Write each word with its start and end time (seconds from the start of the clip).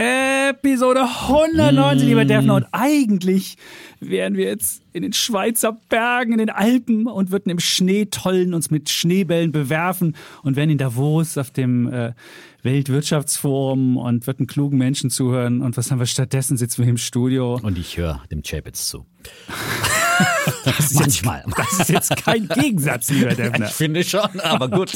Episode 0.00 1.02
190, 1.02 2.08
lieber 2.08 2.24
Defner. 2.24 2.54
Und 2.54 2.66
eigentlich 2.72 3.58
wären 4.00 4.34
wir 4.34 4.46
jetzt 4.46 4.80
in 4.94 5.02
den 5.02 5.12
Schweizer 5.12 5.78
Bergen, 5.90 6.32
in 6.32 6.38
den 6.38 6.48
Alpen 6.48 7.06
und 7.06 7.30
würden 7.30 7.50
im 7.50 7.60
Schnee 7.60 8.06
tollen, 8.06 8.54
uns 8.54 8.70
mit 8.70 8.88
Schneebällen 8.88 9.52
bewerfen 9.52 10.16
und 10.42 10.56
wären 10.56 10.70
in 10.70 10.78
Davos 10.78 11.36
auf 11.36 11.50
dem 11.50 11.92
äh, 11.92 12.14
Weltwirtschaftsforum 12.62 13.98
und 13.98 14.26
würden 14.26 14.46
klugen 14.46 14.78
Menschen 14.78 15.10
zuhören. 15.10 15.60
Und 15.60 15.76
was 15.76 15.90
haben 15.90 15.98
wir 15.98 16.06
stattdessen? 16.06 16.56
Sitzen 16.56 16.82
wir 16.82 16.88
im 16.88 16.96
Studio. 16.96 17.60
Und 17.62 17.76
ich 17.76 17.98
höre 17.98 18.22
dem 18.30 18.42
Chapitz 18.42 18.88
zu. 18.88 19.04
Das 20.64 20.94
Manchmal. 20.94 21.42
Jetzt, 21.46 21.58
das 21.58 21.80
ist 21.80 21.88
jetzt 21.88 22.16
kein 22.16 22.46
Gegensatz, 22.48 23.10
lieber 23.10 23.30
Defner. 23.34 23.66
Ich 23.66 23.72
finde 23.72 24.04
schon, 24.04 24.40
aber 24.40 24.68
gut. 24.68 24.92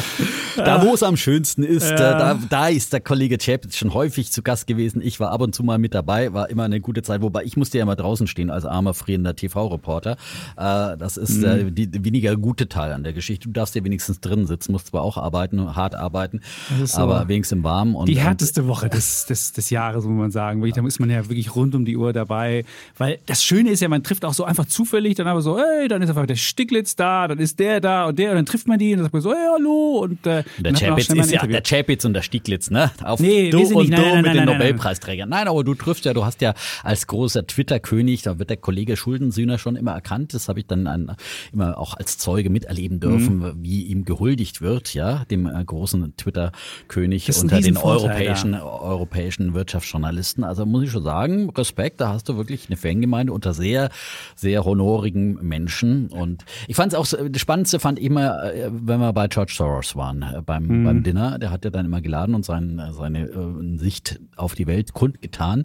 da, 0.56 0.84
wo 0.84 0.94
es 0.94 1.02
am 1.02 1.16
schönsten 1.16 1.62
ist, 1.62 1.90
ja. 1.90 1.96
da, 1.96 2.38
da 2.48 2.68
ist 2.68 2.92
der 2.92 3.00
Kollege 3.00 3.38
Chapitz 3.38 3.76
schon 3.76 3.94
häufig 3.94 4.32
zu 4.32 4.42
Gast 4.42 4.66
gewesen. 4.66 5.00
Ich 5.02 5.18
war 5.18 5.30
ab 5.30 5.40
und 5.40 5.54
zu 5.54 5.62
mal 5.62 5.78
mit 5.78 5.94
dabei, 5.94 6.32
war 6.32 6.50
immer 6.50 6.64
eine 6.64 6.80
gute 6.80 7.02
Zeit, 7.02 7.22
wobei 7.22 7.44
ich 7.44 7.56
musste 7.56 7.78
ja 7.78 7.82
immer 7.82 7.96
draußen 7.96 8.26
stehen 8.26 8.50
als 8.50 8.64
armer, 8.64 8.94
frierender 8.94 9.34
TV-Reporter. 9.34 10.12
Äh, 10.56 10.96
das 10.98 11.16
ist 11.16 11.42
äh, 11.42 11.64
mhm. 11.64 11.74
die 11.74 12.04
weniger 12.04 12.36
gute 12.36 12.68
Teil 12.68 12.92
an 12.92 13.02
der 13.02 13.12
Geschichte. 13.12 13.48
Du 13.48 13.52
darfst 13.52 13.74
ja 13.74 13.84
wenigstens 13.84 14.20
drin 14.20 14.46
sitzen, 14.46 14.72
musst 14.72 14.88
zwar 14.88 15.02
auch 15.02 15.16
arbeiten, 15.16 15.74
hart 15.74 15.94
arbeiten, 15.94 16.40
so 16.84 16.98
aber 16.98 17.28
wenigstens 17.28 17.58
im 17.58 17.64
Warmen. 17.64 17.94
Und, 17.94 18.08
die 18.08 18.18
härteste 18.18 18.66
Woche 18.66 18.88
des, 18.88 19.26
des, 19.26 19.52
des 19.52 19.70
Jahres, 19.70 20.04
muss 20.04 20.18
man 20.18 20.30
sagen. 20.30 20.60
Da 20.60 20.86
ist 20.86 21.00
man 21.00 21.10
ja 21.10 21.28
wirklich 21.28 21.54
rund 21.54 21.74
um 21.74 21.84
die 21.84 21.96
Uhr 21.96 22.12
dabei. 22.12 22.64
Weil 22.96 23.18
das 23.26 23.42
Schöne 23.42 23.70
ist 23.70 23.80
ja, 23.80 23.88
man 23.88 24.02
trifft 24.02 24.24
auch 24.24 24.34
so 24.34 24.44
einfach 24.44 24.57
zufällig, 24.66 25.14
dann 25.14 25.26
aber 25.26 25.42
so, 25.42 25.58
hey, 25.58 25.88
dann 25.88 26.02
ist 26.02 26.08
einfach 26.08 26.26
der 26.26 26.36
Stiglitz 26.36 26.96
da, 26.96 27.28
dann 27.28 27.38
ist 27.38 27.58
der 27.58 27.80
da 27.80 28.06
und 28.06 28.18
der 28.18 28.30
und 28.30 28.36
dann 28.36 28.46
trifft 28.46 28.66
man 28.68 28.78
die 28.78 28.92
und 28.92 28.98
dann 28.98 29.04
sagt 29.04 29.12
man 29.12 29.22
so, 29.22 29.32
hey, 29.32 29.46
hallo. 29.54 29.98
Und, 30.02 30.26
äh, 30.26 30.44
der 30.58 30.72
Chapitz 30.74 31.08
ist 31.08 31.30
ja 31.30 31.46
der 31.46 31.62
Chapitz 31.62 32.04
und 32.04 32.14
der 32.14 32.22
Stiglitz, 32.22 32.70
ne? 32.70 32.90
Auf 33.02 33.20
nee, 33.20 33.50
du 33.50 33.60
und 33.60 33.90
nein, 33.90 34.00
du 34.00 34.08
nein, 34.08 34.16
mit 34.16 34.34
nein, 34.34 34.46
den 34.46 34.58
Nobelpreisträgern. 34.58 35.28
Nein, 35.28 35.48
aber 35.48 35.64
du 35.64 35.74
triffst 35.74 36.04
ja, 36.04 36.14
du 36.14 36.24
hast 36.24 36.40
ja 36.40 36.54
als 36.82 37.06
großer 37.06 37.46
Twitter-König, 37.46 38.22
da 38.22 38.38
wird 38.38 38.50
der 38.50 38.56
Kollege 38.56 38.96
Schuldensühner 38.96 39.58
schon 39.58 39.76
immer 39.76 39.92
erkannt. 39.92 40.34
Das 40.34 40.48
habe 40.48 40.60
ich 40.60 40.66
dann 40.66 40.86
an, 40.86 41.16
immer 41.52 41.78
auch 41.78 41.94
als 41.94 42.18
Zeuge 42.18 42.50
miterleben 42.50 43.00
dürfen, 43.00 43.38
mhm. 43.38 43.52
wie 43.62 43.82
ihm 43.84 44.04
gehuldigt 44.04 44.60
wird, 44.60 44.94
ja, 44.94 45.24
dem 45.30 45.46
äh, 45.46 45.64
großen 45.64 46.16
Twitter-König 46.16 47.28
unter 47.40 47.60
den 47.60 47.76
europäischen, 47.76 48.54
europäischen 48.54 49.54
Wirtschaftsjournalisten. 49.54 50.44
Also 50.44 50.66
muss 50.66 50.84
ich 50.84 50.90
schon 50.90 51.02
sagen, 51.02 51.50
Respekt, 51.50 52.00
da 52.00 52.12
hast 52.12 52.28
du 52.28 52.36
wirklich 52.36 52.66
eine 52.68 52.76
Fangemeinde 52.76 53.32
unter 53.32 53.54
sehr, 53.54 53.90
sehr 54.34 54.47
honorigen 54.56 55.34
Menschen. 55.42 56.08
Und 56.08 56.44
ich 56.66 56.76
fand 56.76 56.92
es 56.92 56.98
auch, 56.98 57.06
das 57.28 57.40
Spannendste 57.40 57.80
fand 57.80 57.98
ich 57.98 58.04
immer, 58.06 58.52
äh, 58.52 58.70
wenn 58.70 59.00
wir 59.00 59.12
bei 59.12 59.28
George 59.28 59.52
Soros 59.54 59.96
waren, 59.96 60.22
äh, 60.22 60.42
beim, 60.44 60.66
mhm. 60.66 60.84
beim 60.84 61.02
Dinner, 61.02 61.38
der 61.38 61.50
hat 61.50 61.64
ja 61.64 61.70
dann 61.70 61.86
immer 61.86 62.00
geladen 62.00 62.34
und 62.34 62.44
sein, 62.44 62.80
seine 62.92 63.24
äh, 63.24 63.78
Sicht 63.78 64.20
auf 64.36 64.54
die 64.54 64.66
Welt 64.66 64.92
kundgetan. 64.92 65.64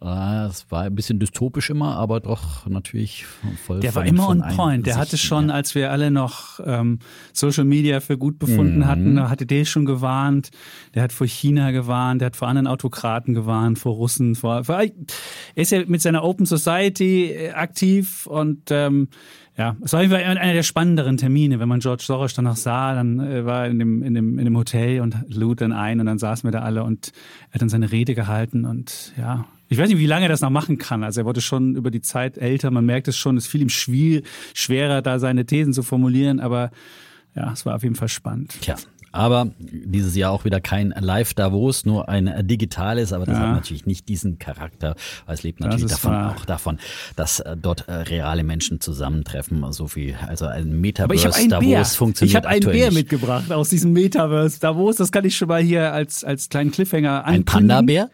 Es 0.00 0.70
war 0.70 0.82
ein 0.82 0.94
bisschen 0.94 1.18
dystopisch 1.18 1.70
immer, 1.70 1.96
aber 1.96 2.20
doch 2.20 2.66
natürlich 2.66 3.26
voll. 3.66 3.80
Der 3.80 3.96
war 3.96 4.06
immer 4.06 4.28
on 4.28 4.44
point. 4.54 4.86
Der 4.86 4.96
hatte 4.96 5.18
schon, 5.18 5.50
als 5.50 5.74
wir 5.74 5.90
alle 5.90 6.12
noch 6.12 6.60
ähm, 6.64 7.00
Social 7.32 7.64
Media 7.64 7.98
für 7.98 8.16
gut 8.16 8.38
befunden 8.38 8.78
mhm. 8.78 8.86
hatten, 8.86 9.28
hatte 9.28 9.44
der 9.44 9.64
schon 9.64 9.86
gewarnt. 9.86 10.50
Der 10.94 11.02
hat 11.02 11.12
vor 11.12 11.26
China 11.26 11.72
gewarnt, 11.72 12.20
der 12.20 12.26
hat 12.26 12.36
vor 12.36 12.46
anderen 12.46 12.68
Autokraten 12.68 13.34
gewarnt, 13.34 13.80
vor 13.80 13.94
Russen, 13.94 14.36
vor. 14.36 14.62
vor 14.62 14.76
er 14.78 14.92
ist 15.56 15.72
ja 15.72 15.82
mit 15.86 16.00
seiner 16.00 16.22
Open 16.22 16.46
Society 16.46 17.32
äh, 17.32 17.50
aktiv 17.50 18.26
und 18.26 18.70
ähm, 18.70 19.08
ja, 19.56 19.76
es 19.82 19.92
war 19.92 20.00
einer 20.00 20.52
der 20.52 20.62
spannenderen 20.62 21.16
Termine, 21.16 21.58
wenn 21.58 21.68
man 21.68 21.80
George 21.80 22.04
Soros 22.06 22.34
dann 22.34 22.44
noch 22.44 22.54
sah, 22.54 22.94
dann 22.94 23.18
äh, 23.18 23.44
war 23.44 23.64
er 23.64 23.70
in 23.70 23.80
dem, 23.80 24.02
in, 24.04 24.14
dem, 24.14 24.38
in 24.38 24.44
dem 24.44 24.56
Hotel 24.56 25.00
und 25.00 25.16
lud 25.26 25.60
dann 25.60 25.72
ein 25.72 25.98
und 25.98 26.06
dann 26.06 26.18
saßen 26.18 26.46
wir 26.46 26.52
da 26.52 26.60
alle 26.60 26.84
und 26.84 27.12
er 27.48 27.54
hat 27.54 27.62
dann 27.62 27.68
seine 27.68 27.90
Rede 27.90 28.14
gehalten 28.14 28.64
und 28.64 29.12
ja, 29.18 29.46
ich 29.68 29.78
weiß 29.78 29.88
nicht, 29.88 29.98
wie 29.98 30.06
lange 30.06 30.26
er 30.26 30.28
das 30.28 30.40
noch 30.40 30.50
machen 30.50 30.78
kann. 30.78 31.04
Also 31.04 31.20
er 31.20 31.24
wurde 31.26 31.40
schon 31.40 31.76
über 31.76 31.90
die 31.90 32.00
Zeit 32.00 32.38
älter. 32.38 32.70
Man 32.70 32.86
merkt 32.86 33.08
es 33.08 33.16
schon, 33.16 33.36
es 33.36 33.46
fiel 33.46 33.60
ihm 33.60 33.68
schwer, 33.68 34.22
schwerer, 34.54 35.02
da 35.02 35.18
seine 35.18 35.44
Thesen 35.44 35.72
zu 35.72 35.82
formulieren. 35.82 36.40
Aber 36.40 36.70
ja, 37.34 37.52
es 37.52 37.66
war 37.66 37.76
auf 37.76 37.82
jeden 37.82 37.94
Fall 37.94 38.08
spannend. 38.08 38.54
Tja, 38.60 38.76
aber 39.18 39.50
dieses 39.58 40.14
Jahr 40.14 40.30
auch 40.30 40.44
wieder 40.44 40.60
kein 40.60 40.94
Live-Davos, 40.96 41.84
nur 41.84 42.08
ein 42.08 42.46
digitales, 42.46 43.12
aber 43.12 43.26
das 43.26 43.36
ja. 43.36 43.48
hat 43.48 43.54
natürlich 43.56 43.84
nicht 43.84 44.08
diesen 44.08 44.38
Charakter, 44.38 44.94
weil 45.26 45.34
es 45.34 45.42
lebt 45.42 45.58
natürlich 45.58 45.90
davon, 45.90 46.14
auch 46.14 46.44
davon, 46.44 46.78
dass 47.16 47.40
äh, 47.40 47.56
dort 47.60 47.88
äh, 47.88 47.92
reale 47.94 48.44
Menschen 48.44 48.80
zusammentreffen. 48.80 49.64
So 49.72 49.88
viel, 49.88 50.14
also 50.28 50.46
ein 50.46 50.80
Metaverse-Davos 50.80 51.96
funktioniert 51.96 52.30
Ich 52.30 52.36
habe 52.36 52.48
einen 52.48 52.64
Bär 52.64 52.92
mitgebracht 52.92 53.50
aus 53.50 53.70
diesem 53.70 53.92
Metaverse-Davos, 53.92 54.96
das 54.96 55.10
kann 55.10 55.24
ich 55.24 55.36
schon 55.36 55.48
mal 55.48 55.62
hier 55.62 55.92
als, 55.92 56.22
als 56.22 56.48
kleinen 56.48 56.70
Cliffhanger 56.70 57.24
ankündigen. 57.24 57.70
Ein 57.70 57.86
Panda-Bär? 57.86 58.10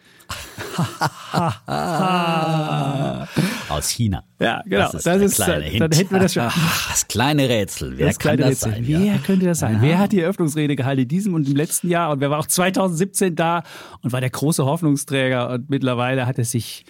Aus 3.68 3.88
China. 3.88 4.24
Ja, 4.40 4.62
genau. 4.64 4.84
Das 4.84 4.94
ist, 4.94 5.06
das 5.06 5.22
ist 5.22 5.38
dann 5.40 5.62
hätten 5.62 6.10
wir 6.10 6.20
das 6.20 6.34
schon. 6.34 6.44
Ach, 6.46 6.90
das 6.90 7.08
kleine 7.08 7.48
Rätsel. 7.48 7.96
Wer 7.96 8.08
das 8.08 8.18
kann 8.18 8.36
das 8.36 8.48
Rätsel. 8.48 8.72
sein? 8.72 8.86
Wer 8.86 8.98
ja. 9.00 9.18
könnte 9.18 9.46
das 9.46 9.58
sein? 9.60 9.76
Aha. 9.76 9.82
Wer 9.82 9.98
hat 9.98 10.12
die 10.12 10.20
Eröffnungsrede 10.20 10.76
gehalten 10.76 11.02
in 11.02 11.08
diesem 11.08 11.34
und 11.34 11.48
im 11.48 11.56
letzten 11.56 11.88
Jahr? 11.88 12.10
Und 12.10 12.20
wer 12.20 12.30
war 12.30 12.38
auch 12.38 12.46
2017 12.46 13.36
da 13.36 13.62
und 14.02 14.12
war 14.12 14.20
der 14.20 14.30
große 14.30 14.64
Hoffnungsträger? 14.64 15.50
Und 15.50 15.70
mittlerweile 15.70 16.26
hat 16.26 16.38
er 16.38 16.44
sich 16.44 16.84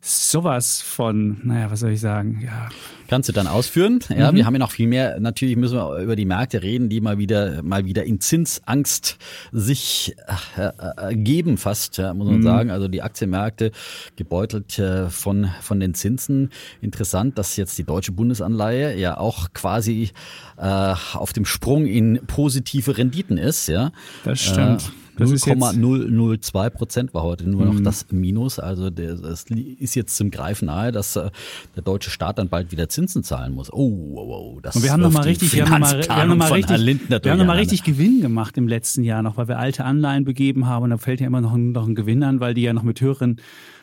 sowas 0.00 0.80
von, 0.80 1.40
naja, 1.44 1.70
was 1.70 1.80
soll 1.80 1.90
ich 1.90 2.00
sagen, 2.00 2.40
ja. 2.44 2.68
Kannst 3.08 3.28
du 3.28 3.32
dann 3.32 3.46
ausführen? 3.46 4.00
Ja, 4.10 4.30
mhm. 4.30 4.36
wir 4.36 4.46
haben 4.46 4.54
ja 4.54 4.58
noch 4.58 4.70
viel 4.70 4.86
mehr. 4.86 5.18
Natürlich 5.18 5.56
müssen 5.56 5.78
wir 5.78 5.96
über 5.98 6.14
die 6.14 6.26
Märkte 6.26 6.62
reden, 6.62 6.90
die 6.90 7.00
mal 7.00 7.16
wieder, 7.16 7.62
mal 7.62 7.86
wieder 7.86 8.04
in 8.04 8.20
Zinsangst 8.20 9.16
sich 9.50 10.14
äh, 10.58 11.10
äh, 11.10 11.16
geben, 11.16 11.56
fast, 11.56 11.96
ja, 11.96 12.12
muss 12.12 12.28
man 12.28 12.38
mhm. 12.38 12.42
sagen. 12.42 12.70
Also 12.70 12.86
die 12.86 13.00
Aktienmärkte 13.00 13.72
gebeutelt 14.16 14.78
äh, 14.78 15.08
von, 15.08 15.48
von 15.62 15.80
den 15.80 15.94
Zinsen. 15.94 16.50
Interessant, 16.82 17.38
dass 17.38 17.56
jetzt 17.56 17.78
die 17.78 17.84
deutsche 17.84 18.12
Bundesanleihe 18.12 18.98
ja 18.98 19.16
auch 19.16 19.54
quasi 19.54 20.10
äh, 20.58 20.94
auf 21.14 21.32
dem 21.32 21.46
Sprung 21.46 21.86
in 21.86 22.20
positive 22.26 22.98
Renditen 22.98 23.38
ist, 23.38 23.68
ja. 23.68 23.90
Das 24.24 24.40
stimmt. 24.40 24.92
Äh, 25.18 25.24
0,002 25.24 26.70
Prozent 26.70 27.14
war 27.14 27.22
heute 27.22 27.48
nur 27.48 27.64
noch 27.64 27.74
mhm. 27.74 27.84
das 27.84 28.06
Minus. 28.10 28.58
Also 28.58 28.86
es 28.88 29.44
ist 29.44 29.94
jetzt 29.94 30.16
zum 30.16 30.30
Greifen 30.30 30.66
nahe, 30.66 30.92
dass 30.92 31.16
äh, 31.16 31.30
der 31.76 31.82
deutsche 31.82 32.10
Staat 32.10 32.38
dann 32.38 32.48
bald 32.48 32.72
wieder 32.72 32.88
Zinsen 32.88 33.22
zahlen 33.22 33.54
muss. 33.54 33.72
Oh, 33.72 33.76
oh, 33.76 34.54
oh 34.56 34.60
das 34.60 34.76
Und 34.76 34.82
wir 34.82 34.92
haben 34.92 35.02
nochmal 35.02 35.24
richtig, 35.24 35.52
wir 35.52 35.68
haben 35.68 35.80
nochmal, 35.80 36.02
wir 36.02 36.16
haben 36.16 36.28
noch 36.28 36.36
mal 36.36 36.52
richtig, 36.52 36.86
wir 37.24 37.30
haben 37.30 37.38
noch 37.38 37.46
mal 37.46 37.56
richtig 37.56 37.84
Gewinn 37.84 38.20
gemacht 38.20 38.56
im 38.56 38.68
letzten 38.68 39.04
Jahr 39.04 39.22
noch, 39.22 39.36
weil 39.36 39.48
wir 39.48 39.58
alte 39.58 39.84
Anleihen 39.84 40.24
begeben 40.24 40.66
haben. 40.66 40.84
Und 40.84 40.90
da 40.90 40.98
fällt 40.98 41.20
ja 41.20 41.26
immer 41.26 41.40
noch 41.40 41.54
ein, 41.54 41.72
noch 41.72 41.86
ein 41.86 41.94
Gewinn 41.94 42.22
an, 42.22 42.40
weil 42.40 42.54
die 42.54 42.62
ja 42.62 42.72
noch 42.72 42.82
mit 42.82 43.00
höheren 43.00 43.40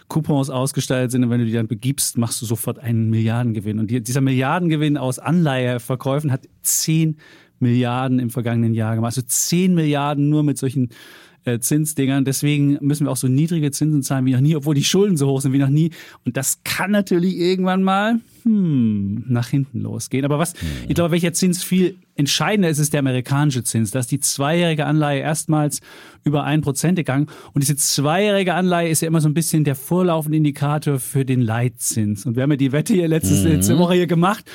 Coupons 0.08 0.50
ausgestaltet 0.50 1.12
sind 1.12 1.24
und 1.24 1.30
wenn 1.30 1.40
du 1.40 1.46
die 1.46 1.52
dann 1.52 1.68
begibst, 1.68 2.18
machst 2.18 2.42
du 2.42 2.46
sofort 2.46 2.80
einen 2.80 3.10
Milliardengewinn. 3.10 3.80
Und 3.80 3.90
dieser 3.90 4.22
Milliardengewinn 4.22 4.98
aus 4.98 5.18
Anleiheverkäufen 5.20 6.32
hat 6.32 6.48
10 6.62 7.18
Milliarden 7.60 8.20
im 8.20 8.30
vergangenen 8.30 8.74
Jahr 8.74 8.96
gemacht. 8.96 9.10
Also 9.10 9.24
10 9.24 9.74
Milliarden 9.74 10.30
nur 10.30 10.44
mit 10.44 10.58
solchen 10.58 10.90
äh, 11.46 11.60
Zinsdingern. 11.60 12.26
Deswegen 12.26 12.78
müssen 12.82 13.06
wir 13.06 13.12
auch 13.12 13.18
so 13.18 13.28
niedrige 13.28 13.72
Zinsen 13.72 14.04
zahlen 14.04 14.26
wie 14.26 14.34
noch 14.34 14.42
nie, 14.42 14.56
obwohl 14.56 14.76
die 14.76 14.84
Schulden 14.84 15.16
so 15.16 15.28
hoch 15.28 15.42
sind 15.42 15.54
wie 15.54 15.60
noch 15.60 15.70
nie. 15.70 15.92
Und 16.26 16.38
das 16.38 16.60
kann 16.64 16.92
natürlich 16.92 17.38
irgendwann 17.38 17.84
mal 17.84 18.20
hm, 18.44 19.24
nach 19.28 19.48
hinten 19.48 19.82
losgehen. 19.82 20.26
Aber 20.26 20.40
was, 20.40 20.54
mhm. 20.56 20.68
ich 20.88 20.96
glaube, 20.96 21.12
welcher 21.12 21.34
Zins 21.34 21.64
viel 21.64 21.96
entscheidender 22.16 22.70
ist, 22.70 22.80
ist 22.80 22.94
der 22.94 23.00
amerikanische 23.00 23.64
Zins. 23.64 23.92
Da 23.92 24.00
ist 24.00 24.12
die 24.12 24.20
zweijährige 24.20 24.86
Anleihe 24.86 25.22
erstmals 25.22 25.82
über 26.24 26.44
ein 26.44 26.62
Prozent 26.62 26.98
gegangen. 26.98 27.28
Und 27.54 27.62
diese 27.62 27.76
zweijährige 27.76 28.54
Anleihe 28.54 28.90
ist 28.90 29.02
ja 29.02 29.08
immer 29.08 29.22
so 29.22 29.30
ein 29.30 29.34
bisschen 29.34 29.64
der 29.64 29.76
vorlaufende 29.76 30.38
Indikator 30.38 31.00
für 31.00 31.26
den 31.26 31.42
Leitzins. 31.42 32.26
Und 32.26 32.36
wir 32.36 32.44
haben 32.44 32.52
ja 32.52 32.58
die 32.58 32.72
Wette 32.72 32.94
hier 32.94 33.08
letztes, 33.08 33.44
mhm. 33.44 33.52
letzte 33.52 33.78
Woche 33.78 33.96
hier 33.96 34.08
gemacht 34.08 34.46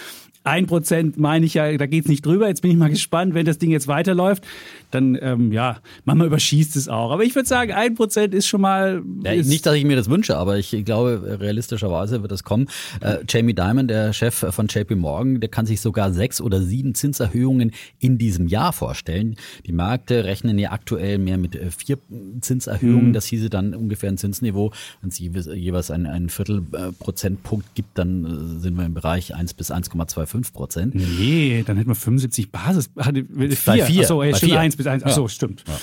ein 0.43 0.67
Prozent 0.67 1.19
meine 1.19 1.45
ich 1.45 1.55
ja, 1.55 1.77
da 1.77 1.87
geht 1.87 2.05
es 2.05 2.09
nicht 2.09 2.25
drüber. 2.25 2.49
Jetzt 2.49 2.63
bin 2.63 2.71
ich 2.71 2.77
mal 2.77 2.89
gespannt, 2.89 3.35
wenn 3.35 3.45
das 3.45 3.59
Ding 3.59 3.71
jetzt 3.71 3.89
weiterläuft, 3.89 4.45
dann 4.91 5.19
ähm, 5.21 5.53
ja, 5.53 5.79
manchmal 6.05 6.29
überschießt 6.29 6.77
es 6.77 6.89
auch. 6.89 7.11
Aber 7.11 7.25
ich 7.25 7.35
würde 7.35 7.49
sagen, 7.49 7.73
ein 7.73 7.95
Prozent 7.95 8.35
ist 8.35 8.47
schon 8.47 8.63
mal. 8.63 9.03
Ja, 9.23 9.33
ist 9.33 9.49
nicht, 9.49 9.67
dass 9.67 9.75
ich 9.75 9.85
mir 9.85 9.97
das 9.97 10.09
wünsche, 10.09 10.37
aber 10.37 10.59
ich 10.59 10.71
glaube, 10.85 11.39
realistischerweise 11.41 12.23
wird 12.23 12.33
das 12.33 12.43
kommen. 12.43 12.69
Äh, 13.01 13.19
Jamie 13.29 13.55
Dimon, 13.55 13.87
der 13.87 14.13
Chef 14.13 14.47
von 14.51 14.67
JP 14.67 14.97
Morgan, 14.97 15.41
der 15.41 15.51
kann 15.51 15.67
sich 15.67 15.81
sogar 15.81 16.13
sechs 16.13 16.41
oder 16.41 16.63
sieben 16.63 16.95
Zinserhöhungen 16.95 17.73
in 17.99 18.17
diesem 18.17 18.49
Jahr 18.49 18.73
vorstellen. 18.73 19.37
Die 19.67 19.73
Märkte 19.73 20.25
rechnen 20.25 20.59
ja 20.59 20.73
aktuell 20.73 21.19
mehr 21.19 21.37
mit 21.37 21.55
äh, 21.55 21.71
vier 21.71 21.99
Zinserhöhungen. 22.41 23.09
Mhm. 23.09 23.13
Das 23.13 23.27
hieße 23.27 23.51
dann 23.51 23.75
ungefähr 23.75 24.11
ein 24.11 24.19
Zinsniveau. 24.19 24.73
Wenn 25.03 25.11
es 25.11 25.19
jeweils 25.19 25.91
einen, 25.91 26.07
einen 26.07 26.31
Viertelprozentpunkt 26.31 27.75
gibt, 27.75 27.99
dann 27.99 28.25
äh, 28.25 28.61
sind 28.61 28.77
wir 28.77 28.87
im 28.87 28.95
Bereich 28.95 29.35
1 29.35 29.55
bis 29.55 29.71
1,25 29.71 30.31
Prozent. 30.49 30.95
Nee, 30.95 31.63
dann 31.67 31.77
hätten 31.77 31.91
wir 31.91 31.95
75 31.95 32.51
Basis. 32.51 32.91
Vier. 32.97 33.25
Bei 33.67 33.85
vier. 33.85 34.01
Achso, 34.03 34.23
ey, 34.23 34.35
stimmt, 34.35 34.53
1 34.55 34.77
bis 34.77 34.87
1. 34.87 35.05
Achso, 35.05 35.23
ja. 35.23 35.29
stimmt. 35.29 35.65
Ja. 35.67 35.79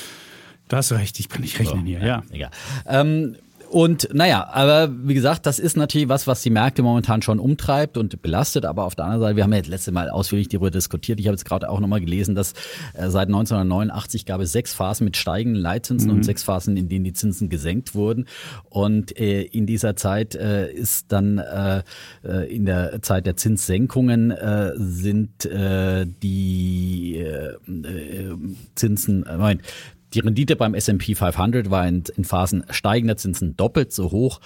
Hast 0.78 0.92
du 0.92 0.96
recht, 0.96 1.20
ich 1.20 1.30
kann 1.30 1.42
nicht 1.42 1.58
rechnen 1.60 1.82
so, 1.82 1.86
hier. 1.86 2.00
Ja, 2.00 2.24
ja. 2.32 2.50
Ähm, 2.86 3.36
und 3.70 4.10
naja, 4.14 4.48
aber 4.52 4.90
wie 5.04 5.14
gesagt, 5.14 5.46
das 5.46 5.60
ist 5.60 5.78
natürlich 5.78 6.10
was, 6.10 6.28
was 6.28 6.42
die 6.42 6.50
Märkte 6.50 6.84
momentan 6.84 7.22
schon 7.22 7.40
umtreibt 7.40 7.98
und 7.98 8.22
belastet. 8.22 8.66
Aber 8.66 8.86
auf 8.86 8.96
der 8.96 9.06
anderen 9.06 9.22
Seite, 9.22 9.36
wir 9.36 9.44
haben 9.44 9.54
ja 9.54 9.60
das 9.60 9.68
letzte 9.68 9.92
Mal 9.92 10.10
ausführlich 10.10 10.48
darüber 10.48 10.72
diskutiert. 10.72 11.20
Ich 11.20 11.28
habe 11.28 11.36
jetzt 11.36 11.46
gerade 11.46 11.70
auch 11.70 11.80
nochmal 11.80 12.00
gelesen, 12.00 12.36
dass 12.36 12.54
äh, 12.94 13.10
seit 13.10 13.28
1989 13.28 14.26
gab 14.26 14.42
es 14.42 14.52
sechs 14.52 14.74
Phasen 14.74 15.06
mit 15.06 15.18
steigenden 15.18 15.62
Leitzinsen 15.62 16.10
mhm. 16.10 16.18
und 16.18 16.24
sechs 16.24 16.44
Phasen, 16.44 16.78
in 16.78 16.88
denen 16.88 17.04
die 17.04 17.14
Zinsen 17.14 17.50
gesenkt 17.50 17.94
wurden. 17.96 18.26
Und 18.70 19.20
äh, 19.20 19.42
in 19.42 19.66
dieser 19.66 19.96
Zeit 19.96 20.36
äh, 20.36 20.72
ist 20.72 21.12
dann 21.12 21.38
äh, 21.38 21.84
äh 22.24 22.48
in 22.48 22.66
der 22.66 23.02
Zeit 23.02 23.26
der 23.26 23.36
Zinssenkungen 23.36 24.34
sind 24.78 25.50
die 26.24 27.26
Zinsen, 28.76 29.26
Moment, 29.30 29.62
die 30.18 30.22
Rendite 30.22 30.56
beim 30.56 30.74
S&P 30.74 31.16
500 31.16 31.70
war 31.70 31.88
in, 31.88 32.04
in 32.16 32.24
Phasen 32.24 32.64
steigender 32.72 33.18
Zinsen 33.18 33.56
doppelt 33.56 33.94
so 33.94 34.12
hoch 34.12 34.40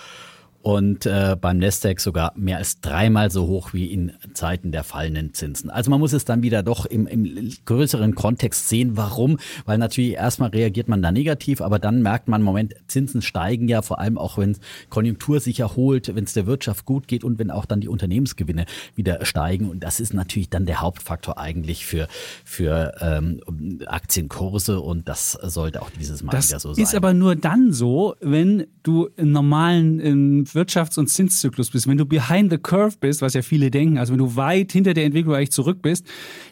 und 0.61 1.05
äh, 1.05 1.35
beim 1.39 1.57
Nasdaq 1.57 1.99
sogar 1.99 2.33
mehr 2.35 2.57
als 2.57 2.81
dreimal 2.81 3.31
so 3.31 3.47
hoch 3.47 3.73
wie 3.73 3.85
in 3.87 4.11
Zeiten 4.33 4.71
der 4.71 4.83
fallenden 4.83 5.33
Zinsen. 5.33 5.69
Also 5.69 5.89
man 5.89 5.99
muss 5.99 6.13
es 6.13 6.25
dann 6.25 6.43
wieder 6.43 6.63
doch 6.63 6.85
im, 6.85 7.07
im 7.07 7.51
größeren 7.65 8.15
Kontext 8.15 8.69
sehen. 8.69 8.95
Warum? 8.95 9.39
Weil 9.65 9.77
natürlich 9.77 10.13
erstmal 10.13 10.49
reagiert 10.49 10.87
man 10.87 11.01
da 11.01 11.11
negativ, 11.11 11.61
aber 11.61 11.79
dann 11.79 12.01
merkt 12.01 12.27
man, 12.27 12.41
Moment, 12.41 12.75
Zinsen 12.87 13.21
steigen 13.21 13.67
ja 13.67 13.81
vor 13.81 13.99
allem 13.99 14.17
auch, 14.17 14.37
wenn 14.37 14.55
Konjunktur 14.89 15.39
sich 15.39 15.59
erholt, 15.59 16.15
wenn 16.15 16.25
es 16.25 16.33
der 16.33 16.45
Wirtschaft 16.45 16.85
gut 16.85 17.07
geht 17.07 17.23
und 17.23 17.39
wenn 17.39 17.49
auch 17.49 17.65
dann 17.65 17.81
die 17.81 17.87
Unternehmensgewinne 17.87 18.65
wieder 18.95 19.25
steigen. 19.25 19.69
Und 19.69 19.81
das 19.83 19.99
ist 19.99 20.13
natürlich 20.13 20.49
dann 20.49 20.65
der 20.65 20.81
Hauptfaktor 20.81 21.37
eigentlich 21.37 21.85
für, 21.85 22.07
für 22.45 22.93
ähm, 23.01 23.41
Aktienkurse 23.87 24.79
und 24.79 25.07
das 25.07 25.31
sollte 25.31 25.81
auch 25.81 25.89
dieses 25.89 26.23
Mal 26.23 26.31
das 26.31 26.49
wieder 26.49 26.59
so 26.59 26.73
sein. 26.73 26.83
Das 26.83 26.93
ist 26.93 26.95
aber 26.95 27.13
nur 27.13 27.35
dann 27.35 27.73
so, 27.73 28.15
wenn 28.21 28.67
du 28.83 29.09
im 29.17 29.31
normalen 29.31 29.99
im 29.99 30.45
Wirtschafts- 30.55 30.99
und 30.99 31.07
Zinszyklus 31.07 31.71
bist, 31.71 31.87
wenn 31.87 31.97
du 31.97 32.05
behind 32.05 32.51
the 32.51 32.57
curve 32.57 32.95
bist, 32.99 33.21
was 33.21 33.33
ja 33.33 33.41
viele 33.41 33.71
denken, 33.71 33.97
also 33.97 34.13
wenn 34.13 34.19
du 34.19 34.35
weit 34.35 34.71
hinter 34.71 34.93
der 34.93 35.05
Entwicklung 35.05 35.35
eigentlich 35.35 35.51
zurück 35.51 35.81
bist, 35.81 36.05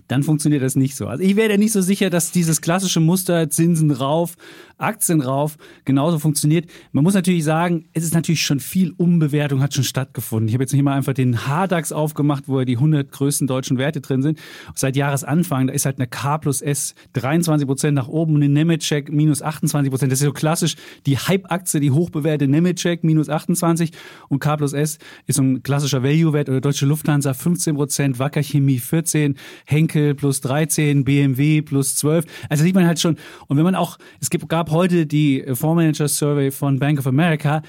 dann 0.10 0.24
funktioniert 0.24 0.64
das 0.64 0.76
nicht 0.76 0.96
so. 0.96 1.08
Also 1.08 1.24
ich 1.24 1.36
wäre 1.36 1.58
nicht 1.58 1.72
so 1.72 1.82
sicher, 1.82 2.10
dass 2.10 2.32
dieses 2.32 2.62
klassische 2.62 3.00
Muster 3.00 3.50
Zinsen 3.50 3.92
rauf, 3.92 4.36
Aktien 4.80 5.22
rauf 5.22 5.58
genauso 5.86 6.18
funktioniert. 6.18 6.68
Man 6.92 7.04
muss 7.04 7.14
natürlich 7.14 7.44
sagen, 7.44 7.86
es 7.94 8.04
ist 8.04 8.16
natürlich 8.16 8.44
schon 8.44 8.60
viel 8.60 8.94
Umbewertung 8.98 9.62
hat 9.62 9.74
schon 9.76 9.84
stattgefunden. 9.84 10.48
Ich 10.48 10.56
habe 10.56 10.64
jetzt 10.64 10.74
nicht 10.74 10.82
mal 10.82 10.96
einfach 10.96 11.14
den 11.14 11.42
HDAX 11.46 11.92
aufgemacht, 11.92 12.46
wo 12.48 12.60
ja 12.60 12.66
die 12.66 12.78
100 12.78 13.12
größten 13.12 13.46
deutschen 13.46 13.78
Werte 13.78 14.02
drin 14.02 14.24
sind. 14.24 14.40
Seit 14.74 14.96
Jahresanfang, 14.96 15.68
da 15.68 15.74
ist 15.74 15.86
halt 15.86 16.00
eine 16.00 16.08
K 16.08 16.40
plus 16.40 16.62
S 16.62 16.96
23 17.14 17.68
Prozent 17.68 17.94
nach 17.94 18.08
oben, 18.08 18.38
eine 18.38 18.50
Nemetschek 18.50 19.12
minus 19.12 19.44
28 19.44 19.92
Prozent. 19.92 20.12
Das 20.12 20.22
ist 20.22 20.26
so 20.26 20.34
klassisch 20.34 20.76
die 21.06 21.20
Hype-Aktie, 21.20 21.82
die 21.82 21.92
hochbewährte 21.92 22.48
Nemetschek 22.48 23.04
minus 23.04 23.30
28 23.30 23.92
und 24.30 24.40
K 24.40 24.58
plus 24.58 24.74
S 24.74 24.98
ist 25.28 25.36
so 25.36 25.44
ein 25.44 25.62
klassischer 25.62 26.02
Value-Wert 26.02 26.50
oder 26.50 26.62
Deutsche 26.62 26.88
Lufthansa 26.88 27.36
15 27.36 27.76
Prozent, 27.76 28.18
Wacker 28.18 28.42
Chemie 28.42 28.80
14, 28.80 29.36
Henkel 29.66 29.99
plus 30.16 30.42
13, 30.42 31.04
BMW 31.04 31.62
plus 31.62 31.96
12. 31.96 32.26
Also 32.50 32.64
sieht 32.64 32.76
man 32.76 32.88
halt 32.88 33.00
schon. 33.00 33.18
Und 33.48 33.58
wenn 33.58 33.64
man 33.64 33.76
auch, 33.76 33.98
es 34.20 34.30
gab 34.30 34.72
heute 34.72 35.06
die 35.06 35.44
Fondsmanager 35.54 36.08
Survey 36.08 36.52
von 36.52 36.80
Bank 36.80 37.00
of 37.00 37.08
America, 37.08 37.62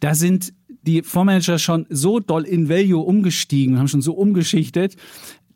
da 0.00 0.14
sind 0.14 0.52
die 0.82 1.02
Fondsmanager 1.02 1.58
schon 1.58 1.86
so 1.90 2.20
doll 2.20 2.44
in 2.44 2.68
Value 2.68 3.02
umgestiegen, 3.02 3.78
haben 3.78 3.88
schon 3.88 4.02
so 4.02 4.14
umgeschichtet, 4.14 4.96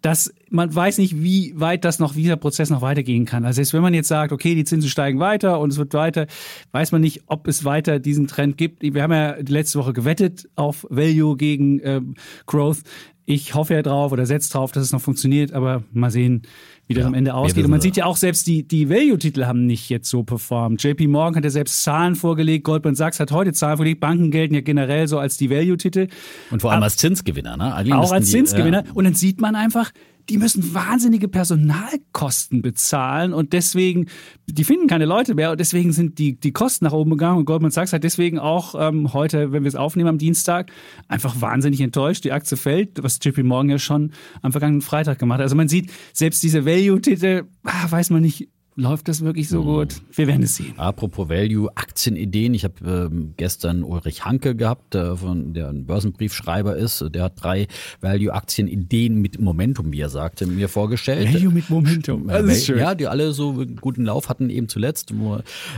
dass 0.03 0.33
man 0.49 0.75
weiß 0.75 0.99
nicht, 0.99 1.23
wie 1.23 1.53
weit 1.57 1.85
das 1.85 1.99
noch, 1.99 2.17
wie 2.17 2.23
dieser 2.23 2.37
Prozess 2.37 2.71
noch 2.71 2.81
weitergehen 2.81 3.27
kann. 3.27 3.45
Also 3.45 3.61
wenn 3.73 3.83
man 3.83 3.95
jetzt 3.95 4.09
sagt, 4.09 4.33
okay, 4.33 4.55
die 4.55 4.65
Zinsen 4.65 4.89
steigen 4.89 5.21
weiter 5.21 5.61
und 5.61 5.71
es 5.71 5.79
wird 5.79 5.93
weiter, 5.93 6.27
weiß 6.73 6.93
man 6.93 7.03
nicht, 7.03 7.25
ob 7.27 7.47
es 7.47 7.65
weiter 7.65 7.99
diesen 7.99 8.27
Trend 8.27 8.57
gibt. 8.57 8.83
Wir 8.83 9.03
haben 9.03 9.13
ja 9.13 9.37
letzte 9.47 9.79
Woche 9.79 9.93
gewettet 9.93 10.49
auf 10.57 10.87
Value 10.89 11.37
gegen 11.37 11.81
ähm, 11.85 12.15
Growth. 12.47 12.79
Ich 13.27 13.55
hoffe 13.55 13.75
ja 13.75 13.83
drauf 13.83 14.13
oder 14.13 14.27
setze 14.27 14.51
drauf, 14.51 14.73
dass 14.73 14.83
es 14.83 14.93
noch 14.93 15.01
funktioniert, 15.01 15.53
aber 15.53 15.83
mal 15.93 16.11
sehen, 16.11 16.43
wie 16.89 16.95
das 16.95 17.03
ja, 17.03 17.07
am 17.07 17.15
Ende 17.15 17.35
ausgeht. 17.35 17.65
Und 17.65 17.71
man 17.71 17.81
sieht 17.81 17.97
ja 17.97 18.05
auch 18.07 18.17
selbst 18.17 18.49
die, 18.49 18.67
die 18.67 18.91
Value-Titel 18.91 19.45
haben 19.45 19.67
nicht 19.67 19.89
jetzt 19.89 20.11
so 20.11 20.25
performt. 20.25 20.83
JP 20.83 21.07
Morgan 21.07 21.37
hat 21.37 21.45
ja 21.45 21.51
selbst 21.51 21.85
Zahlen 21.85 22.17
vorgelegt, 22.17 22.65
Goldman 22.65 22.97
Sachs 22.97 23.21
hat 23.21 23.31
heute 23.31 23.53
Zahlen 23.53 23.77
vorgelegt. 23.77 24.01
Banken 24.01 24.33
gelten 24.33 24.55
ja 24.55 24.61
generell 24.61 25.07
so 25.07 25.19
als 25.19 25.37
die 25.37 25.51
Value-Titel. 25.51 26.09
Und 26.51 26.63
vor 26.63 26.73
allem 26.73 26.83
als 26.83 26.97
Zinsgewinner, 26.97 27.57
ne? 27.57 27.75
Eigentlich 27.75 27.95
auch 27.95 28.11
als 28.11 28.31
Zinsgewinner. 28.31 28.85
ja. 28.85 28.93
Und 28.93 29.05
dann 29.05 29.15
sieht 29.15 29.41
man 29.41 29.55
einfach, 29.55 29.93
die 30.31 30.39
müssen 30.39 30.75
wahnsinnige 30.75 31.27
Personalkosten 31.27 32.63
bezahlen 32.63 33.33
und 33.33 33.53
deswegen, 33.53 34.07
die 34.47 34.63
finden 34.63 34.87
keine 34.87 35.05
Leute 35.05 35.35
mehr 35.35 35.51
und 35.51 35.59
deswegen 35.59 35.93
sind 35.93 36.19
die, 36.19 36.39
die 36.39 36.53
Kosten 36.53 36.85
nach 36.85 36.93
oben 36.93 37.11
gegangen 37.11 37.39
und 37.39 37.47
Goldman 37.47 37.73
Sachs 37.73 37.93
hat 37.93 38.05
deswegen 38.05 38.39
auch 38.39 38.77
ähm, 38.79 39.13
heute, 39.13 39.51
wenn 39.51 39.65
wir 39.65 39.69
es 39.69 39.75
aufnehmen 39.75 40.09
am 40.09 40.19
Dienstag, 40.19 40.71
einfach 41.09 41.41
wahnsinnig 41.41 41.81
enttäuscht. 41.81 42.23
Die 42.25 42.31
Aktie 42.31 42.57
fällt, 42.57 43.03
was 43.03 43.19
JP 43.21 43.43
Morgan 43.43 43.71
ja 43.71 43.79
schon 43.81 44.13
am 44.41 44.53
vergangenen 44.53 44.83
Freitag 44.83 45.19
gemacht 45.19 45.39
hat. 45.39 45.45
Also 45.45 45.57
man 45.57 45.69
sieht, 45.69 45.91
selbst 46.13 46.43
diese 46.45 46.65
Value-Titel, 46.65 47.45
ah, 47.65 47.91
weiß 47.91 48.11
man 48.11 48.23
nicht, 48.23 48.49
Läuft 48.81 49.09
das 49.09 49.23
wirklich 49.23 49.51
so 49.51 49.63
gut? 49.63 49.97
Wir 50.15 50.27
werden 50.27 50.43
es 50.43 50.57
sehen. 50.57 50.73
Apropos 50.79 51.29
Value, 51.29 51.69
Aktienideen. 51.75 52.55
Ich 52.55 52.65
habe 52.65 52.75
ähm, 53.13 53.35
gestern 53.37 53.83
Ulrich 53.83 54.25
Hanke 54.25 54.57
gehabt, 54.57 54.95
äh, 54.95 55.17
von, 55.17 55.53
der 55.53 55.69
ein 55.69 55.85
Börsenbriefschreiber 55.85 56.77
ist. 56.77 57.05
Der 57.15 57.25
hat 57.25 57.35
drei 57.43 57.67
Value-Aktienideen 58.01 59.21
mit 59.21 59.39
Momentum, 59.39 59.93
wie 59.93 60.01
er 60.01 60.09
sagte, 60.09 60.47
mir 60.47 60.71
vorgestellt. 60.71 61.35
Value 61.35 61.53
mit 61.53 61.69
Momentum. 61.69 62.29
Das 62.29 62.45
ist 62.47 62.65
schön. 62.65 62.79
Ja, 62.79 62.95
die 62.95 63.07
alle 63.07 63.33
so 63.33 63.67
guten 63.81 64.05
Lauf 64.07 64.31
hatten 64.31 64.49
eben 64.49 64.69
zuletzt. 64.69 65.13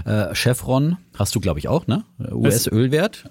Äh, 0.04 0.34
Chevron 0.34 0.96
hast 1.18 1.34
du, 1.34 1.40
glaube 1.40 1.58
ich, 1.58 1.66
auch, 1.66 1.88
ne? 1.88 2.04
US-Ölwert. 2.30 3.24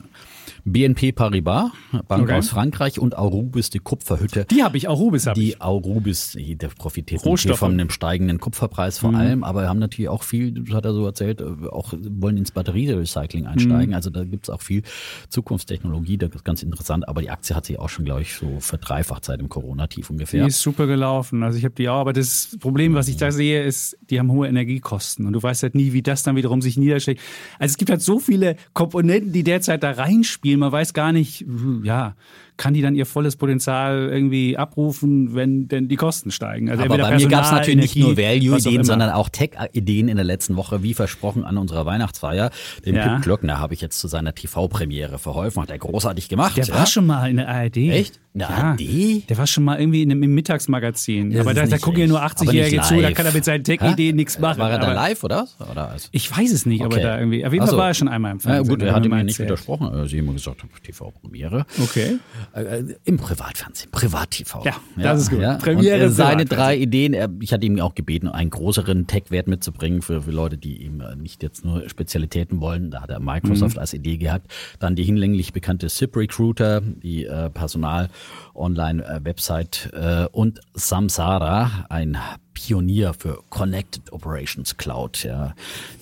BNP 0.66 1.12
Paribas, 1.12 1.72
Bank 2.08 2.24
okay. 2.24 2.34
aus 2.34 2.50
Frankreich 2.50 3.00
und 3.00 3.18
Aurubis, 3.18 3.70
die 3.70 3.80
Kupferhütte. 3.80 4.46
Die 4.46 4.64
habe 4.64 4.78
ich, 4.78 4.88
Aurubis 4.88 5.28
habe 5.28 5.40
ich. 5.40 5.54
Die 5.54 5.62
Aurubis, 5.62 6.38
der 6.38 6.68
profitiert 6.70 7.26
natürlich 7.26 7.58
von 7.58 7.74
einem 7.74 7.90
steigenden 7.90 8.40
Kupferpreis 8.40 9.00
vor 9.00 9.12
mhm. 9.12 9.16
allem, 9.16 9.44
aber 9.44 9.68
haben 9.68 9.80
natürlich 9.80 10.10
auch 10.10 10.24
viel, 10.24 10.52
das 10.52 10.76
hat 10.76 10.86
er 10.86 10.94
so 10.94 11.06
erzählt, 11.06 11.42
auch 11.42 11.94
wollen 11.94 12.38
ins 12.38 12.52
Batterierecycling 12.52 13.46
einsteigen. 13.46 13.90
Mhm. 13.90 13.96
Also 13.96 14.10
da 14.10 14.24
gibt 14.24 14.48
es 14.48 14.50
auch 14.50 14.62
viel 14.62 14.84
Zukunftstechnologie, 15.30 16.18
das 16.18 16.32
ist 16.32 16.46
ganz 16.46 16.64
interessant, 16.64 17.08
aber 17.08 17.22
die 17.22 17.30
Aktie 17.30 17.56
hat 17.56 17.66
sich 17.66 17.80
auch 17.80 17.90
schon, 17.90 18.06
glaube 18.06 18.22
ich, 18.22 18.34
so 18.34 18.60
verdreifacht 18.60 19.26
seit 19.26 19.40
dem 19.40 19.50
Corona-Tief 19.50 20.10
ungefähr. 20.10 20.44
Die 20.44 20.50
ist 20.50 20.62
super 20.62 20.88
gelaufen. 20.88 21.44
Also 21.44 21.58
ich 21.58 21.64
habe 21.64 21.76
die 21.76 21.90
auch, 21.90 22.00
aber 22.00 22.14
das 22.14 22.58
Problem, 22.60 22.94
was 22.94 23.08
ich 23.08 23.18
da 23.18 23.32
sehe, 23.32 23.64
ist, 23.64 23.98
die 24.10 24.20
haben 24.20 24.32
hohe 24.32 24.48
Energiekosten 24.48 25.26
und 25.26 25.34
du 25.34 25.42
weißt 25.42 25.64
halt 25.64 25.76
nie, 25.76 25.94
wie 25.94 26.02
das 26.02 26.24
dann 26.24 26.36
wiederum 26.36 26.62
sich 26.62 26.78
niederschlägt. 26.78 27.22
Also 27.60 27.74
es 27.74 27.78
gibt 27.78 27.90
halt 27.90 28.02
so 28.02 28.20
viele 28.20 28.56
Komponenten, 28.74 29.32
die 29.32 29.44
derzeit 29.44 29.84
da 29.84 29.92
reinspielen 29.92 30.41
Spiel. 30.42 30.58
Man 30.58 30.72
weiß 30.72 30.94
gar 30.96 31.12
nicht, 31.12 31.46
ja, 31.84 32.16
kann 32.62 32.76
die 32.76 32.84
dann 32.84 32.94
ihr 32.94 33.08
volles 33.08 33.38
Potenzial 33.38 34.10
irgendwie 34.12 34.56
abrufen, 34.56 35.34
wenn 35.34 35.68
denn 35.68 35.88
die 35.88 35.96
Kosten 35.96 36.30
steigen. 36.30 36.70
Also 36.70 36.84
Aber 36.84 36.96
bei 36.96 37.18
mir 37.18 37.28
gab 37.28 37.46
es 37.46 37.52
natürlich 37.52 37.96
nicht 37.96 37.96
nur 37.96 38.18
Value-Ideen, 38.18 38.84
sondern 38.84 39.10
auch 39.10 39.30
Tech-Ideen 39.30 40.08
in 40.08 40.16
der 40.16 40.26
letzten 40.26 40.58
Woche, 40.58 40.84
wie 40.84 40.94
versprochen 40.94 41.44
an 41.44 41.58
unserer 41.58 41.88
Weihnachtsfeier. 41.88 42.52
Den 42.86 42.96
ja. 42.98 43.16
Pip 43.16 43.24
Glöckner 43.24 43.58
habe 43.58 43.74
ich 43.74 43.82
jetzt 43.82 43.98
zu 43.98 44.08
seiner 44.08 44.36
TV-Premiere 44.36 45.18
verholfen, 45.18 45.60
hat 45.60 45.72
er 45.72 45.80
großartig 45.80 46.30
gemacht. 46.30 46.56
Der 46.56 46.66
ja. 46.66 46.76
war 46.76 46.86
schon 46.86 47.08
mal 47.08 47.32
in 47.32 47.38
der 47.38 47.50
ARD. 47.50 47.78
Echt? 47.78 48.20
In 48.34 48.40
der 48.42 48.50
ja. 48.50 48.56
ARD? 48.56 49.30
Der 49.30 49.38
war 49.40 49.48
schon 49.48 49.64
mal 49.64 49.80
irgendwie 49.80 50.04
in 50.04 50.12
einem, 50.12 50.22
im 50.22 50.36
Mittagsmagazin. 50.36 51.32
Das 51.32 51.42
Aber 51.42 51.56
da, 51.56 51.66
da 51.66 51.80
gucken 51.80 52.02
ja 52.02 52.08
nur 52.08 52.24
80-Jährige 52.24 52.82
zu, 52.82 53.02
da 53.02 53.12
kann 53.12 53.26
er 53.26 53.34
mit 53.34 53.44
seinen 53.44 53.64
Tech-Ideen 53.64 54.16
nichts 54.16 54.38
machen. 54.38 54.60
War 54.60 54.70
er 54.70 54.78
da 54.78 54.94
live, 54.94 55.24
oder? 55.24 55.48
oder? 55.72 55.96
Ich 56.12 56.30
weiß 56.38 56.52
es 56.52 56.68
nicht, 56.68 56.82
okay. 56.82 56.94
aber 56.94 57.02
da 57.02 57.18
irgendwie. 57.18 57.44
Auf 57.44 57.54
jeden 57.54 57.66
Fall 57.66 57.72
so. 57.72 57.78
war 57.78 57.88
er 57.88 57.94
schon 57.96 58.08
einmal 58.08 58.32
im 58.32 58.40
Fernsehen. 58.40 58.66
Ja, 58.66 58.70
gut, 58.70 58.84
er 58.84 58.94
hat 58.94 59.04
mir 59.04 59.24
nicht 59.24 59.40
widersprochen. 59.40 59.88
Also, 59.88 60.06
sie 60.06 60.20
haben 60.20 60.32
gesagt, 60.32 60.64
TV-Premiere. 60.84 61.66
Okay. 61.82 62.20
Äh, 62.54 62.84
Im 63.06 63.18
Privatfernsehen, 63.18 63.90
Privat-TV. 63.92 64.66
Ja, 64.66 64.76
ja, 64.98 65.04
das 65.04 65.22
ist 65.22 65.30
gut. 65.30 65.40
Ja. 65.40 65.54
Premiere 65.56 66.04
und, 66.06 66.12
äh, 66.12 66.14
seine 66.14 66.44
drei 66.46 66.78
Ideen, 66.78 67.14
er, 67.14 67.30
ich 67.40 67.54
hatte 67.54 67.66
ihm 67.66 67.80
auch 67.80 67.96
gebeten, 67.96 68.28
einen 68.28 68.50
größeren 68.50 69.08
Tech-Wert 69.08 69.48
mitzubringen 69.48 70.02
für, 70.02 70.24
für 70.24 70.32
Leute, 70.32 70.58
die 70.58 70.84
eben 70.84 71.00
äh, 71.00 71.16
nicht 71.16 71.42
jetzt 71.44 71.64
nur 71.64 71.88
Spezialitäten 71.90 72.60
wollen. 72.60 72.92
Da 72.92 73.00
hat 73.02 73.10
er 73.10 73.22
Microsoft 73.22 73.76
mhm. 73.76 73.82
als 73.82 73.94
Idee 73.94 74.18
gehabt. 74.18 74.52
Dann 74.80 74.98
die 74.98 75.04
hinlänglich 75.04 75.54
bekannte 75.54 75.88
SIP 75.88 76.18
Recruiter, 76.18 76.82
die 76.82 77.24
äh, 77.26 77.50
Personal-Online-Website 77.50 79.92
äh, 79.94 80.26
und 80.32 80.60
Samsara, 80.74 81.86
ein 81.90 82.18
Pionier 82.54 83.14
für 83.14 83.44
Connected 83.50 84.12
Operations 84.12 84.78
Cloud, 84.78 85.24
ja, 85.24 85.56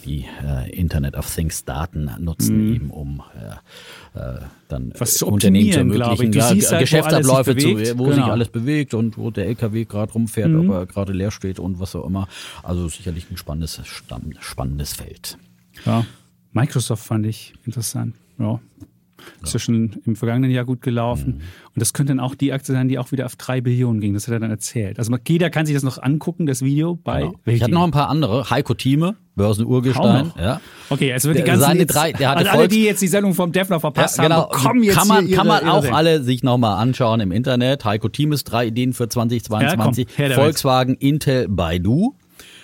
die 0.06 0.26
äh, 0.44 0.70
Internet 0.72 1.16
of 1.16 1.34
Things 1.34 1.66
Daten 1.66 2.12
nutzen, 2.20 2.68
mhm. 2.68 2.76
eben 2.76 2.90
um 2.92 3.24
äh, 4.16 4.20
äh 4.20 4.40
dann 4.68 4.94
Was 4.98 5.16
zu 5.16 5.28
Unternehmen 5.28 5.72
zu 5.72 5.80
ermöglichen, 5.80 6.32
ja, 6.32 6.50
halt, 6.50 6.80
Geschäftsabläufe, 6.80 7.56
wo, 7.56 7.60
zu, 7.60 7.98
wo 7.98 8.04
genau. 8.04 8.16
sich 8.16 8.24
alles 8.26 8.50
bewegt 8.50 8.94
und 8.94 9.18
wo 9.18 9.32
der 9.32 9.48
LKW 9.48 9.86
gerade 9.86 10.14
rumfährt, 10.14 10.50
mhm. 10.50 10.70
ob 10.70 10.76
er 10.76 10.86
gerade 10.86 11.14
leer 11.14 11.32
steht 11.32 11.60
und 11.60 11.80
was 11.80 11.96
auch 11.96 12.06
immer. 12.06 12.28
Also 12.62 12.88
sicherlich 12.88 13.30
ein 13.32 13.38
spannendes, 13.38 13.82
spannendes 14.40 14.94
Feld. 14.94 15.38
Ja, 15.86 16.06
Microsoft 16.52 17.04
fand 17.04 17.26
ich 17.26 17.54
interessant. 17.66 18.16
Ja. 18.38 18.60
Ist 19.44 19.54
ja 19.54 19.60
schon 19.60 19.98
im 20.06 20.16
vergangenen 20.16 20.52
Jahr 20.52 20.66
gut 20.66 20.82
gelaufen. 20.82 21.36
Mhm. 21.38 21.42
Und 21.76 21.82
das 21.82 21.94
könnte 21.94 22.12
dann 22.12 22.20
auch 22.20 22.36
die 22.36 22.52
Aktie 22.52 22.74
sein, 22.74 22.88
die 22.88 23.00
auch 23.00 23.12
wieder 23.12 23.26
auf 23.26 23.36
drei 23.36 23.62
Billionen 23.62 24.02
ging. 24.02 24.14
Das 24.14 24.28
hat 24.28 24.34
er 24.34 24.40
dann 24.40 24.52
erzählt. 24.52 25.00
Also 25.00 25.16
jeder 25.28 25.50
kann 25.50 25.66
sich 25.66 25.76
das 25.76 25.84
noch 25.84 26.02
angucken, 26.02 26.46
das 26.46 26.62
Video 26.62 26.96
bei 26.96 27.22
genau. 27.22 27.34
Ich 27.46 27.62
hatte 27.62 27.74
noch 27.74 27.84
ein 27.84 27.92
paar 27.92 28.10
andere. 28.10 28.50
Heiko 28.50 28.74
Thieme, 28.74 29.16
Börsenurgestein. 29.36 30.34
Ja. 30.38 30.60
Okay, 30.90 31.14
also 31.14 31.30
wird 31.30 31.40
die 31.40 31.44
ganzen 31.44 31.62
Seine 31.62 31.86
drei, 31.86 32.12
der 32.12 32.30
hatte 32.30 32.40
also 32.40 32.52
alle, 32.52 32.68
die 32.68 32.84
jetzt 32.84 33.02
die 33.02 33.08
Sendung 33.08 33.34
vom 33.34 33.52
Defner 33.52 33.80
verpasst 33.80 34.18
ja, 34.18 34.24
genau, 34.24 34.50
haben, 34.52 34.82
bekommen 34.82 34.84
jetzt 34.84 34.98
kann 34.98 35.08
man, 35.08 35.28
ihre, 35.28 35.38
kann 35.38 35.48
man 35.48 35.68
auch 35.68 35.84
ihre 35.84 35.94
alle 35.94 36.24
sich 36.24 36.44
nochmal 36.44 36.78
anschauen 36.78 37.22
im 37.22 37.32
Internet. 37.32 37.86
Heiko 37.86 38.10
Thiemes, 38.10 38.44
drei 38.44 38.68
Ideen 38.68 38.94
für 38.94 39.08
2022. 39.08 40.08
Ja, 40.18 40.32
Volkswagen, 40.32 40.96
Intel, 40.96 41.48
Baidu. 41.48 42.16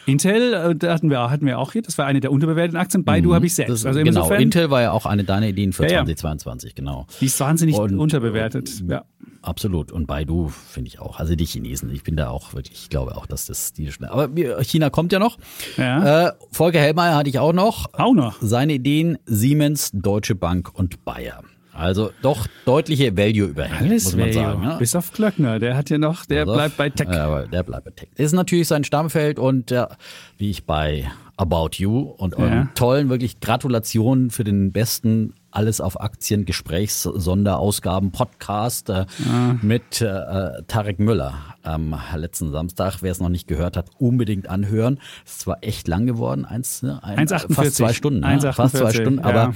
Intel 0.05 0.53
äh, 0.53 0.75
da 0.75 0.93
hatten 0.93 1.09
wir, 1.09 1.29
hatten 1.29 1.45
wir 1.45 1.59
auch 1.59 1.71
hier, 1.71 1.81
das 1.81 1.97
war 1.97 2.05
eine 2.05 2.19
der 2.19 2.31
unterbewerteten 2.31 2.77
Aktien. 2.77 3.03
Baidu 3.03 3.29
mhm, 3.29 3.33
habe 3.35 3.45
ich 3.45 3.55
selbst. 3.55 3.85
also 3.85 3.99
genau, 3.99 4.09
insofern, 4.09 4.41
Intel 4.41 4.69
war 4.69 4.81
ja 4.81 4.91
auch 4.91 5.05
eine 5.05 5.23
deiner 5.23 5.47
Ideen 5.47 5.73
für 5.73 5.83
ja, 5.83 6.03
2022, 6.03 6.75
genau. 6.75 7.07
Die 7.21 7.25
ist 7.25 7.39
wahnsinnig 7.39 7.75
und, 7.75 7.97
unterbewertet. 7.97 8.83
Ja. 8.87 9.05
Absolut. 9.41 9.91
Und 9.91 10.07
Baidu 10.07 10.47
finde 10.47 10.87
ich 10.87 10.99
auch. 10.99 11.19
Also 11.19 11.35
die 11.35 11.45
Chinesen, 11.45 11.91
ich 11.91 12.03
bin 12.03 12.15
da 12.15 12.29
auch 12.29 12.53
wirklich, 12.55 12.81
ich 12.81 12.89
glaube 12.89 13.15
auch, 13.15 13.27
dass 13.27 13.45
das 13.45 13.73
die 13.73 13.91
schnell. 13.91 14.09
Aber 14.09 14.29
China 14.63 14.89
kommt 14.89 15.11
ja 15.11 15.19
noch. 15.19 15.37
Ja. 15.77 16.29
Äh, 16.29 16.31
Volker 16.51 16.79
Hellmeier 16.79 17.15
hatte 17.15 17.29
ich 17.29 17.37
auch 17.37 17.53
noch. 17.53 17.93
Auch 17.93 18.13
noch. 18.13 18.37
Seine 18.41 18.73
Ideen 18.73 19.19
Siemens, 19.25 19.91
Deutsche 19.93 20.33
Bank 20.33 20.71
und 20.73 21.05
Bayer. 21.05 21.43
Also 21.75 22.11
doch 22.21 22.47
deutliche 22.65 23.17
Value-Überhänge, 23.17 23.93
muss 23.93 24.15
man 24.15 24.21
Value. 24.21 24.33
sagen. 24.33 24.63
Ja? 24.63 24.77
Bis 24.77 24.95
auf 24.95 25.11
Klöckner, 25.11 25.59
der 25.59 25.75
hat 25.75 25.89
ja 25.89 25.97
noch, 25.97 26.25
der 26.25 26.41
also, 26.41 26.53
bleibt 26.53 26.77
bei 26.77 26.89
Tech. 26.89 27.07
Ja, 27.11 27.25
aber 27.25 27.47
der 27.47 27.63
bleibt 27.63 27.85
bei 27.85 27.91
Tech. 27.91 28.09
Ist 28.15 28.33
natürlich 28.33 28.67
sein 28.67 28.83
Stammfeld 28.83 29.39
und 29.39 29.71
ja, 29.71 29.89
wie 30.37 30.49
ich 30.49 30.65
bei 30.65 31.09
About 31.37 31.71
You 31.73 31.99
und 31.99 32.35
eurem 32.37 32.69
tollen, 32.75 33.09
wirklich 33.09 33.41
Gratulationen 33.41 34.29
für 34.29 34.45
den 34.45 34.71
besten 34.71 35.33
alles 35.51 35.81
auf 35.81 35.99
Aktien 35.99 36.45
Gesprächs 36.45 37.03
Sonderausgaben 37.03 38.11
Podcast 38.11 38.89
äh, 38.89 39.05
ja. 39.25 39.57
mit 39.61 40.01
äh, 40.01 40.63
Tarek 40.67 40.99
Müller 40.99 41.33
am 41.63 41.95
letzten 42.15 42.51
Samstag. 42.51 42.97
Wer 43.01 43.11
es 43.11 43.19
noch 43.19 43.29
nicht 43.29 43.47
gehört 43.47 43.77
hat, 43.77 43.89
unbedingt 43.97 44.49
anhören. 44.49 44.99
Es 45.25 45.33
ist 45.33 45.41
zwar 45.41 45.57
echt 45.61 45.87
lang 45.87 46.05
geworden, 46.05 46.45
eins, 46.45 46.83
ne, 46.83 47.01
ein, 47.03 47.27
fast 47.27 47.75
zwei 47.75 47.93
Stunden, 47.93 48.19
ne? 48.19 48.53
fast 48.53 48.77
zwei 48.77 48.91
Stunden, 48.91 49.19
aber 49.19 49.53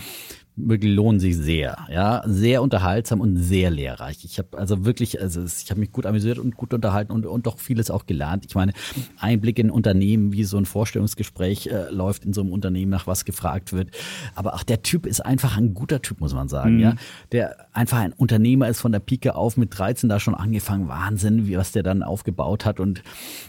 wirklich 0.68 0.94
lohnen 0.94 1.20
sich 1.20 1.38
sehr. 1.38 1.78
Ja, 1.92 2.24
sehr 2.26 2.62
unterhaltsam 2.62 3.22
und 3.22 3.38
sehr 3.38 3.70
lehrreich. 3.70 4.24
Ich 4.24 4.38
habe 4.38 4.58
also 4.58 4.86
wirklich, 4.86 5.22
also 5.22 5.44
ich 5.44 5.70
habe 5.70 5.80
mich 5.80 5.92
gut 5.92 6.06
amüsiert 6.06 6.40
und 6.40 6.56
gut 6.58 6.74
unterhalten 6.74 7.12
und, 7.12 7.26
und 7.26 7.46
doch 7.46 7.60
vieles 7.60 7.92
auch 7.92 8.06
gelernt. 8.06 8.46
Ich 8.48 8.56
meine, 8.56 8.74
Einblick 9.18 9.60
in 9.60 9.70
Unternehmen, 9.70 10.32
wie 10.32 10.44
so 10.44 10.58
ein 10.58 10.66
Vorstellungsgespräch 10.66 11.68
äh, 11.68 11.90
läuft 11.90 12.26
in 12.26 12.34
so 12.34 12.42
einem 12.42 12.52
Unternehmen, 12.52 12.92
nach 12.92 13.08
was 13.08 13.26
gefragt 13.26 13.74
wird. 13.74 13.90
Aber 14.36 14.54
auch 14.56 14.64
der 14.64 14.82
Typ 14.84 15.06
ist 15.06 15.26
einfach 15.26 15.58
ein 15.58 15.74
guter 15.74 16.02
Typ, 16.02 16.20
muss 16.20 16.34
man 16.34 16.50
sagen. 16.50 16.76
Mhm. 16.76 16.82
Ja, 16.82 16.96
der 17.32 17.56
einfach 17.74 18.00
ein 18.00 18.14
Unternehmer 18.14 18.68
ist 18.68 18.82
von 18.82 18.92
der 18.92 19.00
Pike 19.00 19.36
auf 19.36 19.58
mit 19.58 19.78
13 19.78 20.10
da 20.10 20.20
schon 20.20 20.36
angefangen. 20.36 20.88
Wahnsinn, 20.88 21.48
wie 21.48 21.58
was 21.58 21.72
der 21.72 21.84
dann 21.84 22.04
aufgebaut 22.04 22.66
hat 22.66 22.80
und 22.80 23.04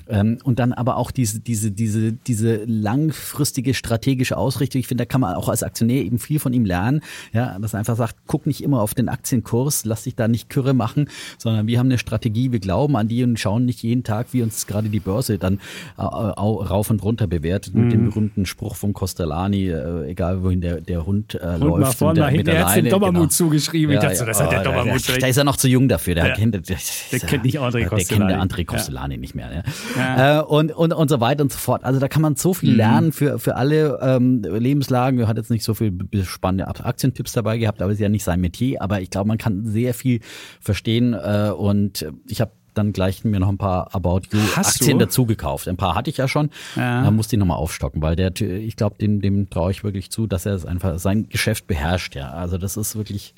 ähm, 0.09 0.39
und 0.45 0.59
dann 0.59 0.73
aber 0.73 0.97
auch 0.97 1.11
diese 1.11 1.41
diese 1.41 1.71
diese 1.71 2.13
diese 2.13 2.65
langfristige 2.65 3.75
strategische 3.75 4.37
Ausrichtung. 4.37 4.81
Ich 4.81 4.87
finde, 4.87 5.05
da 5.05 5.09
kann 5.09 5.21
man 5.21 5.35
auch 5.35 5.49
als 5.49 5.63
Aktionär 5.63 6.05
eben 6.05 6.19
viel 6.19 6.39
von 6.39 6.53
ihm 6.53 6.65
lernen 6.65 7.00
ja, 7.33 7.59
dass 7.59 7.75
er 7.75 7.81
einfach 7.81 7.97
sagt, 7.97 8.17
guck 8.27 8.47
nicht 8.47 8.63
immer 8.63 8.81
auf 8.81 8.95
den 8.95 9.09
Aktienkurs, 9.09 9.85
lass 9.85 10.05
dich 10.05 10.17
da 10.17 10.29
nicht 10.29 10.49
kürre 10.49 10.75
machen, 10.75 11.09
sondern 11.39 11.67
wir 11.67 11.79
haben 11.79 11.87
eine 11.87 11.99
Strategie, 11.99 12.53
wir 12.53 12.61
glauben 12.61 12.97
an 12.97 13.09
die 13.09 13.23
und 13.25 13.39
schauen 13.39 13.65
nicht 13.65 13.83
jeden 13.83 14.05
Tag, 14.05 14.29
wie 14.33 14.43
uns 14.43 14.67
gerade 14.67 14.89
die 14.89 15.01
Börse 15.01 15.39
dann 15.39 15.61
äh, 15.97 16.03
rauf 16.03 16.91
und 16.91 17.03
runter 17.03 17.27
bewertet 17.27 17.75
mhm. 17.75 17.83
mit 17.83 17.93
dem 17.93 18.01
mhm. 18.01 18.11
berühmten 18.11 18.47
Spruch 18.47 18.77
von 18.77 18.93
Costellani, 18.93 19.69
äh, 19.69 20.11
egal 20.11 20.43
wohin 20.43 20.61
der, 20.61 20.81
der 20.81 21.07
Hund 21.07 21.35
äh, 21.35 21.59
Hund 21.59 21.61
läuft. 21.61 21.99
Vorne, 21.99 22.31
mit 22.31 22.47
der, 22.47 22.55
er 22.55 22.69
hat 22.69 22.77
den 22.77 22.89
Dommermut 22.89 23.15
genau. 23.15 23.29
zugeschrieben. 23.29 23.95
Ja, 23.95 24.03
ich 24.03 24.19
dachte, 24.19 24.27
das 24.27 24.41
hat 24.41 24.53
der 24.53 24.63
Dommermut. 24.63 25.09
Da, 25.09 25.17
da 25.17 25.27
ist 25.27 25.37
er 25.37 25.45
noch 25.45 25.57
zu 25.57 25.69
jung 25.69 25.89
dafür. 25.89 26.15
Der, 26.15 26.29
ja. 26.29 26.35
kennt, 26.35 26.55
der, 26.55 26.61
der 26.61 27.21
kennt 27.21 27.45
nicht 27.45 27.59
André 27.59 27.87
Costellani. 27.87 28.05
Der 28.05 28.05
kennt 28.07 28.31
der 28.31 28.43
André 28.43 28.65
Costellani 28.65 29.15
ja. 29.15 29.21
nicht 29.21 29.35
mehr. 29.35 29.65
Ja. 29.97 30.41
Äh, 30.41 30.43
und, 30.43 30.73
und, 30.73 30.93
und 30.93 31.09
so 31.09 31.21
weiter 31.21 31.43
und 31.43 31.53
so 31.53 31.59
fort. 31.59 31.85
Also 31.85 32.01
da 32.01 32.09
kann 32.09 32.23
man 32.23 32.37
so 32.37 32.55
viel 32.55 32.71
mhm. 32.71 32.77
lernen 32.77 33.13
für, 33.13 33.39
für 33.39 33.57
alle 33.57 33.99
ähm, 34.03 34.43
Lebenslagen. 34.43 35.19
Wir 35.19 35.29
hatten 35.29 35.39
jetzt 35.39 35.51
nicht 35.51 35.65
so 35.65 35.75
viel 35.75 35.93
spannende 36.25 36.69
Aktientipps 36.91 37.33
dabei 37.33 37.59
gehabt, 37.59 37.81
aber 37.81 37.93
ist 37.93 38.01
ja 38.01 38.09
nicht 38.09 38.25
sein 38.25 38.41
Metier. 38.41 38.83
Aber 38.83 39.01
ich 39.01 39.11
glaube, 39.11 39.29
man 39.29 39.39
kann 39.39 39.67
sehr 39.67 39.95
viel 39.95 40.21
verstehen 40.61 41.15
äh, 41.15 41.51
und 41.57 42.07
ich 42.29 42.41
habe 42.41 42.53
dann 42.75 42.93
gleich 42.93 43.25
mir 43.25 43.41
noch 43.41 43.49
ein 43.49 43.59
paar 43.59 43.95
About 43.95 44.23
You 44.33 44.39
Hast 44.55 44.81
Aktien 44.81 44.99
du? 44.99 45.07
dazu 45.07 45.27
gekauft. 45.27 45.69
Ein 45.69 45.77
paar 45.77 45.95
hatte 45.95 46.11
ich 46.11 46.17
ja 46.19 46.29
schon. 46.29 46.51
Ja. 46.77 47.03
Da 47.03 47.11
musste 47.11 47.37
ich 47.37 47.41
nochmal 47.41 47.57
aufstocken, 47.57 48.01
weil 48.03 48.17
der, 48.17 48.39
ich 48.41 48.77
glaube, 48.77 48.97
dem, 49.01 49.21
dem 49.21 49.51
traue 49.51 49.71
ich 49.71 49.83
wirklich 49.85 50.11
zu, 50.11 50.27
dass 50.27 50.47
er 50.47 50.55
es 50.55 50.65
einfach 50.65 50.99
sein 50.99 51.29
Geschäft 51.29 51.67
beherrscht. 51.67 52.15
Ja, 52.15 52.31
also 52.31 52.59
das 52.59 52.77
ist 52.77 52.97
wirklich 52.97 53.35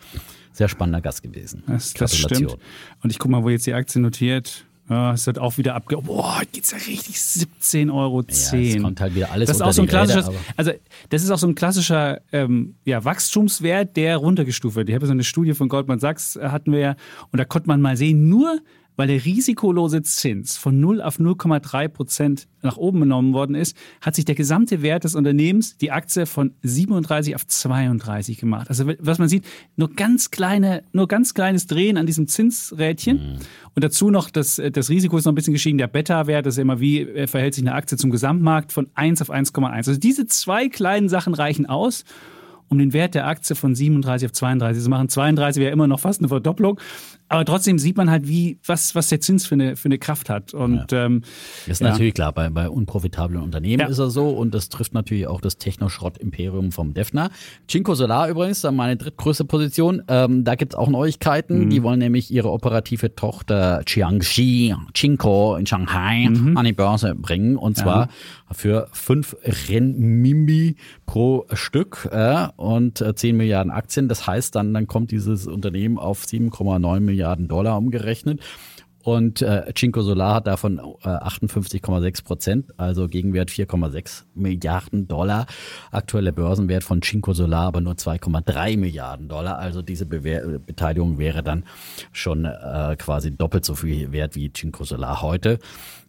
sehr 0.52 0.68
spannender 0.68 1.00
Gast 1.00 1.22
gewesen. 1.22 1.62
Das, 1.66 1.94
das 1.94 2.16
stimmt. 2.16 2.56
Und 3.02 3.10
ich 3.10 3.18
gucke 3.18 3.32
mal, 3.32 3.42
wo 3.42 3.48
jetzt 3.48 3.66
die 3.66 3.74
Aktie 3.74 4.00
notiert. 4.00 4.66
Ja, 4.92 5.12
es 5.14 5.26
wird 5.26 5.38
auch 5.38 5.56
wieder 5.56 5.74
abge... 5.74 5.96
Boah, 5.96 6.42
geht's 6.52 6.70
ja 6.72 6.76
richtig 6.76 7.16
17,10 7.16 7.94
Euro. 7.94 8.22
Ja, 8.28 8.82
kommt 8.82 9.00
halt 9.00 9.14
wieder 9.14 9.32
alles 9.32 9.46
Das 9.46 9.56
ist 9.56 9.62
auch 9.62 9.72
so 9.72 9.82
ein 9.82 9.88
klassisches... 9.88 10.28
Räder, 10.28 10.38
also 10.56 10.72
das 11.08 11.22
ist 11.22 11.30
auch 11.30 11.38
so 11.38 11.46
ein 11.46 11.54
klassischer 11.54 12.20
ähm, 12.30 12.74
ja, 12.84 13.02
Wachstumswert, 13.02 13.96
der 13.96 14.18
runtergestuft 14.18 14.76
wird. 14.76 14.90
Ich 14.90 14.94
habe 14.94 15.06
so 15.06 15.12
eine 15.12 15.24
Studie 15.24 15.54
von 15.54 15.70
Goldman 15.70 15.98
Sachs 15.98 16.36
äh, 16.36 16.48
hatten 16.48 16.72
wir 16.72 16.78
ja 16.78 16.96
und 17.30 17.38
da 17.38 17.46
konnte 17.46 17.68
man 17.68 17.80
mal 17.80 17.96
sehen, 17.96 18.28
nur 18.28 18.58
weil 18.96 19.08
der 19.08 19.24
risikolose 19.24 20.02
Zins 20.02 20.56
von 20.56 20.78
0 20.80 21.00
auf 21.00 21.18
0,3 21.18 21.88
Prozent 21.88 22.48
nach 22.62 22.76
oben 22.76 23.00
genommen 23.00 23.32
worden 23.32 23.54
ist, 23.54 23.76
hat 24.00 24.14
sich 24.14 24.24
der 24.24 24.34
gesamte 24.34 24.82
Wert 24.82 25.04
des 25.04 25.14
Unternehmens, 25.14 25.76
die 25.78 25.90
Aktie, 25.90 26.26
von 26.26 26.54
37 26.62 27.34
auf 27.34 27.46
32 27.46 28.38
gemacht. 28.38 28.68
Also 28.68 28.86
was 28.98 29.18
man 29.18 29.28
sieht, 29.28 29.44
nur 29.76 29.90
ganz 29.90 30.30
kleine, 30.30 30.82
nur 30.92 31.08
ganz 31.08 31.34
kleines 31.34 31.66
Drehen 31.66 31.96
an 31.96 32.06
diesem 32.06 32.28
Zinsrädchen. 32.28 33.16
Mhm. 33.16 33.38
Und 33.74 33.84
dazu 33.84 34.10
noch, 34.10 34.30
das, 34.30 34.60
das 34.72 34.90
Risiko 34.90 35.16
ist 35.16 35.24
noch 35.24 35.32
ein 35.32 35.36
bisschen 35.36 35.54
gestiegen. 35.54 35.78
Der 35.78 35.88
Beta-Wert 35.88 36.46
ist 36.46 36.58
immer, 36.58 36.80
wie 36.80 37.00
äh, 37.00 37.26
verhält 37.26 37.54
sich 37.54 37.64
eine 37.64 37.74
Aktie 37.74 37.96
zum 37.96 38.10
Gesamtmarkt 38.10 38.72
von 38.72 38.88
1 38.94 39.22
auf 39.22 39.30
1,1. 39.30 39.72
Also 39.72 39.96
diese 39.96 40.26
zwei 40.26 40.68
kleinen 40.68 41.08
Sachen 41.08 41.34
reichen 41.34 41.66
aus 41.66 42.04
um 42.72 42.78
den 42.78 42.94
Wert 42.94 43.14
der 43.14 43.26
Aktie 43.26 43.54
von 43.54 43.74
37 43.74 44.26
auf 44.26 44.32
32 44.32 44.82
zu 44.82 44.88
machen. 44.88 45.08
32 45.08 45.60
wäre 45.60 45.72
immer 45.72 45.86
noch 45.86 46.00
fast 46.00 46.20
eine 46.20 46.28
Verdopplung. 46.28 46.80
Aber 47.32 47.44
trotzdem 47.44 47.78
sieht 47.78 47.96
man 47.96 48.10
halt, 48.10 48.28
wie, 48.28 48.58
was, 48.66 48.94
was 48.94 49.08
der 49.08 49.20
Zins 49.20 49.46
für 49.46 49.54
eine, 49.54 49.76
für 49.76 49.86
eine 49.86 49.98
Kraft 49.98 50.28
hat. 50.28 50.54
Und, 50.54 50.92
ja. 50.92 51.06
ähm, 51.06 51.22
ist 51.66 51.80
ja. 51.80 51.90
natürlich 51.90 52.14
klar, 52.14 52.32
bei, 52.32 52.50
bei 52.50 52.68
unprofitablen 52.68 53.42
Unternehmen 53.42 53.80
ja. 53.80 53.86
ist 53.86 53.98
er 53.98 54.10
so 54.10 54.30
und 54.30 54.54
das 54.54 54.68
trifft 54.68 54.94
natürlich 54.94 55.26
auch 55.26 55.40
das 55.40 55.56
Technoschrott-Imperium 55.56 56.72
vom 56.72 56.94
Defner. 56.94 57.30
Cinco 57.68 57.94
Solar 57.94 58.28
übrigens, 58.28 58.62
meine 58.64 58.96
drittgrößte 58.96 59.44
Position. 59.44 60.02
Ähm, 60.08 60.44
da 60.44 60.54
gibt's 60.54 60.74
auch 60.74 60.88
Neuigkeiten. 60.88 61.64
Mhm. 61.64 61.70
Die 61.70 61.82
wollen 61.82 61.98
nämlich 61.98 62.30
ihre 62.30 62.50
operative 62.50 63.14
Tochter 63.14 63.82
Jiangxi, 63.86 64.74
Cinco 64.94 65.56
in 65.56 65.66
Shanghai 65.66 66.28
mhm. 66.28 66.56
an 66.56 66.64
die 66.64 66.72
Börse 66.72 67.14
bringen. 67.14 67.56
Und 67.56 67.76
zwar 67.76 68.08
für 68.50 68.88
fünf 68.92 69.36
Renminbi 69.68 70.76
pro 71.06 71.46
Stück 71.52 72.08
äh, 72.10 72.48
und 72.56 73.00
äh, 73.00 73.14
10 73.14 73.36
Milliarden 73.36 73.72
Aktien. 73.72 74.08
Das 74.08 74.26
heißt 74.26 74.54
dann, 74.54 74.74
dann 74.74 74.86
kommt 74.86 75.10
dieses 75.10 75.46
Unternehmen 75.46 75.98
auf 75.98 76.24
7,9 76.24 77.00
Milliarden 77.00 77.21
Dollar 77.48 77.78
umgerechnet. 77.78 78.40
Und 79.02 79.42
äh, 79.42 79.72
Cinco 79.74 80.02
Solar 80.02 80.36
hat 80.36 80.46
davon 80.46 80.78
äh, 80.78 81.08
58,6 81.08 82.24
Prozent, 82.24 82.72
also 82.76 83.08
Gegenwert 83.08 83.50
4,6 83.50 84.22
Milliarden 84.34 85.08
Dollar. 85.08 85.46
Aktueller 85.90 86.30
Börsenwert 86.32 86.84
von 86.84 87.02
Cinco 87.02 87.32
Solar 87.32 87.66
aber 87.66 87.80
nur 87.80 87.94
2,3 87.94 88.78
Milliarden 88.78 89.28
Dollar. 89.28 89.58
Also 89.58 89.82
diese 89.82 90.06
Bewehr 90.06 90.58
Beteiligung 90.60 91.18
wäre 91.18 91.42
dann 91.42 91.64
schon 92.12 92.44
äh, 92.44 92.96
quasi 92.96 93.36
doppelt 93.36 93.64
so 93.64 93.74
viel 93.74 94.12
wert 94.12 94.36
wie 94.36 94.52
Cinco 94.52 94.84
Solar 94.84 95.20
heute. 95.20 95.58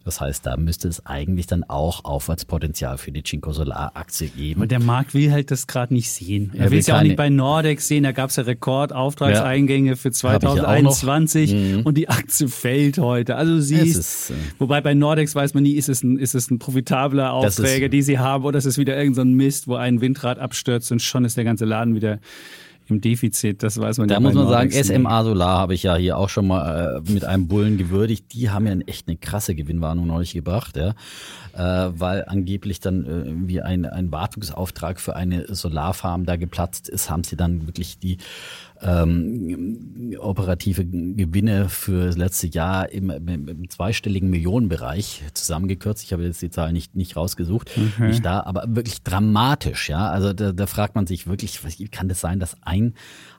Das 0.04 0.20
heißt, 0.20 0.44
da 0.44 0.56
müsste 0.58 0.88
es 0.88 1.06
eigentlich 1.06 1.46
dann 1.46 1.64
auch 1.64 2.04
Aufwärtspotenzial 2.04 2.98
für 2.98 3.10
die 3.10 3.22
Cinco 3.22 3.52
Solar 3.52 3.92
Aktie 3.94 4.28
geben. 4.28 4.60
Und 4.60 4.70
der 4.70 4.80
Markt 4.80 5.14
will 5.14 5.32
halt 5.32 5.50
das 5.50 5.66
gerade 5.66 5.94
nicht 5.94 6.10
sehen. 6.10 6.52
Er, 6.54 6.66
er 6.66 6.70
will 6.70 6.78
es 6.78 6.86
ja 6.86 6.98
auch 6.98 7.02
nicht 7.02 7.16
bei 7.16 7.30
Nordex 7.30 7.88
sehen. 7.88 8.04
Da 8.04 8.12
gab 8.12 8.28
es 8.28 8.36
ja 8.36 8.42
Rekordauftragseingänge 8.42 9.90
ja, 9.90 9.96
für 9.96 10.10
2021 10.10 11.54
mhm. 11.54 11.80
und 11.84 11.96
die 11.96 12.08
Aktie 12.08 12.48
fällt 12.48 12.98
heute. 12.98 13.36
Also 13.36 13.60
sie 13.60 13.76
ist, 13.76 13.96
ist 13.96 14.30
äh, 14.30 14.34
wobei 14.58 14.82
bei 14.82 14.92
Nordex 14.92 15.34
weiß 15.34 15.54
man 15.54 15.62
nie, 15.62 15.72
ist 15.72 15.88
es 15.88 16.02
ein, 16.02 16.18
ist 16.18 16.34
es 16.34 16.50
ein 16.50 16.58
profitabler 16.58 17.32
Aufträger, 17.32 17.88
die 17.88 18.02
sie 18.02 18.18
haben, 18.18 18.44
oder 18.44 18.58
ist 18.58 18.66
es 18.66 18.76
wieder 18.76 18.96
irgendein 18.96 19.30
so 19.30 19.36
Mist, 19.36 19.68
wo 19.68 19.76
ein 19.76 20.02
Windrad 20.02 20.38
abstürzt 20.38 20.92
und 20.92 21.00
schon 21.00 21.24
ist 21.24 21.38
der 21.38 21.44
ganze 21.44 21.64
Laden 21.64 21.94
wieder 21.94 22.18
im 22.88 23.00
Defizit, 23.00 23.62
das 23.62 23.78
weiß 23.78 23.98
man 23.98 24.08
Da 24.08 24.20
muss 24.20 24.34
man 24.34 24.48
sagen, 24.48 24.70
SMA 24.70 25.24
Solar 25.24 25.58
habe 25.58 25.74
ich 25.74 25.82
ja 25.84 25.96
hier 25.96 26.18
auch 26.18 26.28
schon 26.28 26.46
mal 26.46 27.02
äh, 27.06 27.12
mit 27.12 27.24
einem 27.24 27.48
Bullen 27.48 27.78
gewürdigt. 27.78 28.32
Die 28.32 28.50
haben 28.50 28.66
ja 28.66 28.74
echt 28.86 29.08
eine 29.08 29.16
krasse 29.16 29.54
Gewinnwarnung 29.54 30.06
neulich 30.06 30.34
gebracht, 30.34 30.76
ja. 30.76 30.94
Äh, 31.54 31.92
weil 31.98 32.24
angeblich 32.26 32.80
dann 32.80 33.04
äh, 33.04 33.48
wie 33.48 33.62
ein, 33.62 33.86
ein 33.86 34.12
Wartungsauftrag 34.12 35.00
für 35.00 35.16
eine 35.16 35.46
Solarfarm 35.54 36.26
da 36.26 36.36
geplatzt 36.36 36.88
ist, 36.88 37.08
haben 37.08 37.24
sie 37.24 37.36
dann 37.36 37.66
wirklich 37.66 37.98
die 37.98 38.18
ähm, 38.84 40.14
operative 40.18 40.84
Gewinne 40.84 41.68
für 41.68 42.06
das 42.06 42.16
letzte 42.16 42.46
Jahr 42.46 42.90
im, 42.90 43.10
im, 43.10 43.48
im, 43.48 43.70
zweistelligen 43.70 44.28
Millionenbereich 44.30 45.22
zusammengekürzt. 45.32 46.04
Ich 46.04 46.12
habe 46.12 46.24
jetzt 46.24 46.42
die 46.42 46.50
Zahl 46.50 46.72
nicht, 46.72 46.94
nicht 46.94 47.16
rausgesucht, 47.16 47.70
okay. 47.70 48.08
nicht 48.08 48.24
da, 48.24 48.42
aber 48.42 48.64
wirklich 48.68 49.02
dramatisch, 49.02 49.88
ja. 49.88 50.08
Also 50.08 50.32
da, 50.32 50.52
da 50.52 50.66
fragt 50.66 50.94
man 50.94 51.06
sich 51.06 51.26
wirklich, 51.26 51.60
wie 51.78 51.88
kann 51.88 52.08
das 52.08 52.20
sein, 52.20 52.40
dass 52.40 52.56
ein, 52.62 52.94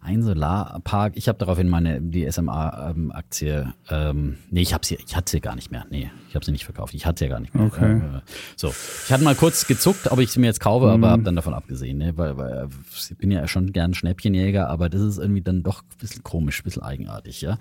ein 0.06 0.22
Solarpark, 0.22 1.14
ich 1.16 1.28
habe 1.28 1.40
daraufhin 1.40 1.68
meine, 1.68 2.00
die 2.00 2.32
SMA-Aktie, 2.32 3.74
ähm, 3.90 4.38
nee, 4.52 4.62
ich 4.62 4.74
habe 4.74 4.86
sie, 4.86 4.98
ich 5.06 5.16
hatte 5.16 5.32
sie 5.32 5.42
gar 5.42 5.56
nicht 5.56 5.72
mehr. 5.72 5.86
Nee, 5.90 6.12
ich 6.30 6.36
habe 6.36 6.46
sie 6.46 6.52
nicht 6.52 6.64
verkauft. 6.64 6.94
Ich 6.94 7.06
hatte 7.06 7.20
sie 7.20 7.26
ja 7.26 7.32
gar 7.32 7.40
nicht 7.40 7.56
mehr. 7.56 7.66
Okay. 7.66 7.98
Äh, 7.98 8.22
so, 8.56 8.70
ich 8.70 9.12
hatte 9.12 9.24
mal 9.24 9.36
kurz 9.36 9.66
gezuckt, 9.66 10.12
ob 10.12 10.20
ich 10.20 10.32
sie 10.32 10.40
mir 10.40 10.46
jetzt 10.46 10.60
kaufe, 10.60 10.86
aber 10.86 10.98
mhm. 10.98 11.12
habe 11.12 11.24
dann 11.24 11.36
davon 11.36 11.54
abgesehen, 11.54 11.98
ne? 11.98 12.16
weil, 12.18 12.38
weil 12.38 12.70
ich 12.94 13.18
bin 13.18 13.32
ja 13.32 13.48
schon 13.48 13.74
gern 13.74 13.94
Schnäppchenjäger, 13.94 14.70
aber 14.70 14.90
das 14.90 15.02
ist 15.02 15.18
irgendwie 15.18 15.42
dann 15.42 15.64
doch 15.64 15.82
ein 15.82 15.98
bisschen 16.00 16.24
komisch, 16.24 16.62
ein 16.62 16.64
bisschen 16.66 16.84
eigenartig, 16.84 17.42
ja. 17.42 17.58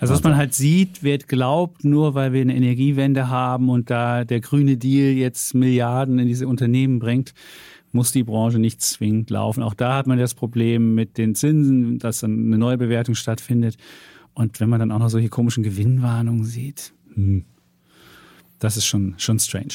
Also 0.00 0.14
was 0.14 0.22
man 0.22 0.36
halt 0.36 0.54
sieht, 0.54 1.02
wird 1.02 1.26
glaubt, 1.26 1.84
nur 1.84 2.14
weil 2.14 2.32
wir 2.32 2.42
eine 2.42 2.54
Energiewende 2.54 3.28
haben 3.28 3.68
und 3.70 3.90
da 3.90 4.24
der 4.24 4.40
grüne 4.40 4.76
Deal 4.76 5.12
jetzt 5.14 5.54
Milliarden 5.54 6.18
in 6.18 6.26
diese 6.28 6.46
Unternehmen 6.46 6.98
bringt, 6.98 7.34
muss 7.92 8.12
die 8.12 8.24
Branche 8.24 8.58
nicht 8.58 8.82
zwingend 8.82 9.30
laufen. 9.30 9.62
Auch 9.62 9.74
da 9.74 9.96
hat 9.96 10.06
man 10.06 10.18
das 10.18 10.34
Problem 10.34 10.94
mit 10.94 11.18
den 11.18 11.34
Zinsen, 11.34 11.98
dass 11.98 12.20
dann 12.20 12.46
eine 12.46 12.58
neue 12.58 12.78
Bewertung 12.78 13.14
stattfindet. 13.14 13.76
Und 14.34 14.60
wenn 14.60 14.68
man 14.68 14.80
dann 14.80 14.92
auch 14.92 14.98
noch 14.98 15.08
solche 15.08 15.28
komischen 15.28 15.62
Gewinnwarnungen 15.62 16.44
sieht, 16.44 16.92
hm, 17.14 17.44
das 18.58 18.76
ist 18.76 18.86
schon, 18.86 19.14
schon 19.18 19.38
strange. 19.38 19.74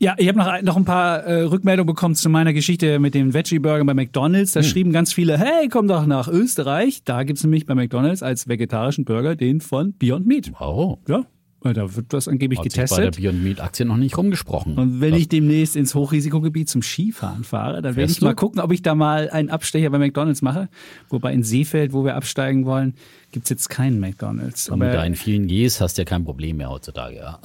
Ja, 0.00 0.14
ich 0.16 0.28
habe 0.28 0.38
noch, 0.38 0.62
noch 0.62 0.76
ein 0.76 0.84
paar 0.84 1.24
äh, 1.24 1.42
Rückmeldungen 1.42 1.92
bekommen 1.92 2.14
zu 2.14 2.28
meiner 2.28 2.52
Geschichte 2.52 3.00
mit 3.00 3.14
dem 3.14 3.34
Veggie-Burger 3.34 3.84
bei 3.84 3.94
McDonalds. 3.94 4.52
Da 4.52 4.60
hm. 4.60 4.66
schrieben 4.66 4.92
ganz 4.92 5.12
viele, 5.12 5.36
hey, 5.38 5.68
komm 5.68 5.88
doch 5.88 6.06
nach 6.06 6.28
Österreich. 6.28 7.02
Da 7.04 7.24
gibt's 7.24 7.42
nämlich 7.42 7.66
bei 7.66 7.74
McDonalds 7.74 8.22
als 8.22 8.46
vegetarischen 8.46 9.04
Burger 9.04 9.34
den 9.34 9.60
von 9.60 9.94
Beyond 9.98 10.26
Meat. 10.26 10.52
Wow. 10.58 10.98
Ja, 11.08 11.24
da 11.60 11.96
wird 11.96 12.12
das 12.12 12.28
angeblich 12.28 12.58
Hat 12.58 12.64
getestet. 12.64 12.88
Sich 12.88 12.96
bei 12.96 13.10
der 13.10 13.30
Beyond 13.30 13.44
Meat 13.44 13.60
Aktie 13.60 13.84
noch 13.84 13.96
nicht 13.96 14.16
rumgesprochen. 14.16 14.78
Und 14.78 15.00
wenn 15.00 15.12
das 15.12 15.20
ich 15.20 15.28
demnächst 15.28 15.74
ins 15.74 15.94
Hochrisikogebiet 15.94 16.68
zum 16.68 16.82
Skifahren 16.82 17.44
fahre, 17.44 17.82
dann 17.82 17.96
werde 17.96 18.12
ich 18.12 18.20
mal 18.20 18.34
gucken, 18.34 18.60
ob 18.60 18.72
ich 18.72 18.82
da 18.82 18.94
mal 18.94 19.28
einen 19.30 19.50
Abstecher 19.50 19.90
bei 19.90 19.98
McDonalds 19.98 20.40
mache. 20.42 20.68
Wobei 21.08 21.32
in 21.32 21.42
Seefeld, 21.42 21.92
wo 21.92 22.04
wir 22.04 22.14
absteigen 22.14 22.64
wollen, 22.64 22.94
gibt's 23.32 23.50
jetzt 23.50 23.68
keinen 23.68 23.98
McDonalds. 23.98 24.68
Und 24.68 24.78
mit 24.78 24.94
deinen 24.94 25.16
vielen 25.16 25.48
Gs 25.48 25.80
hast 25.80 25.98
du 25.98 26.02
ja 26.02 26.04
kein 26.06 26.24
Problem 26.24 26.58
mehr 26.58 26.70
heutzutage, 26.70 27.16
ja. 27.16 27.40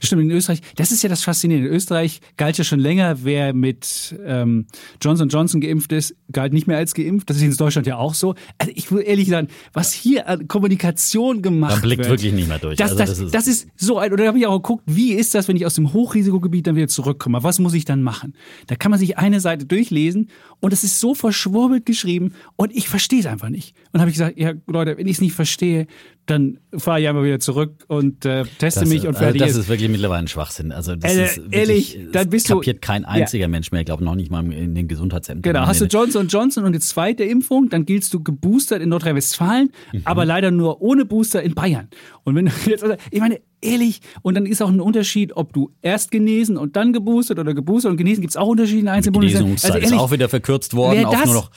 Stimmt, 0.00 0.22
in 0.22 0.30
Österreich, 0.30 0.60
das 0.76 0.92
ist 0.92 1.02
ja 1.02 1.08
das 1.08 1.22
Faszinierende. 1.22 1.68
In 1.68 1.74
Österreich 1.74 2.20
galt 2.36 2.58
ja 2.58 2.64
schon 2.64 2.80
länger, 2.80 3.24
wer 3.24 3.52
mit 3.52 4.14
ähm, 4.24 4.66
Johnson 5.00 5.28
Johnson 5.28 5.60
geimpft 5.60 5.92
ist, 5.92 6.14
galt 6.32 6.52
nicht 6.52 6.66
mehr 6.66 6.78
als 6.78 6.94
geimpft. 6.94 7.28
Das 7.28 7.36
ist 7.36 7.42
in 7.42 7.54
Deutschland 7.56 7.86
ja 7.86 7.96
auch 7.96 8.14
so. 8.14 8.34
Also 8.58 8.72
ich 8.74 8.90
muss 8.90 9.02
ehrlich 9.02 9.28
sagen, 9.28 9.48
was 9.72 9.92
hier 9.92 10.28
an 10.28 10.48
Kommunikation 10.48 11.42
gemacht 11.42 11.72
wird. 11.72 11.82
Man 11.82 11.88
blickt 11.88 11.98
wird, 12.00 12.08
wirklich 12.10 12.32
nicht 12.32 12.48
mehr 12.48 12.58
durch. 12.58 12.76
Das, 12.76 12.92
also 12.92 12.98
das, 12.98 13.08
das, 13.10 13.18
ist, 13.20 13.34
das 13.34 13.46
ist 13.46 13.68
so 13.76 13.98
ein, 13.98 14.12
oder 14.12 14.24
da 14.24 14.28
habe 14.28 14.38
ich 14.38 14.46
auch 14.46 14.56
geguckt, 14.56 14.84
wie 14.86 15.12
ist 15.12 15.34
das, 15.34 15.48
wenn 15.48 15.56
ich 15.56 15.66
aus 15.66 15.74
dem 15.74 15.92
Hochrisikogebiet 15.92 16.66
dann 16.66 16.76
wieder 16.76 16.88
zurückkomme? 16.88 17.42
Was 17.42 17.58
muss 17.58 17.74
ich 17.74 17.84
dann 17.84 18.02
machen? 18.02 18.34
Da 18.66 18.76
kann 18.76 18.90
man 18.90 18.98
sich 18.98 19.18
eine 19.18 19.40
Seite 19.40 19.66
durchlesen 19.66 20.28
und 20.60 20.72
es 20.72 20.84
ist 20.84 21.00
so 21.00 21.14
verschwurbelt 21.14 21.86
geschrieben 21.86 22.32
und 22.56 22.74
ich 22.74 22.88
verstehe 22.88 23.20
es 23.20 23.26
einfach 23.26 23.48
nicht. 23.48 23.74
Und 23.92 24.00
habe 24.00 24.10
ich 24.10 24.16
gesagt, 24.16 24.38
ja 24.38 24.52
Leute, 24.66 24.96
wenn 24.96 25.06
ich 25.06 25.16
es 25.16 25.20
nicht 25.20 25.34
verstehe, 25.34 25.86
dann 26.26 26.58
fahre 26.76 27.00
ich 27.00 27.08
einfach 27.08 27.24
wieder 27.24 27.40
zurück 27.40 27.84
und 27.88 28.24
äh, 28.24 28.44
teste 28.58 28.80
das, 28.80 28.88
mich 28.88 29.02
und 29.02 29.08
also 29.08 29.18
fertig. 29.18 29.42
das 29.42 29.56
ist 29.56 29.68
wirklich 29.68 29.90
mittlerweile 29.90 30.20
ein 30.20 30.28
Schwachsinn. 30.28 30.70
Also 30.70 30.94
das 30.94 31.12
äh, 31.12 31.24
ist 31.24 31.36
wirklich, 31.38 31.58
ehrlich, 31.58 31.98
dann 32.12 32.30
bist 32.30 32.48
kapiert 32.48 32.76
du, 32.76 32.86
kein 32.86 33.04
einziger 33.04 33.42
ja. 33.42 33.48
Mensch 33.48 33.72
mehr, 33.72 33.80
ich 33.80 33.86
glaube 33.86 34.04
noch 34.04 34.14
nicht 34.14 34.30
mal 34.30 34.40
in 34.52 34.74
den 34.74 34.86
Gesundheitsämtern. 34.86 35.52
Genau, 35.52 35.66
hast 35.66 35.80
du 35.80 35.86
Johnson 35.86 36.28
Johnson 36.28 36.64
und 36.64 36.72
die 36.72 36.80
zweite 36.80 37.24
Impfung, 37.24 37.68
dann 37.68 37.84
giltst 37.84 38.14
du 38.14 38.22
geboostert 38.22 38.80
in 38.80 38.90
Nordrhein-Westfalen, 38.90 39.70
mhm. 39.92 40.02
aber 40.04 40.24
leider 40.24 40.50
nur 40.50 40.80
ohne 40.80 41.04
Booster 41.04 41.42
in 41.42 41.54
Bayern. 41.54 41.88
Und 42.24 42.36
wenn 42.36 42.46
du 42.46 42.52
jetzt, 42.66 42.84
ich 43.10 43.20
meine, 43.20 43.40
ehrlich. 43.62 44.00
Und 44.22 44.34
dann 44.34 44.46
ist 44.46 44.62
auch 44.62 44.68
ein 44.68 44.80
Unterschied, 44.80 45.36
ob 45.36 45.52
du 45.52 45.70
erst 45.82 46.10
genesen 46.10 46.56
und 46.56 46.76
dann 46.76 46.92
geboostert 46.92 47.38
oder 47.38 47.54
geboostert 47.54 47.92
und 47.92 47.96
genesen 47.96 48.20
gibt 48.22 48.32
es 48.32 48.36
auch 48.36 48.48
Unterschiede 48.48 48.80
in 48.80 48.88
einzelnen 48.88 49.14
Bundesländern. 49.14 49.52
Also 49.52 49.68
ehrlich, 49.68 49.84
ist 49.84 49.92
auch 49.92 50.10
wieder 50.10 50.28
verkürzt 50.28 50.74
worden 50.74 51.04
auf 51.04 51.24
nur 51.24 51.34
noch 51.34 51.50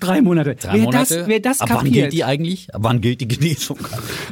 drei 0.00 0.20
Monate. 0.22 0.56
Drei 0.56 0.74
wer 0.74 0.82
Monate. 0.82 1.16
Das, 1.16 1.28
wer 1.28 1.40
das 1.40 1.60
Ab 1.60 1.68
kapiert, 1.68 1.84
wann 1.84 1.92
gilt 1.92 2.12
die 2.12 2.24
eigentlich? 2.24 2.74
Ab 2.74 2.80
wann 2.84 3.00
gilt 3.00 3.20
die 3.20 3.28
Genesung? 3.28 3.78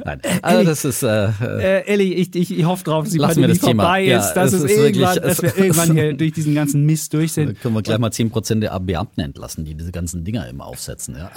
Nein. 0.05 0.21
Also 0.42 0.64
das 0.64 0.85
ist 0.85 1.03
äh, 1.03 1.29
äh, 1.40 1.87
ehrlich, 1.87 2.16
ich, 2.16 2.35
ich, 2.35 2.59
ich 2.59 2.64
hoffe 2.64 2.85
drauf, 2.85 3.05
dass 3.05 3.12
die 3.12 3.18
Pandemie 3.18 3.49
das 3.49 3.59
vorbei 3.59 4.05
Thema. 4.05 4.18
ist, 4.18 4.33
dass, 4.35 4.53
ja, 4.53 4.59
es 4.59 4.64
ist 4.64 4.71
irgendwann, 4.71 5.14
wirklich, 5.14 5.23
dass 5.23 5.42
wir 5.42 5.57
irgendwann 5.57 5.92
hier 5.92 6.14
durch 6.14 6.33
diesen 6.33 6.55
ganzen 6.55 6.87
Mist 6.87 7.12
durch 7.14 7.33
sind. 7.33 7.49
Da 7.49 7.53
können 7.55 7.75
wir 7.75 7.83
gleich 7.83 7.99
mal 7.99 8.11
zehn 8.11 8.31
Prozent 8.31 8.62
der 8.62 8.79
Beamten 8.81 9.21
entlassen, 9.21 9.64
die 9.64 9.75
diese 9.75 9.92
ganzen 9.92 10.25
Dinger 10.25 10.49
immer 10.49 10.66
aufsetzen. 10.66 11.16
Ja. 11.16 11.31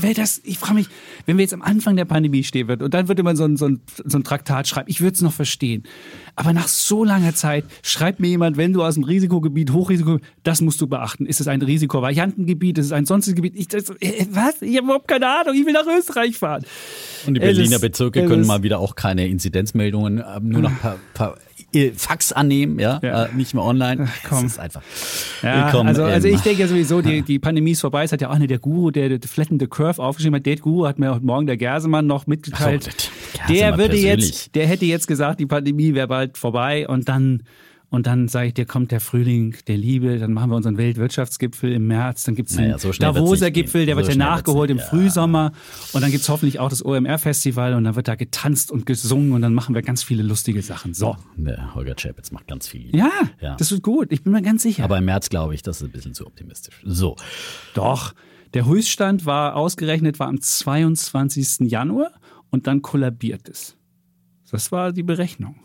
Wer 0.00 0.14
das, 0.14 0.40
ich 0.44 0.58
frage 0.58 0.74
mich, 0.74 0.88
wenn 1.26 1.36
wir 1.36 1.42
jetzt 1.42 1.54
am 1.54 1.62
Anfang 1.62 1.96
der 1.96 2.04
Pandemie 2.04 2.44
stehen 2.44 2.68
wird 2.68 2.82
und 2.82 2.94
dann 2.94 3.08
wird 3.08 3.18
immer 3.18 3.36
so 3.36 3.44
ein, 3.44 3.56
so 3.56 3.66
ein, 3.66 3.80
so 4.04 4.18
ein 4.18 4.24
Traktat 4.24 4.68
schreiben, 4.68 4.88
ich 4.88 5.00
würde 5.00 5.14
es 5.14 5.22
noch 5.22 5.32
verstehen. 5.32 5.84
Aber 6.36 6.52
nach 6.52 6.68
so 6.68 7.04
langer 7.04 7.34
Zeit 7.34 7.64
schreibt 7.82 8.20
mir 8.20 8.28
jemand, 8.28 8.56
wenn 8.56 8.72
du 8.72 8.82
aus 8.82 8.94
dem 8.94 9.04
Risikogebiet, 9.04 9.72
Hochrisiko, 9.72 10.18
das 10.42 10.60
musst 10.60 10.80
du 10.80 10.86
beachten. 10.86 11.26
Ist 11.26 11.40
es 11.40 11.48
ein 11.48 11.62
Risikovariantengebiet? 11.62 12.78
Ist 12.78 12.86
es 12.86 12.92
ein 12.92 13.06
sonstiges 13.06 13.36
Gebiet? 13.36 13.56
Ich, 13.56 13.68
das, 13.68 13.90
äh, 14.00 14.26
was? 14.30 14.62
Ich 14.62 14.76
habe 14.76 14.86
überhaupt 14.86 15.08
keine 15.08 15.28
Ahnung. 15.28 15.54
Ich 15.54 15.66
will 15.66 15.72
nach 15.72 15.86
Österreich 15.86 16.36
fahren. 16.36 16.64
Und 17.26 17.34
die 17.34 17.40
Berliner 17.40 17.78
Bezirke 17.78 18.24
können 18.26 18.46
mal 18.46 18.62
wieder 18.62 18.78
auch 18.78 18.94
keine 18.94 19.26
Inzidenzmeldungen, 19.28 20.18
äh, 20.18 20.40
nur 20.40 20.62
noch 20.62 20.80
per, 20.80 20.96
per 21.14 21.36
Fax 21.96 22.32
annehmen, 22.32 22.78
ja, 22.78 22.98
ja. 23.02 23.24
Äh, 23.26 23.34
nicht 23.34 23.54
mehr 23.54 23.64
online. 23.64 24.08
Ach, 24.08 24.28
komm. 24.28 24.42
Das 24.42 24.52
ist 24.52 24.58
einfach. 24.58 24.82
Ja, 25.42 25.66
also, 25.66 26.04
also 26.04 26.28
ich 26.28 26.40
denke 26.40 26.62
ja 26.62 26.68
sowieso, 26.68 27.00
die, 27.00 27.22
die 27.22 27.38
Pandemie 27.38 27.72
ist 27.72 27.80
vorbei. 27.80 28.04
Es 28.04 28.12
hat 28.12 28.20
ja 28.20 28.30
auch 28.30 28.38
nicht 28.38 28.50
der 28.50 28.58
Guru, 28.58 28.90
der, 28.90 29.08
der 29.08 29.28
Flatten 29.28 29.58
the 29.60 29.66
Curve 29.66 30.02
aufgeschrieben 30.02 30.36
hat. 30.36 30.46
Der 30.46 30.56
Guru 30.56 30.86
hat 30.86 30.98
mir 30.98 31.14
heute 31.14 31.24
Morgen 31.24 31.46
der 31.46 31.56
Gersemann 31.56 32.06
noch 32.06 32.26
mitgeteilt. 32.26 32.84
So, 32.84 33.52
der 33.52 33.78
würde 33.78 33.90
persönlich. 33.90 34.28
jetzt, 34.28 34.54
der 34.54 34.66
hätte 34.66 34.84
jetzt 34.84 35.06
gesagt, 35.06 35.40
die 35.40 35.46
Pandemie 35.46 35.94
wäre 35.94 36.08
bald 36.08 36.38
vorbei 36.38 36.88
und 36.88 37.08
dann 37.08 37.42
und 37.90 38.06
dann 38.06 38.28
sage 38.28 38.48
ich 38.48 38.54
dir, 38.54 38.66
kommt 38.66 38.92
der 38.92 39.00
Frühling 39.00 39.56
der 39.66 39.76
Liebe, 39.76 40.18
dann 40.18 40.32
machen 40.32 40.50
wir 40.50 40.56
unseren 40.56 40.78
Weltwirtschaftsgipfel 40.78 41.72
im 41.72 41.88
März, 41.88 42.22
dann 42.22 42.36
gibt's 42.36 42.54
den 42.54 42.66
naja, 42.66 42.78
so 42.78 42.92
Davoser 42.92 43.50
Gipfel, 43.50 43.84
der 43.84 43.96
so 43.96 44.02
wird 44.02 44.10
ja 44.10 44.16
nachgeholt 44.16 44.70
im 44.70 44.78
ja. 44.78 44.84
Frühsommer 44.84 45.52
und 45.92 46.00
dann 46.00 46.12
gibt's 46.12 46.28
hoffentlich 46.28 46.60
auch 46.60 46.70
das 46.70 46.84
OMR-Festival 46.84 47.74
und 47.74 47.84
dann 47.84 47.96
wird 47.96 48.06
da 48.06 48.14
getanzt 48.14 48.70
und 48.70 48.86
gesungen 48.86 49.32
und 49.32 49.42
dann 49.42 49.54
machen 49.54 49.74
wir 49.74 49.82
ganz 49.82 50.04
viele 50.04 50.22
lustige 50.22 50.62
Sachen. 50.62 50.94
So. 50.94 51.16
Der 51.36 51.74
Holger 51.74 51.96
Chapitz 51.96 52.30
macht 52.30 52.46
ganz 52.46 52.68
viel. 52.68 52.94
Ja, 52.94 53.10
ja, 53.40 53.56
das 53.56 53.72
ist 53.72 53.82
gut, 53.82 54.12
ich 54.12 54.22
bin 54.22 54.32
mir 54.32 54.42
ganz 54.42 54.62
sicher. 54.62 54.84
Aber 54.84 54.98
im 54.98 55.04
März 55.04 55.28
glaube 55.28 55.54
ich, 55.54 55.62
das 55.62 55.78
ist 55.78 55.88
ein 55.88 55.92
bisschen 55.92 56.14
zu 56.14 56.26
optimistisch. 56.26 56.80
So. 56.84 57.16
Doch. 57.74 58.14
Der 58.54 58.66
Höchststand 58.66 59.26
war 59.26 59.54
ausgerechnet 59.54 60.18
war 60.18 60.26
am 60.26 60.40
22. 60.40 61.70
Januar 61.70 62.10
und 62.50 62.66
dann 62.66 62.82
kollabiert 62.82 63.48
es. 63.48 63.76
Das 64.50 64.72
war 64.72 64.92
die 64.92 65.04
Berechnung. 65.04 65.56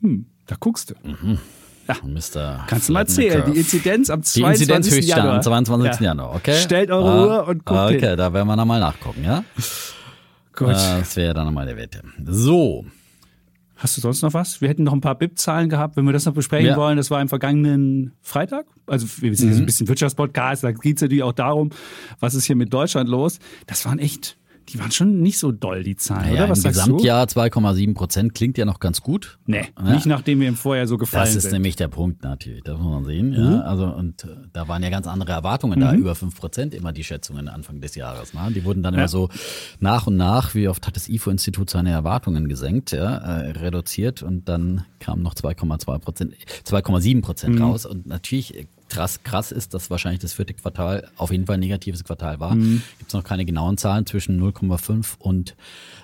Hm, 0.00 0.26
da 0.46 0.56
guckst 0.58 0.90
du. 0.90 0.94
Mhm. 1.08 1.38
Ja. 1.86 1.96
Mr. 2.02 2.64
Kannst 2.66 2.88
du 2.88 2.92
mal 2.92 3.00
erzählen, 3.00 3.44
die 3.52 3.58
Inzidenz 3.58 4.10
am 4.10 4.22
22. 4.22 4.66
Die 4.66 4.74
Inzidenz 4.74 5.06
Januar. 5.06 5.34
am 5.34 5.42
22. 5.42 6.00
Ja. 6.00 6.06
Januar, 6.06 6.34
okay. 6.34 6.56
Stellt 6.56 6.90
eure 6.90 7.10
ah, 7.10 7.24
Uhr 7.24 7.48
und 7.48 7.64
guckt 7.64 7.80
Okay, 7.80 8.00
hin. 8.00 8.16
da 8.16 8.32
werden 8.32 8.46
wir 8.46 8.56
nochmal 8.56 8.80
nachgucken, 8.80 9.22
ja? 9.24 9.44
Gut. 10.54 10.68
Äh, 10.68 10.72
das 10.72 11.16
wäre 11.16 11.34
dann 11.34 11.46
nochmal 11.46 11.66
der 11.66 11.76
Wette. 11.76 12.02
So. 12.24 12.84
Hast 13.76 13.96
du 13.96 14.00
sonst 14.00 14.22
noch 14.22 14.32
was? 14.32 14.60
Wir 14.60 14.68
hätten 14.68 14.84
noch 14.84 14.92
ein 14.92 15.00
paar 15.00 15.16
BIP-Zahlen 15.16 15.68
gehabt, 15.68 15.96
wenn 15.96 16.04
wir 16.04 16.12
das 16.12 16.24
noch 16.24 16.32
besprechen 16.32 16.70
ja. 16.70 16.76
wollen. 16.76 16.96
Das 16.96 17.10
war 17.10 17.20
im 17.20 17.28
vergangenen 17.28 18.12
Freitag. 18.22 18.66
Also 18.86 19.06
wir 19.20 19.34
sind 19.36 19.50
mhm. 19.50 19.58
ein 19.58 19.66
bisschen 19.66 19.88
Wirtschaftspodcast, 19.88 20.64
da 20.64 20.72
geht 20.72 20.96
es 20.96 21.02
natürlich 21.02 21.22
auch 21.22 21.32
darum, 21.32 21.70
was 22.20 22.34
ist 22.34 22.44
hier 22.44 22.56
mit 22.56 22.72
Deutschland 22.72 23.08
los. 23.08 23.40
Das 23.66 23.84
waren 23.84 23.98
echt 23.98 24.38
die 24.68 24.78
waren 24.78 24.90
schon 24.90 25.20
nicht 25.20 25.38
so 25.38 25.52
doll, 25.52 25.82
die 25.82 25.96
Zahlen, 25.96 26.30
naja, 26.30 26.44
oder? 26.44 26.50
Was 26.50 26.64
Im 26.64 26.70
Gesamtjahr 26.70 27.26
2,7 27.26 27.94
Prozent 27.94 28.34
klingt 28.34 28.58
ja 28.58 28.64
noch 28.64 28.80
ganz 28.80 29.00
gut. 29.00 29.38
Nee, 29.46 29.66
ja. 29.78 29.92
nicht 29.92 30.06
nachdem 30.06 30.40
wir 30.40 30.48
im 30.48 30.56
Vorjahr 30.56 30.86
so 30.86 30.98
gefallen 30.98 31.26
sind. 31.26 31.36
Das 31.36 31.44
ist 31.44 31.50
sind. 31.50 31.52
nämlich 31.52 31.76
der 31.76 31.88
Punkt 31.88 32.22
natürlich, 32.22 32.62
das 32.62 32.78
muss 32.78 32.92
man 32.92 33.04
sehen. 33.04 33.30
Mhm. 33.30 33.52
Ja, 33.52 33.60
also, 33.62 33.86
und 33.86 34.24
äh, 34.24 34.28
da 34.52 34.68
waren 34.68 34.82
ja 34.82 34.90
ganz 34.90 35.06
andere 35.06 35.32
Erwartungen 35.32 35.78
mhm. 35.78 35.82
da, 35.82 35.94
über 35.94 36.14
5 36.14 36.34
Prozent 36.34 36.74
immer 36.74 36.92
die 36.92 37.04
Schätzungen 37.04 37.48
Anfang 37.48 37.80
des 37.80 37.94
Jahres. 37.94 38.34
Ne? 38.34 38.40
Die 38.54 38.64
wurden 38.64 38.82
dann 38.82 38.94
ja. 38.94 39.00
immer 39.00 39.08
so 39.08 39.28
nach 39.80 40.06
und 40.06 40.16
nach, 40.16 40.54
wie 40.54 40.68
oft 40.68 40.86
hat 40.86 40.96
das 40.96 41.08
IFO-Institut 41.08 41.70
seine 41.70 41.90
Erwartungen 41.90 42.48
gesenkt, 42.48 42.92
ja, 42.92 43.16
äh, 43.16 43.50
reduziert 43.52 44.22
und 44.22 44.48
dann 44.48 44.84
kam 44.98 45.22
noch 45.22 45.34
2,2 45.34 45.98
Prozent, 45.98 46.34
2,7 46.64 47.22
Prozent 47.22 47.54
mhm. 47.56 47.62
raus. 47.62 47.86
Und 47.86 48.06
natürlich 48.06 48.66
krass, 48.88 49.22
krass 49.22 49.52
ist, 49.52 49.74
dass 49.74 49.90
wahrscheinlich 49.90 50.20
das 50.20 50.34
vierte 50.34 50.54
Quartal 50.54 51.08
auf 51.16 51.30
jeden 51.30 51.46
Fall 51.46 51.54
ein 51.54 51.60
negatives 51.60 52.04
Quartal 52.04 52.40
war. 52.40 52.54
Mhm. 52.54 52.82
Gibt 52.98 53.08
es 53.08 53.14
noch 53.14 53.24
keine 53.24 53.44
genauen 53.44 53.76
Zahlen 53.76 54.06
zwischen 54.06 54.40
0,5 54.40 55.18
und 55.18 55.56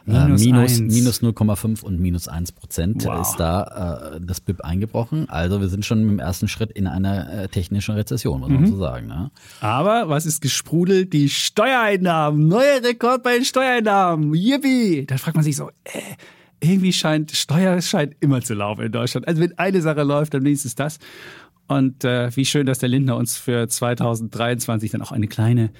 äh, 0.07 0.27
minus, 0.27 0.81
minus 0.81 1.23
0,5 1.23 1.83
und 1.83 2.01
minus 2.01 2.29
1 2.29 2.53
Prozent 2.53 3.05
wow. 3.05 3.21
ist 3.21 3.37
da 3.37 4.15
äh, 4.17 4.21
das 4.21 4.41
BIP 4.41 4.63
eingebrochen. 4.63 5.29
Also 5.29 5.61
wir 5.61 5.69
sind 5.69 5.85
schon 5.85 6.03
im 6.03 6.19
ersten 6.19 6.49
Schritt 6.49 6.73
in 6.73 6.87
einer 6.87 7.33
äh, 7.33 7.49
technischen 7.49 7.95
Rezession, 7.95 8.41
muss 8.41 8.49
man 8.49 8.63
mhm. 8.63 8.67
so 8.67 8.79
sagen. 8.79 9.07
Ne? 9.07 9.31
Aber 9.61 10.09
was 10.09 10.27
ist 10.27 10.41
gesprudelt? 10.41 11.13
Die 11.13 11.29
Steuereinnahmen. 11.29 12.49
Neuer 12.49 12.83
Rekord 12.83 13.23
bei 13.23 13.35
den 13.35 13.45
Steuereinnahmen. 13.45 14.35
Yippie! 14.35 15.07
Da 15.07 15.19
fragt 15.19 15.37
man 15.37 15.45
sich 15.45 15.57
so, 15.57 15.69
äh, 15.85 16.01
irgendwie 16.61 16.93
scheint 16.93 17.33
Steuer 17.33 17.81
scheint 17.81 18.15
immer 18.21 18.41
zu 18.43 18.55
laufen 18.55 18.85
in 18.85 18.93
Deutschland. 18.93 19.27
Also 19.27 19.41
wenn 19.41 19.59
eine 19.59 19.81
Sache 19.81 20.03
läuft, 20.03 20.35
dann 20.35 20.47
ist 20.47 20.65
es 20.65 20.75
das. 20.75 20.99
Und 21.71 22.05
äh, 22.05 22.35
wie 22.35 22.45
schön, 22.45 22.67
dass 22.67 22.81
der 22.81 22.89
Lindner 22.89 23.17
uns 23.17 23.39
für 23.39 23.69
2023 23.69 24.91
dann 24.91 25.03
auch 25.03 25.13
eine 25.13 25.29
kleine 25.29 25.71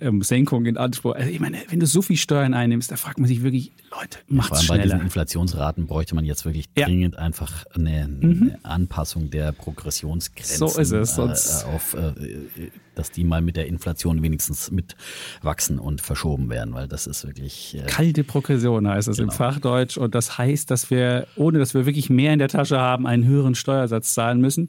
ähm, 0.00 0.22
Senkung 0.22 0.64
in 0.64 0.76
Anspruch. 0.76 1.16
Also 1.16 1.28
ich 1.28 1.40
meine, 1.40 1.58
wenn 1.70 1.80
du 1.80 1.86
so 1.86 2.02
viel 2.02 2.16
Steuern 2.16 2.54
einnimmst, 2.54 2.92
da 2.92 2.96
fragt 2.96 3.18
man 3.18 3.26
sich 3.26 3.42
wirklich, 3.42 3.72
Leute, 3.90 4.18
macht's 4.28 4.60
ja, 4.60 4.66
schneller. 4.66 4.78
Bei 4.78 4.84
diesen 4.84 5.00
Inflationsraten 5.00 5.86
bräuchte 5.88 6.14
man 6.14 6.24
jetzt 6.24 6.44
wirklich 6.44 6.66
ja. 6.76 6.86
dringend 6.86 7.18
einfach 7.18 7.64
eine, 7.74 8.06
mhm. 8.06 8.42
eine, 8.42 8.64
Anpassung 8.64 9.28
der 9.30 9.50
Progressionsgrenzen. 9.50 10.68
So 10.68 10.78
ist 10.78 10.92
es. 10.92 11.16
Sonst 11.16 11.64
äh, 11.64 11.66
auf, 11.66 11.94
äh, 11.94 12.70
dass 12.98 13.10
die 13.10 13.24
mal 13.24 13.40
mit 13.40 13.56
der 13.56 13.66
Inflation 13.66 14.22
wenigstens 14.22 14.70
mitwachsen 14.70 15.78
und 15.78 16.00
verschoben 16.00 16.50
werden, 16.50 16.74
weil 16.74 16.88
das 16.88 17.06
ist 17.06 17.26
wirklich 17.26 17.76
äh, 17.76 17.86
kalte 17.86 18.24
Progression 18.24 18.88
heißt 18.88 19.08
es 19.08 19.18
genau. 19.18 19.30
im 19.30 19.36
Fachdeutsch 19.36 19.96
und 19.96 20.14
das 20.14 20.38
heißt, 20.38 20.70
dass 20.70 20.90
wir 20.90 21.26
ohne 21.36 21.58
dass 21.58 21.74
wir 21.74 21.86
wirklich 21.86 22.10
mehr 22.10 22.32
in 22.32 22.38
der 22.38 22.48
Tasche 22.48 22.78
haben, 22.78 23.06
einen 23.06 23.24
höheren 23.24 23.54
Steuersatz 23.54 24.14
zahlen 24.14 24.40
müssen, 24.40 24.68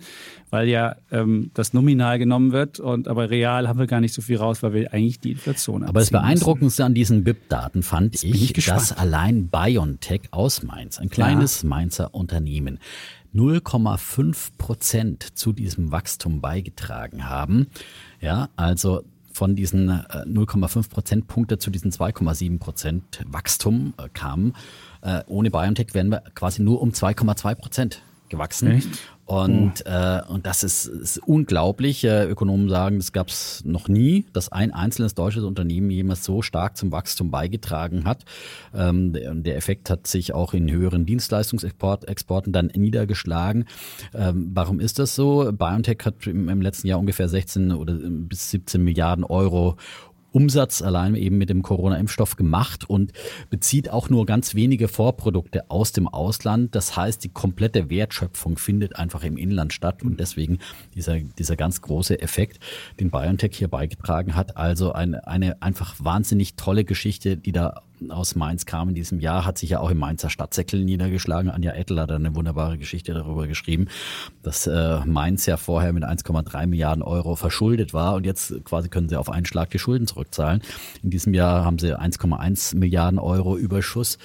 weil 0.50 0.68
ja 0.68 0.96
ähm, 1.12 1.52
das 1.54 1.74
nominal 1.74 2.20
genommen 2.20 2.52
wird 2.52 2.80
und 2.80 3.08
aber 3.08 3.30
real 3.30 3.68
haben 3.68 3.80
wir 3.80 3.88
gar 3.88 4.02
nicht 4.02 4.14
so 4.14 4.22
viel 4.22 4.38
raus, 4.38 4.64
weil 4.64 4.74
wir 4.74 4.94
eigentlich 4.94 5.20
die 5.20 5.32
Inflation 5.32 5.84
Aber 5.84 6.00
das 6.00 6.12
Beeindruckendste 6.12 6.86
an 6.86 6.94
diesen 6.94 7.24
BIP-Daten 7.24 7.84
fand 7.84 8.22
Jetzt 8.22 8.24
ich, 8.24 8.54
dass 8.66 8.92
allein 8.98 9.48
BioNTech 9.48 10.22
aus 10.32 10.64
Mainz, 10.64 11.00
ein 11.00 11.10
kleines 11.10 11.64
ja. 11.64 11.70
Mainzer 11.70 12.14
Unternehmen, 12.14 12.80
0,5 13.34 14.58
Prozent 14.58 15.38
zu 15.38 15.54
diesem 15.54 15.92
Wachstum 15.92 16.42
beigetragen 16.42 17.30
haben. 17.30 17.68
Ja, 18.22 18.50
also 18.56 19.04
von 19.32 19.56
diesen 19.56 19.90
0,5 19.90 20.80
äh, 20.80 20.90
Prozentpunkte 20.90 21.58
zu 21.58 21.70
diesen 21.72 21.92
2,7 21.92 22.60
Prozent 22.60 23.24
Wachstum 23.28 23.94
äh, 23.98 24.10
kamen. 24.10 24.54
Äh, 25.02 25.24
ohne 25.28 25.50
BioNTech 25.50 25.94
wären 25.94 26.10
wir 26.10 26.24
quasi 26.36 26.62
nur 26.62 26.82
um 26.82 26.90
2,2 26.90 27.56
Prozent 27.56 28.02
gewachsen. 28.28 28.72
Echt? 28.72 28.90
Und, 29.30 29.84
oh. 29.86 29.90
äh, 29.90 30.24
und 30.28 30.48
das 30.48 30.64
ist, 30.64 30.88
ist 30.88 31.20
unglaublich. 31.20 32.04
Äh, 32.04 32.26
Ökonomen 32.26 32.68
sagen, 32.68 32.98
das 32.98 33.12
gab 33.12 33.28
es 33.28 33.64
noch 33.64 33.88
nie, 33.88 34.26
dass 34.34 34.52
ein 34.52 34.74
einzelnes 34.74 35.14
deutsches 35.14 35.44
Unternehmen 35.44 35.92
jemals 35.92 36.26
so 36.26 36.42
stark 36.42 36.76
zum 36.78 36.92
Wachstum 36.92 37.30
beigetragen 37.30 38.06
hat. 38.06 38.26
Ähm, 38.74 39.14
der, 39.14 39.36
der 39.36 39.56
Effekt 39.56 39.92
hat 39.92 40.08
sich 40.08 40.34
auch 40.34 40.56
in 40.56 40.72
höheren 40.72 41.06
Dienstleistungsexporten 41.06 42.52
dann 42.52 42.72
niedergeschlagen. 42.76 43.66
Ähm, 44.16 44.50
warum 44.52 44.80
ist 44.80 44.98
das 44.98 45.14
so? 45.14 45.52
BioNTech 45.52 46.00
hat 46.06 46.26
im, 46.26 46.50
im 46.50 46.62
letzten 46.64 46.88
Jahr 46.88 46.98
ungefähr 46.98 47.30
16 47.30 47.72
oder 47.72 47.94
bis 47.94 48.50
17 48.50 48.84
Milliarden 48.84 49.24
Euro 49.24 49.78
Umsatz 50.32 50.82
allein 50.82 51.16
eben 51.16 51.38
mit 51.38 51.50
dem 51.50 51.62
Corona-Impfstoff 51.62 52.36
gemacht 52.36 52.90
und 52.90 53.14
bezieht 53.50 53.90
auch 53.90 54.10
nur 54.10 54.26
ganz 54.26 54.56
wenige 54.56 54.88
Vorprodukte 54.88 55.70
aus 55.70 55.92
dem 55.92 56.08
Ausland. 56.08 56.76
Das 56.76 56.96
heißt, 56.96 57.24
die 57.24 57.30
komplette 57.30 57.90
Wertschöpfung 57.90 58.58
findet 58.58 58.96
einfach 58.96 59.24
im 59.24 59.38
Inland 59.38 59.74
statt 59.74 60.04
und 60.04 60.20
deswegen 60.20 60.60
dieser, 60.96 61.20
dieser 61.20 61.56
ganz 61.56 61.82
große 61.82 62.22
Effekt, 62.22 62.60
den 63.00 63.12
BioNTech 63.12 63.56
hier 63.56 63.68
beigetragen 63.68 64.36
hat. 64.36 64.58
Also 64.58 64.92
eine, 64.94 65.28
eine 65.28 65.62
einfach 65.62 65.96
wahnsinnig 66.00 66.56
tolle 66.56 66.84
Geschichte, 66.84 67.38
die 67.38 67.52
da 67.52 67.82
aus 68.10 68.36
Mainz 68.36 68.66
kam 68.66 68.90
in 68.90 68.96
diesem 68.96 69.20
Jahr, 69.20 69.46
hat 69.46 69.58
sich 69.58 69.72
ja 69.72 69.80
auch 69.80 69.90
im 69.90 69.98
Mainzer 69.98 70.30
Stadtsäckel 70.30 70.84
niedergeschlagen. 70.84 71.52
Anja 71.52 71.74
Ettel 71.74 72.00
hat 72.00 72.12
eine 72.12 72.36
wunderbare 72.36 72.78
Geschichte 72.78 73.14
darüber 73.14 73.48
geschrieben, 73.48 73.88
dass 74.44 74.68
äh, 74.68 75.00
Mainz 75.06 75.46
ja 75.46 75.58
vorher 75.58 75.94
mit 75.94 76.04
1,3 76.04 76.68
Milliarden 76.68 77.04
Euro 77.04 77.36
verschuldet 77.36 77.94
war 77.94 78.16
und 78.16 78.26
jetzt 78.26 78.64
quasi 78.64 78.90
können 78.90 79.10
sie 79.10 79.18
auf 79.18 79.30
einen 79.30 79.46
Schlag 79.46 79.70
die 79.70 79.80
Schulden 79.80 80.08
zurückzahlen. 80.08 80.62
In 81.04 81.10
diesem 81.10 81.34
Jahr 81.34 81.66
haben 81.66 81.80
sie 81.80 82.00
1,1 82.00 82.78
Milliarden 82.78 83.20
Euro 83.20 83.58
Überschuss 83.58 84.18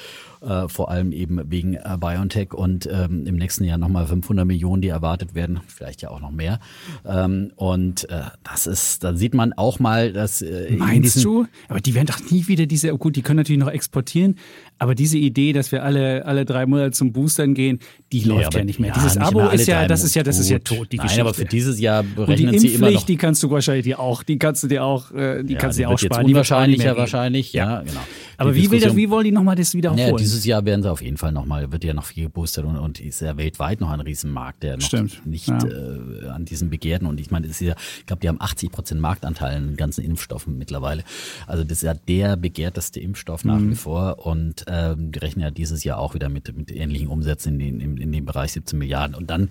äh, 0.45 0.69
vor 0.69 0.91
allem 0.91 1.13
eben 1.13 1.41
wegen 1.51 1.75
äh, 1.75 1.97
BioNTech 1.99 2.53
und 2.53 2.89
ähm, 2.91 3.27
im 3.27 3.37
nächsten 3.37 3.65
Jahr 3.65 3.79
nochmal 3.79 4.07
500 4.07 4.47
Millionen, 4.47 4.83
die 4.83 4.89
erwartet 4.89 5.35
werden, 5.35 5.61
vielleicht 5.67 6.03
ja 6.03 6.11
auch 6.11 6.21
noch 6.21 6.31
mehr. 6.31 6.61
Ähm, 7.07 7.53
und 7.57 8.09
äh, 8.11 8.23
das 8.43 8.67
ist, 8.67 9.05
da 9.05 9.15
sieht 9.15 9.35
man 9.35 9.53
auch 9.53 9.79
mal, 9.79 10.13
dass 10.13 10.43
äh, 10.43 10.73
Meinst 10.77 11.25
du? 11.25 11.47
Aber 11.69 11.81
die 11.81 11.95
werden 11.95 12.07
doch 12.07 12.31
nie 12.31 12.47
wieder 12.47 12.67
diese, 12.67 12.93
oh 12.93 12.99
gut, 12.99 13.17
die 13.17 13.23
können 13.23 13.39
natürlich 13.39 13.61
noch 13.61 13.71
exportieren, 13.71 14.37
aber 14.79 14.95
diese 14.95 15.19
Idee, 15.19 15.53
dass 15.53 15.73
wir 15.73 15.83
alle, 15.83 16.25
alle 16.27 16.45
drei 16.45 16.67
Monate 16.67 16.93
zum 16.93 17.13
Boostern 17.13 17.55
gehen, 17.55 17.79
die 18.13 18.21
nee, 18.21 18.27
läuft 18.27 18.55
ja 18.55 18.65
nicht 18.65 18.79
mehr. 18.79 18.91
Ja, 18.91 18.95
dieses 18.95 19.15
nicht 19.17 19.27
Abo 19.27 19.49
ist 19.49 19.67
ja, 19.67 19.87
das 19.87 20.05
ist 20.05 20.15
ja, 20.15 20.23
das 20.23 20.39
ist 20.39 20.51
ja 20.51 20.59
tot, 20.59 20.93
die 20.93 20.97
Nein, 20.97 21.07
Geschichte. 21.07 21.23
aber 21.23 21.35
für 21.35 21.45
dieses 21.45 21.81
Jahr 21.81 22.03
berechnen 22.03 22.49
und 22.49 22.55
die 22.55 22.59
sie 22.59 22.69
immer 22.69 22.91
noch. 22.91 23.05
die 23.05 23.17
kannst 23.17 23.43
du 23.43 23.51
wahrscheinlich 23.51 23.85
dir 23.85 24.01
auch, 24.01 24.23
die 24.23 24.39
kannst 24.39 24.63
du 24.63 24.69
dir 24.69 24.85
auch, 24.85 25.11
die 25.11 25.53
ja, 25.53 25.59
kannst 25.59 25.79
du 25.79 25.83
dir 25.83 25.91
auch 25.91 25.99
sparen. 25.99 26.27
Unwahrscheinlicher 26.27 26.97
wahrscheinlich, 26.97 27.53
ja, 27.53 27.83
genau. 27.83 28.01
Aber 28.37 28.55
wie, 28.55 28.71
will 28.71 28.81
das, 28.81 28.97
wie 28.97 29.11
wollen 29.11 29.25
die 29.25 29.33
nochmal 29.33 29.57
das 29.57 29.75
wiederholen? 29.75 30.03
Naja, 30.03 30.17
dieses 30.17 30.45
Jahr 30.45 30.65
werden 30.65 30.83
sie 30.83 30.91
auf 30.91 31.03
jeden 31.03 31.17
Fall 31.17 31.33
nochmal, 31.33 31.71
wird 31.73 31.85
ja 31.85 31.95
noch 31.95 32.05
viel 32.05 32.25
geboostert 32.25 32.65
und, 32.65 32.77
und 32.77 33.01
ist 33.01 33.21
ja 33.21 33.37
weltweit 33.37 33.81
noch 33.81 33.91
ein 33.91 34.01
Riesenmarkt, 34.01 34.63
der 34.63 34.77
noch 34.77 34.87
Stimmt. 34.87 35.25
nicht 35.27 35.49
ja. 35.49 35.59
äh, 35.59 36.29
an 36.29 36.45
diesen 36.45 36.71
Begehrten 36.71 37.07
und 37.07 37.21
ich 37.21 37.31
meine, 37.31 37.47
ist 37.47 37.61
ja, 37.61 37.75
ich 37.99 38.07
glaube, 38.07 38.21
die 38.21 38.29
haben 38.29 38.41
80 38.41 38.73
Prozent 38.73 39.01
Marktanteil 39.01 39.57
in 39.57 39.69
den 39.69 39.77
ganzen 39.77 40.05
Impfstoffen 40.05 40.59
mittlerweile. 40.59 41.05
Also 41.47 41.65
das 41.65 41.79
ist 41.79 41.83
ja 41.83 41.95
der 41.95 42.37
begehrteste 42.37 43.01
Impfstoff 43.01 43.45
nach 43.45 43.59
mhm. 43.59 43.71
wie 43.71 43.77
vor 43.77 44.27
und 44.27 44.65
ähm, 44.67 45.13
die 45.13 45.19
rechnen 45.19 45.43
ja 45.43 45.51
dieses 45.51 45.85
Jahr 45.85 45.99
auch 45.99 46.15
wieder 46.15 46.29
mit, 46.29 46.57
mit 46.57 46.71
ähnlichen 46.71 47.09
Umsätzen 47.09 47.61
in, 47.61 47.81
in, 47.81 47.97
in 47.97 48.13
dem 48.13 48.25
Bereich 48.25 48.53
17 48.53 48.79
Milliarden 48.79 49.15
und 49.15 49.31
dann 49.31 49.51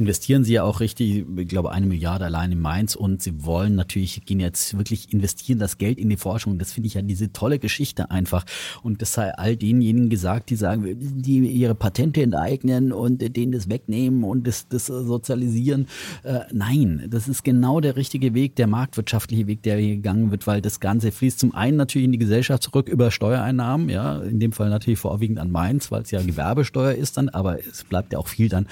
investieren 0.00 0.44
sie 0.44 0.54
ja 0.54 0.64
auch 0.64 0.80
richtig, 0.80 1.26
ich 1.36 1.48
glaube, 1.48 1.70
eine 1.72 1.86
Milliarde 1.86 2.24
allein 2.24 2.52
in 2.52 2.60
Mainz 2.60 2.94
und 2.94 3.22
sie 3.22 3.44
wollen 3.44 3.74
natürlich, 3.74 4.24
gehen 4.24 4.40
jetzt 4.40 4.76
wirklich 4.76 5.12
investieren 5.12 5.58
das 5.58 5.78
Geld 5.78 5.98
in 5.98 6.08
die 6.08 6.16
Forschung. 6.16 6.58
Das 6.58 6.72
finde 6.72 6.86
ich 6.88 6.94
ja 6.94 7.02
diese 7.02 7.32
tolle 7.32 7.58
Geschichte 7.58 8.10
einfach. 8.10 8.44
Und 8.82 9.02
das 9.02 9.12
sei 9.12 9.32
all 9.34 9.56
denjenigen 9.56 10.08
gesagt, 10.08 10.50
die 10.50 10.56
sagen, 10.56 10.96
die 10.98 11.38
ihre 11.38 11.74
Patente 11.74 12.22
enteignen 12.22 12.92
und 12.92 13.20
denen 13.36 13.52
das 13.52 13.68
wegnehmen 13.68 14.24
und 14.24 14.46
das, 14.46 14.68
das 14.68 14.86
sozialisieren. 14.86 15.86
Äh, 16.22 16.40
nein, 16.52 17.06
das 17.08 17.28
ist 17.28 17.44
genau 17.44 17.80
der 17.80 17.96
richtige 17.96 18.34
Weg, 18.34 18.56
der 18.56 18.66
marktwirtschaftliche 18.66 19.46
Weg, 19.46 19.62
der 19.62 19.78
hier 19.78 19.96
gegangen 19.96 20.30
wird, 20.30 20.46
weil 20.46 20.62
das 20.62 20.80
Ganze 20.80 21.12
fließt 21.12 21.38
zum 21.38 21.54
einen 21.54 21.76
natürlich 21.76 22.06
in 22.06 22.12
die 22.12 22.18
Gesellschaft 22.18 22.62
zurück 22.62 22.88
über 22.88 23.10
Steuereinnahmen, 23.10 23.88
ja, 23.90 24.18
in 24.20 24.40
dem 24.40 24.52
Fall 24.52 24.70
natürlich 24.70 24.98
vorwiegend 24.98 25.38
an 25.38 25.50
Mainz, 25.50 25.90
weil 25.90 26.02
es 26.02 26.10
ja 26.10 26.22
Gewerbesteuer 26.22 26.92
ist 26.92 27.16
dann, 27.18 27.28
aber 27.28 27.58
es 27.58 27.84
bleibt 27.84 28.12
ja 28.12 28.18
auch 28.18 28.28
viel 28.28 28.48
dann 28.48 28.66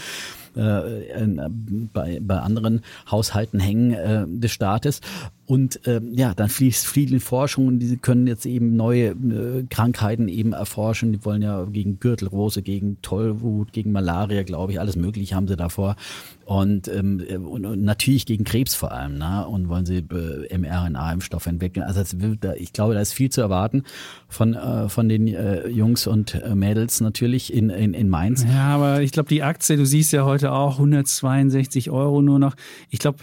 äh, 0.58 1.48
bei, 1.92 2.18
bei 2.20 2.38
anderen 2.38 2.82
Haushalten 3.10 3.60
hängen 3.60 3.92
äh, 3.94 4.24
des 4.26 4.52
Staates. 4.52 5.00
Und 5.48 5.86
äh, 5.86 6.02
ja, 6.12 6.34
dann 6.34 6.50
fließt 6.50 6.86
viel 6.86 7.20
Forschung 7.20 7.68
und 7.68 7.78
die 7.78 7.96
können 7.96 8.26
jetzt 8.26 8.44
eben 8.44 8.76
neue 8.76 9.12
äh, 9.12 9.64
Krankheiten 9.70 10.28
eben 10.28 10.52
erforschen. 10.52 11.12
Die 11.12 11.24
wollen 11.24 11.40
ja 11.40 11.64
gegen 11.64 11.98
Gürtelrose, 12.00 12.60
gegen 12.60 13.00
Tollwut, 13.00 13.72
gegen 13.72 13.90
Malaria, 13.90 14.42
glaube 14.42 14.72
ich, 14.72 14.80
alles 14.80 14.94
Mögliche 14.94 15.34
haben 15.34 15.48
sie 15.48 15.56
davor. 15.56 15.96
Und, 16.44 16.88
ähm, 16.88 17.22
und, 17.46 17.64
und 17.64 17.82
natürlich 17.82 18.26
gegen 18.26 18.44
Krebs 18.44 18.74
vor 18.74 18.92
allem. 18.92 19.16
Ne? 19.16 19.46
Und 19.48 19.70
wollen 19.70 19.86
sie 19.86 20.00
äh, 20.00 20.58
mRNA-Impfstoffe 20.58 21.46
entwickeln. 21.46 21.82
Also 21.86 22.02
wird, 22.20 22.44
ich 22.58 22.74
glaube, 22.74 22.92
da 22.92 23.00
ist 23.00 23.14
viel 23.14 23.30
zu 23.30 23.40
erwarten 23.40 23.84
von, 24.28 24.52
äh, 24.52 24.90
von 24.90 25.08
den 25.08 25.28
äh, 25.28 25.66
Jungs 25.68 26.06
und 26.06 26.34
äh, 26.34 26.54
Mädels 26.54 27.00
natürlich 27.00 27.54
in, 27.54 27.70
in, 27.70 27.94
in 27.94 28.10
Mainz. 28.10 28.44
Ja, 28.44 28.66
aber 28.66 29.00
ich 29.00 29.12
glaube, 29.12 29.30
die 29.30 29.42
Aktie, 29.42 29.78
du 29.78 29.86
siehst 29.86 30.12
ja 30.12 30.26
heute 30.26 30.52
auch 30.52 30.72
162 30.72 31.90
Euro 31.90 32.20
nur 32.20 32.38
noch. 32.38 32.54
Ich 32.90 32.98
glaube, 32.98 33.20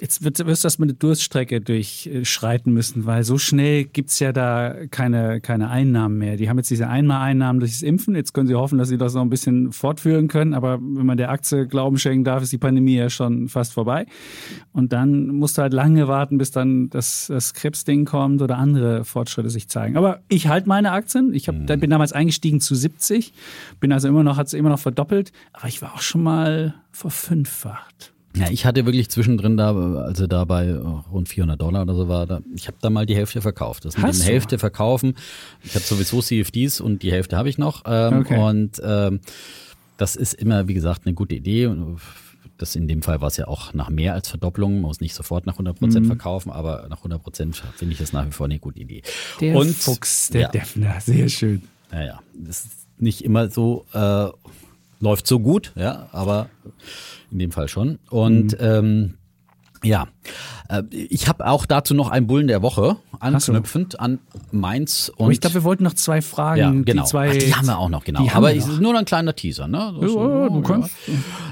jetzt 0.00 0.22
wird, 0.22 0.38
wirst 0.46 0.64
du 0.64 0.66
das 0.66 0.78
mit 0.78 0.90
einer 0.90 0.98
Durststrecke 0.98 1.60
durchschreiten 1.60 2.72
müssen, 2.72 3.06
weil 3.06 3.24
so 3.24 3.38
schnell 3.38 3.84
gibt's 3.84 4.18
ja 4.20 4.32
da 4.32 4.74
keine, 4.90 5.40
keine 5.40 5.70
Einnahmen 5.70 6.18
mehr. 6.18 6.36
Die 6.36 6.48
haben 6.48 6.56
jetzt 6.56 6.70
diese 6.70 6.88
Einmaleinnahmen 6.88 7.60
durchs 7.60 7.82
Impfen. 7.82 8.14
Jetzt 8.14 8.32
können 8.32 8.46
sie 8.46 8.54
hoffen, 8.54 8.78
dass 8.78 8.88
sie 8.88 8.98
das 8.98 9.14
noch 9.14 9.22
ein 9.22 9.30
bisschen 9.30 9.72
fortführen 9.72 10.28
können. 10.28 10.54
Aber 10.54 10.78
wenn 10.80 11.06
man 11.06 11.16
der 11.16 11.30
Aktie 11.30 11.66
Glauben 11.66 11.98
schenken 11.98 12.24
darf, 12.24 12.42
ist 12.42 12.52
die 12.52 12.58
Pandemie 12.58 12.96
ja 12.96 13.10
schon 13.10 13.48
fast 13.48 13.72
vorbei. 13.72 14.06
Und 14.72 14.92
dann 14.92 15.28
musst 15.28 15.58
du 15.58 15.62
halt 15.62 15.72
lange 15.72 16.06
warten, 16.06 16.38
bis 16.38 16.50
dann 16.50 16.90
das, 16.90 17.26
das 17.28 17.54
Krebsding 17.54 18.04
kommt 18.04 18.40
oder 18.40 18.56
andere 18.58 19.04
Fortschritte 19.04 19.50
sich 19.50 19.68
zeigen. 19.68 19.96
Aber 19.96 20.20
ich 20.28 20.48
halte 20.48 20.68
meine 20.68 20.92
Aktien. 20.92 21.34
Ich 21.34 21.48
hab, 21.48 21.56
mhm. 21.56 21.66
bin 21.66 21.90
damals 21.90 22.12
eingestiegen 22.12 22.60
zu 22.60 22.74
70, 22.74 23.32
bin 23.80 23.92
also 23.92 24.08
immer 24.08 24.22
noch, 24.22 24.36
hat 24.36 24.46
es 24.46 24.52
immer 24.54 24.70
noch 24.70 24.78
verdoppelt. 24.78 25.32
Aber 25.52 25.68
ich 25.68 25.82
war 25.82 25.94
auch 25.94 26.02
schon 26.02 26.22
mal 26.22 26.74
verfünffacht. 26.92 28.12
Ja, 28.38 28.50
ich 28.50 28.64
hatte 28.64 28.86
wirklich 28.86 29.08
zwischendrin 29.08 29.56
da, 29.56 29.74
also 29.74 30.26
da 30.26 30.44
bei 30.44 30.74
rund 30.74 31.28
400 31.28 31.60
Dollar 31.60 31.82
oder 31.82 31.94
so 31.94 32.08
war, 32.08 32.26
da, 32.26 32.40
ich 32.54 32.66
habe 32.66 32.76
da 32.80 32.90
mal 32.90 33.06
die 33.06 33.16
Hälfte 33.16 33.40
verkauft. 33.40 33.84
Das 33.84 33.96
mit 33.96 34.06
Hast 34.06 34.20
dem 34.20 34.26
du? 34.26 34.32
Hälfte 34.32 34.58
verkaufen. 34.58 35.14
Ich 35.62 35.74
habe 35.74 35.84
sowieso 35.84 36.22
CFDs 36.22 36.80
und 36.80 37.02
die 37.02 37.10
Hälfte 37.10 37.36
habe 37.36 37.48
ich 37.48 37.58
noch. 37.58 37.82
Ähm, 37.86 38.20
okay. 38.20 38.38
Und 38.38 38.80
ähm, 38.84 39.20
das 39.96 40.16
ist 40.16 40.34
immer, 40.34 40.68
wie 40.68 40.74
gesagt, 40.74 41.02
eine 41.04 41.14
gute 41.14 41.34
Idee. 41.34 41.70
Das 42.56 42.74
in 42.74 42.88
dem 42.88 43.02
Fall 43.02 43.20
war 43.20 43.28
es 43.28 43.36
ja 43.36 43.46
auch 43.46 43.72
nach 43.74 43.88
mehr 43.88 44.14
als 44.14 44.28
Verdopplung. 44.28 44.74
Man 44.74 44.82
muss 44.82 45.00
nicht 45.00 45.14
sofort 45.14 45.46
nach 45.46 45.54
100 45.54 45.78
Prozent 45.78 46.04
mhm. 46.04 46.08
verkaufen, 46.08 46.50
aber 46.50 46.86
nach 46.88 46.98
100 46.98 47.22
Prozent 47.22 47.62
finde 47.76 47.92
ich 47.92 47.98
das 47.98 48.12
nach 48.12 48.26
wie 48.26 48.32
vor 48.32 48.46
eine 48.46 48.58
gute 48.58 48.80
Idee. 48.80 49.02
Der 49.40 49.56
und, 49.56 49.74
Fuchs, 49.74 50.30
der 50.30 50.42
ja, 50.42 50.48
Defner, 50.48 51.00
sehr 51.00 51.28
schön. 51.28 51.62
Naja, 51.90 52.20
das 52.34 52.64
ist 52.64 52.86
nicht 52.98 53.24
immer 53.24 53.48
so, 53.48 53.86
äh, 53.92 54.28
läuft 55.00 55.26
so 55.26 55.40
gut, 55.40 55.72
ja, 55.76 56.08
aber 56.12 56.48
in 57.30 57.38
dem 57.38 57.52
Fall 57.52 57.68
schon. 57.68 57.98
Und 58.10 58.52
mhm. 58.52 58.66
ähm, 58.66 59.14
ja, 59.82 60.08
äh, 60.68 60.82
ich 60.90 61.28
habe 61.28 61.46
auch 61.46 61.66
dazu 61.66 61.94
noch 61.94 62.10
einen 62.10 62.26
Bullen 62.26 62.46
der 62.46 62.62
Woche, 62.62 62.96
anknüpfend 63.20 63.98
an 64.00 64.18
Mainz 64.50 65.10
und. 65.16 65.24
Aber 65.24 65.32
ich 65.32 65.40
glaube, 65.40 65.54
wir 65.54 65.64
wollten 65.64 65.84
noch 65.84 65.94
zwei 65.94 66.20
Fragen. 66.20 66.58
Ja, 66.58 66.70
genau. 66.70 67.02
Die, 67.02 67.08
zwei, 67.08 67.30
Ach, 67.30 67.36
die 67.36 67.54
haben 67.54 67.66
wir 67.66 67.78
auch 67.78 67.88
noch, 67.88 68.04
genau. 68.04 68.26
Aber 68.32 68.54
es 68.54 68.66
ist 68.66 68.80
nur 68.80 68.96
ein 68.96 69.04
kleiner 69.04 69.34
Teaser, 69.34 69.68
ne? 69.68 69.94
Das, 70.00 70.12
ja, 70.12 70.48
du 70.48 70.62
kannst. 70.62 70.90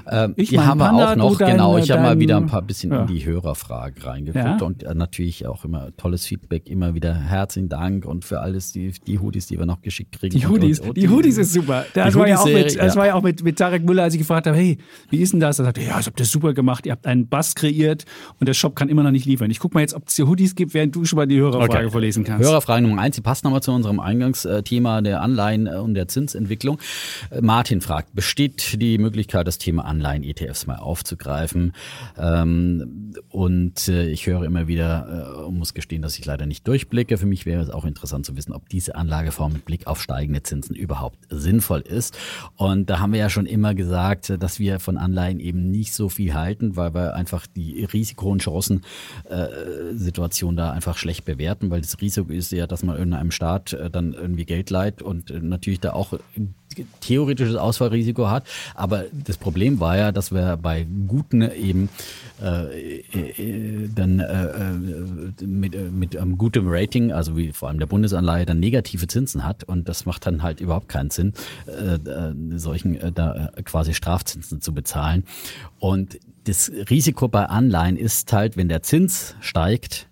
Ja. 0.06 0.24
Äh, 0.24 0.34
die 0.34 0.60
haben 0.60 0.78
wir 0.78 0.92
auch 0.92 1.16
noch, 1.16 1.38
genau. 1.38 1.78
Ich 1.78 1.90
habe 1.90 2.02
mal 2.02 2.18
wieder 2.18 2.36
ein 2.36 2.46
paar 2.46 2.62
bisschen 2.62 2.92
ja. 2.92 3.02
in 3.02 3.06
die 3.06 3.24
Hörerfragen 3.24 4.02
reingeguckt 4.02 4.62
und 4.62 4.82
äh, 4.82 4.94
natürlich 4.94 5.46
auch 5.46 5.64
immer 5.64 5.96
tolles 5.96 6.26
Feedback, 6.26 6.68
immer 6.68 6.94
wieder 6.94 7.14
herzlichen 7.14 7.68
Dank 7.68 8.04
und 8.04 8.24
für 8.24 8.40
alles, 8.40 8.72
die, 8.72 8.92
die 9.06 9.18
Hoodies, 9.18 9.46
die 9.46 9.58
wir 9.58 9.66
noch 9.66 9.82
geschickt 9.82 10.18
kriegen. 10.18 10.38
Die 10.38 10.46
Hoodies, 10.46 10.80
und, 10.80 10.90
und, 10.90 10.96
die 10.96 11.08
Hoodies 11.08 11.38
ist 11.38 11.52
super. 11.52 11.84
Das 11.94 12.14
war 12.14 12.28
ja 12.28 12.38
auch 12.38 12.46
mit, 12.46 12.78
das 12.78 12.96
war 12.96 13.06
ja 13.06 13.14
auch 13.14 13.22
mit, 13.22 13.42
mit 13.42 13.58
Tarek 13.58 13.84
Müller, 13.84 14.04
als 14.04 14.14
ich 14.14 14.20
gefragt 14.20 14.46
habe, 14.46 14.56
hey, 14.56 14.78
wie 15.10 15.18
ist 15.18 15.32
denn 15.32 15.40
das? 15.40 15.58
Er 15.58 15.64
sagte, 15.64 15.82
ja, 15.82 15.96
das 15.96 16.06
habt 16.06 16.20
ihr 16.20 16.26
super 16.26 16.52
gemacht. 16.54 16.86
Ihr 16.86 16.92
habt 16.92 17.06
einen 17.06 17.28
Bass 17.28 17.54
kreiert 17.54 18.04
und 18.38 18.46
der 18.48 18.55
Shop 18.55 18.76
kann 18.76 18.88
immer 18.88 19.02
noch 19.02 19.11
nicht 19.11 19.26
liefern. 19.26 19.50
Ich 19.50 19.59
gucke 19.59 19.74
mal 19.74 19.81
jetzt, 19.81 19.94
ob 19.94 20.09
es 20.09 20.16
hier 20.16 20.26
Hoodies 20.26 20.55
gibt, 20.55 20.74
während 20.74 20.94
du 20.94 21.05
schon 21.05 21.16
mal 21.16 21.26
die 21.26 21.38
Hörerfrage 21.38 21.87
okay. 21.87 21.90
vorlesen 21.90 22.24
kannst. 22.24 22.46
Hörerfrage 22.46 22.83
Nummer 22.83 23.02
eins, 23.02 23.16
die 23.16 23.22
passt 23.22 23.44
nochmal 23.44 23.62
zu 23.62 23.72
unserem 23.72 24.00
Eingangsthema 24.00 25.00
der 25.00 25.22
Anleihen 25.22 25.68
und 25.68 25.94
der 25.94 26.09
Zinsentwicklung. 26.09 26.79
Äh, 27.31 27.40
Martin 27.40 27.81
fragt, 27.81 28.14
besteht 28.14 28.81
die 28.81 28.98
Möglichkeit, 28.98 29.46
das 29.46 29.59
Thema 29.59 29.85
Anleihen-ETFs 29.85 30.66
mal 30.66 30.76
aufzugreifen? 30.76 31.72
Ähm, 32.18 33.12
und 33.31 33.88
äh, 33.88 34.09
ich 34.09 34.26
höre 34.26 34.44
immer 34.44 34.68
wieder 34.68 35.37
äh, 35.40 35.44
und 35.44 35.59
muss 35.59 35.74
gestehen, 35.74 36.02
dass 36.02 36.18
ich 36.18 36.24
leider 36.24 36.46
nicht 36.46 36.66
durchblicke. 36.66 37.18
Für 37.18 37.26
mich 37.26 37.46
wäre 37.46 37.62
es 37.62 37.70
auch 37.70 37.85
interessant 37.85 38.26
zu 38.26 38.37
wissen, 38.37 38.52
ob 38.52 38.68
diese 38.68 38.94
Anlageform 38.94 39.52
mit 39.52 39.64
Blick 39.64 39.87
auf 39.87 40.00
steigende 40.00 40.42
Zinsen 40.42 40.74
überhaupt 40.74 41.18
sinnvoll 41.31 41.81
ist. 41.81 42.16
Und 42.57 42.90
da 42.90 42.98
haben 42.98 43.12
wir 43.12 43.20
ja 43.20 43.31
schon 43.31 43.46
immer 43.46 43.74
gesagt, 43.74 44.33
dass 44.38 44.59
wir 44.59 44.81
von 44.81 44.98
Anleihen 44.98 45.40
eben 45.40 45.70
nicht 45.70 45.94
so 45.94 46.09
viel 46.09 46.35
halten, 46.35 46.76
weil 46.76 46.94
wir 46.94 47.14
einfach 47.14 47.46
die 47.46 47.83
Risiko- 48.07 48.31
und 48.31 48.42
Chancensituation 48.42 50.57
da 50.57 50.71
einfach 50.71 50.97
schlecht 50.97 51.25
bewerten, 51.25 51.71
weil 51.71 51.81
das 51.81 52.01
Risiko 52.01 52.31
ist 52.31 52.53
ja, 52.53 52.69
dass 52.69 52.85
man 52.85 52.97
in 52.99 53.14
einem 53.14 53.33
Staat 53.33 53.73
äh, 53.73 53.90
dann 53.90 54.12
irgendwie 54.12 54.45
Geld 54.45 54.71
leiht 54.71 55.03
und 55.03 55.31
äh, 55.31 55.40
natürlich 55.40 55.81
da 55.81 55.92
auch 55.92 56.12
theoretisches 57.00 57.56
Ausfallrisiko 57.56 58.28
hat. 58.28 58.46
Aber 58.74 59.04
das 59.12 59.36
Problem 59.36 59.80
war 59.80 59.96
ja, 59.96 60.12
dass 60.12 60.32
wir 60.32 60.56
bei 60.56 60.86
guten 61.06 61.42
eben 61.42 61.88
äh, 62.42 62.98
äh, 63.00 63.88
dann 63.94 64.20
äh, 64.20 64.44
äh 64.44 65.46
mit, 65.46 65.74
äh, 65.74 65.82
mit 65.90 66.16
einem 66.16 66.38
guten 66.38 66.64
Rating, 66.66 67.12
also 67.12 67.36
wie 67.36 67.52
vor 67.52 67.68
allem 67.68 67.78
der 67.78 67.86
Bundesanleihe, 67.86 68.46
dann 68.46 68.60
negative 68.60 69.06
Zinsen 69.06 69.44
hat. 69.44 69.64
Und 69.64 69.88
das 69.88 70.06
macht 70.06 70.26
dann 70.26 70.42
halt 70.42 70.60
überhaupt 70.60 70.88
keinen 70.88 71.10
Sinn, 71.10 71.32
äh, 71.66 71.98
solchen 72.58 72.96
äh, 73.00 73.12
da 73.12 73.50
quasi 73.64 73.94
Strafzinsen 73.94 74.60
zu 74.60 74.72
bezahlen. 74.72 75.24
Und 75.78 76.18
das 76.44 76.70
Risiko 76.90 77.28
bei 77.28 77.46
Anleihen 77.46 77.96
ist 77.96 78.32
halt, 78.32 78.56
wenn 78.56 78.68
der 78.68 78.82
Zins 78.82 79.34
steigt, 79.40 80.08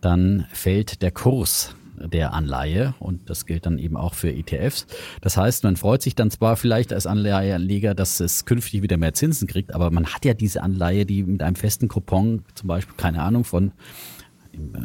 dann 0.00 0.46
fällt 0.52 1.02
der 1.02 1.10
Kurs 1.10 1.74
der 2.00 2.32
Anleihe 2.32 2.94
und 2.98 3.28
das 3.30 3.46
gilt 3.46 3.66
dann 3.66 3.78
eben 3.78 3.96
auch 3.96 4.14
für 4.14 4.32
ETFs. 4.32 4.86
Das 5.20 5.36
heißt, 5.36 5.64
man 5.64 5.76
freut 5.76 6.02
sich 6.02 6.14
dann 6.14 6.30
zwar 6.30 6.56
vielleicht 6.56 6.92
als 6.92 7.06
Anleiheanleger, 7.06 7.94
dass 7.94 8.20
es 8.20 8.44
künftig 8.44 8.82
wieder 8.82 8.96
mehr 8.96 9.14
Zinsen 9.14 9.48
kriegt, 9.48 9.74
aber 9.74 9.90
man 9.90 10.06
hat 10.06 10.24
ja 10.24 10.34
diese 10.34 10.62
Anleihe, 10.62 11.06
die 11.06 11.22
mit 11.22 11.42
einem 11.42 11.56
festen 11.56 11.88
Coupon, 11.88 12.44
zum 12.54 12.68
Beispiel, 12.68 12.94
keine 12.96 13.22
Ahnung, 13.22 13.44
von 13.44 13.72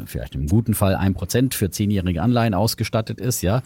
vielleicht 0.06 0.34
im 0.34 0.46
guten 0.48 0.74
Fall 0.74 0.94
ein 0.94 1.14
Prozent 1.14 1.54
für 1.54 1.70
zehnjährige 1.70 2.22
Anleihen 2.22 2.54
ausgestattet 2.54 3.20
ist, 3.20 3.42
ja. 3.42 3.62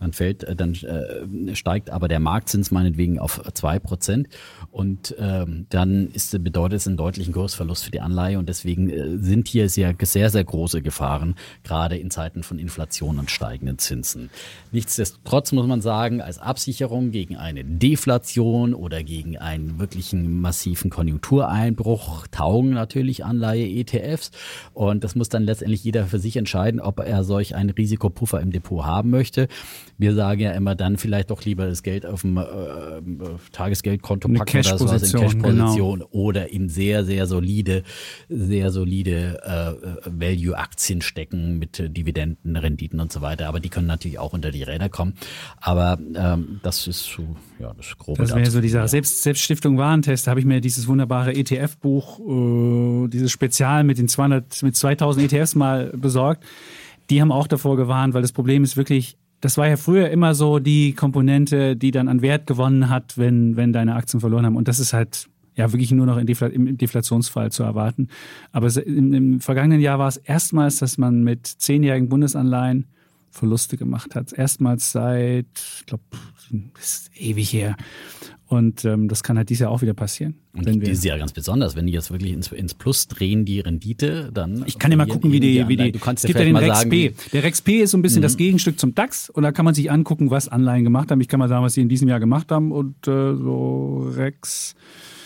Dann 0.00 0.12
fällt, 0.12 0.42
äh, 0.42 0.56
dann 0.56 0.74
äh, 0.74 1.54
steigt 1.54 1.90
aber 1.90 2.08
der 2.08 2.18
Marktzins 2.18 2.72
meinetwegen 2.72 3.20
auf 3.20 3.40
zwei 3.54 3.78
Prozent 3.78 4.28
und 4.72 5.14
ähm, 5.18 5.66
dann 5.68 6.08
ist, 6.08 6.32
bedeutet 6.42 6.78
es 6.78 6.86
einen 6.86 6.96
deutlichen 6.96 7.34
Kursverlust 7.34 7.84
für 7.84 7.90
die 7.90 8.00
Anleihe 8.00 8.38
und 8.38 8.48
deswegen 8.48 8.88
äh, 8.88 9.18
sind 9.18 9.46
hier 9.46 9.68
sehr, 9.68 9.94
sehr, 10.00 10.30
sehr 10.30 10.44
große 10.44 10.80
Gefahren, 10.80 11.34
gerade 11.62 11.98
in 11.98 12.10
Zeiten 12.10 12.42
von 12.42 12.58
Inflation 12.58 13.18
und 13.18 13.30
steigenden 13.30 13.78
Zinsen. 13.78 14.30
Nichtsdestotrotz 14.70 15.52
muss 15.52 15.66
man 15.66 15.82
sagen, 15.82 16.22
als 16.22 16.38
Absicherung 16.38 17.10
gegen 17.10 17.36
eine 17.36 17.64
Deflation 17.64 18.72
oder 18.72 19.02
gegen 19.02 19.36
einen 19.36 19.78
wirklichen 19.78 20.40
massiven 20.40 20.90
Konjunktureinbruch 20.90 22.26
taugen 22.28 22.70
natürlich 22.70 23.26
Anleihe-ETFs 23.26 24.30
und 24.72 25.04
das 25.04 25.14
muss 25.14 25.28
dann 25.28 25.44
letztendlich 25.44 25.84
jeder 25.84 26.06
für 26.06 26.18
sich 26.18 26.38
entscheiden, 26.38 26.80
ob 26.80 26.98
er 27.00 27.24
solch 27.24 27.54
einen 27.54 27.70
Risikopuffer 27.70 28.40
im 28.40 28.52
Depot 28.52 28.86
haben 28.86 29.10
möchte. 29.10 29.48
Wir 29.98 30.14
sagen 30.14 30.40
ja 30.40 30.52
immer 30.52 30.74
dann 30.74 30.96
vielleicht 30.96 31.30
doch 31.30 31.44
lieber 31.44 31.66
das 31.66 31.82
Geld 31.82 32.06
auf 32.06 32.22
dem 32.22 32.38
äh, 32.38 32.42
Tagesgeldkonto 33.52 34.28
packen 34.28 34.61
oder 34.66 34.78
sowas 34.78 35.12
in 35.12 35.20
Cash-Position 35.20 35.98
genau. 36.00 36.10
oder 36.10 36.52
in 36.52 36.68
sehr, 36.68 37.04
sehr 37.04 37.26
solide, 37.26 37.82
sehr 38.28 38.70
solide 38.70 39.40
äh, 39.42 40.10
Value-Aktien 40.10 41.02
stecken 41.02 41.58
mit 41.58 41.80
äh, 41.80 41.88
Dividenden, 41.90 42.56
Renditen 42.56 43.00
und 43.00 43.12
so 43.12 43.20
weiter. 43.20 43.48
Aber 43.48 43.60
die 43.60 43.68
können 43.68 43.86
natürlich 43.86 44.18
auch 44.18 44.32
unter 44.32 44.50
die 44.50 44.62
Räder 44.62 44.88
kommen. 44.88 45.14
Aber 45.60 45.98
ähm, 46.14 46.60
das 46.62 46.86
ist 46.86 47.04
so, 47.04 47.36
ja, 47.58 47.72
das 47.76 47.96
grobe 47.98 48.22
Das 48.22 48.34
wäre 48.34 48.50
so 48.50 48.60
dieser 48.60 48.86
Selbst, 48.88 49.22
Selbststiftung 49.22 49.78
Warentest. 49.78 50.26
Da 50.26 50.30
habe 50.30 50.40
ich 50.40 50.46
mir 50.46 50.60
dieses 50.60 50.86
wunderbare 50.86 51.34
ETF-Buch, 51.34 52.20
äh, 52.20 53.08
dieses 53.08 53.30
Spezial 53.30 53.84
mit 53.84 53.98
den 53.98 54.08
200, 54.08 54.62
mit 54.62 54.76
2000 54.76 55.32
ETFs 55.32 55.54
mal 55.54 55.92
besorgt. 55.96 56.44
Die 57.10 57.20
haben 57.20 57.32
auch 57.32 57.46
davor 57.46 57.76
gewarnt, 57.76 58.14
weil 58.14 58.22
das 58.22 58.32
Problem 58.32 58.62
ist 58.64 58.76
wirklich, 58.76 59.16
das 59.42 59.58
war 59.58 59.68
ja 59.68 59.76
früher 59.76 60.08
immer 60.10 60.34
so 60.36 60.60
die 60.60 60.94
Komponente, 60.94 61.76
die 61.76 61.90
dann 61.90 62.06
an 62.06 62.22
Wert 62.22 62.46
gewonnen 62.46 62.88
hat, 62.88 63.18
wenn, 63.18 63.56
wenn 63.56 63.72
deine 63.72 63.96
Aktien 63.96 64.20
verloren 64.20 64.46
haben. 64.46 64.56
Und 64.56 64.68
das 64.68 64.78
ist 64.78 64.92
halt 64.92 65.28
ja 65.56 65.72
wirklich 65.72 65.90
nur 65.90 66.06
noch 66.06 66.16
im 66.16 66.78
Deflationsfall 66.78 67.50
zu 67.50 67.64
erwarten. 67.64 68.08
Aber 68.52 68.68
im, 68.76 69.12
im 69.12 69.40
vergangenen 69.40 69.80
Jahr 69.80 69.98
war 69.98 70.06
es 70.06 70.16
erstmals, 70.16 70.78
dass 70.78 70.96
man 70.96 71.24
mit 71.24 71.46
zehnjährigen 71.46 72.08
Bundesanleihen 72.08 72.86
Verluste 73.30 73.76
gemacht 73.76 74.14
hat. 74.14 74.32
Erstmals 74.32 74.92
seit, 74.92 75.46
ich 75.56 75.86
glaube, 75.86 76.04
ist 76.80 77.10
ewig 77.16 77.52
her. 77.52 77.76
Und 78.52 78.84
ähm, 78.84 79.08
das 79.08 79.22
kann 79.22 79.38
halt 79.38 79.48
dieses 79.48 79.62
Jahr 79.62 79.70
auch 79.70 79.80
wieder 79.80 79.94
passieren. 79.94 80.34
Und 80.52 80.66
dieses 80.66 81.02
Jahr 81.04 81.16
ganz 81.16 81.32
besonders, 81.32 81.74
wenn 81.74 81.86
die 81.86 81.94
jetzt 81.94 82.10
wirklich 82.10 82.32
ins, 82.32 82.52
ins 82.52 82.74
Plus 82.74 83.08
drehen, 83.08 83.46
die 83.46 83.60
Rendite, 83.60 84.28
dann. 84.30 84.64
Ich 84.66 84.78
kann 84.78 84.90
dir 84.90 84.98
mal 84.98 85.06
gucken, 85.06 85.32
wie 85.32 85.40
die, 85.40 85.66
wie 85.68 85.76
die. 85.78 85.90
Du 85.90 85.98
kannst 85.98 86.22
es 86.22 86.28
gibt 86.28 86.38
ja 86.38 86.44
den 86.44 86.56
Rex 86.56 86.80
sagen, 86.80 86.90
P. 86.90 87.14
Der 87.32 87.44
Rex 87.44 87.62
P 87.62 87.78
ist 87.78 87.92
so 87.92 87.96
ein 87.96 88.02
bisschen 88.02 88.20
mhm. 88.20 88.24
das 88.24 88.36
Gegenstück 88.36 88.78
zum 88.78 88.94
DAX 88.94 89.30
und 89.30 89.42
da 89.42 89.52
kann 89.52 89.64
man 89.64 89.72
sich 89.72 89.90
angucken, 89.90 90.30
was 90.30 90.48
Anleihen 90.48 90.84
gemacht 90.84 91.10
haben. 91.10 91.22
Ich 91.22 91.28
kann 91.28 91.38
mal 91.38 91.48
sagen, 91.48 91.64
was 91.64 91.72
sie 91.72 91.80
in 91.80 91.88
diesem 91.88 92.08
Jahr 92.08 92.20
gemacht 92.20 92.52
haben 92.52 92.72
und 92.72 93.08
äh, 93.08 93.34
so 93.36 94.12
Rex. 94.14 94.74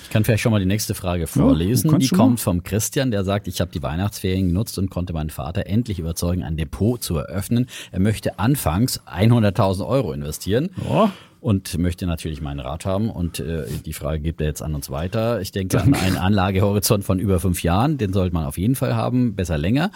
Ich 0.05 0.11
kann 0.11 0.23
vielleicht 0.23 0.45
schon 0.45 0.53
mal 0.53 0.61
die 0.61 0.67
nächste 0.67 0.95
Frage 0.95 1.27
vorlesen. 1.27 1.91
Ja, 1.91 1.99
die 1.99 2.07
kommt 2.07 2.39
vom 2.39 2.63
Christian, 2.63 3.11
der 3.11 3.25
sagt, 3.25 3.49
ich 3.49 3.61
habe 3.61 3.73
die 3.73 3.83
Weihnachtsferien 3.83 4.47
genutzt 4.47 4.79
und 4.79 4.89
konnte 4.89 5.13
meinen 5.13 5.31
Vater 5.31 5.67
endlich 5.67 5.99
überzeugen, 5.99 6.45
ein 6.45 6.57
Depot 6.57 7.03
zu 7.03 7.17
eröffnen. 7.17 7.67
Er 7.91 7.99
möchte 7.99 8.39
anfangs 8.39 9.01
100.000 9.01 9.85
Euro 9.85 10.13
investieren. 10.13 10.71
Oh 10.89 11.09
und 11.41 11.79
möchte 11.79 12.07
natürlich 12.07 12.41
meinen 12.41 12.61
Rat 12.61 12.85
haben. 12.85 13.11
Und 13.11 13.41
äh, 13.41 13.65
die 13.85 13.93
Frage 13.93 14.21
gibt 14.21 14.41
er 14.41 14.47
jetzt 14.47 14.63
an 14.63 14.75
uns 14.75 14.91
weiter. 14.91 15.41
Ich 15.41 15.53
denke 15.53 15.81
an 15.81 15.95
einen 15.95 16.17
Anlagehorizont 16.17 17.05
von 17.05 17.19
über 17.19 17.41
fünf 17.41 17.63
Jahren. 17.63 17.99
Den 17.99 18.13
sollte 18.13 18.35
man 18.35 18.47
auf 18.47 18.59
jeden 18.59 18.75
Fall 18.75 18.95
haben, 18.95 19.35
besser 19.35 19.59
länger. 19.59 19.91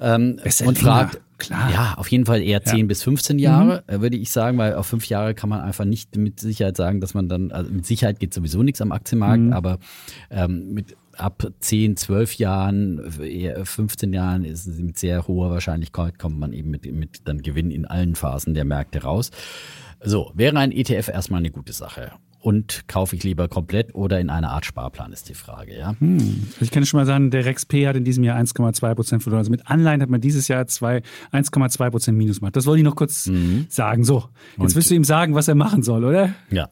Ähm, 0.00 0.36
besser 0.42 0.66
und 0.66 0.78
fragt, 0.78 1.20
Klar. 1.38 1.72
Ja, 1.72 1.94
auf 1.96 2.06
jeden 2.06 2.24
Fall 2.24 2.40
eher 2.40 2.62
10 2.62 2.78
ja. 2.78 2.86
bis 2.86 3.02
15 3.02 3.40
Jahre, 3.40 3.82
mhm. 3.90 4.00
Würde 4.00 4.16
ich 4.16 4.30
sagen, 4.30 4.58
weil 4.58 4.74
auf 4.74 4.86
fünf 4.86 5.06
Jahre 5.08 5.34
kann 5.34 5.50
man 5.50 5.60
einfach 5.60 5.84
nicht 5.84 6.16
mit 6.16 6.38
Sicherheit 6.38 6.76
sagen, 6.76 7.00
dass 7.00 7.14
man 7.14 7.28
dann, 7.28 7.50
also 7.50 7.72
mit 7.72 7.84
Sicherheit 7.84 8.20
geht 8.20 8.32
sowieso 8.32 8.62
nichts 8.62 8.80
am 8.80 8.92
Aktienmarkt, 8.92 9.42
mhm. 9.42 9.52
aber 9.52 9.78
ähm, 10.30 10.72
mit 10.72 10.96
ab 11.16 11.46
10, 11.58 11.96
12 11.96 12.34
Jahren, 12.34 13.00
15 13.64 14.12
Jahren 14.12 14.44
ist 14.44 14.66
es 14.66 14.78
mit 14.78 14.98
sehr 14.98 15.26
hoher 15.26 15.50
Wahrscheinlichkeit 15.50 16.18
kommt 16.18 16.38
man 16.38 16.52
eben 16.52 16.70
mit, 16.70 16.90
mit 16.92 17.22
dann 17.24 17.42
Gewinn 17.42 17.70
in 17.70 17.84
allen 17.86 18.14
Phasen 18.14 18.54
der 18.54 18.64
Märkte 18.64 19.02
raus. 19.02 19.30
So, 20.04 20.32
wäre 20.34 20.58
ein 20.58 20.72
ETF 20.72 21.08
erstmal 21.08 21.38
eine 21.38 21.50
gute 21.50 21.72
Sache 21.72 22.12
und 22.42 22.88
kaufe 22.88 23.14
ich 23.14 23.22
lieber 23.22 23.48
komplett 23.48 23.94
oder 23.94 24.18
in 24.18 24.28
einer 24.28 24.50
Art 24.50 24.66
Sparplan, 24.66 25.12
ist 25.12 25.28
die 25.28 25.34
Frage. 25.34 25.78
Ja? 25.78 25.94
Hm. 25.98 26.48
Ich 26.60 26.72
kann 26.72 26.84
schon 26.84 26.98
mal 26.98 27.06
sagen, 27.06 27.30
der 27.30 27.44
Rex 27.44 27.64
P 27.64 27.86
hat 27.86 27.94
in 27.94 28.04
diesem 28.04 28.24
Jahr 28.24 28.36
1,2 28.38 28.94
Prozent 28.94 29.22
verloren. 29.22 29.38
Also 29.38 29.50
mit 29.52 29.68
Anleihen 29.68 30.02
hat 30.02 30.10
man 30.10 30.20
dieses 30.20 30.48
Jahr 30.48 30.64
1,2 30.64 31.90
Prozent 31.90 32.18
Minus 32.18 32.40
gemacht. 32.40 32.56
Das 32.56 32.66
wollte 32.66 32.80
ich 32.80 32.84
noch 32.84 32.96
kurz 32.96 33.26
mhm. 33.26 33.66
sagen. 33.68 34.02
So, 34.02 34.24
jetzt 34.52 34.58
und, 34.58 34.74
willst 34.74 34.90
du 34.90 34.94
ihm 34.94 35.04
sagen, 35.04 35.36
was 35.36 35.46
er 35.46 35.54
machen 35.54 35.82
soll, 35.84 36.04
oder? 36.04 36.34
Ja. 36.50 36.68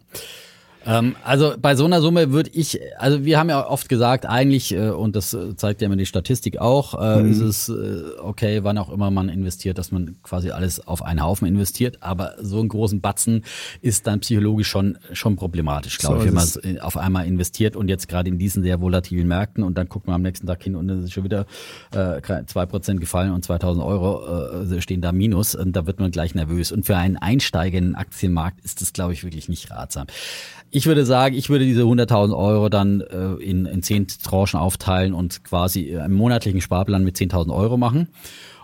Ähm, 0.87 1.17
also 1.25 1.55
bei 1.61 1.75
so 1.75 1.85
einer 1.85 2.01
Summe 2.01 2.33
würde 2.33 2.51
ich, 2.53 2.81
also 2.99 3.25
wir 3.25 3.39
haben 3.39 3.49
ja 3.51 3.67
oft 3.67 3.89
gesagt, 3.89 4.27
eigentlich, 4.27 4.73
äh, 4.73 4.91
und 4.91 5.15
das 5.15 5.35
äh, 5.35 5.55
zeigt 5.57 5.83
ja 5.83 5.87
immer 5.87 5.97
die 5.97 6.07
Statistik 6.07 6.59
auch, 6.59 6.95
äh, 7.01 7.23
mhm. 7.23 7.31
ist 7.31 7.41
es 7.41 7.69
äh, 7.69 8.03
okay, 8.23 8.65
wann 8.65 8.79
auch 8.79 8.91
immer 8.91 9.11
man 9.11 9.29
investiert, 9.29 9.79
dass 9.79 9.93
man 9.93 10.17
quasi 10.23 10.51
alles 10.51 10.87
auf 10.87 11.03
einen 11.03 11.23
Haufen 11.23 11.47
investiert. 11.47 12.03
Aber 12.03 12.35
so 12.41 12.61
einen 12.61 12.69
großen 12.69 13.01
Batzen 13.01 13.45
ist 13.83 14.07
dann 14.07 14.21
psychologisch 14.21 14.69
schon, 14.69 14.99
schon 15.13 15.37
problematisch, 15.37 15.99
glaube 15.99 16.21
so 16.21 16.25
ich, 16.25 16.29
wenn 16.29 16.35
man 16.35 16.81
auf 16.81 16.97
einmal 16.97 17.27
investiert 17.27 17.77
und 17.77 17.89
jetzt 17.89 18.09
gerade 18.09 18.29
in 18.29 18.39
diesen 18.39 18.63
sehr 18.63 18.81
volatilen 18.81 19.29
Märkten 19.29 19.65
und 19.65 19.77
dann 19.77 19.89
guckt 19.89 20.07
man 20.07 20.17
am 20.17 20.23
nächsten 20.23 20.47
Tag 20.47 20.63
hin 20.63 20.77
und 20.77 20.89
es 20.89 21.05
ist 21.05 21.13
schon 21.13 21.25
wieder 21.25 21.47
äh, 21.93 22.21
zwei 22.47 22.63
äh, 22.63 22.67
Prozent 22.67 23.01
gefallen 23.01 23.33
und 23.33 23.45
2000 23.45 23.85
Euro 23.85 24.63
äh, 24.63 24.81
stehen 24.81 25.01
da 25.01 25.13
minus 25.13 25.55
und 25.55 25.73
da 25.73 25.87
wird 25.87 26.01
man 26.01 26.11
gleich 26.11 26.35
nervös. 26.35 26.73
Und 26.73 26.87
für 26.87 26.97
einen 26.97 27.17
Einsteiger 27.17 27.79
in 27.79 27.85
den 27.85 27.95
Aktienmarkt 27.95 28.65
ist 28.65 28.81
das, 28.81 28.93
glaube 28.93 29.13
ich, 29.13 29.25
wirklich 29.25 29.49
nicht 29.49 29.71
ratsam. 29.71 30.07
Ich 30.71 30.87
würde 30.87 31.05
sagen, 31.05 31.35
ich 31.35 31.51
würde 31.51 31.65
diese 31.65 31.83
100.000 31.83 32.37
Euro 32.37 32.69
dann 32.69 33.01
äh, 33.01 33.33
in, 33.43 33.67
in 33.67 33.83
zehn 33.83 34.07
Tranchen 34.07 34.59
aufteilen 34.59 35.15
und 35.15 35.43
quasi 35.45 35.97
einen 35.99 36.15
monatlichen 36.15 36.61
Sparplan 36.61 37.03
mit 37.03 37.17
10.000 37.17 37.53
Euro 37.55 37.77
machen 37.77 38.09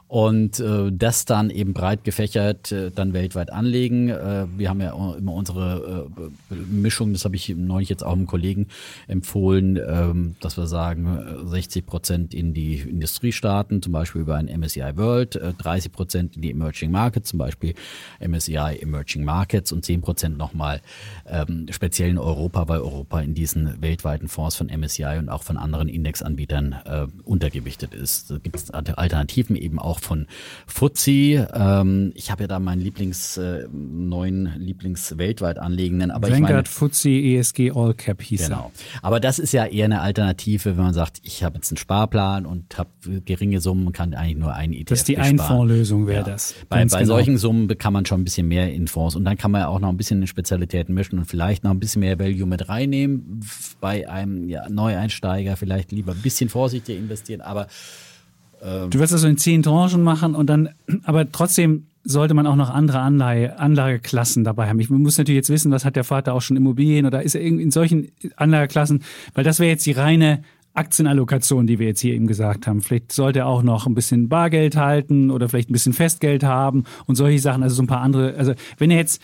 und 0.08 0.60
äh, 0.60 0.92
das 0.92 1.24
dann 1.24 1.50
eben 1.50 1.72
breit 1.72 2.04
gefächert 2.04 2.70
äh, 2.70 2.92
dann 2.92 3.12
weltweit 3.12 3.52
anlegen. 3.52 4.08
Äh, 4.08 4.46
wir 4.56 4.68
haben 4.68 4.80
ja 4.80 4.90
immer 5.16 5.32
unsere 5.32 6.08
äh, 6.50 6.54
Mischung, 6.54 7.12
das 7.12 7.24
habe 7.24 7.34
ich 7.34 7.48
neulich 7.48 7.88
jetzt 7.88 8.04
auch 8.04 8.12
einem 8.12 8.26
Kollegen 8.26 8.68
empfohlen, 9.08 9.80
ähm, 9.84 10.36
dass 10.40 10.56
wir 10.56 10.68
sagen 10.68 11.18
60 11.46 11.82
äh, 11.82 11.86
Prozent 11.86 12.34
in 12.34 12.54
die 12.54 12.76
Industriestaaten, 12.76 13.82
zum 13.82 13.92
Beispiel 13.92 14.20
über 14.20 14.36
ein 14.36 14.46
MSCI 14.46 14.96
World, 14.96 15.36
äh, 15.36 15.52
30 15.54 15.90
Prozent 15.90 16.36
in 16.36 16.42
die 16.42 16.50
Emerging 16.52 16.92
Markets, 16.92 17.30
zum 17.30 17.38
Beispiel 17.40 17.74
MSCI 18.20 18.78
Emerging 18.80 19.24
Markets 19.24 19.72
und 19.72 19.84
10 19.84 20.02
Prozent 20.02 20.38
nochmal 20.38 20.82
ähm, 21.28 21.66
speziell 21.70 22.10
in 22.10 22.18
Europa, 22.18 22.68
weil 22.68 22.80
Europa 22.80 23.20
in 23.20 23.34
diesen 23.34 23.82
weltweiten 23.82 24.28
Fonds 24.28 24.54
von 24.54 24.68
MSCI 24.68 25.18
und 25.18 25.28
auch 25.28 25.42
von 25.42 25.56
anderen 25.56 25.88
Indexanbietern 25.88 26.76
äh, 26.84 27.06
untergewichtet 27.24 27.92
ist. 27.92 28.30
Da 28.30 28.38
gibt 28.38 28.56
es 28.56 28.70
Alternativen 28.70 29.56
eben 29.56 29.80
auch 29.80 29.95
auch 29.96 30.00
von 30.00 30.26
Fuzzi. 30.66 31.40
Ähm, 31.52 32.12
ich 32.14 32.30
habe 32.30 32.44
ja 32.44 32.46
da 32.46 32.58
meinen 32.58 32.80
Lieblings, 32.80 33.36
äh, 33.36 33.66
neuen 33.72 34.52
Lieblings 34.56 35.18
weltweit 35.18 35.58
anlegenden. 35.58 36.10
Aber 36.10 36.30
Vanguard 36.30 36.50
ich 36.50 36.54
meine, 36.54 36.64
Fuzzi 36.64 37.36
ESG 37.36 37.72
All 37.74 37.94
Cap 37.94 38.22
hieß 38.22 38.46
Genau. 38.46 38.70
Aber 39.02 39.20
das 39.20 39.38
ist 39.38 39.52
ja 39.52 39.64
eher 39.64 39.86
eine 39.86 40.00
Alternative, 40.00 40.76
wenn 40.76 40.84
man 40.84 40.94
sagt, 40.94 41.20
ich 41.22 41.42
habe 41.42 41.56
jetzt 41.56 41.70
einen 41.70 41.78
Sparplan 41.78 42.46
und 42.46 42.78
habe 42.78 42.90
geringe 43.24 43.60
Summen, 43.60 43.92
kann 43.92 44.14
eigentlich 44.14 44.36
nur 44.36 44.54
ein 44.54 44.72
ETF 44.72 44.86
Das 44.86 44.98
ist 45.00 45.08
die 45.08 45.18
Einfondslösung, 45.18 46.06
wäre 46.06 46.18
ja. 46.18 46.22
das. 46.24 46.54
Bei, 46.68 46.84
bei 46.84 46.84
genau. 46.84 47.04
solchen 47.04 47.38
Summen 47.38 47.68
kann 47.78 47.92
man 47.92 48.06
schon 48.06 48.20
ein 48.20 48.24
bisschen 48.24 48.48
mehr 48.48 48.72
in 48.72 48.88
Fonds 48.88 49.16
und 49.16 49.24
dann 49.24 49.36
kann 49.36 49.50
man 49.50 49.62
ja 49.62 49.68
auch 49.68 49.80
noch 49.80 49.88
ein 49.88 49.96
bisschen 49.96 50.20
in 50.20 50.26
Spezialitäten 50.26 50.94
mischen 50.94 51.18
und 51.18 51.24
vielleicht 51.24 51.64
noch 51.64 51.70
ein 51.70 51.80
bisschen 51.80 52.00
mehr 52.00 52.18
Value 52.18 52.46
mit 52.46 52.68
reinnehmen. 52.68 53.40
Bei 53.80 54.08
einem 54.08 54.48
ja, 54.48 54.68
Neueinsteiger 54.68 55.56
vielleicht 55.56 55.92
lieber 55.92 56.12
ein 56.12 56.22
bisschen 56.22 56.48
vorsichtiger 56.48 56.98
investieren, 56.98 57.40
aber 57.40 57.66
ähm, 58.66 58.90
du 58.90 58.98
wirst 58.98 59.12
das 59.12 59.20
so 59.20 59.28
in 59.28 59.38
zehn 59.38 59.62
Tranchen 59.62 60.02
machen 60.02 60.34
und 60.34 60.48
dann, 60.48 60.70
aber 61.04 61.30
trotzdem 61.30 61.86
sollte 62.02 62.34
man 62.34 62.46
auch 62.46 62.56
noch 62.56 62.70
andere 62.70 63.00
Anleihe, 63.00 63.58
Anlageklassen 63.58 64.44
dabei 64.44 64.68
haben. 64.68 64.78
Ich 64.78 64.90
muss 64.90 65.18
natürlich 65.18 65.36
jetzt 65.36 65.50
wissen, 65.50 65.72
was 65.72 65.84
hat 65.84 65.96
der 65.96 66.04
Vater 66.04 66.34
auch 66.34 66.40
schon 66.40 66.56
Immobilien 66.56 67.04
oder 67.04 67.22
ist 67.22 67.34
er 67.34 67.40
in 67.40 67.70
solchen 67.70 68.12
Anlageklassen, 68.36 69.02
weil 69.34 69.44
das 69.44 69.58
wäre 69.58 69.70
jetzt 69.70 69.86
die 69.86 69.92
reine 69.92 70.42
Aktienallokation, 70.74 71.66
die 71.66 71.78
wir 71.78 71.86
jetzt 71.86 72.00
hier 72.00 72.14
eben 72.14 72.26
gesagt 72.26 72.66
haben. 72.66 72.82
Vielleicht 72.82 73.10
sollte 73.10 73.40
er 73.40 73.46
auch 73.46 73.62
noch 73.62 73.86
ein 73.86 73.94
bisschen 73.94 74.28
Bargeld 74.28 74.76
halten 74.76 75.30
oder 75.30 75.48
vielleicht 75.48 75.70
ein 75.70 75.72
bisschen 75.72 75.94
Festgeld 75.94 76.44
haben 76.44 76.84
und 77.06 77.16
solche 77.16 77.38
Sachen, 77.38 77.62
also 77.62 77.74
so 77.74 77.82
ein 77.82 77.86
paar 77.86 78.02
andere. 78.02 78.34
Also 78.36 78.52
wenn 78.78 78.90
er 78.90 78.98
jetzt, 78.98 79.20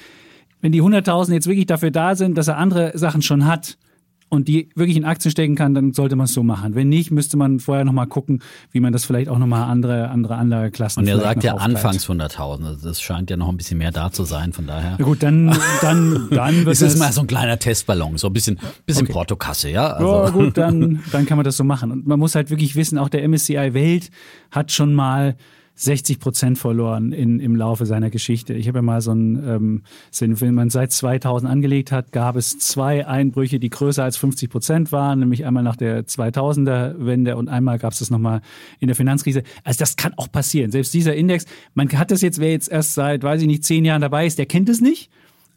wenn 0.61 0.73
die 0.73 0.83
100.000 0.83 1.35
jetzt 1.35 1.47
wirklich 1.47 1.67
dafür 1.67 1.91
da 1.91 2.17
sind, 2.17 2.37
dass 2.37 2.49
er 2.49 2.57
andere 2.57 2.97
Sachen 2.99 3.23
schon 3.23 3.47
hat, 3.47 3.77
und 4.33 4.49
die 4.49 4.71
wirklich 4.75 4.97
in 4.97 5.05
Aktien 5.05 5.31
stecken 5.31 5.57
kann, 5.57 5.75
dann 5.75 5.93
sollte 5.93 6.17
man 6.17 6.25
es 6.25 6.33
so 6.33 6.43
machen. 6.43 6.75
Wenn 6.75 6.89
nicht, 6.89 7.11
müsste 7.11 7.37
man 7.37 7.61
vorher 7.61 7.85
nochmal 7.85 8.07
gucken, 8.07 8.43
wie 8.71 8.81
man 8.81 8.91
das 8.91 9.05
vielleicht 9.05 9.29
auch 9.29 9.37
nochmal 9.37 9.65
andere, 9.65 10.09
andere 10.09 10.37
Anlageklassen 10.37 11.03
Und 11.03 11.09
er 11.09 11.21
sagt 11.21 11.45
ja 11.45 11.53
aufteilt. 11.53 11.77
anfangs 11.77 12.09
100.000. 12.09 12.65
Also 12.65 12.89
das 12.89 13.03
scheint 13.03 13.29
ja 13.29 13.37
noch 13.37 13.51
ein 13.51 13.59
bisschen 13.59 13.77
mehr 13.77 13.93
da 13.93 14.11
zu 14.11 14.25
sein, 14.25 14.55
von 14.55 14.67
daher. 14.67 14.97
Ja 14.99 15.05
gut, 15.05 15.23
dann, 15.23 15.55
dann, 15.83 16.29
dann 16.31 16.65
wird 16.65 16.69
es. 16.69 16.81
ist 16.81 16.99
mal 16.99 17.13
so 17.13 17.21
ein 17.21 17.27
kleiner 17.27 17.59
Testballon, 17.59 18.17
so 18.17 18.29
ein 18.29 18.33
bisschen, 18.33 18.59
bisschen 18.87 19.05
okay. 19.05 19.13
Portokasse, 19.13 19.69
ja? 19.69 19.89
Also. 19.89 20.11
Ja, 20.11 20.31
gut, 20.31 20.57
dann, 20.57 21.03
dann 21.13 21.27
kann 21.27 21.37
man 21.37 21.45
das 21.45 21.59
so 21.59 21.65
machen. 21.65 21.91
Und 21.91 22.07
man 22.07 22.19
muss 22.19 22.35
halt 22.35 22.49
wirklich 22.49 22.75
wissen, 22.75 22.97
auch 22.97 23.11
der 23.11 23.29
MSCI 23.29 23.75
Welt 23.75 24.11
hat 24.51 24.73
schon 24.73 24.95
mal 24.95 25.37
60 25.75 26.21
Prozent 26.21 26.59
verloren 26.59 27.13
in, 27.13 27.41
im 27.41 27.57
Laufe 27.57 27.87
seiner 27.87 28.11
Geschichte. 28.11 28.55
Ich 28.55 28.69
habe 28.69 28.79
ja 28.79 28.83
mal 28.83 29.01
so 29.01 29.13
einen, 29.13 29.49
ähm, 29.49 29.83
wenn 30.41 30.55
man 30.55 30.71
seit 30.71 30.93
2000 30.93 31.51
angelegt 31.51 31.93
hat, 31.93 32.13
gab 32.13 32.37
es 32.37 32.59
zwei 32.59 33.07
Einbrüche, 33.07 33.59
die 33.59 33.71
größer 33.71 34.05
als 34.05 34.17
50 34.17 34.51
Prozent 34.51 34.93
waren, 34.93 35.21
nämlich 35.21 35.45
einmal 35.45 35.63
nach 35.63 35.77
der 35.77 36.05
2000er 36.05 37.05
Wende 37.05 37.37
und 37.37 37.49
einmal 37.49 37.79
gab 37.79 37.93
es 37.93 38.01
das 38.01 38.11
nochmal 38.11 38.43
in 38.81 38.89
der 38.89 38.97
Finanzkrise. 38.97 39.43
Also 39.65 39.79
das 39.79 39.97
kann 39.97 40.13
auch 40.17 40.31
passieren. 40.31 40.71
Selbst 40.71 40.93
dieser 40.95 41.15
Index, 41.15 41.47
man 41.75 41.91
hat 41.93 42.11
das 42.11 42.23
jetzt, 42.23 42.39
wer 42.39 42.51
jetzt 42.51 42.71
erst 42.71 42.95
seit, 42.95 43.23
weiß 43.23 43.41
ich 43.41 43.47
nicht, 43.47 43.65
zehn 43.65 43.85
Jahren 43.85 44.03
dabei 44.03 44.27
ist, 44.27 44.39
der 44.39 44.47
kennt 44.47 44.69
es 44.69 44.81
nicht. 44.81 45.11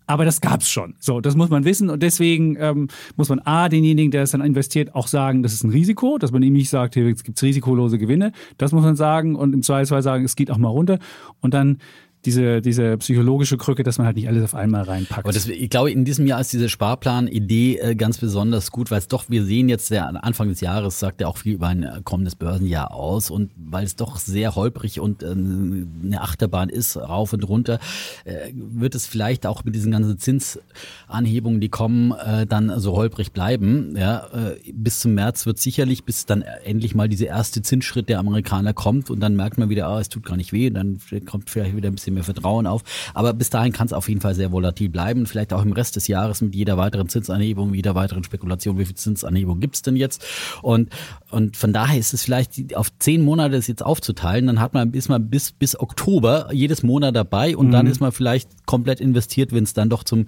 Aber 0.07 0.25
das 0.25 0.41
gab's 0.41 0.69
schon. 0.69 0.95
So, 0.99 1.19
das 1.19 1.35
muss 1.35 1.49
man 1.49 1.65
wissen. 1.65 1.89
Und 1.89 2.03
deswegen 2.03 2.57
ähm, 2.59 2.87
muss 3.15 3.29
man 3.29 3.39
A, 3.39 3.69
denjenigen, 3.69 4.11
der 4.11 4.23
es 4.23 4.31
dann 4.31 4.41
investiert, 4.41 4.93
auch 4.93 5.07
sagen, 5.07 5.43
das 5.43 5.53
ist 5.53 5.63
ein 5.63 5.71
Risiko, 5.71 6.17
dass 6.17 6.31
man 6.31 6.43
ihm 6.43 6.53
nicht 6.53 6.69
sagt, 6.69 6.93
hier 6.93 7.11
gibt's 7.11 7.41
risikolose 7.41 7.97
Gewinne. 7.97 8.31
Das 8.57 8.71
muss 8.71 8.83
man 8.83 8.95
sagen. 8.95 9.35
Und 9.35 9.53
im 9.53 9.63
Zweifelsfall 9.63 10.03
sagen, 10.03 10.25
es 10.25 10.35
geht 10.35 10.51
auch 10.51 10.57
mal 10.57 10.69
runter. 10.69 10.99
Und 11.41 11.53
dann 11.53 11.79
diese, 12.25 12.61
diese 12.61 12.97
psychologische 12.97 13.57
Krücke, 13.57 13.83
dass 13.83 13.97
man 13.97 14.07
halt 14.07 14.15
nicht 14.15 14.27
alles 14.27 14.43
auf 14.43 14.55
einmal 14.55 14.83
reinpackt. 14.83 15.25
Aber 15.25 15.33
das, 15.33 15.47
ich 15.47 15.69
glaube, 15.69 15.91
in 15.91 16.05
diesem 16.05 16.25
Jahr 16.27 16.41
ist 16.41 16.51
diese 16.51 16.69
Sparplan-Idee 16.69 17.77
äh, 17.77 17.95
ganz 17.95 18.17
besonders 18.17 18.71
gut, 18.71 18.91
weil 18.91 18.99
es 18.99 19.07
doch, 19.07 19.29
wir 19.29 19.45
sehen 19.45 19.69
jetzt, 19.69 19.91
der 19.91 20.23
Anfang 20.23 20.49
des 20.49 20.61
Jahres 20.61 20.99
sagt 20.99 21.21
ja 21.21 21.27
auch 21.27 21.37
viel 21.37 21.53
über 21.53 21.67
ein 21.67 21.83
äh, 21.83 22.01
kommendes 22.03 22.35
Börsenjahr 22.35 22.93
aus 22.93 23.29
und 23.29 23.51
weil 23.55 23.85
es 23.85 23.95
doch 23.95 24.17
sehr 24.17 24.55
holprig 24.55 24.99
und 24.99 25.23
äh, 25.23 25.27
eine 25.27 26.21
Achterbahn 26.21 26.69
ist, 26.69 26.97
rauf 26.97 27.33
und 27.33 27.47
runter, 27.47 27.79
äh, 28.25 28.51
wird 28.53 28.95
es 28.95 29.05
vielleicht 29.05 29.45
auch 29.45 29.63
mit 29.63 29.75
diesen 29.75 29.91
ganzen 29.91 30.17
Zinsanhebungen, 30.17 31.61
die 31.61 31.69
kommen, 31.69 32.13
dann 32.47 32.79
so 32.79 32.95
holprig 32.95 33.31
bleiben. 33.31 33.95
Ja, 33.97 34.27
bis 34.73 34.99
zum 34.99 35.13
März 35.13 35.45
wird 35.45 35.59
sicherlich, 35.59 36.03
bis 36.03 36.25
dann 36.25 36.41
endlich 36.41 36.95
mal 36.95 37.07
dieser 37.07 37.27
erste 37.27 37.61
Zinsschritt 37.61 38.09
der 38.09 38.19
Amerikaner 38.19 38.73
kommt 38.73 39.09
und 39.09 39.19
dann 39.19 39.35
merkt 39.35 39.57
man 39.57 39.69
wieder, 39.69 39.87
ah, 39.87 39.99
es 39.99 40.09
tut 40.09 40.25
gar 40.25 40.37
nicht 40.37 40.53
weh, 40.53 40.69
dann 40.69 40.99
kommt 41.25 41.49
vielleicht 41.49 41.75
wieder 41.75 41.89
ein 41.89 41.95
bisschen 41.95 42.14
mehr 42.15 42.23
Vertrauen 42.23 42.65
auf. 42.67 42.81
Aber 43.13 43.33
bis 43.33 43.49
dahin 43.49 43.71
kann 43.71 43.87
es 43.87 43.93
auf 43.93 44.09
jeden 44.09 44.21
Fall 44.21 44.33
sehr 44.33 44.51
volatil 44.51 44.89
bleiben. 44.89 45.25
Vielleicht 45.27 45.53
auch 45.53 45.63
im 45.63 45.73
Rest 45.73 45.95
des 45.95 46.07
Jahres 46.07 46.41
mit 46.41 46.55
jeder 46.55 46.77
weiteren 46.77 47.09
Zinsanhebung, 47.09 47.73
jeder 47.73 47.95
weiteren 47.95 48.23
Spekulation, 48.23 48.77
wie 48.79 48.85
viel 48.85 48.95
Zinsanhebung 48.95 49.59
gibt 49.59 49.75
es 49.75 49.81
denn 49.83 49.95
jetzt? 49.95 50.25
Und, 50.61 50.89
und 51.35 51.57
von 51.57 51.73
daher 51.73 51.99
ist 51.99 52.13
es 52.13 52.23
vielleicht 52.23 52.75
auf 52.77 52.87
zehn 52.97 53.21
Monate 53.21 53.57
das 53.57 53.67
jetzt 53.67 53.83
aufzuteilen, 53.83 54.47
dann 54.47 54.61
hat 54.61 54.73
man 54.73 54.91
bis 54.91 55.09
man 55.09 55.29
bis, 55.29 55.51
bis 55.51 55.77
Oktober 55.77 56.47
jedes 56.53 56.81
Monat 56.81 57.13
dabei 57.13 57.57
und 57.57 57.67
mhm. 57.67 57.71
dann 57.71 57.87
ist 57.87 57.99
man 57.99 58.13
vielleicht 58.13 58.65
komplett 58.65 59.01
investiert, 59.01 59.51
wenn 59.51 59.65
es 59.65 59.73
dann 59.73 59.89
doch 59.89 60.05
zum 60.05 60.27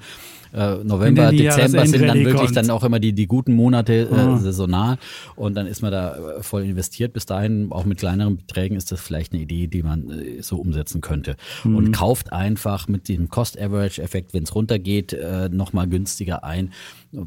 äh, 0.53 0.75
November, 0.83 1.31
Dezember 1.31 1.85
sind 1.85 2.07
dann 2.07 2.19
wirklich 2.19 2.35
kommt. 2.35 2.57
dann 2.57 2.69
auch 2.71 2.83
immer 2.83 2.99
die, 2.99 3.13
die 3.13 3.27
guten 3.27 3.53
Monate 3.53 4.09
äh, 4.11 4.25
mhm. 4.25 4.37
saisonal 4.39 4.97
und 5.37 5.55
dann 5.55 5.65
ist 5.65 5.81
man 5.81 5.91
da 5.91 6.15
äh, 6.15 6.43
voll 6.43 6.63
investiert. 6.63 7.13
Bis 7.13 7.25
dahin, 7.25 7.71
auch 7.71 7.85
mit 7.85 7.99
kleineren 7.99 8.37
Beträgen, 8.37 8.75
ist 8.75 8.91
das 8.91 8.99
vielleicht 8.99 9.33
eine 9.33 9.41
Idee, 9.41 9.67
die 9.67 9.83
man 9.83 10.09
äh, 10.09 10.41
so 10.41 10.57
umsetzen 10.57 10.99
könnte. 10.99 11.37
Mhm. 11.63 11.75
Und 11.75 11.91
kauft 11.91 12.33
einfach 12.33 12.87
mit 12.87 13.07
diesem 13.07 13.29
Cost-Average-Effekt, 13.29 14.33
wenn 14.33 14.43
es 14.43 14.55
runtergeht, 14.55 15.13
äh, 15.13 15.47
nochmal 15.49 15.87
günstiger 15.87 16.43
ein 16.43 16.71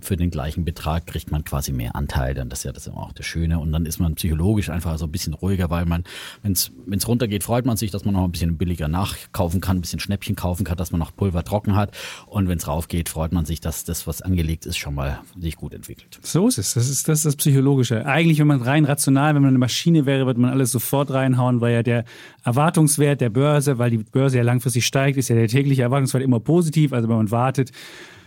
für 0.01 0.17
den 0.17 0.31
gleichen 0.31 0.65
Betrag 0.65 1.07
kriegt 1.07 1.31
man 1.31 1.45
quasi 1.45 1.73
mehr 1.73 1.97
Anteile. 1.97 2.43
Und 2.43 2.51
das 2.51 2.61
ist 2.61 2.65
ja 2.65 2.73
das 2.73 2.87
immer 2.87 2.99
auch 2.99 3.13
das 3.13 3.27
Schöne. 3.27 3.59
Und 3.59 3.70
dann 3.73 3.87
ist 3.87 4.01
man 4.01 4.15
psychologisch 4.15 4.71
einfach 4.71 4.99
so 4.99 5.07
ein 5.07 5.13
bisschen 5.13 5.35
ruhiger, 5.35 5.71
weil 5.71 5.87
man, 5.87 6.05
wenn 6.43 6.53
es 6.53 7.09
runtergeht, 7.09 7.45
freut 7.45 7.67
man 7.67 7.77
sich, 7.77 7.91
dass 7.91 8.05
man 8.05 8.15
noch 8.15 8.25
ein 8.25 8.33
bisschen 8.33 8.57
billiger 8.57 8.89
nachkaufen 8.89 9.61
kann, 9.61 9.79
ein 9.79 9.81
bisschen 9.81 10.01
Schnäppchen 10.01 10.37
kaufen 10.37 10.65
kann, 10.65 10.77
dass 10.77 10.93
man 10.93 10.99
noch 10.99 11.15
Pulver 11.15 11.45
trocken 11.45 11.77
hat. 11.77 11.97
Und 12.27 12.49
wenn 12.49 12.59
es 12.59 12.67
raufgeht, 12.67 13.09
freut 13.09 13.33
man 13.33 13.45
sich, 13.45 13.61
dass 13.61 13.85
das, 13.85 14.07
was 14.07 14.23
angelegt 14.23 14.67
ist, 14.67 14.77
schon 14.77 14.95
mal 14.95 15.21
sich 15.39 15.57
gut 15.57 15.75
entwickelt. 15.75 16.19
So 16.23 16.49
ist 16.49 16.59
es. 16.59 16.75
Das 16.75 16.89
ist 16.89 17.09
das, 17.09 17.19
ist 17.19 17.27
das 17.27 17.37
Psychologische. 17.37 18.07
Eigentlich, 18.07 18.39
wenn 18.39 18.47
man 18.47 18.63
rein 18.63 18.85
rational, 18.85 19.35
wenn 19.35 19.43
man 19.43 19.51
eine 19.51 19.59
Maschine 19.59 20.07
wäre, 20.07 20.27
würde 20.27 20.41
man 20.41 20.51
alles 20.51 20.73
sofort 20.73 21.11
reinhauen, 21.11 21.61
weil 21.61 21.75
ja 21.75 21.83
der 21.83 22.05
Erwartungswert 22.45 23.21
der 23.21 23.31
Börse, 23.31 23.79
weil 23.79 23.91
die 23.91 23.99
Börse 23.99 24.39
ja 24.39 24.43
langfristig 24.43 24.87
steigt, 24.87 25.19
ist 25.19 25.29
ja 25.29 25.37
der 25.37 25.49
tägliche 25.49 25.83
Erwartungswert 25.83 26.23
immer 26.23 26.41
positiv. 26.41 26.93
Also 26.93 27.09
wenn 27.09 27.17
man 27.17 27.31
wartet, 27.31 27.73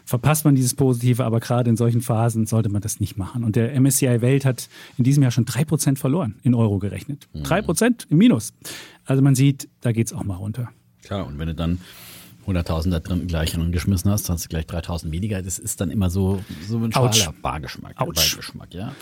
verpasst 0.06 0.46
man 0.46 0.56
dieses 0.56 0.74
Positive, 0.74 1.24
aber 1.24 1.40
gerade 1.40 1.70
in 1.70 1.78
solchen 1.78 2.02
Phasen 2.02 2.46
sollte 2.46 2.70
man 2.70 2.82
das 2.82 3.00
nicht 3.00 3.18
machen. 3.18 3.44
Und 3.44 3.56
der 3.56 3.80
MSCI 3.80 4.22
Welt 4.22 4.46
hat 4.46 4.70
in 4.98 5.04
diesem 5.04 5.24
Jahr 5.24 5.32
schon 5.32 5.46
3% 5.46 5.98
verloren, 5.98 6.36
in 6.44 6.54
Euro 6.54 6.80
gerechnet. 6.80 7.28
Mhm. 7.34 7.44
3% 7.44 8.08
im 8.10 8.18
Minus. 8.18 8.54
Also 9.06 9.22
man 9.22 9.36
sieht, 9.36 9.70
da 9.82 9.92
geht 9.92 10.08
es 10.08 10.14
auch 10.14 10.24
mal 10.24 10.36
runter. 10.36 10.70
Klar, 11.04 11.28
und 11.28 11.40
wenn 11.40 11.48
du 11.48 11.56
dann 11.56 11.80
100.000 12.48 12.92
da 12.92 13.00
drin 13.00 13.28
gleich 13.28 13.58
geschmissen 13.72 14.12
hast, 14.12 14.30
hast 14.30 14.46
du 14.46 14.50
gleich 14.50 14.66
3.000 14.66 15.12
weniger. 15.12 15.42
Das 15.42 15.60
ist 15.60 15.80
dann 15.82 15.90
immer 15.90 16.10
so, 16.10 16.44
so 16.68 16.78
ein 16.78 16.92
schwaler 16.92 17.34
Bargeschmack. 17.42 17.96
Beigeschmack, 17.98 18.74
ja. 18.74 18.94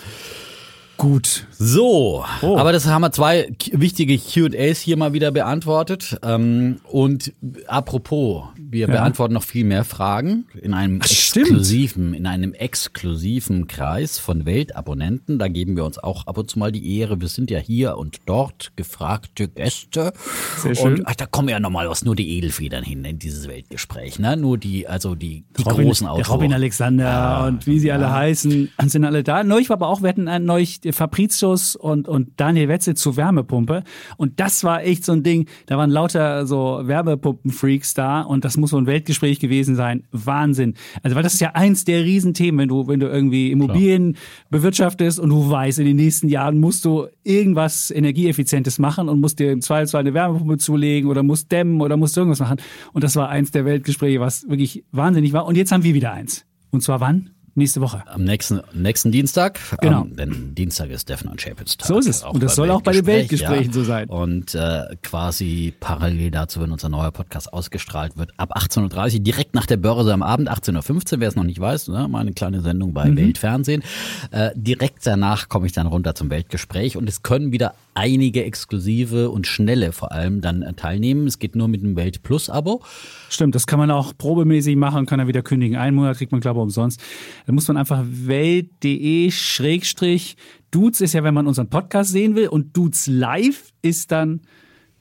Gut. 1.01 1.47
So, 1.57 2.23
oh. 2.43 2.57
aber 2.57 2.71
das 2.71 2.85
haben 2.85 3.01
wir 3.01 3.11
zwei 3.11 3.51
wichtige 3.71 4.19
QAs 4.19 4.79
hier 4.79 4.97
mal 4.97 5.13
wieder 5.13 5.31
beantwortet. 5.31 6.19
Ähm, 6.21 6.79
und 6.83 7.33
apropos, 7.65 8.43
wir 8.55 8.81
ja. 8.81 8.85
beantworten 8.85 9.33
noch 9.33 9.41
viel 9.41 9.65
mehr 9.65 9.83
Fragen 9.83 10.45
in 10.61 10.75
einem 10.75 10.99
Ach, 11.01 11.09
exklusiven, 11.09 12.09
stimmt. 12.09 12.15
in 12.17 12.27
einem 12.27 12.53
exklusiven 12.53 13.65
Kreis 13.65 14.19
von 14.19 14.45
Weltabonnenten. 14.45 15.39
Da 15.39 15.47
geben 15.47 15.75
wir 15.75 15.85
uns 15.85 15.97
auch 15.97 16.27
ab 16.27 16.37
und 16.37 16.51
zu 16.51 16.59
mal 16.59 16.71
die 16.71 16.99
Ehre. 16.99 17.19
Wir 17.19 17.29
sind 17.29 17.49
ja 17.49 17.57
hier 17.57 17.97
und 17.97 18.19
dort 18.27 18.71
gefragte 18.75 19.47
Gäste. 19.47 20.13
Sehr 20.57 20.75
schön. 20.75 20.99
Und 20.99 21.07
ach, 21.07 21.15
da 21.15 21.25
kommen 21.25 21.49
ja 21.49 21.59
nochmal 21.59 21.89
was, 21.89 22.05
nur 22.05 22.15
die 22.15 22.37
Edelfedern 22.37 22.83
hin 22.83 23.03
in 23.05 23.17
dieses 23.17 23.47
Weltgespräch. 23.47 24.19
Ne? 24.19 24.37
Nur 24.37 24.59
die, 24.59 24.87
also 24.87 25.15
die, 25.15 25.45
die 25.57 25.63
Robin, 25.63 25.87
großen 25.87 26.05
Autoren. 26.05 26.31
Robin 26.31 26.53
Alexander 26.53 27.05
ja, 27.05 27.47
und 27.47 27.65
wie 27.65 27.79
sie 27.79 27.91
alle 27.91 28.03
ja. 28.03 28.13
heißen, 28.13 28.69
sind 28.85 29.03
alle 29.03 29.23
da. 29.23 29.43
Neulich 29.43 29.69
war 29.69 29.77
aber 29.77 29.87
auch, 29.87 30.03
wir 30.03 30.09
hatten 30.09 30.45
neulich 30.45 30.79
Fabricius 30.93 31.75
und, 31.75 32.07
und 32.07 32.39
Daniel 32.39 32.67
Wetzel 32.67 32.95
zur 32.95 33.17
Wärmepumpe. 33.17 33.83
Und 34.17 34.39
das 34.39 34.63
war 34.63 34.83
echt 34.83 35.05
so 35.05 35.11
ein 35.11 35.23
Ding, 35.23 35.47
da 35.65 35.77
waren 35.77 35.89
lauter 35.89 36.45
so 36.45 36.81
Wärmepumpen-Freaks 36.83 37.93
da 37.93 38.21
und 38.21 38.45
das 38.45 38.57
muss 38.57 38.71
so 38.71 38.77
ein 38.77 38.87
Weltgespräch 38.87 39.39
gewesen 39.39 39.75
sein. 39.75 40.03
Wahnsinn. 40.11 40.75
Also, 41.03 41.15
weil 41.15 41.23
das 41.23 41.33
ist 41.33 41.39
ja 41.39 41.51
eins 41.51 41.85
der 41.85 42.03
Riesenthemen, 42.03 42.59
wenn 42.59 42.69
du, 42.69 42.87
wenn 42.87 42.99
du 42.99 43.07
irgendwie 43.07 43.51
Immobilien 43.51 44.13
Klar. 44.13 44.23
bewirtschaftest 44.49 45.19
und 45.19 45.29
du 45.29 45.49
weißt, 45.49 45.79
in 45.79 45.85
den 45.85 45.97
nächsten 45.97 46.29
Jahren 46.29 46.59
musst 46.59 46.85
du 46.85 47.07
irgendwas 47.23 47.91
Energieeffizientes 47.91 48.79
machen 48.79 49.09
und 49.09 49.19
musst 49.19 49.39
dir 49.39 49.51
im 49.51 49.61
Zweifelsfall 49.61 50.01
eine 50.01 50.13
Wärmepumpe 50.13 50.57
zulegen 50.57 51.09
oder 51.09 51.23
musst 51.23 51.51
dämmen 51.51 51.81
oder 51.81 51.97
musst 51.97 52.17
irgendwas 52.17 52.39
machen. 52.39 52.57
Und 52.93 53.03
das 53.03 53.15
war 53.15 53.29
eins 53.29 53.51
der 53.51 53.65
Weltgespräche, 53.65 54.19
was 54.19 54.47
wirklich 54.49 54.83
wahnsinnig 54.91 55.33
war. 55.33 55.45
Und 55.45 55.55
jetzt 55.55 55.71
haben 55.71 55.83
wir 55.83 55.93
wieder 55.93 56.13
eins. 56.13 56.45
Und 56.71 56.81
zwar 56.81 56.99
wann? 57.01 57.31
Nächste 57.53 57.81
Woche. 57.81 58.03
Am 58.07 58.23
nächsten, 58.23 58.61
nächsten 58.73 59.11
Dienstag. 59.11 59.59
Genau. 59.81 60.03
Ähm, 60.03 60.15
denn 60.15 60.55
Dienstag 60.55 60.89
ist 60.89 61.09
Devon 61.09 61.29
und 61.29 61.41
Chapels 61.41 61.75
Tag. 61.75 61.87
So 61.87 61.97
ist 61.99 62.07
es. 62.07 62.23
Und 62.23 62.41
das 62.41 62.55
soll 62.55 62.71
auch 62.71 62.81
bei 62.81 62.93
den 62.93 63.05
Weltgesprächen 63.05 63.67
ja. 63.67 63.73
so 63.73 63.83
sein. 63.83 64.07
Und 64.07 64.55
äh, 64.55 64.95
quasi 65.03 65.73
parallel 65.77 66.31
dazu, 66.31 66.61
wenn 66.61 66.71
unser 66.71 66.87
neuer 66.87 67.11
Podcast 67.11 67.51
ausgestrahlt 67.51 68.15
wird, 68.17 68.31
ab 68.37 68.55
18.30 68.55 69.15
Uhr, 69.15 69.19
direkt 69.19 69.53
nach 69.53 69.65
der 69.65 69.75
Börse 69.77 70.13
am 70.13 70.23
Abend, 70.23 70.49
18.15 70.49 71.13
Uhr, 71.13 71.19
wer 71.19 71.27
es 71.27 71.35
noch 71.35 71.43
nicht 71.43 71.59
weiß, 71.59 71.89
ne, 71.89 72.07
mal 72.07 72.19
eine 72.19 72.31
kleine 72.31 72.61
Sendung 72.61 72.93
bei 72.93 73.09
mhm. 73.09 73.17
Weltfernsehen. 73.17 73.83
Äh, 74.31 74.51
direkt 74.55 75.05
danach 75.05 75.49
komme 75.49 75.65
ich 75.65 75.73
dann 75.73 75.87
runter 75.87 76.15
zum 76.15 76.29
Weltgespräch 76.29 76.95
und 76.95 77.09
es 77.09 77.21
können 77.21 77.51
wieder 77.51 77.73
einige 77.93 78.45
exklusive 78.45 79.29
und 79.29 79.45
schnelle 79.47 79.91
vor 79.91 80.13
allem 80.13 80.39
dann 80.39 80.61
äh, 80.61 80.73
teilnehmen. 80.73 81.27
Es 81.27 81.39
geht 81.39 81.55
nur 81.55 81.67
mit 81.67 81.83
einem 81.83 81.95
Welt 81.97 82.23
Plus 82.23 82.49
Abo. 82.49 82.81
Stimmt, 83.29 83.55
das 83.55 83.67
kann 83.67 83.79
man 83.79 83.91
auch 83.91 84.13
probemäßig 84.17 84.75
machen, 84.75 85.05
kann 85.05 85.19
er 85.19 85.27
wieder 85.27 85.41
kündigen. 85.41 85.77
Einen 85.77 85.97
Monat 85.97 86.17
kriegt 86.17 86.31
man, 86.31 86.39
glaube 86.39 86.59
ich, 86.59 86.63
umsonst. 86.63 87.01
Da 87.45 87.53
muss 87.53 87.67
man 87.67 87.77
einfach 87.77 88.03
welt.de 88.05 89.31
Schrägstrich 89.31 90.37
Dudes 90.71 91.01
ist 91.01 91.13
ja, 91.13 91.23
wenn 91.23 91.33
man 91.33 91.47
unseren 91.47 91.69
Podcast 91.69 92.11
sehen 92.11 92.35
will 92.35 92.47
und 92.47 92.75
Dudes 92.75 93.07
Live 93.07 93.73
ist 93.81 94.11
dann 94.11 94.41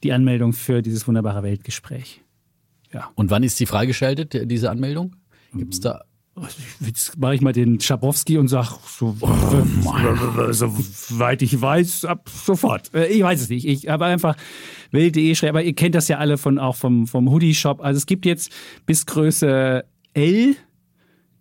die 0.02 0.12
Anmeldung 0.12 0.52
für 0.52 0.82
dieses 0.82 1.06
wunderbare 1.06 1.44
Weltgespräch. 1.44 2.22
Ja. 2.92 3.10
Und 3.14 3.30
wann 3.30 3.44
ist 3.44 3.60
die 3.60 3.66
freigeschaltet, 3.66 4.50
diese 4.50 4.68
Anmeldung? 4.70 5.14
Gibt 5.54 5.74
es 5.74 5.80
da 5.80 6.02
Jetzt 6.80 7.18
mache 7.18 7.34
ich 7.34 7.40
mal 7.40 7.52
den 7.52 7.80
Schabowski 7.80 8.38
und 8.38 8.48
sage, 8.48 8.68
so, 8.86 9.16
oh, 9.20 10.52
soweit 10.52 11.42
ich 11.42 11.60
weiß, 11.60 12.06
ab 12.06 12.30
sofort. 12.30 12.94
Äh, 12.94 13.08
ich 13.08 13.22
weiß 13.22 13.42
es 13.42 13.48
nicht. 13.50 13.66
Ich 13.66 13.88
habe 13.88 14.06
einfach 14.06 14.36
wild.de 14.90 15.34
schreiben, 15.34 15.56
aber 15.56 15.64
ihr 15.64 15.74
kennt 15.74 15.94
das 15.94 16.08
ja 16.08 16.18
alle 16.18 16.38
von 16.38 16.58
auch 16.58 16.76
vom, 16.76 17.06
vom 17.06 17.30
Hoodie-Shop. 17.30 17.82
Also 17.82 17.98
es 17.98 18.06
gibt 18.06 18.24
jetzt 18.26 18.52
bis 18.86 19.06
Größe 19.06 19.84
L 20.14 20.56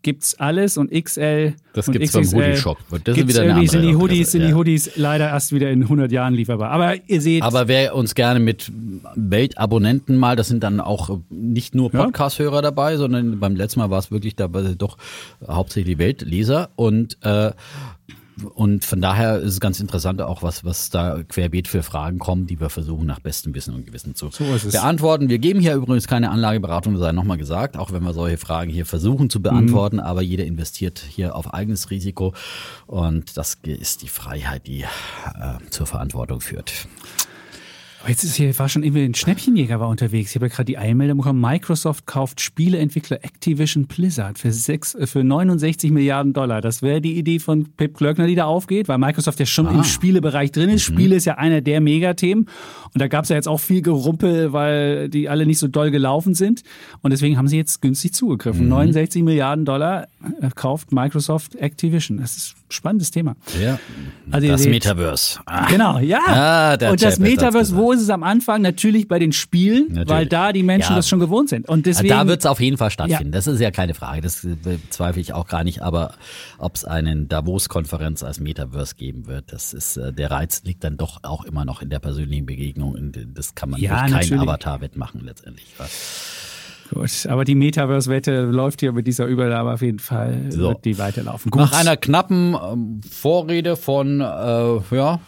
gibt's 0.02 0.40
alles 0.40 0.78
und 0.78 0.92
XL 0.92 1.54
das 1.74 1.88
und 1.88 1.94
gibt's 1.94 2.14
XXL. 2.14 2.36
beim 2.36 2.48
Hoodie 2.48 2.58
Shop. 2.58 2.78
Das 3.04 3.18
ist 3.18 3.28
wieder 3.28 3.42
eine 3.42 3.54
andere 3.56 3.68
sind 3.68 3.82
die 3.82 3.96
Hoodies 3.96 4.32
sind 4.32 4.48
die 4.48 4.54
Hoodies 4.54 4.92
leider 4.96 5.28
erst 5.30 5.52
wieder 5.54 5.70
in 5.70 5.84
100 5.84 6.12
Jahren 6.12 6.34
lieferbar. 6.34 6.72
Aber 6.72 6.96
ihr 7.08 7.22
seht 7.22 7.44
Aber 7.44 7.68
wer 7.68 7.96
uns 7.96 8.16
gerne 8.16 8.40
mit 8.40 8.72
Weltabonnenten 9.16 10.18
mal, 10.18 10.36
das 10.36 10.48
sind 10.48 10.64
dann 10.64 10.80
auch 10.80 11.20
nicht 11.30 11.76
nur 11.76 11.92
Podcast-Hörer 11.92 12.62
dabei, 12.62 12.98
sondern 12.98 13.40
beim 13.40 13.56
letzten 13.56 13.80
Mal 13.80 13.90
war 13.90 14.00
es 14.00 14.12
wirklich 14.12 14.36
dabei 14.36 14.74
doch 14.78 14.98
hauptsächlich 15.48 15.98
Weltleser 15.98 16.70
und 16.76 17.18
äh, 17.22 17.52
und 18.44 18.86
von 18.86 19.02
daher 19.02 19.40
ist 19.40 19.54
es 19.54 19.60
ganz 19.60 19.80
interessant 19.80 20.22
auch, 20.22 20.44
was, 20.44 20.64
was 20.64 20.90
da 20.90 21.22
querbeet 21.24 21.68
für 21.68 21.84
Fragen 21.84 22.20
kommen, 22.20 22.48
die 22.48 22.60
wir 22.60 22.70
versuchen 22.70 23.06
nach 23.06 23.20
bestem 23.20 23.54
Wissen 23.54 23.74
und 23.74 23.86
Gewissen 23.86 24.16
zu 24.16 24.30
so 24.32 24.44
beantworten. 24.72 25.30
Wir 25.30 25.40
geben 25.40 25.60
hier 25.60 25.76
übrigens 25.76 26.08
keine 26.08 26.30
Anlageberatung, 26.32 26.98
sei 26.98 27.12
nochmal 27.12 27.38
gesagt, 27.38 27.78
auch 27.78 27.92
wenn 27.92 28.04
wir 28.04 28.14
solche 28.14 28.38
Fragen 28.38 28.72
hier 28.72 28.86
versuchen 28.86 29.30
zu 29.30 29.42
beantworten, 29.42 29.98
mhm. 29.98 30.04
aber 30.04 30.22
jeder 30.22 30.46
investiert 30.46 31.00
hier 31.00 31.36
auf 31.36 31.54
eigenes 31.54 31.90
Risiko 31.90 32.34
und 32.88 33.38
das 33.38 33.58
ist 33.64 34.02
die 34.02 34.10
Freiheit, 34.10 34.68
die 34.68 34.82
äh, 34.82 34.86
zur 35.70 35.86
Verantwortung 35.86 36.42
führt. 36.42 36.88
Aber 38.02 38.10
jetzt 38.10 38.24
ist 38.24 38.36
hier, 38.36 38.58
war 38.58 38.70
schon 38.70 38.84
irgendwie 38.84 39.04
ein 39.04 39.14
Schnäppchenjäger 39.14 39.80
war 39.82 39.90
unterwegs. 39.90 40.30
Ich 40.30 40.36
habe 40.36 40.46
ja 40.46 40.54
gerade 40.54 40.66
die 40.66 40.78
Einmeldung 40.78 41.18
bekommen. 41.18 41.42
Microsoft 41.42 42.06
kauft 42.06 42.40
Spieleentwickler 42.40 43.18
Activision 43.24 43.88
Blizzard 43.88 44.40
für, 44.40 44.54
sechs, 44.54 44.96
äh, 44.96 45.06
für 45.06 45.24
69 45.24 45.92
Milliarden 45.92 46.32
Dollar. 46.32 46.62
Das 46.62 46.82
wäre 46.82 47.02
die 47.02 47.18
Idee 47.18 47.40
von 47.40 47.66
Pip 47.76 47.98
Klöckner, 47.98 48.26
die 48.26 48.36
da 48.36 48.46
aufgeht, 48.46 48.88
weil 48.88 48.98
Microsoft 48.98 49.40
ja 49.42 49.46
schon 49.46 49.68
ah. 49.68 49.72
im 49.72 49.84
Spielebereich 49.84 50.52
drin 50.52 50.70
ist. 50.70 50.90
Mhm. 50.90 50.94
Spiele 50.94 51.16
ist 51.18 51.26
ja 51.26 51.36
einer 51.36 51.60
der 51.60 51.82
Megathemen. 51.82 52.46
Und 52.94 53.02
da 53.02 53.10
gab 53.10 53.26
es 53.26 53.30
ja 53.30 53.36
jetzt 53.36 53.50
auch 53.50 53.60
viel 53.60 53.82
Gerumpel, 53.82 54.54
weil 54.54 55.10
die 55.10 55.28
alle 55.28 55.46
nicht 55.46 55.60
so 55.60 55.68
doll 55.68 55.92
gelaufen 55.92 56.36
sind. 56.36 56.64
Und 57.02 57.12
deswegen 57.12 57.38
haben 57.38 57.50
sie 57.50 57.58
jetzt 57.58 57.82
günstig 57.82 58.14
zugegriffen. 58.14 58.64
Mhm. 58.64 58.70
69 58.70 59.24
Milliarden 59.24 59.66
Dollar 59.66 60.08
äh, 60.42 60.50
kauft 60.56 60.94
Microsoft 60.94 61.56
Activision. 61.56 62.18
Das 62.18 62.38
ist 62.38 62.56
spannendes 62.70 63.12
Thema. 63.12 63.36
Ja. 63.62 63.80
Also 64.32 64.48
das 64.48 64.64
seht, 64.64 64.72
Metaverse. 64.72 65.40
Ah. 65.46 65.68
Genau, 65.68 66.00
ja. 66.00 66.20
Ah, 66.28 66.90
und 66.90 67.02
das 67.02 67.20
Metaverse, 67.20 67.76
wo 67.76 67.92
ist 67.92 68.02
es 68.02 68.10
am 68.10 68.24
Anfang? 68.24 68.62
Natürlich 68.62 69.08
bei 69.08 69.20
den 69.20 69.32
Spielen, 69.32 69.88
Natürlich. 69.90 70.10
weil 70.10 70.26
da 70.28 70.54
die 70.54 70.64
Menschen 70.64 70.92
ja. 70.92 70.96
das 70.98 71.10
schon 71.10 71.20
gewohnt 71.20 71.50
sind. 71.50 71.68
Und 71.68 71.86
deswegen, 71.86 72.10
da 72.10 72.28
wird 72.28 72.40
es 72.40 72.46
auf 72.46 72.60
jeden 72.60 72.78
Fall 72.78 72.92
stattfinden. 72.92 73.26
Ja. 73.26 73.32
Das 73.32 73.48
ist 73.48 73.60
ja 73.60 73.72
keine 73.72 73.94
Frage. 73.94 74.22
Das 74.22 74.46
bezweifle 74.64 75.22
ich 75.22 75.34
auch 75.34 75.48
gar 75.48 75.64
nicht. 75.64 75.82
Aber 75.82 76.14
ob 76.58 76.76
es 76.76 76.86
einen 76.86 77.28
Davos-Konferenz 77.28 78.24
als 78.24 78.40
Metaverse 78.40 78.96
geben 78.96 79.28
wird, 79.28 79.52
das 79.52 79.74
ist 79.74 79.98
äh, 79.98 80.14
der 80.14 80.32
Reiz 80.32 80.64
liegt 80.64 80.84
dann 80.84 80.98
doch 80.98 81.24
auch 81.24 81.46
immer 81.46 81.66
noch 81.66 81.82
in 81.82 81.90
der 81.90 82.00
persönlichen 82.00 82.46
Begegnung. 82.46 82.96
Das 83.34 83.56
kann 83.56 83.70
man 83.70 83.80
ja, 83.80 84.08
durch 84.08 84.30
keinen 84.30 84.40
Avatar 84.42 84.82
wettmachen 84.82 85.22
letztendlich. 85.24 85.68
Gut, 86.94 87.28
aber 87.28 87.46
die 87.46 87.56
Metaverse-Wette 87.56 88.46
läuft 88.46 88.80
hier 88.80 88.92
mit 88.92 89.06
dieser 89.08 89.26
Übernahme 89.26 89.74
auf 89.74 89.82
jeden 89.82 90.00
Fall, 90.00 90.46
so. 90.50 90.70
wird 90.70 90.86
die 90.86 90.98
weiterlaufen. 90.98 91.52
Gut. 91.52 91.62
Nach 91.62 91.74
einer 91.74 91.98
knappen 91.98 92.56
ähm, 92.56 93.02
Vorrede 93.10 93.76
von, 93.76 94.22
äh, 94.22 94.96
ja, 94.96 95.20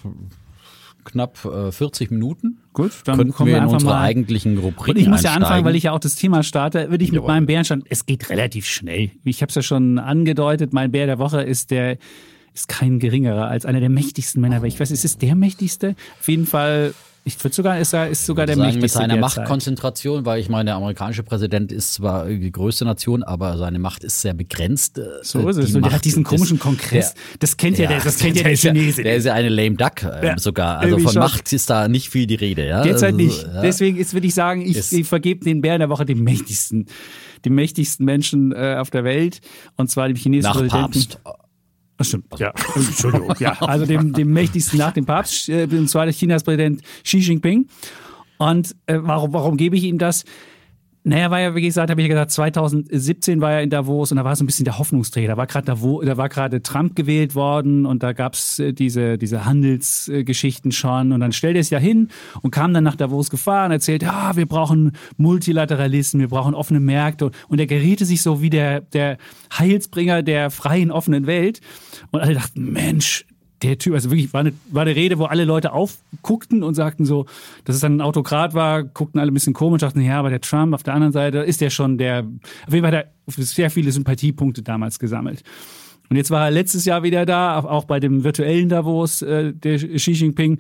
knapp 1.04 1.46
äh, 1.46 1.72
40 1.72 2.12
Minuten. 2.12 2.60
Gut, 2.74 2.92
dann 3.06 3.18
Könnten 3.18 3.34
kommen 3.34 3.48
wir, 3.50 3.56
wir 3.58 3.64
in 3.64 3.70
unsere 3.70 3.92
mal. 3.92 4.02
eigentlichen 4.02 4.58
Rubriken 4.58 4.92
Und 4.92 4.98
ich 4.98 5.08
muss 5.08 5.24
ja 5.24 5.34
anfangen, 5.34 5.66
weil 5.66 5.76
ich 5.76 5.84
ja 5.84 5.92
auch 5.92 6.00
das 6.00 6.16
Thema 6.16 6.44
starte, 6.44 6.90
würde 6.90 7.04
ich 7.04 7.12
mit 7.12 7.18
Jawohl. 7.18 7.28
meinem 7.30 7.46
Bärenstand, 7.46 7.86
es 7.90 8.06
geht 8.06 8.30
relativ 8.30 8.66
schnell. 8.66 9.12
Ich 9.24 9.42
habe 9.42 9.50
es 9.50 9.56
ja 9.56 9.62
schon 9.62 10.00
angedeutet, 10.00 10.74
mein 10.74 10.92
Bär 10.92 11.06
der 11.06 11.20
Woche 11.20 11.42
ist 11.42 11.72
der 11.72 11.98
ist 12.54 12.68
kein 12.68 13.00
geringerer 13.00 13.48
als 13.48 13.66
einer 13.66 13.80
der 13.80 13.90
mächtigsten 13.90 14.42
Männer. 14.42 14.62
Ich 14.66 14.78
weiß, 14.78 14.92
ist 14.92 15.06
es 15.06 15.18
der 15.18 15.36
mächtigste? 15.36 15.96
Auf 16.20 16.28
jeden 16.28 16.46
Fall 16.46 16.94
ich 17.24 17.44
würde 17.44 17.54
sogar, 17.54 17.78
ist, 17.78 17.94
ist 17.94 18.26
sogar 18.26 18.48
der 18.48 18.56
sagen, 18.56 18.68
mächtigste. 18.68 19.00
Mit 19.00 19.10
seiner 19.10 19.22
Machtkonzentration, 19.22 20.26
weil 20.26 20.40
ich 20.40 20.50
meine, 20.50 20.66
der 20.66 20.76
amerikanische 20.76 21.22
Präsident 21.22 21.72
ist 21.72 21.94
zwar 21.94 22.28
die 22.28 22.52
größte 22.52 22.84
Nation, 22.84 23.22
aber 23.22 23.58
seine 23.60 23.78
Macht 23.78 24.04
ist 24.04 24.22
sehr 24.22 24.34
begrenzt. 24.34 24.98
Äh, 24.98 25.04
so 25.22 25.48
ist 25.48 25.58
es. 25.58 25.76
Und 25.76 25.86
der 25.86 25.92
hat 25.92 26.04
diesen 26.04 26.24
komischen 26.24 26.58
Kongress. 26.58 27.14
Der, 27.14 27.22
das 27.40 27.58
kennt 27.58 27.78
ja, 27.78 27.88
der, 27.88 28.00
das 28.00 28.18
kennt 28.20 28.38
ja 28.38 28.44
der, 28.44 28.54
der 28.54 28.58
Chinese. 28.58 29.04
Der 29.04 29.16
ist 29.18 29.26
ja 29.26 29.34
eine 29.34 29.50
lame 29.50 29.76
duck 29.76 30.04
äh, 30.04 30.34
sogar. 30.38 30.80
Also 30.80 30.98
von 30.98 31.14
schon. 31.14 31.22
Macht 31.22 31.54
ist 31.54 31.70
da 31.70 31.88
nicht 31.88 32.10
viel 32.10 32.26
die 32.26 32.36
Rede. 32.36 32.68
Ja? 32.68 32.82
Derzeit 32.82 33.14
also, 33.14 33.18
nicht. 33.18 33.44
Ja. 33.44 33.62
Deswegen 33.62 33.98
ist, 33.98 34.14
würde 34.14 34.26
ich 34.26 34.34
sagen, 34.34 34.62
ich, 34.62 34.92
ich 34.92 35.08
vergebe 35.08 35.46
den 35.46 35.62
Bären 35.62 35.80
der 35.80 35.90
Woche 35.90 36.06
dem 36.06 36.24
mächtigsten, 36.24 36.88
dem 37.46 37.54
mächtigsten 37.54 38.04
Menschen 38.04 38.52
äh, 38.52 38.78
auf 38.80 38.90
der 38.90 39.04
Welt. 39.04 39.42
Und 39.78 39.92
zwar 39.92 40.08
dem 40.08 40.18
chinesischen 40.18 40.54
Nach 40.54 40.60
Präsidenten. 40.60 40.92
Papst. 40.92 41.41
Das 42.02 42.08
stimmt. 42.08 42.26
Ja, 42.40 42.52
Entschuldigung. 42.74 43.36
ja, 43.38 43.52
also 43.60 43.86
dem, 43.86 44.12
dem 44.12 44.34
mächtigsten 44.34 44.80
nach 44.80 44.92
dem 44.92 45.06
Papst, 45.06 45.50
äh, 45.50 45.68
und 45.70 45.88
zwar 45.88 46.06
der 46.06 46.16
Chinas 46.16 46.44
Präsident 46.44 46.82
Xi 47.04 47.20
Jinping. 47.20 47.68
Und 48.40 48.76
äh, 48.88 48.98
warum, 49.00 49.34
warum 49.34 49.56
gebe 49.56 49.76
ich 49.76 49.84
Ihnen 49.84 50.00
das? 50.00 50.26
Naja, 51.04 51.32
war 51.32 51.40
ja, 51.40 51.56
wie 51.56 51.64
gesagt, 51.64 51.90
habe 51.90 52.00
ich 52.00 52.08
ja 52.08 52.14
gesagt, 52.14 52.30
2017 52.32 53.42
war 53.42 53.54
er 53.54 53.64
in 53.64 53.72
Davos 53.72 54.12
und 54.12 54.18
da 54.18 54.24
war 54.24 54.36
so 54.36 54.44
ein 54.44 54.46
bisschen 54.46 54.66
der 54.66 54.78
Hoffnungsträger. 54.78 55.30
Da 55.30 55.38
war 55.38 55.48
gerade 55.48 55.66
da 55.66 56.18
war 56.18 56.30
gerade 56.30 56.62
Trump 56.62 56.96
gewählt 56.96 57.34
worden 57.34 57.88
und 57.88 58.04
da 58.04 58.14
gab's 58.14 58.60
äh, 58.60 58.72
diese, 58.72 59.18
diese 59.18 59.46
Handelsgeschichten 59.46 60.72
schon. 60.72 61.12
Und 61.12 61.20
dann 61.20 61.32
stellt 61.32 61.56
er 61.56 61.62
es 61.62 61.72
ja 61.72 61.80
hin 61.80 62.10
und 62.44 62.52
kam 62.52 62.76
dann 62.76 62.84
nach 62.84 62.96
Davos 62.96 63.32
gefahren, 63.32 63.72
erzählt, 63.72 64.04
ja, 64.04 64.36
wir 64.36 64.46
brauchen 64.46 64.92
Multilateralisten, 65.18 66.20
wir 66.20 66.28
brauchen 66.28 66.54
offene 66.54 66.80
Märkte. 66.80 67.32
Und 67.48 67.60
er 67.60 67.66
geriete 67.66 68.06
sich 68.06 68.22
so 68.22 68.44
wie 68.44 68.52
der, 68.52 68.82
der 68.82 69.18
Heilsbringer 69.58 70.22
der 70.22 70.52
freien, 70.52 70.92
offenen 70.92 71.26
Welt. 71.26 71.62
Und 72.12 72.20
alle 72.20 72.36
dachten, 72.36 72.74
Mensch, 72.74 73.26
der 73.62 73.78
Typ, 73.78 73.94
also 73.94 74.10
wirklich, 74.10 74.34
war 74.34 74.42
eine, 74.42 74.54
war 74.70 74.82
eine 74.84 74.96
Rede, 74.96 75.20
wo 75.20 75.26
alle 75.26 75.46
Leute 75.46 75.72
aufguckten 75.74 76.64
und 76.64 76.76
sagten 76.76 77.06
so, 77.06 77.26
dass 77.66 77.76
es 77.76 77.82
dann 77.82 77.98
ein 77.98 78.02
Autokrat 78.02 78.54
war, 78.54 78.84
guckten 78.84 79.20
alle 79.20 79.32
ein 79.32 79.34
bisschen 79.34 79.54
komisch, 79.54 79.82
dachten, 79.82 80.02
ja, 80.02 80.20
aber 80.20 80.30
der 80.30 80.42
Trump 80.42 80.74
auf 80.74 80.84
der 80.84 80.94
anderen 80.94 81.14
Seite 81.14 81.40
ist 81.40 81.62
der 81.62 81.70
schon 81.70 81.98
der, 81.98 82.26
auf 82.68 82.74
jeden 82.74 82.86
Fall 82.86 82.98
hat 82.98 83.06
er 83.06 83.44
sehr 83.44 83.70
viele 83.70 83.92
Sympathiepunkte 83.92 84.64
damals 84.64 85.00
gesammelt. 85.00 85.44
Und 86.10 86.18
jetzt 86.18 86.30
war 86.30 86.46
er 86.46 86.52
letztes 86.52 86.84
Jahr 86.84 87.04
wieder 87.04 87.26
da, 87.26 87.60
auch 87.60 87.86
bei 87.86 88.02
dem 88.02 88.26
virtuellen 88.26 88.68
Davos, 88.68 89.22
äh, 89.22 89.54
der 89.54 89.78
Xi 89.78 90.12
Jinping. 90.12 90.60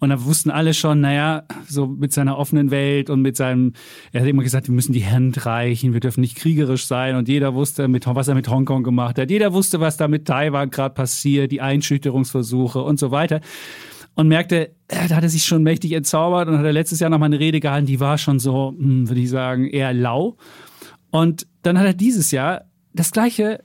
Und 0.00 0.08
da 0.08 0.24
wussten 0.24 0.50
alle 0.50 0.72
schon, 0.72 1.00
naja, 1.00 1.44
so 1.68 1.86
mit 1.86 2.12
seiner 2.12 2.38
offenen 2.38 2.70
Welt 2.70 3.10
und 3.10 3.20
mit 3.20 3.36
seinem, 3.36 3.74
er 4.12 4.22
hat 4.22 4.28
immer 4.28 4.42
gesagt, 4.42 4.66
wir 4.66 4.74
müssen 4.74 4.94
die 4.94 5.04
Hand 5.04 5.44
reichen, 5.44 5.92
wir 5.92 6.00
dürfen 6.00 6.22
nicht 6.22 6.36
kriegerisch 6.36 6.86
sein. 6.86 7.16
Und 7.16 7.28
jeder 7.28 7.54
wusste, 7.54 7.86
mit, 7.86 8.06
was 8.06 8.26
er 8.26 8.34
mit 8.34 8.48
Hongkong 8.48 8.82
gemacht 8.82 9.18
hat. 9.18 9.30
Jeder 9.30 9.52
wusste, 9.52 9.78
was 9.78 9.98
da 9.98 10.08
mit 10.08 10.26
Taiwan 10.26 10.70
gerade 10.70 10.94
passiert, 10.94 11.52
die 11.52 11.60
Einschüchterungsversuche 11.60 12.80
und 12.82 12.98
so 12.98 13.10
weiter. 13.10 13.40
Und 14.14 14.28
merkte, 14.28 14.70
äh, 14.88 15.06
da 15.08 15.16
hat 15.16 15.22
er 15.22 15.28
sich 15.28 15.44
schon 15.44 15.62
mächtig 15.62 15.92
entzaubert 15.92 16.48
und 16.48 16.58
hat 16.58 16.64
er 16.64 16.72
letztes 16.72 17.00
Jahr 17.00 17.10
noch 17.10 17.18
mal 17.18 17.26
eine 17.26 17.38
Rede 17.38 17.60
gehalten, 17.60 17.86
die 17.86 18.00
war 18.00 18.16
schon 18.16 18.38
so, 18.38 18.74
hm, 18.76 19.08
würde 19.08 19.20
ich 19.20 19.28
sagen, 19.28 19.68
eher 19.68 19.92
lau. 19.92 20.36
Und 21.10 21.46
dann 21.62 21.78
hat 21.78 21.86
er 21.86 21.94
dieses 21.94 22.30
Jahr 22.30 22.62
das 22.94 23.10
gleiche 23.10 23.62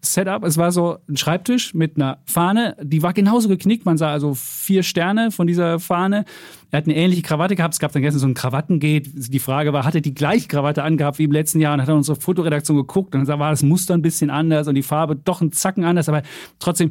Setup. 0.00 0.44
Es 0.44 0.56
war 0.56 0.72
so 0.72 0.98
ein 1.08 1.16
Schreibtisch 1.16 1.74
mit 1.74 1.96
einer 1.96 2.18
Fahne, 2.24 2.76
die 2.82 3.02
war 3.02 3.12
genauso 3.12 3.48
geknickt. 3.48 3.84
Man 3.84 3.98
sah 3.98 4.12
also 4.12 4.34
vier 4.34 4.82
Sterne 4.82 5.30
von 5.30 5.46
dieser 5.46 5.80
Fahne. 5.80 6.24
Er 6.70 6.78
hat 6.78 6.84
eine 6.84 6.96
ähnliche 6.96 7.22
Krawatte 7.22 7.56
gehabt. 7.56 7.74
Es 7.74 7.80
gab 7.80 7.92
dann 7.92 8.02
gestern 8.02 8.20
so 8.20 8.26
ein 8.26 8.34
Krawattengate. 8.34 9.10
Die 9.14 9.38
Frage 9.38 9.72
war, 9.72 9.84
hat 9.84 9.94
er 9.94 10.00
die 10.00 10.14
gleiche 10.14 10.48
Krawatte 10.48 10.82
angehabt 10.82 11.18
wie 11.18 11.24
im 11.24 11.32
letzten 11.32 11.60
Jahr? 11.60 11.74
Und 11.74 11.82
hat 11.82 11.88
er 11.88 11.96
unsere 11.96 12.20
Fotoredaktion 12.20 12.76
geguckt 12.76 13.14
und 13.14 13.28
dann 13.28 13.38
war 13.38 13.50
das 13.50 13.62
Muster 13.62 13.94
ein 13.94 14.02
bisschen 14.02 14.30
anders 14.30 14.68
und 14.68 14.74
die 14.74 14.82
Farbe 14.82 15.16
doch 15.16 15.40
ein 15.40 15.52
Zacken 15.52 15.84
anders, 15.84 16.08
aber 16.08 16.22
trotzdem 16.58 16.90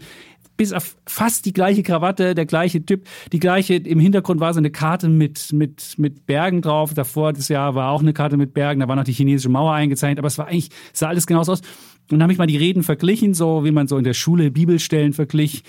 bis 0.57 0.73
auf 0.73 0.97
fast 1.05 1.45
die 1.45 1.53
gleiche 1.53 1.83
Krawatte, 1.83 2.35
der 2.35 2.45
gleiche 2.45 2.83
Typ, 2.83 3.07
die 3.31 3.39
gleiche, 3.39 3.75
im 3.75 3.99
Hintergrund 3.99 4.39
war 4.39 4.53
so 4.53 4.59
eine 4.59 4.71
Karte 4.71 5.07
mit, 5.07 5.53
mit, 5.53 5.93
mit 5.97 6.25
Bergen 6.25 6.61
drauf. 6.61 6.93
Davor 6.95 7.31
das 7.31 7.47
Jahr 7.47 7.75
war 7.75 7.91
auch 7.91 8.01
eine 8.01 8.13
Karte 8.13 8.37
mit 8.37 8.53
Bergen, 8.53 8.81
da 8.81 8.87
war 8.87 8.95
noch 8.95 9.03
die 9.03 9.13
chinesische 9.13 9.49
Mauer 9.49 9.73
eingezeichnet, 9.73 10.19
aber 10.19 10.27
es 10.27 10.37
war 10.37 10.47
eigentlich, 10.47 10.69
sah 10.91 11.07
alles 11.07 11.27
genauso 11.27 11.53
aus. 11.53 11.61
Und 12.09 12.19
dann 12.19 12.23
habe 12.23 12.33
ich 12.33 12.39
mal 12.39 12.47
die 12.47 12.57
Reden 12.57 12.83
verglichen, 12.83 13.33
so 13.33 13.65
wie 13.65 13.71
man 13.71 13.87
so 13.87 13.97
in 13.97 14.03
der 14.03 14.13
Schule 14.13 14.51
Bibelstellen 14.51 15.13
verglich. 15.13 15.63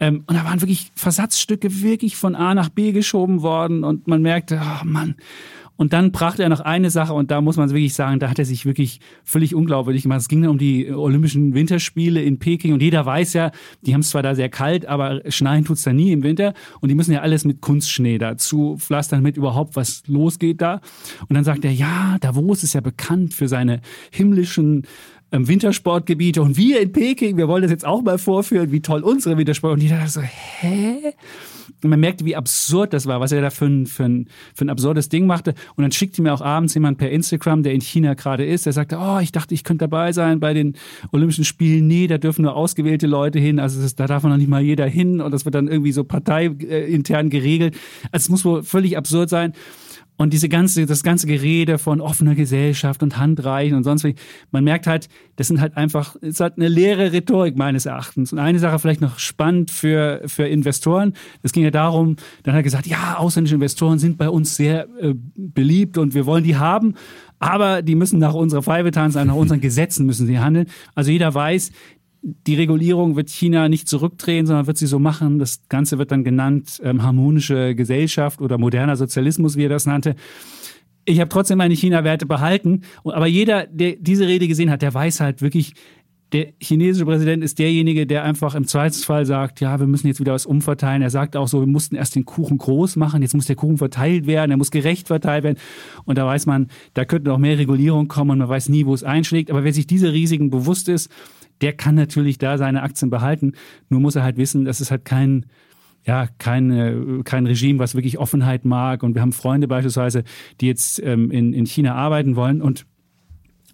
Ähm, 0.00 0.24
und 0.26 0.36
da 0.36 0.44
waren 0.44 0.60
wirklich 0.60 0.90
Versatzstücke 0.94 1.82
wirklich 1.82 2.16
von 2.16 2.34
A 2.34 2.54
nach 2.54 2.68
B 2.68 2.92
geschoben 2.92 3.42
worden 3.42 3.84
und 3.84 4.08
man 4.08 4.22
merkte, 4.22 4.60
oh 4.60 4.84
Mann. 4.84 5.14
Und 5.76 5.92
dann 5.92 6.10
brachte 6.10 6.42
er 6.42 6.48
noch 6.48 6.60
eine 6.60 6.90
Sache 6.90 7.12
und 7.12 7.30
da 7.30 7.42
muss 7.42 7.58
man 7.58 7.68
wirklich 7.68 7.92
sagen, 7.92 8.18
da 8.18 8.30
hat 8.30 8.38
er 8.38 8.46
sich 8.46 8.64
wirklich 8.64 9.00
völlig 9.24 9.54
unglaubwürdig 9.54 10.02
gemacht. 10.02 10.20
Es 10.20 10.28
ging 10.28 10.40
dann 10.40 10.50
um 10.50 10.58
die 10.58 10.90
Olympischen 10.90 11.52
Winterspiele 11.52 12.22
in 12.22 12.38
Peking 12.38 12.72
und 12.72 12.82
jeder 12.82 13.04
weiß 13.04 13.34
ja, 13.34 13.50
die 13.82 13.92
haben 13.92 14.00
es 14.00 14.08
zwar 14.08 14.22
da 14.22 14.34
sehr 14.34 14.48
kalt, 14.48 14.86
aber 14.86 15.20
schneien 15.30 15.66
tut's 15.66 15.82
da 15.82 15.92
nie 15.92 16.12
im 16.12 16.22
Winter 16.22 16.54
und 16.80 16.88
die 16.88 16.94
müssen 16.94 17.12
ja 17.12 17.20
alles 17.20 17.44
mit 17.44 17.60
Kunstschnee 17.60 18.16
dazu 18.16 18.76
pflastern, 18.78 19.20
damit 19.20 19.36
überhaupt 19.36 19.76
was 19.76 20.02
losgeht 20.06 20.62
da. 20.62 20.80
Und 21.28 21.34
dann 21.34 21.44
sagt 21.44 21.64
er, 21.64 21.72
ja, 21.72 22.16
Davos 22.20 22.62
ist 22.62 22.72
ja 22.72 22.80
bekannt 22.80 23.34
für 23.34 23.48
seine 23.48 23.82
himmlischen 24.10 24.86
Wintersportgebiete 25.30 26.40
und 26.40 26.56
wir 26.56 26.80
in 26.80 26.92
Peking, 26.92 27.36
wir 27.36 27.48
wollen 27.48 27.62
das 27.62 27.70
jetzt 27.70 27.84
auch 27.84 28.02
mal 28.02 28.18
vorführen, 28.18 28.72
wie 28.72 28.80
toll 28.80 29.02
unsere 29.02 29.36
Wintersport. 29.36 29.74
Und 29.74 29.82
die 29.82 29.88
dachte 29.88 30.08
so, 30.08 30.20
hä? 30.20 31.14
Und 31.82 31.90
man 31.90 32.00
merkte, 32.00 32.24
wie 32.24 32.36
absurd 32.36 32.92
das 32.92 33.06
war, 33.06 33.20
was 33.20 33.32
er 33.32 33.42
da 33.42 33.50
für 33.50 33.66
ein, 33.66 33.86
für 33.86 34.04
ein, 34.04 34.28
für 34.54 34.64
ein 34.64 34.70
absurdes 34.70 35.08
Ding 35.08 35.26
machte. 35.26 35.54
Und 35.74 35.82
dann 35.82 35.92
schickte 35.92 36.22
mir 36.22 36.32
auch 36.32 36.40
abends 36.40 36.74
jemand 36.74 36.98
per 36.98 37.10
Instagram, 37.10 37.62
der 37.62 37.74
in 37.74 37.80
China 37.80 38.14
gerade 38.14 38.46
ist, 38.46 38.66
der 38.66 38.72
sagte, 38.72 38.98
oh, 38.98 39.18
ich 39.18 39.32
dachte, 39.32 39.52
ich 39.52 39.64
könnte 39.64 39.84
dabei 39.84 40.12
sein 40.12 40.40
bei 40.40 40.54
den 40.54 40.76
Olympischen 41.12 41.44
Spielen. 41.44 41.86
Nee, 41.86 42.06
da 42.06 42.18
dürfen 42.18 42.42
nur 42.42 42.56
ausgewählte 42.56 43.06
Leute 43.06 43.38
hin. 43.38 43.58
Also 43.58 43.82
das, 43.82 43.94
da 43.94 44.06
darf 44.06 44.22
noch 44.22 44.36
nicht 44.36 44.48
mal 44.48 44.62
jeder 44.62 44.86
hin. 44.86 45.20
Und 45.20 45.32
das 45.32 45.44
wird 45.44 45.54
dann 45.54 45.68
irgendwie 45.68 45.92
so 45.92 46.04
parteiintern 46.04 47.30
geregelt. 47.30 47.76
Also 48.10 48.24
es 48.24 48.28
muss 48.28 48.44
wohl 48.44 48.62
völlig 48.62 48.96
absurd 48.96 49.28
sein. 49.28 49.52
Und 50.16 50.32
diese 50.32 50.48
ganze, 50.48 50.86
das 50.86 51.02
ganze 51.02 51.26
Gerede 51.26 51.78
von 51.78 52.00
offener 52.00 52.34
Gesellschaft 52.34 53.02
und 53.02 53.18
Handreichen 53.18 53.76
und 53.76 53.84
sonst 53.84 54.04
wie, 54.04 54.14
man 54.50 54.64
merkt 54.64 54.86
halt, 54.86 55.08
das 55.36 55.48
sind 55.48 55.60
halt 55.60 55.76
einfach, 55.76 56.16
ist 56.16 56.40
halt 56.40 56.54
eine 56.56 56.68
leere 56.68 57.12
Rhetorik 57.12 57.56
meines 57.56 57.84
Erachtens. 57.84 58.32
Und 58.32 58.38
eine 58.38 58.58
Sache 58.58 58.78
vielleicht 58.78 59.02
noch 59.02 59.18
spannend 59.18 59.70
für, 59.70 60.22
für 60.26 60.46
Investoren. 60.46 61.12
Es 61.42 61.52
ging 61.52 61.64
ja 61.64 61.70
darum, 61.70 62.16
dann 62.42 62.54
hat 62.54 62.60
er 62.60 62.62
gesagt, 62.62 62.86
ja, 62.86 63.16
ausländische 63.18 63.56
Investoren 63.56 63.98
sind 63.98 64.16
bei 64.16 64.30
uns 64.30 64.56
sehr 64.56 64.88
äh, 65.00 65.14
beliebt 65.36 65.98
und 65.98 66.14
wir 66.14 66.24
wollen 66.24 66.44
die 66.44 66.56
haben. 66.56 66.94
Aber 67.38 67.82
die 67.82 67.94
müssen 67.94 68.18
nach 68.18 68.32
unserer 68.32 68.62
Pfeife 68.62 68.90
tanzen, 68.90 69.26
nach 69.26 69.34
unseren 69.34 69.60
Gesetzen 69.66 70.06
müssen 70.06 70.26
sie 70.26 70.38
handeln. 70.38 70.68
Also 70.94 71.10
jeder 71.10 71.34
weiß, 71.34 71.70
die 72.28 72.56
Regulierung 72.56 73.14
wird 73.14 73.30
China 73.30 73.68
nicht 73.68 73.88
zurückdrehen, 73.88 74.46
sondern 74.46 74.66
wird 74.66 74.78
sie 74.78 74.88
so 74.88 74.98
machen. 74.98 75.38
Das 75.38 75.60
Ganze 75.68 75.98
wird 75.98 76.10
dann 76.10 76.24
genannt 76.24 76.80
ähm, 76.82 77.04
harmonische 77.04 77.76
Gesellschaft 77.76 78.40
oder 78.40 78.58
moderner 78.58 78.96
Sozialismus, 78.96 79.56
wie 79.56 79.66
er 79.66 79.68
das 79.68 79.86
nannte. 79.86 80.16
Ich 81.04 81.20
habe 81.20 81.28
trotzdem 81.28 81.58
meine 81.58 81.74
China-Werte 81.74 82.26
behalten. 82.26 82.82
Aber 83.04 83.28
jeder, 83.28 83.68
der 83.68 83.94
diese 84.00 84.26
Rede 84.26 84.48
gesehen 84.48 84.70
hat, 84.70 84.82
der 84.82 84.92
weiß 84.92 85.20
halt 85.20 85.40
wirklich, 85.40 85.74
der 86.32 86.48
chinesische 86.60 87.04
Präsident 87.04 87.44
ist 87.44 87.60
derjenige, 87.60 88.08
der 88.08 88.24
einfach 88.24 88.56
im 88.56 88.66
Zweifelsfall 88.66 89.24
sagt, 89.24 89.60
ja, 89.60 89.78
wir 89.78 89.86
müssen 89.86 90.08
jetzt 90.08 90.18
wieder 90.18 90.32
was 90.32 90.46
umverteilen. 90.46 91.02
Er 91.02 91.10
sagt 91.10 91.36
auch 91.36 91.46
so, 91.46 91.60
wir 91.60 91.68
mussten 91.68 91.94
erst 91.94 92.16
den 92.16 92.24
Kuchen 92.24 92.58
groß 92.58 92.96
machen, 92.96 93.22
jetzt 93.22 93.34
muss 93.34 93.46
der 93.46 93.54
Kuchen 93.54 93.78
verteilt 93.78 94.26
werden, 94.26 94.50
er 94.50 94.56
muss 94.56 94.72
gerecht 94.72 95.06
verteilt 95.06 95.44
werden. 95.44 95.58
Und 96.04 96.18
da 96.18 96.26
weiß 96.26 96.46
man, 96.46 96.66
da 96.94 97.04
könnte 97.04 97.28
noch 97.28 97.38
mehr 97.38 97.56
Regulierung 97.56 98.08
kommen 98.08 98.32
und 98.32 98.38
man 98.38 98.48
weiß 98.48 98.68
nie, 98.68 98.84
wo 98.86 98.94
es 98.94 99.04
einschlägt. 99.04 99.52
Aber 99.52 99.62
wer 99.62 99.72
sich 99.72 99.86
diese 99.86 100.12
Risiken 100.12 100.50
bewusst 100.50 100.88
ist, 100.88 101.08
der 101.60 101.72
kann 101.72 101.94
natürlich 101.94 102.38
da 102.38 102.58
seine 102.58 102.82
Aktien 102.82 103.10
behalten. 103.10 103.52
Nur 103.88 104.00
muss 104.00 104.16
er 104.16 104.22
halt 104.22 104.36
wissen, 104.36 104.64
dass 104.64 104.80
es 104.80 104.90
halt 104.90 105.04
kein, 105.04 105.46
ja, 106.04 106.28
kein, 106.38 107.22
kein 107.24 107.46
Regime, 107.46 107.78
was 107.78 107.94
wirklich 107.94 108.18
Offenheit 108.18 108.64
mag. 108.64 109.02
Und 109.02 109.14
wir 109.14 109.22
haben 109.22 109.32
Freunde 109.32 109.68
beispielsweise, 109.68 110.24
die 110.60 110.66
jetzt 110.66 111.02
ähm, 111.02 111.30
in, 111.30 111.52
in 111.52 111.66
China 111.66 111.94
arbeiten 111.94 112.36
wollen 112.36 112.62
und 112.62 112.86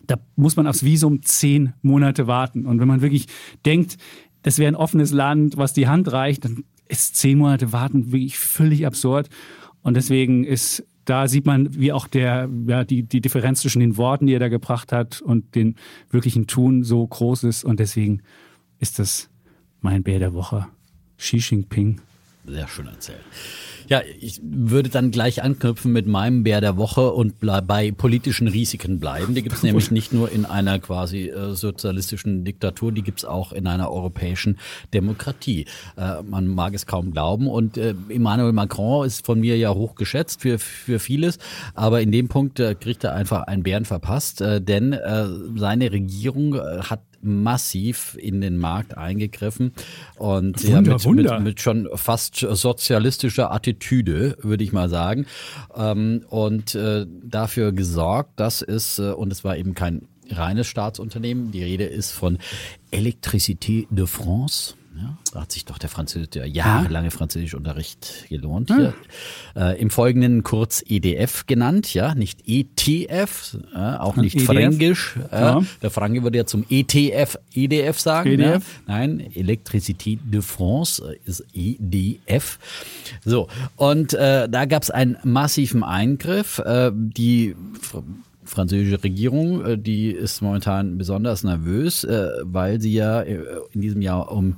da 0.06 0.16
muss 0.36 0.56
man 0.56 0.66
aufs 0.66 0.84
Visum 0.84 1.22
zehn 1.22 1.74
Monate 1.82 2.26
warten. 2.26 2.66
Und 2.66 2.80
wenn 2.80 2.88
man 2.88 3.02
wirklich 3.02 3.26
denkt, 3.64 3.96
das 4.42 4.58
wäre 4.58 4.68
ein 4.68 4.76
offenes 4.76 5.12
Land, 5.12 5.56
was 5.56 5.72
die 5.72 5.86
Hand 5.86 6.10
reicht, 6.12 6.44
dann 6.44 6.64
ist 6.88 7.16
zehn 7.16 7.38
Monate 7.38 7.72
warten 7.72 8.12
wirklich 8.12 8.38
völlig 8.38 8.86
absurd. 8.86 9.28
Und 9.82 9.94
deswegen 9.94 10.44
ist 10.44 10.84
da 11.04 11.28
sieht 11.28 11.46
man, 11.46 11.74
wie 11.74 11.92
auch 11.92 12.06
der, 12.06 12.48
ja, 12.66 12.84
die, 12.84 13.02
die 13.02 13.20
Differenz 13.20 13.60
zwischen 13.60 13.80
den 13.80 13.96
Worten, 13.96 14.26
die 14.26 14.34
er 14.34 14.40
da 14.40 14.48
gebracht 14.48 14.92
hat 14.92 15.20
und 15.20 15.54
den 15.54 15.76
wirklichen 16.10 16.46
Tun 16.46 16.84
so 16.84 17.06
groß 17.06 17.44
ist. 17.44 17.64
Und 17.64 17.80
deswegen 17.80 18.22
ist 18.78 18.98
das 18.98 19.28
mein 19.80 20.02
Bär 20.02 20.18
der 20.18 20.34
Woche. 20.34 20.66
Xi 21.18 21.38
Jinping. 21.38 22.00
Sehr 22.46 22.68
schön 22.68 22.86
erzählt. 22.86 23.20
Ja, 23.92 24.00
ich 24.20 24.40
würde 24.42 24.88
dann 24.88 25.10
gleich 25.10 25.42
anknüpfen 25.42 25.92
mit 25.92 26.06
meinem 26.06 26.44
Bär 26.44 26.62
der 26.62 26.78
Woche 26.78 27.12
und 27.12 27.34
bei 27.40 27.92
politischen 27.92 28.48
Risiken 28.48 28.98
bleiben. 28.98 29.34
Die 29.34 29.42
gibt 29.42 29.54
es 29.54 29.62
nämlich 29.62 29.90
nicht 29.90 30.14
nur 30.14 30.32
in 30.32 30.46
einer 30.46 30.78
quasi 30.78 31.28
äh, 31.28 31.52
sozialistischen 31.52 32.42
Diktatur, 32.42 32.90
die 32.90 33.02
gibt 33.02 33.18
es 33.18 33.26
auch 33.26 33.52
in 33.52 33.66
einer 33.66 33.90
europäischen 33.90 34.56
Demokratie. 34.94 35.66
Äh, 35.98 36.22
man 36.22 36.46
mag 36.46 36.72
es 36.72 36.86
kaum 36.86 37.10
glauben. 37.10 37.48
Und 37.48 37.76
äh, 37.76 37.94
Emmanuel 38.08 38.54
Macron 38.54 39.04
ist 39.04 39.26
von 39.26 39.40
mir 39.40 39.58
ja 39.58 39.74
hoch 39.74 39.94
geschätzt 39.94 40.40
für, 40.40 40.58
für 40.58 40.98
vieles. 40.98 41.36
Aber 41.74 42.00
in 42.00 42.12
dem 42.12 42.28
Punkt 42.28 42.60
äh, 42.60 42.74
kriegt 42.74 43.04
er 43.04 43.14
einfach 43.14 43.42
einen 43.42 43.62
Bären 43.62 43.84
verpasst, 43.84 44.40
äh, 44.40 44.62
denn 44.62 44.94
äh, 44.94 45.26
seine 45.54 45.92
Regierung 45.92 46.54
hat 46.54 47.02
massiv 47.22 48.16
in 48.20 48.40
den 48.40 48.58
Markt 48.58 48.96
eingegriffen 48.96 49.72
und 50.16 50.62
Wunder, 50.62 50.74
ja, 50.74 50.80
mit, 50.80 51.04
Wunder. 51.04 51.34
Mit, 51.34 51.44
mit, 51.44 51.60
schon 51.60 51.88
fast 51.94 52.36
sozialistischer 52.36 53.52
Attitüde, 53.52 54.36
würde 54.42 54.64
ich 54.64 54.72
mal 54.72 54.88
sagen, 54.88 55.26
ähm, 55.76 56.24
und 56.28 56.74
äh, 56.74 57.06
dafür 57.22 57.72
gesorgt, 57.72 58.38
dass 58.40 58.62
es, 58.62 58.98
äh, 58.98 59.12
und 59.12 59.32
es 59.32 59.44
war 59.44 59.56
eben 59.56 59.74
kein 59.74 60.08
reines 60.30 60.66
Staatsunternehmen, 60.66 61.52
die 61.52 61.62
Rede 61.62 61.84
ist 61.84 62.10
von 62.10 62.38
Electricité 62.90 63.86
de 63.90 64.06
France. 64.06 64.74
Ja, 64.94 65.16
da 65.32 65.40
hat 65.42 65.52
sich 65.52 65.64
doch 65.64 65.78
der 65.78 65.88
Französisch, 65.88 66.30
der 66.30 66.46
jahrelange 66.46 67.10
Französischunterricht 67.10 68.28
gelohnt. 68.28 68.70
Hier. 68.74 68.92
Äh, 69.56 69.80
Im 69.80 69.88
Folgenden 69.88 70.42
kurz 70.42 70.84
EDF 70.86 71.46
genannt, 71.46 71.94
ja, 71.94 72.14
nicht 72.14 72.40
ETF, 72.46 73.56
äh, 73.74 73.78
auch 73.78 74.16
nicht 74.16 74.36
EDF. 74.36 74.46
Fränkisch. 74.46 75.16
Äh, 75.30 75.40
ja. 75.40 75.62
Der 75.80 75.90
Franke 75.90 76.22
würde 76.22 76.38
ja 76.38 76.46
zum 76.46 76.66
ETF, 76.68 77.38
EDF 77.54 77.98
sagen. 77.98 78.30
EDF. 78.32 78.80
Ja. 78.86 78.94
Nein, 78.94 79.20
Electricité 79.34 80.18
de 80.22 80.42
France 80.42 81.02
äh, 81.02 81.28
ist 81.28 81.44
EDF. 81.54 82.58
So, 83.24 83.48
und 83.76 84.12
äh, 84.12 84.48
da 84.48 84.66
gab 84.66 84.82
es 84.82 84.90
einen 84.90 85.16
massiven 85.24 85.84
Eingriff. 85.84 86.58
Äh, 86.58 86.90
die 86.92 87.56
französische 88.44 89.02
Regierung, 89.02 89.64
äh, 89.64 89.78
die 89.78 90.10
ist 90.10 90.40
momentan 90.42 90.98
besonders 90.98 91.44
nervös, 91.44 92.04
äh, 92.04 92.28
weil 92.42 92.80
sie 92.80 92.92
ja 92.92 93.22
äh, 93.22 93.40
in 93.72 93.80
diesem 93.80 94.02
Jahr 94.02 94.30
um 94.32 94.56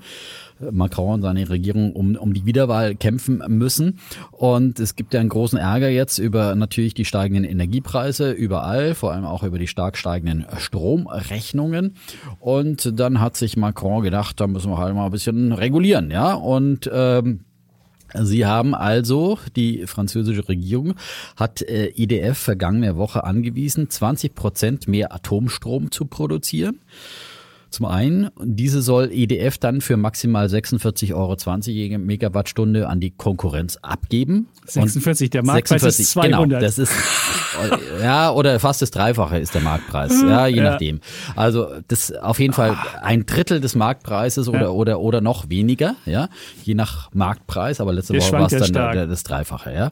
Macron 0.71 1.15
und 1.15 1.23
seine 1.23 1.49
Regierung 1.49 1.93
um, 1.93 2.17
um 2.17 2.33
die 2.33 2.47
Wiederwahl 2.47 2.95
kämpfen 2.95 3.43
müssen. 3.49 3.99
Und 4.31 4.79
es 4.79 4.97
gibt 4.97 5.13
ja 5.13 5.21
einen 5.21 5.29
großen 5.29 5.59
Ärger 5.59 5.89
jetzt 5.89 6.19
über 6.19 6.55
natürlich 6.55 6.95
die 6.95 7.05
steigenden 7.05 7.45
Energiepreise 7.45 8.31
überall, 8.31 8.95
vor 8.95 9.13
allem 9.13 9.25
auch 9.25 9.43
über 9.43 9.59
die 9.59 9.67
stark 9.67 9.97
steigenden 9.97 10.47
Stromrechnungen. 10.57 11.97
Und 12.39 12.99
dann 12.99 13.21
hat 13.21 13.37
sich 13.37 13.57
Macron 13.57 14.03
gedacht, 14.03 14.41
da 14.41 14.47
müssen 14.47 14.71
wir 14.71 14.79
halt 14.79 14.95
mal 14.95 15.07
ein 15.07 15.11
bisschen 15.11 15.53
regulieren, 15.53 16.11
ja. 16.11 16.35
Und 16.35 16.89
ähm, 16.93 17.41
Sie 18.23 18.47
haben 18.47 18.75
also, 18.75 19.39
die 19.57 19.87
französische 19.87 20.49
Regierung 20.49 20.95
hat 21.37 21.63
äh, 21.63 21.89
EDF 21.97 22.39
vergangene 22.39 22.97
Woche 22.97 23.25
angewiesen, 23.25 23.91
20 23.91 24.35
Prozent 24.35 24.89
mehr 24.89 25.13
Atomstrom 25.13 25.91
zu 25.91 26.07
produzieren. 26.07 26.79
Zum 27.75 27.87
einen, 27.87 28.31
diese 28.41 28.83
soll 28.83 29.11
EDF 29.11 29.59
dann 29.59 29.81
für 29.81 29.97
maximal 29.97 30.47
46,20 30.47 31.13
Euro 31.13 31.99
Megawattstunde 31.99 32.89
an 32.89 33.01
die 33.01 33.11
Konkurrenz 33.11 33.79
abgeben. 33.83 34.47
46, 34.65 35.31
der 35.31 35.45
Marktpreis 35.45 35.83
46, 35.83 36.05
ist 36.05 36.13
200. 36.13 36.43
Genau, 36.45 36.61
das 36.61 36.79
ist, 36.79 36.93
ja, 38.01 38.31
oder 38.31 38.61
fast 38.61 38.81
das 38.81 38.93
Dreifache 38.93 39.39
ist 39.39 39.57
der 39.57 39.63
Marktpreis, 39.63 40.23
ja, 40.23 40.47
je 40.47 40.59
ja. 40.59 40.63
nachdem. 40.63 41.01
Also 41.35 41.67
das 41.89 42.13
auf 42.13 42.39
jeden 42.39 42.53
Fall 42.53 42.79
ein 43.03 43.27
Drittel 43.27 43.61
des 43.61 43.75
Marktpreises 43.75 44.47
oder, 44.47 44.61
ja. 44.61 44.69
oder, 44.69 45.01
oder 45.01 45.21
noch 45.21 45.51
weniger, 45.51 45.97
ja, 46.07 46.29
je 46.63 46.75
nach 46.75 47.11
Marktpreis, 47.13 47.81
aber 47.81 47.93
letzte 47.93 48.15
Woche 48.17 48.31
war 48.31 48.53
es 48.53 48.57
dann 48.57 48.73
der, 48.73 49.09
das 49.09 49.25
Dreifache, 49.25 49.75
ja. 49.75 49.91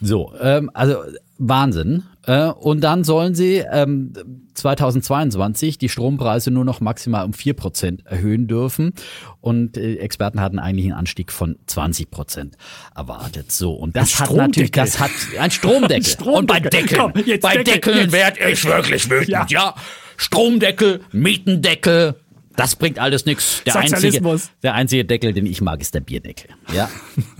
So, 0.00 0.32
ähm, 0.40 0.70
also 0.74 0.96
Wahnsinn. 1.38 2.04
Äh, 2.26 2.48
und 2.48 2.82
dann 2.82 3.04
sollen 3.04 3.34
sie 3.34 3.64
ähm, 3.70 4.12
2022 4.54 5.78
die 5.78 5.88
Strompreise 5.88 6.50
nur 6.50 6.64
noch 6.64 6.80
maximal 6.80 7.24
um 7.24 7.32
vier 7.32 7.54
Prozent 7.54 8.04
erhöhen 8.06 8.48
dürfen. 8.48 8.92
Und 9.40 9.76
äh, 9.76 9.96
Experten 9.96 10.40
hatten 10.40 10.58
eigentlich 10.58 10.86
einen 10.86 10.94
Anstieg 10.94 11.32
von 11.32 11.56
20 11.66 12.10
Prozent 12.10 12.56
erwartet. 12.94 13.52
So, 13.52 13.72
und 13.72 13.96
das 13.96 14.20
hat 14.20 14.32
natürlich, 14.32 14.72
das 14.72 15.00
hat 15.00 15.10
ein 15.38 15.50
Stromdeckel. 15.50 16.04
Stromdeckel. 16.04 16.38
Und 16.38 16.46
bei 16.46 16.60
Deckeln, 16.60 17.00
Komm, 17.00 17.12
bei 17.12 17.56
Deckel, 17.62 17.64
Deckeln 17.64 18.12
werde 18.12 18.50
ich 18.50 18.64
wirklich 18.64 19.08
wütend, 19.08 19.28
ja. 19.28 19.46
ja. 19.48 19.74
Stromdeckel, 20.16 21.00
Mietendeckel, 21.12 22.16
das 22.58 22.74
bringt 22.74 22.98
alles 22.98 23.24
nichts. 23.24 23.62
Der 23.64 23.76
einzige, 23.76 24.40
der 24.64 24.74
einzige 24.74 25.04
Deckel, 25.04 25.32
den 25.32 25.46
ich 25.46 25.60
mag, 25.60 25.80
ist 25.80 25.94
der 25.94 26.00
Bierdeckel. 26.00 26.50
Ja. 26.74 26.90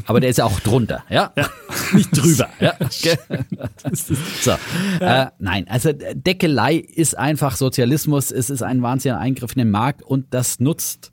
Aber 0.06 0.20
der 0.20 0.30
ist 0.30 0.38
ja 0.38 0.44
auch 0.44 0.60
drunter, 0.60 1.02
ja. 1.10 1.32
ja. 1.36 1.48
Nicht 1.92 2.16
drüber. 2.16 2.48
ja. 2.60 2.74
so. 4.40 4.52
Ja. 5.00 5.24
Äh, 5.24 5.30
nein, 5.40 5.66
also 5.68 5.90
Deckelei 5.92 6.76
ist 6.76 7.18
einfach 7.18 7.56
Sozialismus. 7.56 8.30
Es 8.30 8.48
ist 8.48 8.62
ein 8.62 8.80
wahnsinniger 8.80 9.18
Eingriff 9.18 9.52
in 9.56 9.58
den 9.58 9.70
Markt 9.72 10.02
und 10.04 10.26
das 10.30 10.60
nutzt 10.60 11.10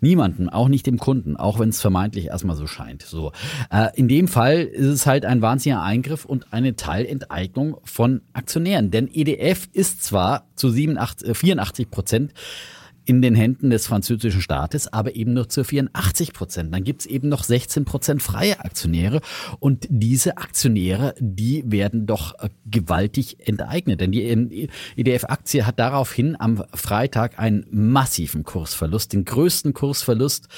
niemanden, 0.00 0.48
auch 0.48 0.68
nicht 0.68 0.86
dem 0.86 0.98
Kunden, 0.98 1.36
auch 1.36 1.58
wenn 1.58 1.70
es 1.70 1.80
vermeintlich 1.80 2.26
erstmal 2.26 2.54
so 2.54 2.68
scheint. 2.68 3.02
So. 3.02 3.32
Äh, 3.72 3.88
in 3.96 4.06
dem 4.06 4.28
Fall 4.28 4.60
ist 4.60 4.86
es 4.86 5.06
halt 5.06 5.24
ein 5.24 5.42
wahnsinniger 5.42 5.82
Eingriff 5.82 6.24
und 6.24 6.52
eine 6.52 6.76
Teilenteignung 6.76 7.78
von 7.82 8.22
Aktionären. 8.34 8.92
Denn 8.92 9.10
EDF 9.12 9.68
ist 9.72 10.04
zwar 10.04 10.46
zu 10.54 10.70
87, 10.70 11.36
84 11.36 11.86
äh, 11.86 11.88
Prozent 11.90 12.32
in 13.08 13.22
den 13.22 13.34
Händen 13.34 13.70
des 13.70 13.86
französischen 13.86 14.42
Staates, 14.42 14.92
aber 14.92 15.16
eben 15.16 15.32
nur 15.32 15.48
zu 15.48 15.64
84 15.64 16.34
Prozent. 16.34 16.74
Dann 16.74 16.84
gibt 16.84 17.00
es 17.00 17.06
eben 17.06 17.30
noch 17.30 17.42
16 17.42 17.86
Prozent 17.86 18.22
freie 18.22 18.60
Aktionäre 18.60 19.22
und 19.60 19.86
diese 19.88 20.36
Aktionäre, 20.36 21.14
die 21.18 21.64
werden 21.66 22.04
doch 22.04 22.38
äh, 22.38 22.50
gewaltig 22.66 23.48
enteignet. 23.48 24.02
Denn 24.02 24.12
die 24.12 24.68
EDF-Aktie 24.96 25.64
hat 25.66 25.78
daraufhin 25.78 26.38
am 26.38 26.62
Freitag 26.74 27.38
einen 27.38 27.64
massiven 27.70 28.42
Kursverlust, 28.42 29.14
den 29.14 29.24
größten 29.24 29.72
Kursverlust 29.72 30.48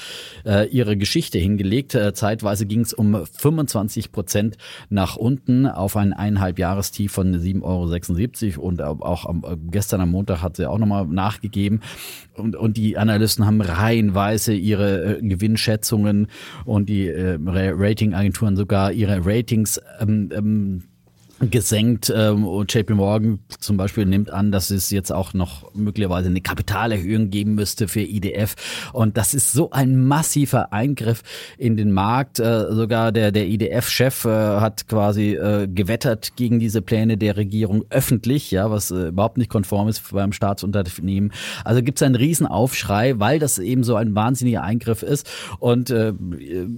äh, 0.45 0.67
ihrer 0.67 0.97
Geschichte 0.97 1.37
hingelegt. 1.37 1.95
Äh, 1.95 2.13
zeitweise 2.13 2.65
ging 2.65 2.81
es 2.81 2.93
um 2.93 3.25
25 3.25 4.11
Prozent 4.11 4.57
nach 4.89 5.15
unten 5.15 5.67
auf 5.67 5.95
ein 5.95 6.11
eineinhalb 6.11 6.59
Jahrestief 6.59 7.13
von 7.13 7.33
7,76 7.33 8.57
Euro 8.57 8.67
und 8.67 8.81
auch 8.81 9.25
am, 9.25 9.45
äh, 9.45 9.55
gestern 9.71 10.01
am 10.01 10.11
Montag 10.11 10.41
hat 10.41 10.57
sie 10.57 10.69
auch 10.69 10.79
nochmal 10.79 11.07
nachgegeben 11.07 11.79
und, 12.41 12.55
und 12.55 12.77
die 12.77 12.97
Analysten 12.97 13.45
haben 13.45 13.61
reihenweise 13.61 14.53
ihre 14.53 15.17
äh, 15.17 15.21
Gewinnschätzungen 15.21 16.27
und 16.65 16.89
die 16.89 17.07
äh, 17.07 17.37
Ratingagenturen 17.45 18.55
sogar 18.55 18.91
ihre 18.91 19.25
Ratings 19.25 19.79
ähm, 19.99 20.29
ähm, 20.33 20.83
gesenkt. 21.49 22.11
Ähm, 22.15 22.45
und 22.45 22.73
JP 22.73 22.93
Morgan 22.93 23.39
zum 23.59 23.77
Beispiel 23.77 24.05
nimmt 24.05 24.29
an, 24.29 24.51
dass 24.51 24.69
es 24.69 24.89
jetzt 24.91 25.11
auch 25.11 25.33
noch 25.33 25.73
möglicherweise 25.73 26.29
eine 26.29 26.41
Kapitalerhöhung 26.41 27.29
geben 27.29 27.55
müsste 27.55 27.87
für 27.87 28.01
IDF. 28.01 28.55
Und 28.93 29.17
das 29.17 29.33
ist 29.33 29.51
so 29.53 29.71
ein 29.71 29.95
massiver 29.95 30.73
Eingriff 30.73 31.23
in 31.57 31.77
den 31.77 31.91
Markt. 31.91 32.39
Äh, 32.39 32.71
sogar 32.73 33.11
der, 33.11 33.31
der 33.31 33.47
IDF-Chef 33.47 34.25
äh, 34.25 34.29
hat 34.29 34.87
quasi 34.87 35.33
äh, 35.33 35.67
gewettert 35.67 36.35
gegen 36.35 36.59
diese 36.59 36.81
Pläne 36.81 37.17
der 37.17 37.37
Regierung 37.37 37.85
öffentlich, 37.89 38.51
ja, 38.51 38.69
was 38.69 38.91
überhaupt 38.91 39.37
nicht 39.37 39.49
konform 39.49 39.87
ist 39.87 40.11
beim 40.11 40.33
Staatsunternehmen. 40.33 41.31
Also 41.63 41.81
gibt 41.81 41.99
es 41.99 42.03
einen 42.03 42.15
Riesenaufschrei, 42.15 43.19
weil 43.19 43.39
das 43.39 43.57
eben 43.57 43.83
so 43.83 43.95
ein 43.95 44.15
wahnsinniger 44.15 44.63
Eingriff 44.63 45.03
ist. 45.03 45.29
Und 45.59 45.89
äh, 45.89 46.13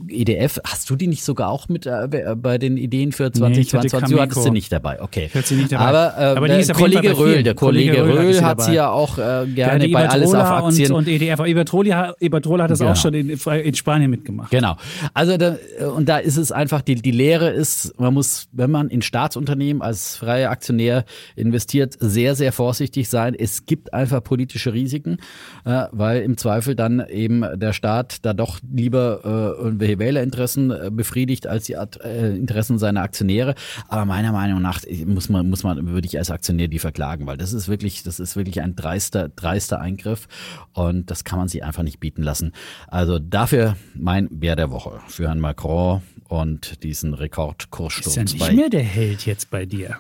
IDF, 0.08 0.60
hast 0.66 0.90
du 0.90 0.96
die 0.96 1.08
nicht 1.08 1.24
sogar 1.24 1.50
auch 1.50 1.68
mit 1.70 1.86
äh, 1.86 2.36
bei 2.36 2.58
den 2.58 2.78
Ideen 2.78 3.12
für 3.12 3.32
2022? 3.32 4.53
Nee, 4.53 4.53
nicht 4.54 4.72
dabei, 4.72 5.02
okay. 5.02 5.30
Hört 5.32 5.46
sie 5.46 5.56
nicht 5.56 5.72
dabei. 5.72 5.86
Aber, 5.86 6.14
äh, 6.18 6.38
Aber 6.38 6.48
der 6.48 6.66
Kollege 6.68 7.18
Röhl, 7.18 7.44
der 7.44 7.56
Kollege, 7.56 7.98
Kollege 7.98 8.20
Röhl 8.20 8.42
hat 8.42 8.62
sie 8.62 8.74
ja 8.74 8.90
auch 8.90 9.18
äh, 9.18 9.46
gerne 9.48 9.90
bei 9.90 10.10
alles 10.10 10.34
auf 10.34 10.50
Aktien. 10.50 10.92
Und, 10.92 11.00
und 11.00 11.08
EDF. 11.08 11.40
Iberdrola, 11.46 12.16
Iberdrola 12.20 12.64
hat 12.66 12.72
das 12.72 12.80
ja. 12.80 12.92
auch 12.92 12.96
schon 12.96 13.14
in, 13.14 13.30
in, 13.30 13.76
Spanien 13.76 14.10
mitgemacht. 14.10 14.52
Genau. 14.52 14.78
Also 15.14 15.38
da, 15.38 15.58
und 15.96 16.08
da 16.08 16.18
ist 16.18 16.38
es 16.38 16.52
einfach, 16.52 16.82
die, 16.82 16.96
die 16.96 17.12
Lehre 17.12 17.50
ist, 17.50 18.00
man 18.00 18.14
muss, 18.14 18.48
wenn 18.52 18.72
man 18.72 18.90
in 18.90 19.02
Staatsunternehmen 19.02 19.82
als 19.82 20.18
freier 20.18 20.52
Aktionär 20.52 21.06
investiert, 21.36 21.96
sehr, 22.00 22.36
sehr 22.36 22.52
vorsichtig 22.52 23.10
sein. 23.10 23.36
Es 23.36 23.66
gibt 23.66 23.94
einfach 23.94 24.24
politische 24.24 24.74
Risiken, 24.74 25.18
äh, 25.66 25.86
weil 25.92 26.22
im 26.22 26.38
Zweifel 26.38 26.76
dann 26.76 27.04
eben 27.10 27.44
der 27.56 27.74
Staat 27.74 28.26
da 28.26 28.34
doch 28.34 28.60
lieber 28.72 29.22
äh, 29.24 29.62
irgendwelche 29.64 30.00
Wählerinteressen 30.00 30.72
äh, 30.72 30.90
befriedigt 30.92 31.48
als 31.48 31.66
die 31.66 31.74
äh, 31.74 32.36
Interessen 32.36 32.78
seiner 32.78 33.02
Aktionäre. 33.02 33.56
Aber 33.88 34.06
meiner 34.06 34.32
Meinung 34.32 34.43
Meinung 34.44 34.62
nach 34.62 34.82
muss 35.06 35.30
man, 35.30 35.50
muss 35.50 35.64
man, 35.64 35.88
würde 35.88 36.06
ich 36.06 36.18
als 36.18 36.32
Aktionär 36.32 36.68
die 36.68 36.80
verklagen, 36.80 37.26
weil 37.26 37.38
das 37.38 37.54
ist 37.54 37.68
wirklich, 37.68 38.04
das 38.04 38.20
ist 38.20 38.36
wirklich 38.36 38.62
ein 38.62 38.76
dreister, 38.76 39.30
dreister 39.30 39.80
Eingriff 39.80 40.28
und 40.74 41.10
das 41.10 41.24
kann 41.24 41.40
man 41.40 41.48
sich 41.48 41.64
einfach 41.64 41.84
nicht 41.84 42.00
bieten 42.00 42.24
lassen. 42.24 42.52
Also 42.88 43.20
dafür 43.20 43.78
mein 43.96 44.28
Bär 44.30 44.56
der 44.56 44.72
Woche 44.72 45.00
für 45.08 45.28
Herrn 45.28 45.40
Macron 45.40 46.02
und 46.28 46.84
diesen 46.84 47.14
Rekordkurssturz. 47.14 48.08
Ist 48.08 48.16
ja 48.16 48.24
nicht 48.24 48.54
mehr 48.54 48.70
der 48.70 48.84
Held 48.84 49.26
jetzt 49.26 49.50
bei 49.50 49.66
dir. 49.66 49.98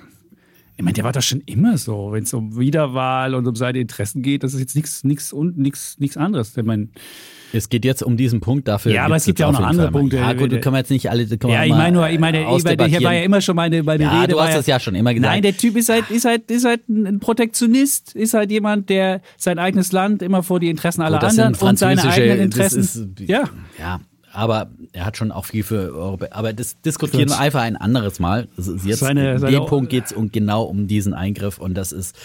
Ich 0.76 0.84
meine, 0.84 0.94
der 0.94 1.04
war 1.04 1.12
doch 1.12 1.22
schon 1.22 1.42
immer 1.42 1.78
so, 1.78 2.12
wenn 2.12 2.24
es 2.24 2.34
um 2.34 2.58
Wiederwahl 2.58 3.36
und 3.36 3.48
um 3.48 3.56
seine 3.56 3.80
Interessen 3.80 4.24
geht, 4.24 4.44
das 4.44 4.54
ist 4.54 4.60
jetzt 4.60 4.76
nichts 4.76 5.04
nichts 5.04 5.32
und 5.32 5.58
nichts 5.58 6.00
nichts 6.00 6.18
anderes. 6.18 6.58
Ich 6.58 6.64
meine, 6.64 6.90
es 7.54 7.70
geht 7.70 7.86
jetzt 7.86 8.04
um 8.04 8.18
diesen 8.18 8.40
Punkt 8.40 8.68
dafür. 8.68 8.92
Ja, 8.92 9.06
aber 9.06 9.16
es 9.16 9.26
gibt 9.26 9.40
ja 9.40 9.48
auch 9.48 9.52
noch 9.52 9.62
andere 9.62 9.92
Punkte. 9.92 10.18
Ja, 10.18 10.34
gut, 10.34 10.50
können 10.62 10.74
wir 10.74 10.80
jetzt 10.80 10.90
nicht 10.90 11.10
alle. 11.10 11.24
Ja, 11.24 11.64
ich 11.64 11.72
meine 11.72 11.98
nur, 11.98 12.10
ich 12.10 12.20
meine, 12.20 12.42
ich 12.42 12.66
war 13.04 13.14
ja 13.14 13.24
immer 13.24 13.42
schon 13.42 13.56
meine, 13.56 13.84
meine 13.84 14.04
ja, 14.04 14.22
Rede. 14.22 14.34
Du 14.34 14.42
hast 14.42 14.56
das 14.56 14.68
ja 14.68 14.80
schon 14.80 14.96
immer 14.96 15.14
gesagt. 15.14 15.32
Nein, 15.32 15.42
der 15.42 15.56
Typ 15.56 15.78
ist 15.78 15.90
halt, 15.90 16.10
ist 16.10 16.26
halt, 16.26 16.50
ist 16.50 16.66
halt 16.66 16.88
ein 16.90 17.20
Protektionist, 17.20 18.16
ist 18.16 18.34
halt 18.34 18.52
jemand, 18.52 18.90
der 18.90 19.22
sein 19.38 19.60
eigenes 19.60 19.92
Land 19.92 20.22
immer 20.22 20.44
vor 20.44 20.60
die 20.60 20.70
Interessen 20.70 21.02
aller 21.02 21.20
gut, 21.20 21.30
anderen 21.30 21.56
und 21.56 21.80
seine 21.80 22.04
eigenen 22.04 22.40
Interessen. 22.40 23.16
Ist, 23.18 23.30
ja. 23.30 23.44
Ja, 23.80 24.00
aber 24.34 24.72
er 24.94 25.06
hat 25.06 25.16
schon 25.16 25.32
auch 25.32 25.46
viel 25.46 25.64
für 25.64 25.94
Europa. 25.94 26.28
Aber 26.32 26.54
das 26.54 26.82
diskutieren 26.82 27.30
wir 27.30 27.40
einfach 27.40 27.62
ein 27.62 27.78
anderes 27.78 28.20
Mal. 28.20 28.48
Jetzt 28.84 29.00
seine, 29.00 29.40
seine 29.40 29.58
dem 29.58 29.66
Punkt 29.68 29.92
geht 29.92 30.06
es 30.06 30.12
um, 30.12 30.32
genau 30.32 30.64
um 30.64 30.88
diesen 30.88 31.14
Eingriff 31.14 31.60
und 31.60 31.76
das 31.76 31.92
ist 31.92 32.16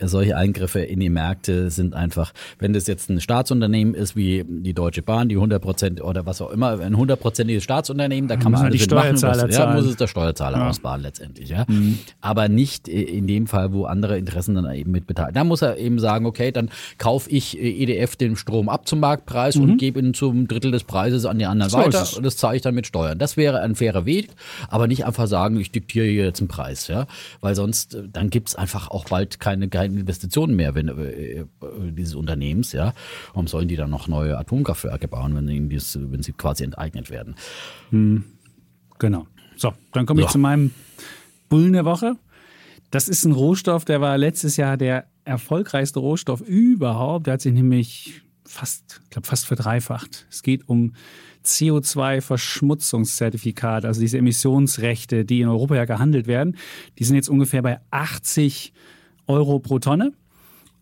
solche 0.00 0.36
Eingriffe 0.36 0.80
in 0.80 1.00
die 1.00 1.10
Märkte 1.10 1.70
sind 1.70 1.94
einfach, 1.94 2.32
wenn 2.58 2.72
das 2.72 2.86
jetzt 2.86 3.10
ein 3.10 3.20
Staatsunternehmen 3.20 3.94
ist 3.94 4.16
wie 4.16 4.44
die 4.46 4.74
Deutsche 4.74 5.02
Bahn, 5.02 5.28
die 5.28 5.36
100 5.36 5.60
Prozent 5.60 6.02
oder 6.02 6.26
was 6.26 6.40
auch 6.40 6.50
immer, 6.50 6.78
ein 6.80 6.96
hundertprozentiges 6.96 7.64
Staatsunternehmen, 7.64 8.28
da 8.28 8.36
kann 8.36 8.52
man 8.52 8.66
alles 8.66 8.88
machen, 8.90 9.20
was, 9.22 9.56
ja, 9.56 9.72
muss 9.74 9.86
es 9.86 9.96
der 9.96 10.06
Steuerzahler 10.06 10.58
ja. 10.58 10.68
ausbaden 10.68 11.02
letztendlich, 11.02 11.48
ja. 11.48 11.64
Mhm. 11.68 11.98
Aber 12.20 12.48
nicht 12.48 12.88
in 12.88 13.26
dem 13.26 13.46
Fall, 13.46 13.72
wo 13.72 13.84
andere 13.84 14.18
Interessen 14.18 14.54
dann 14.54 14.72
eben 14.72 14.90
mit 14.90 15.06
beteiligen. 15.06 15.34
Da 15.34 15.44
muss 15.44 15.62
er 15.62 15.76
eben 15.78 15.98
sagen, 15.98 16.26
okay, 16.26 16.52
dann 16.52 16.70
kaufe 16.98 17.30
ich 17.30 17.58
EDF 17.58 18.16
den 18.16 18.36
Strom 18.36 18.68
ab 18.68 18.86
zum 18.86 19.00
Marktpreis 19.00 19.56
mhm. 19.56 19.62
und 19.62 19.78
gebe 19.78 19.98
ihn 20.00 20.14
zum 20.14 20.46
Drittel 20.48 20.70
des 20.70 20.84
Preises 20.84 21.24
an 21.24 21.38
die 21.38 21.46
anderen 21.46 21.70
so 21.70 21.78
weiter 21.78 22.06
und 22.16 22.24
das 22.24 22.36
zahle 22.36 22.56
ich 22.56 22.62
dann 22.62 22.74
mit 22.74 22.86
Steuern. 22.86 23.18
Das 23.18 23.36
wäre 23.36 23.60
ein 23.60 23.74
fairer 23.74 24.06
Weg, 24.06 24.30
aber 24.68 24.86
nicht 24.86 25.04
einfach 25.04 25.26
sagen, 25.26 25.58
ich 25.58 25.72
diktiere 25.72 26.06
jetzt 26.06 26.40
einen 26.40 26.48
Preis, 26.48 26.88
ja, 26.88 27.06
weil 27.40 27.54
sonst 27.54 27.98
dann 28.12 28.30
gibt 28.30 28.48
es 28.48 28.54
einfach 28.54 28.90
auch 28.90 29.06
bald 29.06 29.40
keine, 29.40 29.68
keine 29.68 29.87
keine 29.88 30.00
Investitionen 30.00 30.56
mehr 30.56 30.74
wenn, 30.74 30.88
äh, 30.88 31.44
dieses 31.92 32.14
Unternehmens, 32.14 32.72
ja. 32.72 32.94
Warum 33.32 33.46
sollen 33.46 33.68
die 33.68 33.76
dann 33.76 33.90
noch 33.90 34.08
neue 34.08 34.38
Atomkraftwerke 34.38 35.08
bauen, 35.08 35.34
wenn, 35.34 35.48
ihnen 35.48 35.68
dies, 35.68 35.98
wenn 36.00 36.22
sie 36.22 36.32
quasi 36.32 36.64
enteignet 36.64 37.10
werden? 37.10 37.34
Hm, 37.90 38.24
genau. 38.98 39.26
So, 39.56 39.72
dann 39.92 40.06
komme 40.06 40.20
ich 40.20 40.26
ja. 40.26 40.32
zu 40.32 40.38
meinem 40.38 40.70
Bullen 41.48 41.72
der 41.72 41.84
Woche. 41.84 42.16
Das 42.90 43.08
ist 43.08 43.24
ein 43.24 43.32
Rohstoff, 43.32 43.84
der 43.84 44.00
war 44.00 44.16
letztes 44.16 44.56
Jahr 44.56 44.76
der 44.76 45.06
erfolgreichste 45.24 45.98
Rohstoff 45.98 46.40
überhaupt. 46.40 47.26
Der 47.26 47.34
hat 47.34 47.42
sich 47.42 47.52
nämlich 47.52 48.22
fast, 48.46 49.00
ich 49.04 49.10
glaube, 49.10 49.28
fast 49.28 49.46
verdreifacht. 49.46 50.26
Es 50.30 50.42
geht 50.42 50.68
um 50.68 50.94
CO2-Verschmutzungszertifikate, 51.44 53.86
also 53.86 54.00
diese 54.00 54.18
Emissionsrechte, 54.18 55.24
die 55.24 55.40
in 55.40 55.48
Europa 55.48 55.76
ja 55.76 55.84
gehandelt 55.84 56.26
werden. 56.26 56.56
Die 56.98 57.04
sind 57.04 57.14
jetzt 57.16 57.28
ungefähr 57.28 57.62
bei 57.62 57.78
80 57.90 58.72
Euro 59.28 59.60
pro 59.60 59.78
Tonne. 59.78 60.12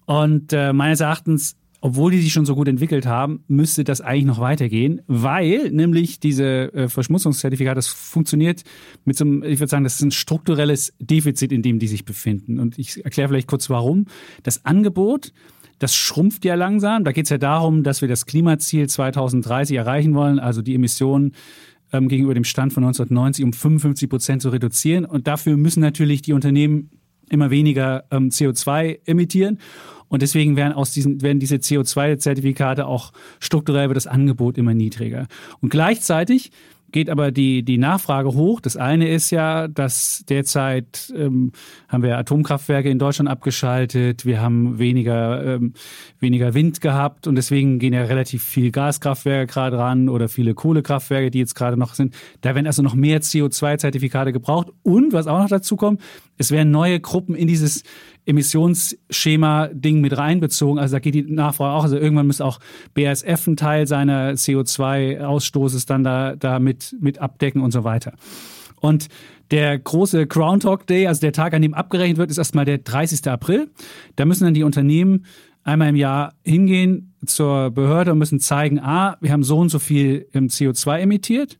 Und 0.06 0.52
äh, 0.52 0.72
meines 0.72 1.00
Erachtens 1.00 1.56
obwohl 1.86 2.10
die 2.10 2.20
sich 2.20 2.32
schon 2.32 2.46
so 2.46 2.54
gut 2.54 2.66
entwickelt 2.66 3.06
haben, 3.06 3.44
müsste 3.48 3.84
das 3.84 4.00
eigentlich 4.00 4.24
noch 4.24 4.40
weitergehen, 4.40 5.02
weil 5.06 5.70
nämlich 5.70 6.18
diese 6.18 6.72
äh, 6.74 6.88
Verschmutzungszertifikate, 6.88 7.76
das 7.76 7.86
funktioniert 7.86 8.62
mit 9.04 9.16
so 9.16 9.24
einem, 9.24 9.42
ich 9.44 9.60
würde 9.60 9.70
sagen, 9.70 9.84
das 9.84 9.94
ist 9.94 10.02
ein 10.02 10.10
strukturelles 10.10 10.94
Defizit, 10.98 11.52
in 11.52 11.62
dem 11.62 11.78
die 11.78 11.86
sich 11.86 12.04
befinden. 12.04 12.58
Und 12.58 12.78
ich 12.78 13.04
erkläre 13.04 13.28
vielleicht 13.28 13.46
kurz 13.46 13.70
warum. 13.70 14.06
Das 14.42 14.64
Angebot, 14.64 15.32
das 15.78 15.94
schrumpft 15.94 16.44
ja 16.44 16.54
langsam. 16.54 17.04
Da 17.04 17.12
geht 17.12 17.26
es 17.26 17.30
ja 17.30 17.38
darum, 17.38 17.82
dass 17.82 18.00
wir 18.00 18.08
das 18.08 18.26
Klimaziel 18.26 18.88
2030 18.88 19.76
erreichen 19.76 20.14
wollen, 20.14 20.38
also 20.38 20.62
die 20.62 20.74
Emissionen 20.74 21.34
ähm, 21.92 22.08
gegenüber 22.08 22.34
dem 22.34 22.44
Stand 22.44 22.72
von 22.72 22.84
1990 22.84 23.44
um 23.44 23.52
55 23.52 24.08
Prozent 24.08 24.42
zu 24.42 24.48
reduzieren. 24.48 25.04
Und 25.04 25.26
dafür 25.26 25.56
müssen 25.56 25.80
natürlich 25.80 26.22
die 26.22 26.32
Unternehmen 26.32 26.90
immer 27.30 27.50
weniger 27.50 28.04
ähm, 28.10 28.28
CO2 28.28 29.00
emittieren. 29.06 29.58
Und 30.08 30.22
deswegen 30.22 30.56
werden 30.56 30.72
aus 30.72 30.92
diesen, 30.92 31.22
werden 31.22 31.40
diese 31.40 31.56
CO2-Zertifikate 31.56 32.86
auch 32.86 33.12
strukturell 33.40 33.88
wird 33.88 33.96
das 33.96 34.06
Angebot 34.06 34.56
immer 34.56 34.74
niedriger. 34.74 35.26
Und 35.60 35.70
gleichzeitig 35.70 36.52
geht 36.96 37.10
aber 37.10 37.30
die, 37.30 37.62
die 37.62 37.76
Nachfrage 37.76 38.32
hoch. 38.32 38.58
Das 38.58 38.78
eine 38.78 39.10
ist 39.10 39.30
ja, 39.30 39.68
dass 39.68 40.24
derzeit 40.30 41.12
ähm, 41.14 41.52
haben 41.88 42.02
wir 42.02 42.16
Atomkraftwerke 42.16 42.88
in 42.88 42.98
Deutschland 42.98 43.28
abgeschaltet, 43.28 44.24
wir 44.24 44.40
haben 44.40 44.78
weniger, 44.78 45.44
ähm, 45.44 45.74
weniger 46.20 46.54
Wind 46.54 46.80
gehabt 46.80 47.26
und 47.26 47.34
deswegen 47.34 47.78
gehen 47.78 47.92
ja 47.92 48.04
relativ 48.04 48.42
viel 48.42 48.70
Gaskraftwerke 48.70 49.52
gerade 49.52 49.76
ran 49.76 50.08
oder 50.08 50.30
viele 50.30 50.54
Kohlekraftwerke, 50.54 51.30
die 51.30 51.38
jetzt 51.38 51.54
gerade 51.54 51.76
noch 51.76 51.92
sind. 51.92 52.14
Da 52.40 52.54
werden 52.54 52.66
also 52.66 52.80
noch 52.80 52.94
mehr 52.94 53.20
CO2-Zertifikate 53.20 54.32
gebraucht. 54.32 54.68
Und 54.82 55.12
was 55.12 55.26
auch 55.26 55.38
noch 55.38 55.50
dazu 55.50 55.76
kommt, 55.76 56.00
es 56.38 56.50
werden 56.50 56.70
neue 56.70 56.98
Gruppen 56.98 57.34
in 57.34 57.46
dieses 57.46 57.82
Emissionsschema-Ding 58.26 60.00
mit 60.00 60.16
reinbezogen. 60.16 60.78
Also 60.78 60.96
da 60.96 60.98
geht 60.98 61.14
die 61.14 61.22
Nachfrage 61.22 61.74
auch. 61.74 61.84
Also 61.84 61.96
irgendwann 61.96 62.26
muss 62.26 62.40
auch 62.40 62.58
BASF 62.94 63.46
einen 63.46 63.56
Teil 63.56 63.86
seiner 63.86 64.32
CO2-Ausstoßes 64.32 65.86
dann 65.86 66.04
da, 66.04 66.36
da 66.36 66.58
mit, 66.58 66.96
mit 67.00 67.18
abdecken 67.18 67.62
und 67.62 67.70
so 67.70 67.84
weiter. 67.84 68.12
Und 68.80 69.08
der 69.50 69.78
große 69.78 70.26
Groundhog 70.26 70.86
Day, 70.86 71.06
also 71.06 71.20
der 71.20 71.32
Tag, 71.32 71.54
an 71.54 71.62
dem 71.62 71.72
abgerechnet 71.72 72.18
wird, 72.18 72.30
ist 72.30 72.38
erstmal 72.38 72.64
der 72.64 72.78
30. 72.78 73.26
April. 73.30 73.70
Da 74.16 74.24
müssen 74.24 74.44
dann 74.44 74.54
die 74.54 74.64
Unternehmen 74.64 75.24
einmal 75.62 75.88
im 75.88 75.96
Jahr 75.96 76.34
hingehen 76.44 77.14
zur 77.24 77.70
Behörde 77.70 78.12
und 78.12 78.18
müssen 78.18 78.40
zeigen, 78.40 78.80
ah, 78.80 79.16
wir 79.20 79.32
haben 79.32 79.44
so 79.44 79.58
und 79.58 79.68
so 79.68 79.78
viel 79.78 80.26
CO2 80.34 80.98
emittiert 80.98 81.58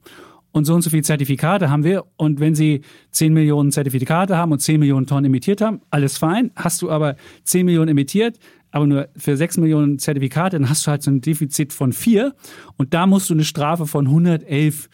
und 0.57 0.65
so 0.65 0.75
und 0.75 0.81
so 0.81 0.89
viele 0.89 1.03
Zertifikate 1.03 1.69
haben 1.71 1.85
wir. 1.85 2.05
Und 2.17 2.41
wenn 2.41 2.55
Sie 2.55 2.81
10 3.11 3.35
Millionen 3.35 3.73
Zertifikate 3.73 4.39
haben 4.39 4.53
und 4.53 4.61
10 4.61 4.81
Millionen 4.81 5.07
Tonnen 5.07 5.27
emittiert 5.27 5.61
haben, 5.61 5.83
alles 5.91 6.17
fein. 6.17 6.51
Hast 6.57 6.81
du 6.81 6.91
aber 6.91 7.17
10 7.45 7.67
Millionen 7.67 7.89
emittiert, 7.89 8.39
aber 8.71 8.87
nur 8.87 9.09
für 9.19 9.37
6 9.37 9.59
Millionen 9.59 9.99
Zertifikate, 9.99 10.59
dann 10.59 10.71
hast 10.71 10.87
du 10.87 10.91
halt 10.91 11.03
so 11.03 11.11
ein 11.11 11.21
Defizit 11.21 11.75
von 11.75 11.93
4. 11.93 12.35
Und 12.79 12.95
da 12.95 13.07
musst 13.07 13.29
du 13.29 13.35
eine 13.35 13.45
Strafe 13.45 13.87
von 13.87 14.07
111 14.07 14.89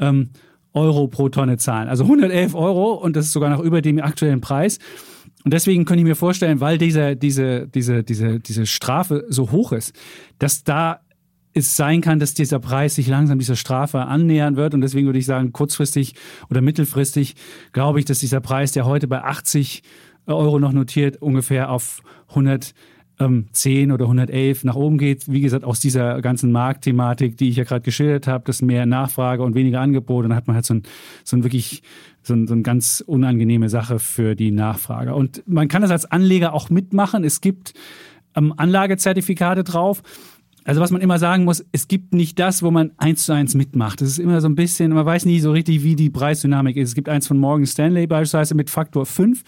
ähm, 0.00 0.30
Euro 0.72 1.06
pro 1.06 1.28
Tonne 1.28 1.58
zahlen. 1.58 1.88
Also 1.88 2.02
111 2.02 2.56
Euro 2.56 2.94
und 2.94 3.14
das 3.14 3.26
ist 3.26 3.32
sogar 3.32 3.50
noch 3.50 3.60
über 3.60 3.82
dem 3.82 4.00
aktuellen 4.00 4.40
Preis. 4.40 4.80
Und 5.44 5.54
deswegen 5.54 5.84
könnte 5.84 6.00
ich 6.00 6.08
mir 6.08 6.16
vorstellen, 6.16 6.58
weil 6.58 6.76
diese, 6.76 7.14
diese, 7.14 7.68
diese, 7.68 8.02
diese, 8.02 8.40
diese 8.40 8.66
Strafe 8.66 9.24
so 9.28 9.52
hoch 9.52 9.70
ist, 9.70 9.94
dass 10.40 10.64
da 10.64 11.03
es 11.54 11.76
sein 11.76 12.00
kann, 12.00 12.18
dass 12.18 12.34
dieser 12.34 12.58
Preis 12.58 12.96
sich 12.96 13.06
langsam 13.06 13.38
dieser 13.38 13.56
Strafe 13.56 14.00
annähern 14.00 14.56
wird. 14.56 14.74
Und 14.74 14.80
deswegen 14.80 15.06
würde 15.06 15.18
ich 15.18 15.26
sagen, 15.26 15.52
kurzfristig 15.52 16.14
oder 16.50 16.60
mittelfristig 16.60 17.36
glaube 17.72 18.00
ich, 18.00 18.04
dass 18.04 18.18
dieser 18.18 18.40
Preis, 18.40 18.72
der 18.72 18.84
heute 18.84 19.06
bei 19.06 19.22
80 19.22 19.82
Euro 20.26 20.58
noch 20.58 20.72
notiert, 20.72 21.22
ungefähr 21.22 21.70
auf 21.70 22.02
110 22.30 23.92
oder 23.92 24.06
111 24.06 24.64
nach 24.64 24.74
oben 24.74 24.98
geht. 24.98 25.30
Wie 25.30 25.40
gesagt, 25.40 25.64
aus 25.64 25.78
dieser 25.80 26.20
ganzen 26.22 26.50
Marktthematik, 26.50 27.36
die 27.36 27.50
ich 27.50 27.56
ja 27.56 27.64
gerade 27.64 27.82
geschildert 27.82 28.26
habe, 28.26 28.44
dass 28.44 28.60
mehr 28.60 28.84
Nachfrage 28.84 29.42
und 29.42 29.54
weniger 29.54 29.80
Angebot. 29.80 30.24
Und 30.24 30.30
dann 30.30 30.36
hat 30.36 30.48
man 30.48 30.56
halt 30.56 30.64
so 30.64 30.74
ein, 30.74 30.82
so 31.22 31.36
ein 31.36 31.44
wirklich 31.44 31.82
so 32.22 32.34
ein, 32.34 32.46
so 32.46 32.54
ein 32.54 32.62
ganz 32.62 33.04
unangenehme 33.06 33.68
Sache 33.68 33.98
für 33.98 34.34
die 34.34 34.50
Nachfrage. 34.50 35.14
Und 35.14 35.42
man 35.46 35.68
kann 35.68 35.82
das 35.82 35.90
als 35.90 36.10
Anleger 36.10 36.54
auch 36.54 36.70
mitmachen. 36.70 37.22
Es 37.22 37.40
gibt 37.40 37.74
ähm, 38.34 38.54
Anlagezertifikate 38.56 39.62
drauf. 39.62 40.02
Also 40.64 40.80
was 40.80 40.90
man 40.90 41.02
immer 41.02 41.18
sagen 41.18 41.44
muss, 41.44 41.64
es 41.72 41.88
gibt 41.88 42.14
nicht 42.14 42.38
das, 42.38 42.62
wo 42.62 42.70
man 42.70 42.92
eins 42.96 43.26
zu 43.26 43.34
eins 43.34 43.54
mitmacht. 43.54 44.00
Es 44.00 44.08
ist 44.08 44.18
immer 44.18 44.40
so 44.40 44.48
ein 44.48 44.54
bisschen, 44.54 44.92
man 44.92 45.04
weiß 45.04 45.26
nie 45.26 45.38
so 45.40 45.52
richtig, 45.52 45.82
wie 45.84 45.94
die 45.94 46.08
Preisdynamik 46.08 46.76
ist. 46.76 46.88
Es 46.90 46.94
gibt 46.94 47.08
eins 47.08 47.26
von 47.26 47.36
Morgan 47.36 47.66
Stanley 47.66 48.06
beispielsweise 48.06 48.54
mit 48.54 48.70
Faktor 48.70 49.04
5. 49.04 49.42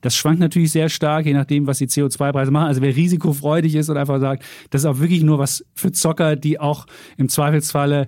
Das 0.00 0.14
schwankt 0.14 0.38
natürlich 0.38 0.70
sehr 0.70 0.88
stark, 0.88 1.26
je 1.26 1.34
nachdem, 1.34 1.66
was 1.66 1.78
die 1.78 1.88
CO2-Preise 1.88 2.52
machen. 2.52 2.68
Also 2.68 2.82
wer 2.82 2.94
risikofreudig 2.94 3.74
ist 3.74 3.88
und 3.88 3.96
einfach 3.96 4.20
sagt, 4.20 4.44
das 4.70 4.82
ist 4.82 4.86
auch 4.86 5.00
wirklich 5.00 5.24
nur 5.24 5.40
was 5.40 5.64
für 5.74 5.90
Zocker, 5.90 6.36
die 6.36 6.60
auch 6.60 6.86
im 7.16 7.28
Zweifelsfalle 7.28 8.06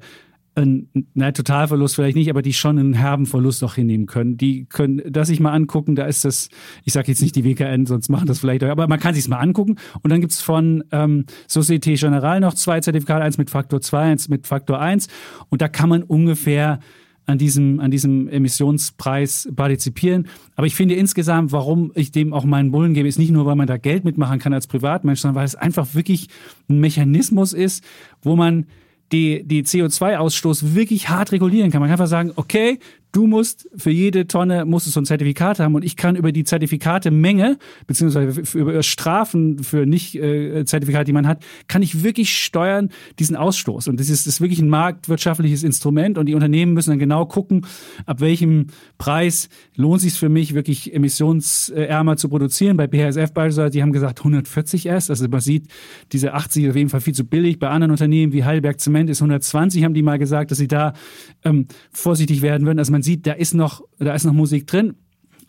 ein 0.55 0.88
na, 1.14 1.32
Totalverlust 1.32 1.94
vielleicht 1.94 2.16
nicht, 2.16 2.28
aber 2.28 2.42
die 2.42 2.53
schon 2.53 2.78
einen 2.78 2.92
herben 2.92 3.26
Verlust 3.26 3.64
auch 3.64 3.74
hinnehmen 3.74 4.07
können. 4.07 4.36
Die 4.36 4.66
können 4.66 5.03
das 5.09 5.28
sich 5.28 5.40
mal 5.40 5.53
angucken, 5.53 5.94
da 5.94 6.05
ist 6.05 6.24
das, 6.24 6.48
ich 6.84 6.92
sage 6.92 7.09
jetzt 7.09 7.22
nicht 7.22 7.36
die 7.36 7.44
WKN, 7.44 7.86
sonst 7.86 8.09
machen 8.09 8.26
das 8.26 8.40
vielleicht, 8.40 8.62
aber 8.62 8.86
man 8.86 9.00
kann 9.00 9.14
sich 9.14 9.26
mal 9.28 9.38
angucken. 9.38 9.76
Und 10.03 10.11
dann 10.11 10.20
gibt's 10.20 10.42
von 10.42 10.84
ähm, 10.92 11.24
Societe 11.46 11.94
Generale 11.94 12.40
noch 12.40 12.55
zwei 12.55 12.80
Zertifikate, 12.80 13.24
eins 13.24 13.38
mit 13.38 13.50
Faktor 13.50 13.80
2, 13.80 14.03
eins 14.03 14.28
mit 14.28 14.46
Faktor 14.46 14.80
1. 14.80 15.09
Und 15.48 15.62
da 15.62 15.68
kann 15.68 15.88
man 15.88 16.03
ungefähr 16.03 16.80
an 17.24 17.38
diesem, 17.38 17.80
an 17.80 17.90
diesem 17.90 18.28
Emissionspreis 18.28 19.48
partizipieren. 19.55 20.28
Aber 20.57 20.66
ich 20.66 20.74
finde 20.74 20.94
insgesamt, 20.96 21.53
warum 21.53 21.92
ich 21.94 22.11
dem 22.11 22.32
auch 22.32 22.44
meinen 22.44 22.72
Bullen 22.72 22.94
gebe, 22.94 23.09
ist 23.09 23.18
nicht 23.18 23.30
nur, 23.30 23.46
weil 23.46 23.57
man 23.57 23.66
da 23.66 23.76
Geld 23.76 24.05
mitmachen 24.05 24.38
kann 24.38 24.53
als 24.53 24.66
Privatmensch, 24.66 25.20
sondern 25.20 25.36
weil 25.36 25.46
es 25.46 25.55
einfach 25.55 25.94
wirklich 25.94 26.28
ein 26.68 26.80
Mechanismus 26.80 27.53
ist, 27.53 27.84
wo 28.22 28.36
man 28.36 28.66
die, 29.12 29.42
die 29.44 29.62
CO2-Ausstoß 29.62 30.74
wirklich 30.74 31.08
hart 31.08 31.32
regulieren 31.32 31.70
kann. 31.70 31.80
Man 31.80 31.88
kann 31.88 31.94
einfach 31.94 32.10
sagen, 32.10 32.32
okay, 32.36 32.78
du 33.12 33.26
musst 33.26 33.68
für 33.76 33.90
jede 33.90 34.26
Tonne 34.26 34.64
musst 34.64 34.86
du 34.86 34.90
so 34.90 35.00
ein 35.00 35.04
Zertifikat 35.04 35.60
haben 35.60 35.74
und 35.74 35.84
ich 35.84 35.96
kann 35.96 36.16
über 36.16 36.32
die 36.32 36.44
Zertifikate-Menge, 36.44 37.58
beziehungsweise 37.86 38.58
über 38.58 38.82
Strafen 38.82 39.62
für 39.62 39.86
Nicht-Zertifikate, 39.86 41.04
die 41.04 41.12
man 41.12 41.26
hat, 41.26 41.44
kann 41.68 41.82
ich 41.82 42.02
wirklich 42.02 42.34
steuern 42.34 42.88
diesen 43.18 43.36
Ausstoß. 43.36 43.88
Und 43.88 44.00
das 44.00 44.08
ist, 44.08 44.26
das 44.26 44.34
ist 44.34 44.40
wirklich 44.40 44.60
ein 44.60 44.70
marktwirtschaftliches 44.70 45.62
Instrument 45.62 46.16
und 46.16 46.26
die 46.26 46.34
Unternehmen 46.34 46.72
müssen 46.72 46.90
dann 46.90 46.98
genau 46.98 47.26
gucken, 47.26 47.66
ab 48.06 48.20
welchem 48.20 48.68
Preis 48.96 49.50
lohnt 49.76 50.00
sich 50.00 50.14
für 50.14 50.30
mich, 50.30 50.54
wirklich 50.54 50.94
emissionsärmer 50.94 52.16
zu 52.16 52.30
produzieren. 52.30 52.78
Bei 52.78 52.86
BASF 52.86 53.32
beispielsweise, 53.32 53.70
die 53.70 53.82
haben 53.82 53.92
gesagt 53.92 54.20
140 54.20 54.86
erst. 54.86 55.10
Also 55.10 55.28
man 55.28 55.40
sieht, 55.40 55.68
diese 56.12 56.32
80 56.32 56.64
ist 56.64 56.70
auf 56.70 56.76
jeden 56.76 56.88
Fall 56.88 57.00
viel 57.02 57.14
zu 57.14 57.24
billig. 57.24 57.58
Bei 57.58 57.68
anderen 57.68 57.90
Unternehmen 57.90 58.32
wie 58.32 58.44
Heidelberg 58.44 58.80
Zement 58.80 59.10
ist 59.10 59.20
120, 59.20 59.84
haben 59.84 59.94
die 59.94 60.02
mal 60.02 60.18
gesagt, 60.18 60.50
dass 60.50 60.58
sie 60.58 60.68
da 60.68 60.94
ähm, 61.44 61.66
vorsichtig 61.90 62.40
werden 62.40 62.66
würden. 62.66 62.78
Also 62.78 62.92
man 62.92 63.01
man 63.03 63.05
sieht, 63.05 63.26
da 63.26 63.32
ist 63.32 63.55
noch, 63.55 63.82
da 63.98 64.14
ist 64.14 64.24
noch 64.24 64.32
Musik 64.32 64.66
drin. 64.68 64.94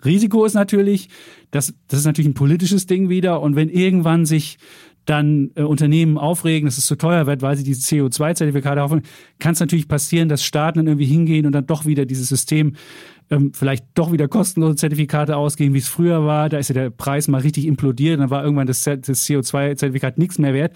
Risiko 0.03 0.43
ist 0.43 0.55
natürlich, 0.55 1.09
das, 1.51 1.73
das 1.87 1.99
ist 1.99 2.05
natürlich 2.05 2.29
ein 2.29 2.33
politisches 2.33 2.87
Ding 2.87 3.09
wieder. 3.09 3.41
Und 3.41 3.55
wenn 3.55 3.69
irgendwann 3.69 4.25
sich 4.25 4.57
dann 5.05 5.51
äh, 5.55 5.61
Unternehmen 5.61 6.17
aufregen, 6.17 6.65
dass 6.65 6.77
es 6.77 6.87
zu 6.87 6.95
teuer 6.95 7.27
wird, 7.27 7.41
weil 7.41 7.55
sie 7.55 7.63
diese 7.63 7.81
CO2-Zertifikate 7.81 8.81
aufnehmen, 8.81 9.05
kann 9.37 9.53
es 9.53 9.59
natürlich 9.59 9.87
passieren, 9.87 10.29
dass 10.29 10.43
Staaten 10.43 10.79
dann 10.79 10.87
irgendwie 10.87 11.05
hingehen 11.05 11.45
und 11.45 11.51
dann 11.51 11.67
doch 11.67 11.85
wieder 11.85 12.05
dieses 12.05 12.27
System 12.27 12.75
ähm, 13.29 13.51
vielleicht 13.53 13.85
doch 13.93 14.11
wieder 14.11 14.27
kostenlose 14.27 14.75
Zertifikate 14.75 15.37
ausgeben, 15.37 15.73
wie 15.73 15.79
es 15.79 15.87
früher 15.87 16.25
war. 16.25 16.49
Da 16.49 16.57
ist 16.57 16.69
ja 16.69 16.73
der 16.73 16.89
Preis 16.89 17.27
mal 17.27 17.41
richtig 17.41 17.65
implodiert, 17.67 18.19
dann 18.19 18.29
war 18.29 18.43
irgendwann 18.43 18.67
das, 18.67 18.83
das 18.83 19.27
CO2-Zertifikat 19.27 20.17
nichts 20.17 20.39
mehr 20.39 20.53
wert. 20.53 20.73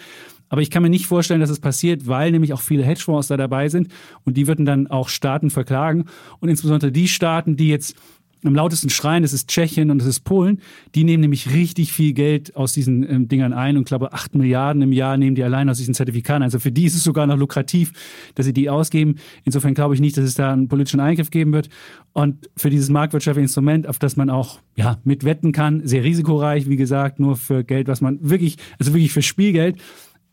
Aber 0.49 0.61
ich 0.61 0.69
kann 0.69 0.83
mir 0.83 0.89
nicht 0.89 1.07
vorstellen, 1.07 1.41
dass 1.41 1.49
es 1.49 1.59
passiert, 1.59 2.07
weil 2.07 2.31
nämlich 2.31 2.53
auch 2.53 2.61
viele 2.61 2.83
Hedgefonds 2.83 3.27
da 3.27 3.37
dabei 3.37 3.69
sind 3.69 3.89
und 4.23 4.37
die 4.37 4.47
würden 4.47 4.65
dann 4.65 4.87
auch 4.87 5.09
Staaten 5.09 5.49
verklagen. 5.49 6.05
Und 6.39 6.49
insbesondere 6.49 6.91
die 6.91 7.07
Staaten, 7.07 7.57
die 7.57 7.69
jetzt 7.69 7.95
am 8.43 8.55
lautesten 8.55 8.89
schreien, 8.89 9.23
das 9.23 9.33
ist 9.33 9.49
Tschechien 9.49 9.89
und 9.89 9.99
das 9.99 10.07
ist 10.07 10.21
Polen, 10.21 10.61
die 10.95 11.03
nehmen 11.03 11.21
nämlich 11.21 11.53
richtig 11.53 11.91
viel 11.91 12.13
Geld 12.13 12.55
aus 12.55 12.73
diesen 12.73 13.07
ähm, 13.09 13.27
Dingern 13.27 13.53
ein 13.53 13.77
und 13.77 13.83
ich 13.83 13.87
glaube, 13.87 14.13
acht 14.13 14.35
Milliarden 14.35 14.81
im 14.81 14.91
Jahr 14.91 15.17
nehmen 15.17 15.35
die 15.35 15.43
allein 15.43 15.69
aus 15.69 15.77
diesen 15.77 15.93
Zertifikaten. 15.93 16.43
Also 16.43 16.59
für 16.59 16.71
die 16.71 16.85
ist 16.85 16.95
es 16.95 17.03
sogar 17.03 17.25
noch 17.25 17.37
lukrativ, 17.37 17.93
dass 18.35 18.45
sie 18.45 18.53
die 18.53 18.69
ausgeben. 18.69 19.15
Insofern 19.43 19.73
glaube 19.73 19.95
ich 19.95 20.01
nicht, 20.01 20.17
dass 20.17 20.25
es 20.25 20.35
da 20.35 20.53
einen 20.53 20.67
politischen 20.67 20.99
Eingriff 20.99 21.31
geben 21.31 21.53
wird. 21.53 21.69
Und 22.13 22.49
für 22.55 22.69
dieses 22.69 22.89
marktwirtschaftliche 22.89 23.43
Instrument, 23.43 23.87
auf 23.87 23.99
das 23.99 24.15
man 24.15 24.29
auch 24.29 24.59
ja, 24.75 24.97
mit 25.03 25.23
wetten 25.23 25.51
kann, 25.51 25.85
sehr 25.85 26.03
risikoreich, 26.03 26.69
wie 26.69 26.75
gesagt, 26.75 27.19
nur 27.19 27.35
für 27.35 27.63
Geld, 27.63 27.87
was 27.87 28.01
man 28.01 28.17
wirklich, 28.21 28.57
also 28.79 28.93
wirklich 28.93 29.13
für 29.13 29.21
Spielgeld, 29.21 29.77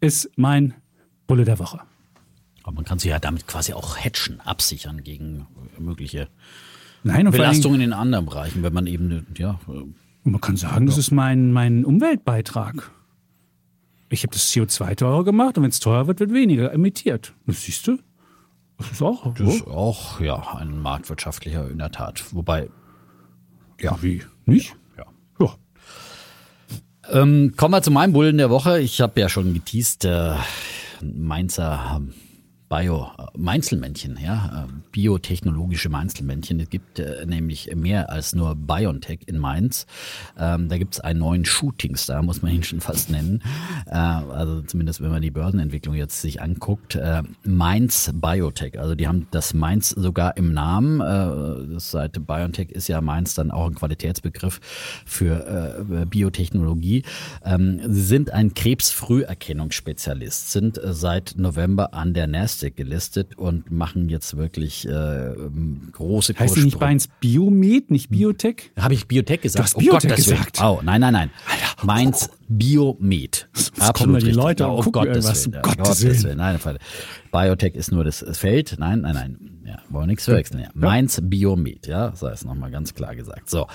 ist 0.05 0.31
mein 0.37 0.75
Bulle 1.27 1.45
der 1.45 1.59
Woche. 1.59 1.81
Aber 2.63 2.73
man 2.73 2.85
kann 2.85 2.99
sich 2.99 3.11
ja 3.11 3.19
damit 3.19 3.47
quasi 3.47 3.73
auch 3.73 3.97
hatchen, 3.97 4.41
absichern 4.41 5.03
gegen 5.03 5.47
mögliche 5.79 6.29
Nein, 7.03 7.31
Belastungen 7.31 7.83
in 7.83 7.93
anderen 7.93 8.25
Bereichen, 8.25 8.63
wenn 8.63 8.73
man 8.73 8.87
eben 8.87 9.27
ja 9.37 9.61
Und 9.67 9.95
man 10.23 10.41
kann 10.41 10.57
sagen, 10.57 10.87
das 10.87 10.97
ist 10.97 11.11
mein, 11.11 11.53
mein 11.53 11.85
Umweltbeitrag. 11.85 12.91
Ich 14.09 14.23
habe 14.23 14.33
das 14.33 14.51
CO2 14.51 14.97
teurer 14.97 15.25
gemacht 15.25 15.59
und 15.59 15.65
wenn 15.65 15.71
es 15.71 15.81
teurer 15.81 16.07
wird, 16.07 16.21
wird 16.21 16.33
weniger 16.33 16.73
emittiert. 16.73 17.35
Das 17.47 17.63
siehst 17.63 17.87
du? 17.87 17.99
Das 18.79 18.93
ist 18.93 19.03
auch. 19.03 19.35
Das 19.35 19.57
ist 19.57 19.67
auch, 19.67 20.21
ja, 20.21 20.57
ein 20.57 20.79
marktwirtschaftlicher 20.79 21.71
in 21.71 21.79
der 21.79 21.91
Tat. 21.91 22.25
Wobei, 22.35 22.71
ja. 23.81 23.99
Wie? 24.03 24.23
Nicht? 24.47 24.77
Ähm, 27.11 27.55
kommen 27.57 27.75
wir 27.75 27.83
zu 27.83 27.91
meinem 27.91 28.13
Bullen 28.13 28.39
der 28.39 28.51
Woche. 28.51 28.81
Ich 28.81 29.01
habe 29.01 29.21
ja 29.21 29.29
schon 29.29 29.55
geteased, 29.55 30.05
äh, 30.05 30.35
Mainzer 31.01 32.01
Bio 32.75 33.09
Meinzelmännchen, 33.37 34.19
ja, 34.21 34.67
biotechnologische 34.91 35.89
Meinzelmännchen. 35.89 36.59
Es 36.59 36.71
gibt 36.71 36.99
äh, 36.99 37.25
nämlich 37.25 37.73
mehr 37.77 38.11
als 38.11 38.35
nur 38.35 38.57
BioNTech 38.57 39.21
in 39.27 39.39
Mainz. 39.39 39.87
Ähm, 40.37 40.69
da 40.69 40.77
gibt 40.79 40.95
es 40.95 41.01
einen 41.01 41.21
neuen 41.21 41.45
Shootingstar, 41.45 42.23
muss 42.23 42.43
man 42.43 42.53
ihn 42.53 42.65
schon 42.65 42.81
fast 42.81 43.11
nennen. 43.11 43.43
Äh, 43.87 43.95
also 43.95 44.63
zumindest 44.63 45.01
wenn 45.01 45.11
man 45.11 45.23
die 45.23 45.31
Börsenentwicklung 45.31 45.95
jetzt 45.95 46.21
sich 46.21 46.43
anguckt. 46.43 46.97
Äh, 46.97 47.23
Mainz 47.45 48.11
Biotech, 48.13 48.81
also 48.81 48.97
die 48.97 49.07
haben 49.07 49.29
das 49.31 49.55
Mainz 49.55 49.91
sogar 49.91 50.37
im 50.37 50.53
Namen. 50.53 51.01
Äh, 51.01 51.75
das 51.75 51.93
Seite 51.93 52.19
BioNTech 52.19 52.71
ist 52.71 52.89
ja 52.89 53.01
Mainz 53.01 53.35
dann 53.35 53.53
auch 53.53 53.67
ein 53.69 53.77
Qualitätsbegriff 53.77 54.61
für 55.05 55.79
äh, 55.91 56.07
Biotechnologie. 56.07 57.05
Ähm, 57.45 57.81
sie 57.87 58.03
sind 58.03 58.33
ein 58.33 58.55
Krebsfrüherkennungsspezialist, 58.55 60.51
sind 60.51 60.79
äh, 60.79 60.93
seit 60.93 61.35
November 61.37 61.95
an 61.95 62.15
der 62.15 62.27
NASDAQ 62.27 62.64
Nasdaq 62.65 62.77
gelistet 62.77 63.39
und 63.39 63.71
machen 63.71 64.09
jetzt 64.09 64.37
wirklich 64.37 64.89
äh, 64.89 65.35
große 65.93 66.35
Heißt 66.39 66.57
nicht 66.57 66.79
bei 66.79 66.93
uns 66.93 67.09
Biomed, 67.21 67.91
nicht 67.91 68.11
Biotech? 68.11 68.73
Habe 68.79 68.95
ich 68.95 69.07
Biotech 69.07 69.43
gesagt? 69.43 69.59
Du 69.59 69.65
hast 69.65 69.79
Biotech 69.79 70.13
oh 70.13 70.17
gesagt. 70.17 70.61
Oh, 70.63 70.81
nein, 70.83 71.01
nein, 71.01 71.13
nein. 71.13 71.31
Alter. 71.47 71.87
Meins 71.87 72.31
Biomed. 72.49 73.49
Absolut 73.79 74.23
die 74.23 74.31
Leute 74.31 74.67
auf 74.67 74.91
Gottes 74.91 75.47
Willen. 75.47 75.63
Gottes 75.63 76.03
Willen. 76.25 76.39
Nein, 76.39 76.59
Biotech 77.31 77.75
ist 77.75 77.93
nur 77.93 78.05
das 78.05 78.25
Feld. 78.33 78.77
Nein, 78.79 79.01
nein, 79.03 79.15
nein. 79.15 79.54
Ja, 79.67 79.79
wollen 79.89 80.09
nichts 80.09 80.25
verwechseln. 80.25 80.61
Ja. 80.61 80.69
Mainz 80.75 81.21
Biomed, 81.23 81.87
ja, 81.87 82.15
sei 82.15 82.33
es 82.33 82.45
nochmal 82.45 82.71
ganz 82.71 82.95
klar 82.95 83.17
gesagt. 83.17 83.49
So, 83.49 83.67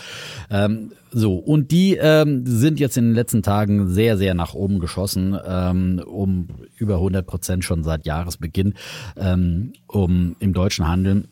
ähm, 0.52 0.92
so 1.12 1.36
und 1.36 1.72
die 1.72 1.96
ähm, 1.96 2.46
sind 2.46 2.80
jetzt 2.80 2.96
in 2.98 3.06
den 3.06 3.16
letzten 3.16 3.42
Tagen 3.42 3.88
sehr, 3.88 4.18
sehr 4.18 4.36
nach 4.36 4.54
oben 4.54 4.80
geschossen, 4.80 5.38
ähm, 5.46 6.02
um 6.06 6.48
über 6.78 6.96
100 6.96 7.26
Prozent 7.26 7.64
schon 7.64 7.84
seit 7.84 8.06
Jahresbeginn, 8.06 8.76
ähm, 9.18 9.74
um 9.88 10.36
im 10.40 10.54
deutschen 10.54 10.88
Handel 10.88 11.26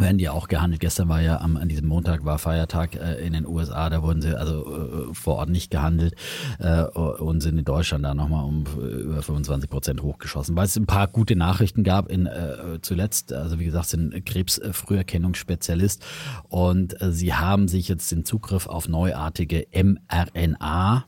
werden 0.00 0.18
die 0.18 0.28
auch 0.28 0.48
gehandelt. 0.48 0.80
Gestern 0.80 1.08
war 1.08 1.20
ja 1.20 1.40
am, 1.40 1.56
an 1.56 1.68
diesem 1.68 1.86
Montag 1.86 2.24
war 2.24 2.38
Feiertag 2.38 2.96
äh, 2.96 3.24
in 3.24 3.32
den 3.32 3.46
USA, 3.46 3.90
da 3.90 4.02
wurden 4.02 4.22
sie 4.22 4.36
also 4.36 5.10
äh, 5.10 5.14
vor 5.14 5.36
Ort 5.36 5.50
nicht 5.50 5.70
gehandelt 5.70 6.14
äh, 6.58 6.82
und 6.82 7.40
sind 7.40 7.58
in 7.58 7.64
Deutschland 7.64 8.04
da 8.04 8.14
nochmal 8.14 8.44
um 8.44 8.64
äh, 8.78 8.80
über 8.80 9.22
25 9.22 9.68
Prozent 9.70 10.02
hochgeschossen, 10.02 10.56
weil 10.56 10.66
es 10.66 10.76
ein 10.76 10.86
paar 10.86 11.08
gute 11.08 11.36
Nachrichten 11.36 11.84
gab 11.84 12.10
in 12.10 12.26
äh, 12.26 12.78
zuletzt, 12.82 13.32
also 13.32 13.58
wie 13.58 13.64
gesagt, 13.64 13.88
sind 13.88 14.24
Krebsfrüherkennungsspezialist 14.24 16.04
und 16.48 17.00
äh, 17.00 17.12
sie 17.12 17.34
haben 17.34 17.68
sich 17.68 17.88
jetzt 17.88 18.10
den 18.10 18.24
Zugriff 18.24 18.66
auf 18.66 18.88
neuartige 18.88 19.66
mRNA, 19.72 21.04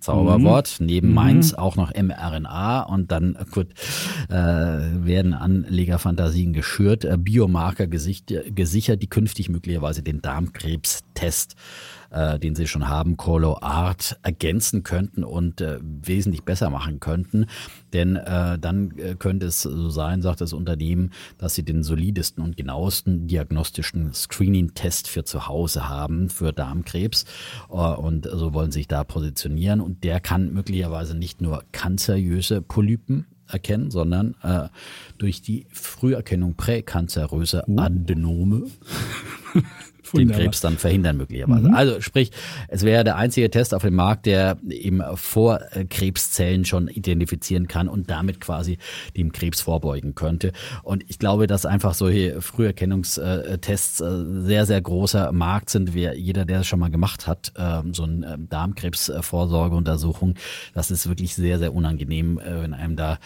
Zauberwort, 0.00 0.76
mhm. 0.78 0.86
neben 0.86 1.14
Mainz 1.14 1.52
mhm. 1.52 1.58
auch 1.58 1.76
noch 1.76 1.92
mRNA 1.94 2.82
und 2.82 3.10
dann 3.10 3.34
äh, 3.34 3.44
gut, 3.50 3.68
äh, 4.28 4.34
werden 4.34 5.34
Anlegerfantasien 5.34 6.52
geschürt, 6.52 7.04
äh, 7.04 7.16
Biomarker 7.18 7.86
gesicht, 7.86 8.32
gesichert, 8.54 9.02
die 9.02 9.08
künftig 9.08 9.48
möglicherweise 9.48 10.02
den 10.02 10.22
Darmkrebstest 10.22 11.56
äh, 12.10 12.38
den 12.38 12.54
sie 12.54 12.66
schon 12.66 12.88
haben, 12.88 13.16
Colo 13.16 13.58
Art, 13.60 14.18
ergänzen 14.22 14.82
könnten 14.82 15.24
und 15.24 15.60
äh, 15.60 15.78
wesentlich 15.82 16.44
besser 16.44 16.70
machen 16.70 17.00
könnten. 17.00 17.46
Denn 17.92 18.16
äh, 18.16 18.58
dann 18.58 18.92
äh, 18.98 19.14
könnte 19.18 19.46
es 19.46 19.62
so 19.62 19.90
sein, 19.90 20.22
sagt 20.22 20.40
das 20.40 20.52
Unternehmen, 20.52 21.10
dass 21.38 21.54
sie 21.54 21.62
den 21.62 21.82
solidesten 21.82 22.42
und 22.42 22.56
genauesten 22.56 23.26
diagnostischen 23.26 24.12
Screening-Test 24.12 25.08
für 25.08 25.24
zu 25.24 25.46
Hause 25.46 25.88
haben 25.88 26.28
für 26.28 26.52
Darmkrebs. 26.52 27.24
Äh, 27.70 27.74
und 27.74 28.28
so 28.30 28.54
wollen 28.54 28.72
sie 28.72 28.80
sich 28.80 28.88
da 28.88 29.04
positionieren. 29.04 29.80
Und 29.80 30.04
der 30.04 30.20
kann 30.20 30.52
möglicherweise 30.52 31.16
nicht 31.16 31.40
nur 31.40 31.64
kanzeriöse 31.72 32.62
Polypen 32.62 33.26
erkennen, 33.48 33.90
sondern 33.90 34.34
äh, 34.42 34.68
durch 35.16 35.42
die 35.42 35.66
Früherkennung 35.72 36.54
präkanzeröser 36.54 37.68
uh. 37.68 37.78
Adenome 37.78 38.66
den 40.12 40.30
Krebs 40.30 40.60
dann 40.60 40.78
verhindern 40.78 41.16
möglicherweise. 41.16 41.68
Mhm. 41.68 41.74
Also 41.74 42.00
sprich, 42.00 42.30
es 42.68 42.82
wäre 42.82 43.04
der 43.04 43.16
einzige 43.16 43.50
Test 43.50 43.74
auf 43.74 43.82
dem 43.82 43.94
Markt, 43.94 44.26
der 44.26 44.56
eben 44.68 45.02
vor 45.14 45.60
Krebszellen 45.90 46.64
schon 46.64 46.88
identifizieren 46.88 47.68
kann 47.68 47.88
und 47.88 48.10
damit 48.10 48.40
quasi 48.40 48.78
dem 49.16 49.32
Krebs 49.32 49.60
vorbeugen 49.60 50.14
könnte. 50.14 50.52
Und 50.82 51.04
ich 51.08 51.18
glaube, 51.18 51.46
dass 51.46 51.66
einfach 51.66 51.94
solche 51.94 52.40
Früherkennungstests 52.40 54.00
äh, 54.00 54.24
sehr, 54.42 54.66
sehr 54.66 54.80
großer 54.80 55.32
Markt 55.32 55.70
sind. 55.70 55.94
Wer, 55.94 56.18
jeder, 56.18 56.44
der 56.44 56.60
es 56.60 56.66
schon 56.66 56.80
mal 56.80 56.90
gemacht 56.90 57.26
hat, 57.26 57.52
ähm, 57.56 57.94
so 57.94 58.04
eine 58.04 58.34
ähm, 58.34 58.48
Darmkrebsvorsorgeuntersuchung, 58.48 60.34
das 60.74 60.90
ist 60.90 61.08
wirklich 61.08 61.34
sehr, 61.34 61.58
sehr 61.58 61.74
unangenehm, 61.74 62.38
äh, 62.38 62.62
wenn 62.62 62.74
einem 62.74 62.96
da 62.96 63.18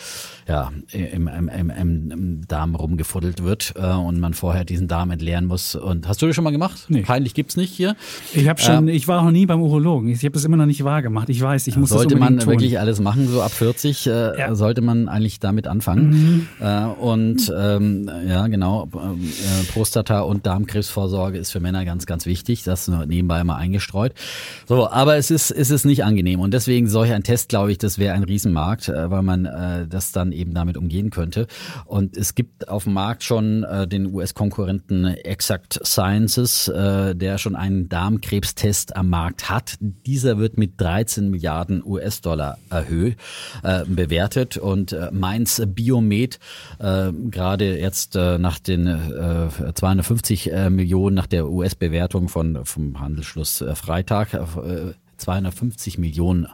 ja, 0.48 0.72
im, 0.92 1.28
im, 1.28 1.48
im, 1.48 1.70
im 2.10 2.46
Darm 2.46 2.74
rumgefuddelt 2.74 3.42
wird 3.42 3.74
äh, 3.76 3.86
und 3.92 4.20
man 4.20 4.34
vorher 4.34 4.64
diesen 4.64 4.88
Darm 4.88 5.10
entleeren 5.10 5.46
muss. 5.46 5.74
Und 5.74 6.08
hast 6.08 6.22
du 6.22 6.26
das 6.26 6.34
schon 6.34 6.44
mal 6.44 6.50
gemacht? 6.50 6.71
Gemacht? 6.72 6.90
Nee. 6.90 7.02
Peinlich 7.02 7.34
gibt's 7.34 7.56
nicht 7.56 7.72
hier. 7.72 7.96
Ich 8.32 8.48
habe 8.48 8.60
schon, 8.60 8.88
ähm, 8.88 8.88
ich 8.88 9.08
war 9.08 9.22
noch 9.22 9.30
nie 9.30 9.46
beim 9.46 9.60
Urologen. 9.60 10.08
Ich 10.08 10.22
habe 10.24 10.32
das 10.32 10.44
immer 10.44 10.56
noch 10.56 10.66
nicht 10.66 10.84
wahr 10.84 11.02
gemacht. 11.02 11.28
Ich 11.28 11.40
weiß, 11.40 11.66
ich 11.66 11.76
muss 11.76 11.90
sollte 11.90 12.14
das 12.14 12.20
man 12.20 12.38
tun. 12.38 12.48
wirklich 12.48 12.78
alles 12.78 13.00
machen, 13.00 13.28
so 13.28 13.42
ab 13.42 13.52
40 13.52 14.06
äh, 14.06 14.38
ja. 14.38 14.54
sollte 14.54 14.80
man 14.80 15.08
eigentlich 15.08 15.40
damit 15.40 15.66
anfangen. 15.66 16.10
Mhm. 16.10 16.66
Äh, 16.66 16.84
und 16.84 17.52
ähm, 17.56 18.10
ja, 18.26 18.46
genau, 18.48 18.88
äh, 18.94 19.72
Prostata 19.72 20.20
und 20.20 20.46
Darmkrebsvorsorge 20.46 21.38
ist 21.38 21.50
für 21.50 21.60
Männer 21.60 21.84
ganz, 21.84 22.06
ganz 22.06 22.26
wichtig. 22.26 22.64
Das 22.64 22.88
nebenbei 22.88 23.44
mal 23.44 23.56
eingestreut. 23.56 24.12
So, 24.66 24.88
aber 24.88 25.16
es 25.16 25.30
ist, 25.30 25.50
es 25.50 25.70
ist 25.70 25.84
nicht 25.84 26.04
angenehm 26.04 26.40
und 26.40 26.54
deswegen 26.54 26.88
solch 26.88 27.12
ein 27.12 27.22
Test, 27.22 27.48
glaube 27.48 27.72
ich, 27.72 27.78
das 27.78 27.98
wäre 27.98 28.14
ein 28.14 28.24
Riesenmarkt, 28.24 28.88
äh, 28.88 29.10
weil 29.10 29.22
man 29.22 29.46
äh, 29.46 29.86
das 29.86 30.12
dann 30.12 30.32
eben 30.32 30.54
damit 30.54 30.76
umgehen 30.76 31.10
könnte. 31.10 31.46
Und 31.86 32.16
es 32.16 32.34
gibt 32.34 32.68
auf 32.68 32.84
dem 32.84 32.94
Markt 32.94 33.22
schon 33.24 33.64
äh, 33.64 33.86
den 33.86 34.12
US-Konkurrenten 34.12 35.06
Exact 35.06 35.80
Sciences 35.84 36.61
äh, 36.68 37.14
der 37.14 37.38
schon 37.38 37.56
einen 37.56 37.88
Darmkrebstest 37.88 38.96
am 38.96 39.10
Markt 39.10 39.50
hat. 39.50 39.76
Dieser 39.80 40.38
wird 40.38 40.58
mit 40.58 40.80
13 40.80 41.30
Milliarden 41.30 41.82
US-Dollar 41.84 42.58
erhöht, 42.70 43.16
äh, 43.62 43.84
bewertet 43.86 44.56
und 44.56 44.92
äh, 44.92 45.10
Mainz 45.12 45.62
Biomed 45.66 46.38
äh, 46.78 47.12
gerade 47.30 47.78
jetzt 47.78 48.16
äh, 48.16 48.38
nach 48.38 48.58
den 48.58 48.86
äh, 48.86 49.72
250 49.74 50.52
äh, 50.52 50.70
Millionen 50.70 51.14
nach 51.14 51.26
der 51.26 51.48
US-Bewertung 51.48 52.28
vom 52.28 53.00
Handelsschluss 53.00 53.60
äh, 53.60 53.74
Freitag 53.74 54.34
äh, 54.34 54.92
250 55.22 55.98
Millionen 55.98 56.48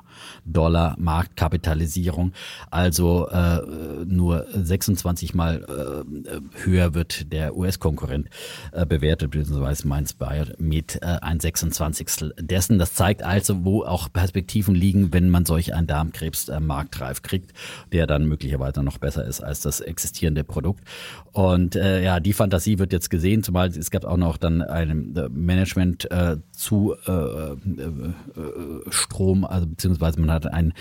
Dollar 0.45 0.97
Marktkapitalisierung, 0.99 2.33
also 2.71 3.29
äh, 3.29 3.61
nur 4.07 4.47
26 4.53 5.35
Mal 5.35 5.65
äh, 5.65 6.65
höher 6.65 6.95
wird 6.95 7.33
der 7.33 7.57
US-Konkurrent 7.57 8.29
äh, 8.73 8.87
bewertet, 8.87 9.31
beziehungsweise 9.31 9.87
Mainz 9.87 10.13
Bayer 10.13 10.47
mit 10.59 10.97
äh, 11.03 11.19
ein 11.21 11.41
26. 11.41 12.33
dessen. 12.39 12.79
Das 12.79 12.95
zeigt 12.95 13.23
also, 13.23 13.65
wo 13.65 13.85
auch 13.85 14.13
Perspektiven 14.13 14.75
liegen, 14.75 15.13
wenn 15.13 15.31
man 15.31 15.45
solch 15.45 15.75
einen 15.75 15.87
Darmkrebs 15.87 16.49
äh, 16.49 16.61
marktreif 16.61 17.23
kriegt, 17.23 17.53
der 17.93 18.07
dann 18.07 18.27
möglicherweise 18.27 18.83
noch 18.83 18.99
besser 18.99 19.25
ist 19.25 19.41
als 19.41 19.61
das 19.61 19.81
existierende 19.81 20.45
Produkt. 20.45 20.85
Und 21.33 21.77
äh, 21.77 22.03
ja, 22.03 22.21
die 22.21 22.33
Fantasie 22.33 22.79
wird 22.79 22.93
jetzt 22.93 23.11
gesehen, 23.11 23.43
zumal 23.43 23.69
es 23.69 23.91
gab 23.91 24.05
auch 24.05 24.17
noch 24.17 24.39
dann 24.39 24.63
ein 24.63 25.15
äh, 25.17 25.29
Management 25.29 26.11
äh, 26.11 26.39
zu 26.53 26.95
äh, 27.07 27.13
äh, 27.13 27.53
äh, 27.53 28.91
Strom, 28.91 29.45
also 29.45 29.67
beziehungsweise 29.67 30.08
man 30.17 30.31
hat 30.31 30.47
ein 30.47 30.73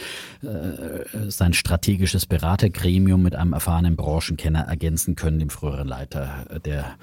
äh, 0.43 1.29
sein 1.29 1.53
strategisches 1.53 2.25
Beratergremium 2.25 3.21
mit 3.21 3.35
einem 3.35 3.53
erfahrenen 3.53 3.95
Branchenkenner 3.95 4.61
ergänzen 4.61 5.15
können, 5.15 5.39
dem 5.39 5.49
früheren 5.49 5.87
Leiter 5.87 6.45
der 6.63 6.95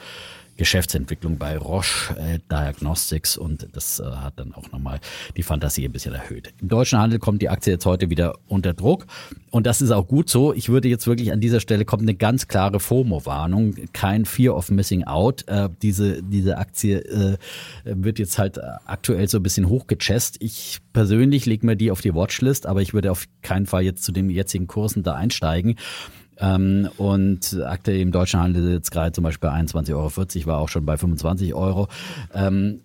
Geschäftsentwicklung 0.56 1.38
bei 1.38 1.56
Roche 1.56 2.16
äh, 2.18 2.38
Diagnostics 2.50 3.36
und 3.36 3.68
das 3.72 4.00
äh, 4.00 4.04
hat 4.04 4.34
dann 4.36 4.54
auch 4.54 4.70
nochmal 4.72 5.00
die 5.36 5.42
Fantasie 5.42 5.84
ein 5.84 5.92
bisschen 5.92 6.14
erhöht. 6.14 6.52
Im 6.60 6.68
deutschen 6.68 6.98
Handel 6.98 7.18
kommt 7.18 7.42
die 7.42 7.48
Aktie 7.48 7.72
jetzt 7.72 7.86
heute 7.86 8.10
wieder 8.10 8.34
unter 8.46 8.72
Druck 8.74 9.06
und 9.50 9.66
das 9.66 9.82
ist 9.82 9.90
auch 9.90 10.06
gut 10.06 10.28
so. 10.28 10.52
Ich 10.52 10.68
würde 10.68 10.88
jetzt 10.88 11.06
wirklich 11.06 11.32
an 11.32 11.40
dieser 11.40 11.60
Stelle 11.60 11.84
kommt 11.84 12.02
eine 12.02 12.14
ganz 12.14 12.48
klare 12.48 12.80
FOMO-Warnung, 12.80 13.74
kein 13.92 14.24
Fear 14.24 14.56
of 14.56 14.70
Missing 14.70 15.04
Out. 15.04 15.46
Äh, 15.48 15.68
diese, 15.82 16.22
diese 16.22 16.58
Aktie 16.58 16.98
äh, 16.98 17.36
wird 17.84 18.18
jetzt 18.18 18.38
halt 18.38 18.58
aktuell 18.86 19.28
so 19.28 19.38
ein 19.38 19.42
bisschen 19.42 19.68
hochgechest. 19.68 20.36
Ich 20.40 20.78
persönlich 20.92 21.46
lege 21.46 21.66
mir 21.66 21.76
die 21.76 21.90
auf 21.90 22.00
die 22.00 22.14
Watchlist, 22.14 22.66
aber 22.66 22.82
ich 22.82 22.94
würde 22.94 23.10
auf 23.10 23.26
keinen 23.42 23.66
Fall 23.66 23.82
jetzt 23.82 24.04
zu 24.04 24.12
den 24.12 24.30
jetzigen 24.30 24.66
Kursen 24.66 25.02
da 25.02 25.14
einsteigen. 25.14 25.76
Ähm, 26.38 26.88
und 26.96 27.60
aktuell 27.64 28.00
im 28.00 28.12
deutschen 28.12 28.40
Handel 28.40 28.72
jetzt 28.72 28.90
gerade 28.90 29.12
zum 29.12 29.24
Beispiel 29.24 29.48
bei 29.48 29.56
21,40 29.56 29.94
Euro, 29.94 30.46
war 30.46 30.58
auch 30.58 30.68
schon 30.68 30.84
bei 30.84 30.96
25 30.96 31.54
Euro. 31.54 31.88
Ähm, 32.34 32.80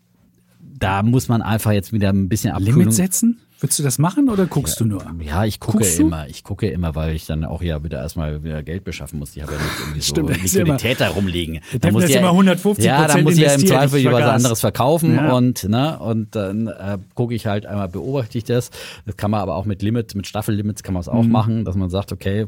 da 0.59 1.03
muss 1.03 1.27
man 1.27 1.41
einfach 1.41 1.71
jetzt 1.71 1.91
wieder 1.93 2.09
ein 2.09 2.29
bisschen 2.29 2.51
Abkühlung. 2.51 2.79
Limit 2.79 2.93
setzen? 2.93 3.39
Würdest 3.61 3.77
du 3.77 3.83
das 3.83 3.99
machen 3.99 4.29
oder 4.29 4.45
guckst 4.45 4.79
ja, 4.79 4.85
du 4.85 4.89
nur? 4.89 5.05
Ja, 5.19 5.43
ich 5.43 5.59
gucke 5.59 5.85
immer. 5.85 6.29
Ich 6.29 6.45
gucke 6.45 6.69
immer, 6.69 6.95
weil 6.95 7.13
ich 7.13 7.25
dann 7.25 7.43
auch 7.43 7.61
ja 7.61 7.83
wieder 7.83 8.01
erstmal 8.01 8.41
wieder 8.41 8.63
Geld 8.63 8.85
beschaffen 8.85 9.19
muss. 9.19 9.35
Ich 9.35 9.41
habe 9.41 9.51
ja 9.51 9.57
nicht 9.57 9.79
irgendwie 9.81 10.01
Stimmt, 10.01 10.29
so 10.47 10.59
Liquidität 10.59 11.01
da 11.01 11.09
rumliegen. 11.09 11.59
Da 11.81 11.91
muss 11.91 12.07
ja 12.07 12.19
immer 12.19 12.29
150 12.29 12.85
Ja, 12.85 13.05
da 13.05 13.17
muss 13.17 13.33
ich 13.33 13.39
ja 13.39 13.53
im 13.53 13.67
Zweifel 13.67 14.05
was 14.05 14.23
anderes 14.23 14.61
verkaufen 14.61 15.15
ja. 15.15 15.33
und 15.33 15.67
ne 15.67 15.99
und 15.99 16.37
dann 16.37 16.67
äh, 16.67 16.99
gucke 17.15 17.35
ich 17.35 17.47
halt 17.47 17.65
einmal 17.65 17.89
beobachte 17.89 18.37
ich 18.37 18.45
das. 18.45 18.71
Das 19.05 19.17
kann 19.17 19.29
man 19.29 19.41
aber 19.41 19.55
auch 19.55 19.65
mit 19.65 19.81
Limit, 19.81 20.15
mit 20.15 20.25
Staffellimits 20.25 20.81
kann 20.81 20.93
man 20.93 21.01
es 21.01 21.09
auch 21.09 21.23
mhm. 21.23 21.31
machen, 21.31 21.65
dass 21.65 21.75
man 21.75 21.89
sagt, 21.89 22.13
okay, 22.13 22.47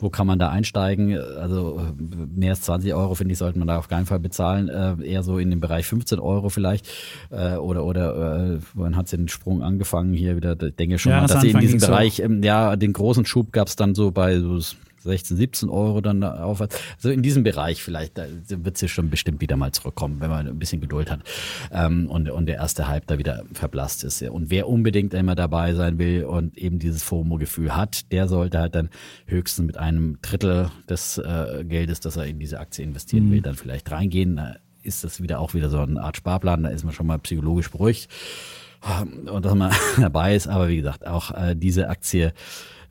wo 0.00 0.10
kann 0.10 0.26
man 0.26 0.38
da 0.38 0.48
einsteigen? 0.50 1.18
Also 1.18 1.80
mehr 2.34 2.50
als 2.50 2.62
20 2.62 2.94
Euro, 2.94 3.14
finde 3.14 3.32
ich, 3.32 3.38
sollte 3.38 3.58
man 3.58 3.68
da 3.68 3.78
auf 3.78 3.88
keinen 3.88 4.06
Fall 4.06 4.20
bezahlen. 4.20 4.68
Äh, 4.68 5.04
eher 5.04 5.22
so 5.22 5.38
in 5.38 5.50
dem 5.50 5.60
Bereich 5.60 5.86
15 5.86 6.18
Euro 6.18 6.48
vielleicht. 6.48 6.88
Äh, 7.30 7.56
oder 7.56 7.84
oder 7.84 8.54
äh, 8.54 8.58
wann 8.74 8.96
hat 8.96 9.08
sie 9.08 9.16
den 9.16 9.28
Sprung 9.28 9.62
angefangen? 9.62 10.12
Hier 10.12 10.36
wieder, 10.36 10.54
denke 10.54 10.98
schon 10.98 11.12
ja, 11.12 11.20
mal, 11.20 11.26
dass 11.26 11.40
sie 11.40 11.50
in 11.50 11.58
diesem 11.58 11.80
Bereich, 11.80 12.20
ähm, 12.20 12.42
ja, 12.42 12.76
den 12.76 12.92
großen 12.92 13.24
Schub 13.26 13.52
gab 13.52 13.68
es 13.68 13.76
dann 13.76 13.94
so 13.94 14.10
bei 14.10 14.38
so 14.38 14.60
16, 15.08 15.36
17 15.36 15.68
Euro 15.68 16.00
dann 16.00 16.22
aufwärts. 16.22 16.80
Also 16.96 17.10
in 17.10 17.22
diesem 17.22 17.42
Bereich 17.42 17.82
vielleicht, 17.82 18.18
da 18.18 18.26
wird 18.48 18.78
sie 18.78 18.88
schon 18.88 19.10
bestimmt 19.10 19.40
wieder 19.40 19.56
mal 19.56 19.72
zurückkommen, 19.72 20.20
wenn 20.20 20.30
man 20.30 20.46
ein 20.46 20.58
bisschen 20.58 20.80
Geduld 20.80 21.10
hat 21.10 21.20
ähm, 21.72 22.08
und, 22.08 22.30
und 22.30 22.46
der 22.46 22.56
erste 22.56 22.88
Hype 22.88 23.06
da 23.06 23.18
wieder 23.18 23.44
verblasst 23.52 24.04
ist. 24.04 24.22
Und 24.22 24.50
wer 24.50 24.68
unbedingt 24.68 25.14
immer 25.14 25.34
dabei 25.34 25.74
sein 25.74 25.98
will 25.98 26.24
und 26.24 26.56
eben 26.56 26.78
dieses 26.78 27.02
FOMO-Gefühl 27.02 27.74
hat, 27.74 28.12
der 28.12 28.28
sollte 28.28 28.58
halt 28.58 28.74
dann 28.74 28.90
höchstens 29.26 29.66
mit 29.66 29.76
einem 29.76 30.18
Drittel 30.22 30.70
des 30.88 31.18
äh, 31.18 31.64
Geldes, 31.64 32.00
das 32.00 32.16
er 32.16 32.26
in 32.26 32.38
diese 32.38 32.60
Aktie 32.60 32.84
investieren 32.84 33.26
mhm. 33.26 33.32
will, 33.32 33.42
dann 33.42 33.54
vielleicht 33.54 33.90
reingehen. 33.90 34.36
Da 34.36 34.56
ist 34.82 35.04
das 35.04 35.22
wieder 35.22 35.40
auch 35.40 35.54
wieder 35.54 35.70
so 35.70 35.78
eine 35.78 36.00
Art 36.00 36.16
Sparplan, 36.16 36.62
da 36.62 36.68
ist 36.70 36.84
man 36.84 36.94
schon 36.94 37.06
mal 37.06 37.18
psychologisch 37.18 37.70
beruhigt 37.70 38.08
und 39.30 39.44
dass 39.44 39.54
man 39.54 39.72
dabei 39.98 40.34
ist. 40.34 40.48
Aber 40.48 40.68
wie 40.68 40.76
gesagt, 40.76 41.06
auch 41.06 41.30
äh, 41.32 41.54
diese 41.54 41.88
Aktie 41.88 42.32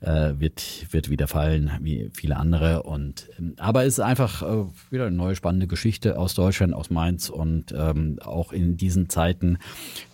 äh, 0.00 0.34
wird, 0.38 0.86
wird 0.92 1.10
wieder 1.10 1.26
fallen, 1.26 1.70
wie 1.80 2.10
viele 2.12 2.36
andere. 2.36 2.82
Und 2.82 3.28
ähm, 3.38 3.54
aber 3.58 3.84
es 3.84 3.94
ist 3.94 4.00
einfach 4.00 4.42
äh, 4.42 4.66
wieder 4.90 5.06
eine 5.06 5.16
neue 5.16 5.34
spannende 5.34 5.66
Geschichte 5.66 6.18
aus 6.18 6.34
Deutschland, 6.34 6.74
aus 6.74 6.90
Mainz 6.90 7.28
und 7.28 7.74
ähm, 7.76 8.18
auch 8.22 8.52
in 8.52 8.76
diesen 8.76 9.08
Zeiten, 9.08 9.58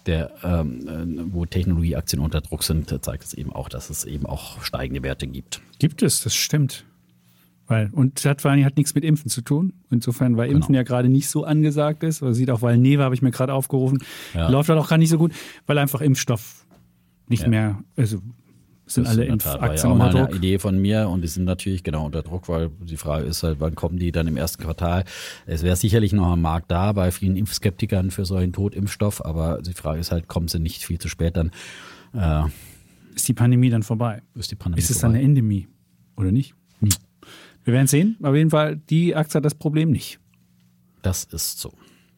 der, 0.07 0.33
ähm, 0.43 0.89
äh, 0.89 1.35
wo 1.35 1.45
Technologieaktien 1.45 2.21
unter 2.21 2.41
Druck 2.41 2.63
sind, 2.63 2.95
zeigt 3.05 3.25
es 3.25 3.35
eben 3.35 3.53
auch, 3.53 3.69
dass 3.69 3.91
es 3.91 4.05
eben 4.05 4.27
auch 4.27 4.63
steigende 4.63 5.03
Werte 5.03 5.27
gibt. 5.27 5.61
Gibt 5.79 6.03
es, 6.03 6.23
das 6.23 6.35
stimmt. 6.35 6.85
Weil, 7.67 7.89
und 7.93 8.17
das 8.17 8.27
hat 8.27 8.43
vor 8.43 8.51
allem 8.51 8.65
hat 8.65 8.77
nichts 8.77 8.95
mit 8.95 9.05
Impfen 9.05 9.31
zu 9.31 9.41
tun. 9.41 9.73
Insofern, 9.91 10.37
weil 10.37 10.49
genau. 10.49 10.59
Impfen 10.59 10.75
ja 10.75 10.83
gerade 10.83 11.09
nicht 11.09 11.29
so 11.29 11.45
angesagt 11.45 12.03
ist. 12.03 12.21
Man 12.21 12.35
sieht 12.35 12.51
auch, 12.51 12.63
weil 12.63 12.77
Neva 12.77 13.05
habe 13.05 13.15
ich 13.15 13.23
mir 13.23 13.31
gerade 13.31 13.55
aufgerufen, 13.55 13.99
ja. 14.35 14.49
läuft 14.49 14.69
halt 14.69 14.79
auch 14.79 14.89
gar 14.89 14.99
nicht 14.99 15.09
so 15.09 15.19
gut, 15.19 15.33
weil 15.67 15.79
einfach 15.79 16.01
Impfstoff 16.01 16.67
nicht 17.29 17.45
ja. 17.45 17.49
mehr, 17.49 17.79
also 17.97 18.21
sind 18.87 19.07
alle 19.07 19.25
in 19.25 19.39
Tat, 19.39 19.63
Aktien 19.63 19.99
war 19.99 19.99
ja 19.99 20.11
auch 20.11 20.15
mal 20.15 20.27
eine 20.27 20.37
Idee 20.37 20.59
von 20.59 20.79
mir 20.79 21.09
und 21.09 21.23
die 21.23 21.29
sind 21.29 21.45
natürlich 21.45 21.83
genau 21.85 22.05
unter 22.05 22.23
Druck, 22.23 22.49
weil 22.51 22.71
die 22.81 22.99
Frage 22.99 23.25
ist 23.25 23.43
halt, 23.43 23.59
wann 23.61 23.75
kommen 23.75 23.99
die 23.99 24.13
dann 24.13 24.27
im 24.27 24.37
ersten 24.37 24.63
Quartal? 24.63 25.05
Es 25.47 25.63
wäre 25.63 25.77
sicherlich 25.77 26.13
noch 26.13 26.31
ein 26.31 26.41
Markt 26.41 26.71
da 26.71 26.93
bei 26.93 27.11
vielen 27.11 27.37
Impfskeptikern 27.37 28.11
für 28.11 28.27
solchen 28.27 28.53
Totimpfstoff, 28.53 29.25
aber 29.25 29.63
die 29.63 29.73
Frage 29.73 30.01
ist 30.01 30.13
halt, 30.13 30.29
kommen 30.29 30.49
sie 30.49 30.59
nicht 30.59 30.85
viel 30.85 30.99
zu 30.99 31.09
spät 31.09 31.37
dann? 31.37 31.51
Äh, 32.13 32.49
ist 33.15 33.27
die 33.27 33.33
Pandemie 33.33 33.71
dann 33.71 33.83
vorbei? 33.83 34.23
Ist 34.35 34.51
die 34.51 34.57
Pandemie 34.57 34.83
Ist 34.83 34.91
es 34.91 34.99
dann 34.99 35.15
eine 35.15 35.23
Endemie 35.23 35.67
oder 36.17 36.31
nicht? 36.31 36.55
Hm. 36.81 36.91
Wir 37.65 37.75
werden 37.75 37.87
sehen. 37.87 38.17
Auf 38.23 38.35
jeden 38.35 38.51
Fall, 38.51 38.77
die 38.77 39.17
Aktie 39.17 39.39
hat 39.39 39.45
das 39.45 39.55
Problem 39.55 39.91
nicht. 39.91 40.21
Das 41.03 41.25
ist 41.25 41.59
so 41.59 41.73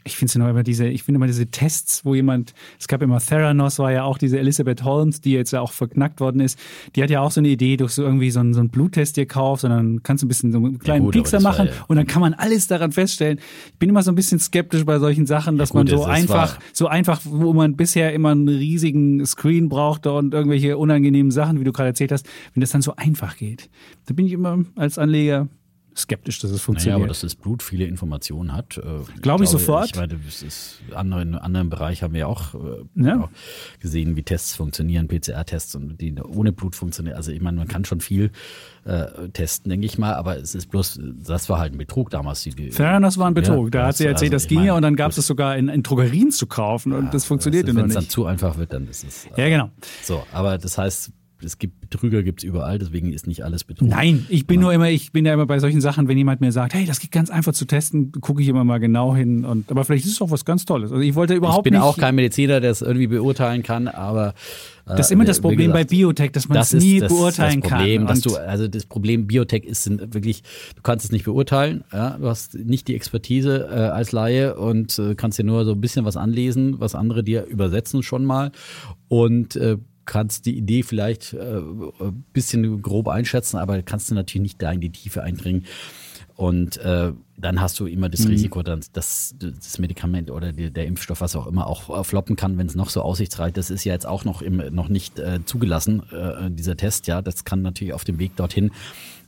ich 0.07 0.17
finde 0.17 0.31
es 0.31 0.35
immer 0.37 0.63
diese, 0.63 0.87
ich 0.87 1.03
finde 1.03 1.17
immer 1.19 1.27
diese 1.27 1.47
Tests, 1.47 2.05
wo 2.05 2.15
jemand, 2.15 2.55
es 2.79 2.87
gab 2.89 3.03
immer 3.03 3.19
Theranos, 3.19 3.79
war 3.79 3.93
ja 3.93 4.05
auch 4.05 4.19
diese 4.19 4.39
Elizabeth 4.39 4.85
Holmes, 4.85 5.21
die 5.21 5.33
jetzt 5.33 5.51
ja 5.51 5.61
auch 5.61 5.73
verknackt 5.73 6.21
worden 6.21 6.41
ist. 6.41 6.59
Die 6.95 7.03
hat 7.03 7.11
ja 7.11 7.21
auch 7.21 7.31
so 7.31 7.41
eine 7.41 7.49
Idee, 7.49 7.77
durch 7.77 7.93
so 7.93 8.03
irgendwie 8.03 8.31
so 8.31 8.41
einen, 8.41 8.55
so 8.55 8.61
einen 8.61 8.71
Bluttest 8.71 9.17
dir 9.17 9.27
kaufst, 9.27 9.63
sondern 9.63 10.03
kannst 10.03 10.23
du 10.23 10.27
ein 10.27 10.29
bisschen 10.29 10.53
so 10.53 10.59
einen 10.59 10.79
kleinen 10.79 11.03
ja, 11.03 11.07
gut, 11.07 11.15
Piekser 11.15 11.41
machen 11.41 11.67
ja, 11.67 11.73
und 11.89 11.97
dann 11.97 12.07
kann 12.07 12.21
man 12.21 12.35
alles 12.35 12.69
daran 12.69 12.93
feststellen. 12.93 13.41
Ich 13.73 13.79
bin 13.79 13.89
immer 13.89 14.03
so 14.03 14.13
ein 14.13 14.15
bisschen 14.15 14.39
skeptisch 14.39 14.85
bei 14.85 14.99
solchen 14.99 15.27
Sachen, 15.27 15.59
dass 15.59 15.71
ja, 15.71 15.81
gut, 15.81 15.91
man 15.91 15.99
so 15.99 16.05
einfach, 16.05 16.59
so 16.73 16.87
einfach, 16.87 17.21
wo 17.25 17.53
man 17.53 17.77
bisher 17.77 18.13
immer 18.13 18.31
einen 18.31 18.49
riesigen 18.49 19.27
Screen 19.27 19.69
brauchte 19.69 20.13
und 20.13 20.33
irgendwelche 20.35 20.79
unangenehmen 20.79 21.33
Sachen, 21.33 21.59
wie 21.61 21.65
du 21.65 21.73
gerade 21.73 21.89
erzählt 21.89 22.13
hast, 22.13 22.27
wenn 22.55 22.61
das 22.61 22.71
dann 22.71 22.83
so 22.83 22.95
einfach 22.97 23.37
geht. 23.37 23.69
Da 24.07 24.15
bin 24.15 24.27
ich 24.27 24.33
immer 24.33 24.65
als 24.77 24.99
Anleger 24.99 25.49
skeptisch, 25.97 26.39
dass 26.41 26.51
es 26.51 26.61
funktioniert. 26.61 26.99
Naja, 26.99 27.05
aber 27.05 27.09
dass 27.09 27.21
das 27.21 27.35
Blut 27.35 27.63
viele 27.63 27.85
Informationen 27.87 28.53
hat. 28.53 28.79
Äh, 28.79 28.83
glaube 29.21 29.45
ich 29.45 29.51
sofort. 29.51 29.87
Ich 29.87 29.97
meine, 29.97 30.19
das 30.19 30.43
ist 30.43 30.81
andere, 30.95 31.23
in 31.23 31.35
einem 31.35 31.43
anderen 31.43 31.71
Bereich 31.71 32.03
haben 32.03 32.15
wir 32.15 32.29
auch, 32.29 32.55
äh, 32.55 33.03
ja. 33.03 33.23
auch 33.23 33.31
gesehen, 33.81 34.17
wie 34.17 34.23
Tests 34.23 34.55
funktionieren, 34.55 35.09
PCR-Tests 35.09 35.75
und 35.75 36.01
die 36.01 36.15
ohne 36.21 36.53
Blut 36.53 36.77
funktionieren. 36.77 37.17
Also 37.17 37.33
ich 37.33 37.41
meine, 37.41 37.57
man 37.57 37.69
kann 37.69 37.85
schon 37.85 38.01
viel 38.01 38.31
äh, 38.85 39.29
testen, 39.33 39.71
denke 39.71 39.87
ich 39.87 39.99
mal, 39.99 40.15
aber 40.15 40.37
es 40.37 40.55
ist 40.55 40.67
bloß, 40.71 41.01
das 41.25 41.49
war 41.49 41.59
halt 41.59 41.73
ein 41.73 41.79
Betrug 41.79 42.11
damals. 42.11 42.43
Die, 42.43 42.55
das 42.55 43.19
war 43.19 43.27
ein 43.27 43.35
Betrug. 43.35 43.67
Ja, 43.67 43.81
da 43.81 43.87
hat 43.89 43.97
sie 43.97 44.07
erzählt, 44.07 44.33
also, 44.33 44.45
das 44.45 44.49
ging 44.49 44.65
ja 44.65 44.75
und 44.75 44.83
dann 44.83 44.97
gab 44.97 45.11
es 45.11 45.17
das 45.17 45.27
sogar 45.27 45.57
in, 45.57 45.69
in 45.69 45.83
Drogerien 45.83 46.31
zu 46.31 46.47
kaufen 46.47 46.93
und 46.93 47.13
das 47.13 47.25
funktioniert 47.25 47.65
also, 47.65 47.79
noch 47.79 47.87
nicht. 47.87 47.95
Wenn 47.95 47.99
es 47.99 48.07
dann 48.07 48.11
zu 48.11 48.27
einfach 48.27 48.59
wird, 48.59 48.73
dann 48.73 48.87
ist 48.87 49.05
es. 49.05 49.29
ja, 49.37 49.49
genau. 49.49 49.71
So, 50.03 50.25
aber 50.33 50.59
das 50.59 50.79
heißt, 50.79 51.11
es 51.43 51.59
gibt 51.59 51.81
Betrüger 51.81 52.23
gibt 52.23 52.41
es 52.41 52.45
überall, 52.45 52.79
deswegen 52.79 53.13
ist 53.13 53.27
nicht 53.27 53.45
alles 53.45 53.65
Betrug. 53.65 53.89
Nein, 53.89 54.27
ich 54.29 54.47
bin 54.47 54.61
nur 54.61 54.73
immer, 54.73 54.91
ich 54.91 55.13
bin 55.13 55.27
ja 55.27 55.35
immer 55.35 55.47
bei 55.47 55.59
solchen 55.59 55.81
Sachen, 55.81 56.09
wenn 56.09 56.17
jemand 56.17 56.41
mir 56.41 56.53
sagt, 56.53 56.75
hey, 56.75 56.87
das 56.87 57.01
geht 57.01 57.13
ganz 57.13 57.31
einfach 57.31 57.53
zu 57.53 57.65
testen, 57.65 58.13
gucke 58.13 58.43
ich 58.43 58.49
immer 58.49 58.65
mal 58.65 58.79
genau 58.79 59.15
hin. 59.15 59.45
Und 59.45 59.71
aber 59.71 59.85
vielleicht 59.85 60.07
ist 60.07 60.13
es 60.13 60.23
auch 60.23 60.31
was 60.31 60.45
ganz 60.45 60.65
Tolles. 60.65 60.93
Also 60.93 61.03
ich 61.03 61.15
wollte 61.15 61.35
überhaupt. 61.35 61.67
Ich 61.67 61.71
bin 61.71 61.79
nicht, 61.79 61.83
auch 61.83 61.97
kein 61.97 62.15
Mediziner, 62.15 62.61
der 62.61 62.71
es 62.71 62.83
irgendwie 62.83 63.07
beurteilen 63.07 63.63
kann, 63.63 63.89
aber 63.89 64.35
äh, 64.87 64.97
das 64.97 65.07
ist 65.07 65.13
immer 65.13 65.25
das 65.25 65.41
Problem 65.41 65.73
gesagt, 65.73 65.89
bei 65.89 65.97
Biotech, 65.97 66.33
dass 66.33 66.49
man 66.49 66.59
es 66.59 66.73
nie 66.73 67.01
das, 67.01 67.13
beurteilen 67.13 67.61
das 67.61 67.71
Problem, 67.71 68.07
kann. 68.07 68.15
Dass 68.15 68.21
du, 68.21 68.37
also 68.37 68.69
das 68.69 68.87
Problem 68.87 69.27
Biotech 69.27 69.65
ist 69.65 69.89
wirklich, 70.15 70.43
du 70.75 70.83
kannst 70.83 71.05
es 71.05 71.13
nicht 71.13 71.25
beurteilen. 71.25 71.85
Ja? 71.93 72.17
Du 72.19 72.29
hast 72.29 72.55
nicht 72.55 72.89
die 72.89 72.95
Expertise 72.95 73.69
äh, 73.71 73.75
als 73.75 74.13
Laie 74.13 74.57
und 74.57 74.99
äh, 74.99 75.15
kannst 75.15 75.39
dir 75.39 75.45
nur 75.45 75.65
so 75.65 75.73
ein 75.73 75.81
bisschen 75.81 76.05
was 76.05 76.17
anlesen, 76.17 76.79
was 76.79 76.95
andere 76.95 77.25
dir 77.25 77.45
übersetzen 77.45 78.03
schon 78.03 78.25
mal. 78.25 78.53
Und 79.09 79.57
äh, 79.57 79.77
kannst 80.07 80.47
die 80.47 80.57
Idee 80.57 80.83
vielleicht 80.83 81.35
äh, 81.35 81.59
ein 81.59 82.25
bisschen 82.33 82.81
grob 82.81 83.09
einschätzen, 83.09 83.59
aber 83.59 83.83
kannst 83.83 84.11
du 84.11 84.15
natürlich 84.15 84.43
nicht 84.43 84.63
da 84.63 84.73
in 84.73 84.81
die 84.81 84.91
Tiefe 84.91 85.23
eindringen. 85.23 85.67
Und 86.37 86.77
äh, 86.79 87.13
dann 87.39 87.61
hast 87.61 87.79
du 87.79 87.87
immer 87.87 88.09
das 88.09 88.25
mhm. 88.25 88.31
Risiko, 88.31 88.63
dass, 88.63 88.91
das 88.93 89.79
Medikament 89.79 90.31
oder 90.31 90.53
die, 90.53 90.71
der 90.71 90.87
Impfstoff, 90.87 91.21
was 91.21 91.37
auch 91.37 91.47
immer, 91.47 91.67
auch 91.67 92.05
floppen 92.05 92.37
kann, 92.37 92.59
wenn 92.59 92.67
es 92.67 92.75
noch 92.75 92.91
so 92.91 93.03
aussichtsreich 93.03 93.49
ist. 93.49 93.57
Das 93.57 93.71
ist 93.71 93.85
ja 93.85 93.93
jetzt 93.93 94.07
auch 94.07 94.25
noch, 94.25 94.43
im, 94.43 94.57
noch 94.75 94.89
nicht 94.89 95.19
äh, 95.19 95.41
zugelassen, 95.45 96.03
äh, 96.13 96.51
dieser 96.51 96.77
Test. 96.77 97.07
Ja, 97.07 97.23
das 97.23 97.45
kann 97.45 97.63
natürlich 97.63 97.95
auf 97.95 98.05
dem 98.05 98.19
Weg 98.19 98.37
dorthin 98.37 98.71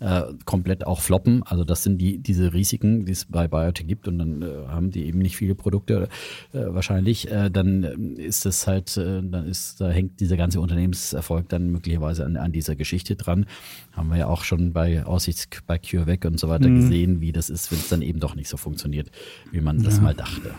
äh, 0.01 0.23
komplett 0.45 0.87
auch 0.87 1.01
floppen. 1.01 1.43
Also 1.43 1.65
das 1.65 1.83
sind 1.83 1.99
die 1.99 2.19
diese 2.19 2.53
Risiken, 2.53 3.05
die 3.05 3.13
es 3.13 3.25
bei 3.25 3.49
Biotech 3.49 3.87
gibt 3.87 4.07
und 4.09 4.19
dann 4.19 4.43
äh, 4.43 4.69
haben 4.69 4.91
die 4.91 5.07
eben 5.07 5.19
nicht 5.19 5.37
viele 5.37 5.55
Produkte 5.55 6.09
äh, 6.53 6.59
wahrscheinlich. 6.69 7.31
Äh, 7.31 7.51
dann 7.51 7.83
ist 8.17 8.47
es 8.47 8.67
halt, 8.67 8.97
äh, 8.97 9.23
dann 9.23 9.47
ist, 9.47 9.81
da 9.81 9.91
hängt 9.91 10.21
dieser 10.21 10.37
ganze 10.37 10.61
Unternehmenserfolg 10.61 11.49
dann 11.49 11.71
möglicherweise 11.71 12.25
an, 12.25 12.37
an 12.37 12.53
dieser 12.53 12.77
Geschichte 12.77 13.17
dran. 13.17 13.47
Haben 13.93 14.11
wir 14.11 14.19
ja 14.19 14.27
auch 14.29 14.45
schon 14.45 14.73
bei 14.73 15.05
Aussichts, 15.05 15.49
bei 15.67 15.79
CureVac 15.79 16.25
und 16.27 16.39
so 16.39 16.49
weiter 16.49 16.69
mhm. 16.69 16.83
gesehen, 16.83 17.21
wie 17.21 17.33
das 17.33 17.51
ist, 17.51 17.73
wenn 17.73 17.79
es 17.79 17.89
dann 17.89 17.97
eben 18.03 18.20
doch 18.20 18.34
nicht 18.34 18.49
so 18.49 18.57
funktioniert, 18.57 19.11
wie 19.51 19.61
man 19.61 19.82
das 19.82 20.01
mal 20.01 20.14
dachte. 20.14 20.55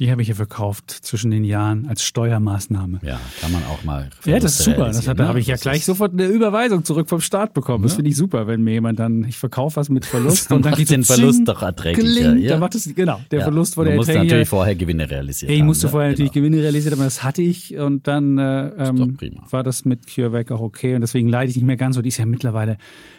Die 0.00 0.10
habe 0.10 0.22
ich 0.22 0.28
ja 0.28 0.34
verkauft 0.34 0.90
zwischen 0.90 1.30
den 1.30 1.44
Jahren 1.44 1.86
als 1.86 2.02
Steuermaßnahme. 2.02 2.98
Ja, 3.04 3.20
kann 3.40 3.52
man 3.52 3.62
auch 3.66 3.84
mal. 3.84 4.10
Ja, 4.24 4.40
das 4.40 4.58
ist 4.58 4.64
super. 4.64 4.86
Das 4.86 5.06
hat, 5.06 5.20
da 5.20 5.28
habe 5.28 5.38
ich 5.38 5.46
ja 5.46 5.54
gleich 5.54 5.84
sofort 5.84 6.12
eine 6.12 6.26
Überweisung 6.26 6.84
zurück 6.84 7.08
vom 7.08 7.20
Staat 7.20 7.54
bekommen. 7.54 7.84
Ja. 7.84 7.88
Das 7.88 7.94
finde 7.94 8.10
ich 8.10 8.16
super, 8.16 8.48
wenn 8.48 8.62
mir 8.62 8.72
jemand 8.72 8.98
dann, 8.98 9.22
ich 9.22 9.38
verkaufe 9.38 9.76
was 9.76 9.90
mit 9.90 10.04
Verlust 10.04 10.50
und 10.52 10.64
dann 10.64 10.74
geht 10.74 10.90
den 10.90 11.04
Verlust 11.04 11.46
doch 11.46 11.62
erträglicher. 11.62 12.34
Ja. 12.34 12.50
Dann 12.50 12.60
macht 12.60 12.74
es, 12.74 12.92
genau, 12.92 13.20
der 13.30 13.38
ja. 13.38 13.44
Verlust 13.44 13.76
wurde 13.76 13.90
erträglicher. 13.90 14.14
Du 14.14 14.18
musst 14.18 14.30
natürlich 14.30 14.48
vorher 14.48 14.74
Gewinne 14.74 15.08
realisieren. 15.08 15.52
Ich 15.52 15.62
musste 15.62 15.86
ne? 15.86 15.92
vorher 15.92 16.10
natürlich 16.10 16.32
genau. 16.32 16.46
Gewinne 16.46 16.62
realisieren, 16.62 16.94
aber 16.94 17.04
das 17.04 17.22
hatte 17.22 17.42
ich 17.42 17.76
und 17.76 18.08
dann 18.08 18.36
äh, 18.38 18.88
ähm, 18.88 19.16
war 19.48 19.62
das 19.62 19.84
mit 19.84 20.12
CureVac 20.12 20.50
auch 20.50 20.60
okay 20.60 20.96
und 20.96 21.02
deswegen 21.02 21.28
leide 21.28 21.50
ich 21.50 21.56
nicht 21.56 21.66
mehr 21.66 21.76
ganz 21.76 21.94
so. 21.94 22.02
Die 22.02 22.08
ist 22.08 22.18
ja 22.18 22.26
mittlerweile 22.26 22.78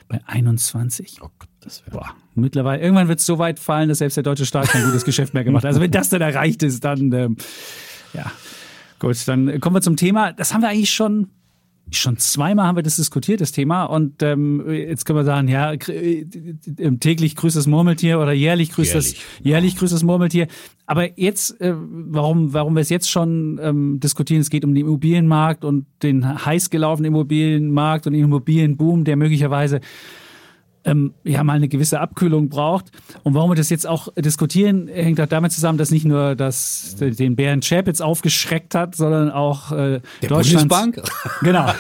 bei 0.10 0.20
21. 0.26 1.20
Oh 1.22 1.30
Gott, 1.40 1.50
das 1.66 1.86
wäre. 1.86 1.98
Boah, 1.98 2.16
mittlerweile. 2.36 2.82
Irgendwann 2.82 3.08
wird 3.08 3.20
es 3.20 3.26
so 3.26 3.40
weit 3.40 3.60
fallen, 3.60 3.90
dass 3.90 3.98
selbst 3.98 4.16
der 4.16 4.24
deutsche 4.24 4.46
Staat 4.46 4.70
kein 4.70 4.86
gutes 4.86 5.04
Geschäft 5.04 5.34
mehr 5.34 5.44
gemacht 5.44 5.64
hat. 5.64 5.70
Also 5.70 5.82
wenn 5.82 5.92
das 5.92 6.10
dann 6.10 6.22
erreicht 6.22 6.64
ist, 6.64 6.84
dann 6.84 7.12
ähm, 7.12 7.38
ja. 8.14 8.32
Gut, 9.00 9.28
dann 9.28 9.60
kommen 9.60 9.76
wir 9.76 9.82
zum 9.82 9.98
Thema. 9.98 10.32
Das 10.32 10.54
haben 10.54 10.62
wir 10.62 10.70
eigentlich 10.70 10.94
schon 10.94 11.28
schon 11.92 12.18
zweimal 12.18 12.66
haben 12.66 12.76
wir 12.76 12.84
das 12.84 12.96
diskutiert, 12.96 13.42
das 13.42 13.52
Thema. 13.52 13.86
Und 13.86 14.24
ähm, 14.24 14.68
jetzt 14.70 15.06
können 15.06 15.20
wir 15.20 15.24
sagen, 15.24 15.48
ja, 15.48 15.74
äh, 15.74 16.26
täglich 17.00 17.36
grüßt 17.36 17.56
das 17.56 17.68
Murmeltier 17.68 18.20
oder 18.20 18.32
jährlich 18.32 18.72
grüßt 18.72 18.94
jährlich. 18.94 19.14
das 19.14 19.46
jährlich 19.46 19.78
grüßt 19.78 19.94
das 19.94 20.04
Murmeltier. 20.04 20.48
Aber 20.88 21.20
jetzt, 21.20 21.60
äh, 21.62 21.76
warum, 21.78 22.54
warum 22.54 22.76
wir 22.76 22.82
es 22.82 22.90
jetzt 22.90 23.10
schon 23.10 23.60
ähm, 23.62 24.00
diskutieren, 24.00 24.42
es 24.42 24.50
geht 24.50 24.66
um 24.66 24.74
den 24.74 24.86
Immobilienmarkt 24.86 25.64
und 25.64 25.86
den 26.02 26.46
heiß 26.46 26.70
gelaufenen 26.70 27.14
Immobilienmarkt 27.14 28.08
und 28.08 28.14
den 28.14 28.24
Immobilienboom, 28.24 29.04
der 29.04 29.16
möglicherweise 29.16 29.80
ähm, 30.86 31.14
ja 31.24 31.44
mal 31.44 31.54
eine 31.54 31.68
gewisse 31.68 32.00
Abkühlung 32.00 32.50
braucht. 32.50 32.92
Und 33.24 33.34
warum 33.34 33.52
wir 33.52 33.56
das 33.56 33.70
jetzt 33.70 33.88
auch 33.88 34.10
diskutieren, 34.16 34.88
hängt 34.88 35.20
auch 35.20 35.28
damit 35.28 35.52
zusammen, 35.52 35.78
dass 35.78 35.92
nicht 35.92 36.06
nur 36.06 36.36
das 36.36 36.96
den 37.00 37.36
Bären 37.36 37.62
Chap 37.62 37.88
jetzt 37.88 38.02
aufgeschreckt 38.02 38.76
hat, 38.76 38.96
sondern 38.96 39.32
auch 39.32 39.72
äh, 39.72 40.02
Der 40.22 40.28
Bundesbank. 40.28 41.02
Genau. 41.42 41.66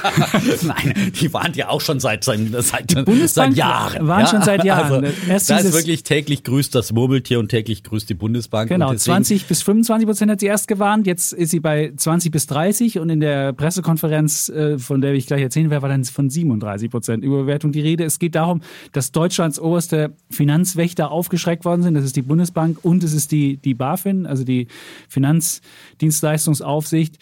Nein, 0.63 1.11
die 1.19 1.31
waren 1.33 1.53
ja 1.53 1.69
auch 1.69 1.81
schon 1.81 1.99
seit 1.99 2.23
seit, 2.23 2.39
seit, 2.59 2.95
seit 3.27 3.55
Jahren. 3.55 4.07
Waren 4.07 4.21
ja? 4.21 4.27
schon 4.27 4.41
seit 4.41 4.63
Jahren. 4.63 5.05
Also, 5.05 5.17
Erst 5.29 5.49
da 5.49 5.57
ist 5.57 5.73
wirklich 5.73 6.03
täglich 6.03 6.43
grüßt 6.43 6.73
das 6.73 6.91
Murmeltier 6.91 7.39
und 7.39 7.49
täglich 7.49 7.83
grüßt 7.83 8.09
die 8.09 8.15
Bundesbank. 8.15 8.69
Genau, 8.69 8.93
20 8.93 9.45
bis 9.45 9.61
25 9.61 10.07
Prozent 10.07 10.31
hat 10.31 10.39
sie 10.39 10.47
erst 10.47 10.67
gewarnt. 10.67 11.05
Jetzt 11.05 11.33
ist 11.33 11.51
sie 11.51 11.59
bei 11.59 11.93
20 11.95 12.31
bis 12.31 12.47
30 12.47 12.99
und 12.99 13.09
in 13.09 13.19
der 13.19 13.53
Pressekonferenz, 13.53 14.49
äh, 14.49 14.79
von 14.79 15.01
der 15.01 15.13
ich 15.13 15.27
gleich 15.27 15.41
erzählen 15.41 15.69
werde, 15.69 15.83
war 15.83 15.89
dann 15.89 16.03
von 16.05 16.29
37 16.29 16.89
Prozent 16.89 17.23
Überbewertung 17.23 17.71
die 17.71 17.81
Rede. 17.81 18.03
Es 18.03 18.19
geht 18.19 18.35
darum, 18.35 18.61
dass 18.95 19.11
Deutschlands 19.11 19.59
oberste 19.59 20.15
Finanzwächter 20.29 21.11
aufgeschreckt 21.11 21.65
worden 21.65 21.83
sind. 21.83 21.95
Das 21.95 22.05
ist 22.05 22.15
die 22.15 22.21
Bundesbank 22.21 22.77
und 22.81 23.03
es 23.03 23.11
ist 23.13 23.29
die, 23.31 23.57
die 23.57 23.73
BaFin, 23.73 24.25
also 24.25 24.45
die 24.45 24.67
Finanzdienstleistungsaufsicht. 25.09 27.17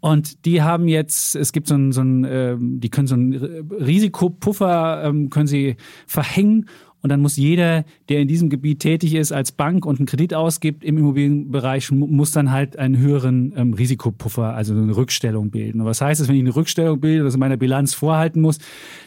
Und 0.00 0.44
die 0.46 0.62
haben 0.62 0.88
jetzt, 0.88 1.36
es 1.36 1.52
gibt 1.52 1.68
so 1.68 1.76
ein, 1.76 1.92
so 1.92 2.00
ein 2.00 2.26
ähm, 2.28 2.80
die 2.80 2.90
können 2.90 3.06
so 3.06 3.14
ein 3.14 3.34
Risikopuffer, 3.70 5.04
ähm, 5.04 5.30
können 5.30 5.46
sie 5.46 5.76
verhängen 6.08 6.68
und 7.02 7.10
dann 7.10 7.20
muss 7.20 7.36
jeder, 7.36 7.84
der 8.08 8.20
in 8.20 8.28
diesem 8.28 8.48
Gebiet 8.48 8.78
tätig 8.78 9.14
ist, 9.14 9.32
als 9.32 9.50
Bank 9.50 9.84
und 9.84 9.98
einen 9.98 10.06
Kredit 10.06 10.34
ausgibt 10.34 10.84
im 10.84 10.98
Immobilienbereich, 10.98 11.90
muss 11.90 12.30
dann 12.30 12.52
halt 12.52 12.78
einen 12.78 12.96
höheren 12.96 13.52
ähm, 13.56 13.74
Risikopuffer, 13.74 14.54
also 14.54 14.72
eine 14.72 14.96
Rückstellung 14.96 15.50
bilden. 15.50 15.80
Und 15.80 15.86
was 15.86 16.00
heißt 16.00 16.20
das, 16.20 16.28
wenn 16.28 16.36
ich 16.36 16.42
eine 16.42 16.54
Rückstellung 16.54 17.00
bilde, 17.00 17.24
das 17.24 17.34
in 17.34 17.40
meiner 17.40 17.56
Bilanz 17.56 17.92
vorhalten 17.92 18.40
muss, 18.40 18.58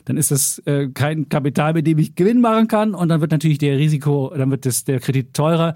dann 0.03 0.17
ist 0.17 0.31
das 0.31 0.59
äh, 0.65 0.89
kein 0.93 1.29
Kapital, 1.29 1.73
mit 1.73 1.87
dem 1.87 1.97
ich 1.97 2.15
Gewinn 2.15 2.41
machen 2.41 2.67
kann. 2.67 2.93
Und 2.93 3.07
dann 3.07 3.21
wird 3.21 3.31
natürlich 3.31 3.59
der 3.59 3.77
Risiko, 3.77 4.33
dann 4.35 4.51
wird 4.51 4.65
das, 4.65 4.83
der 4.83 4.99
Kredit 4.99 5.33
teurer 5.33 5.73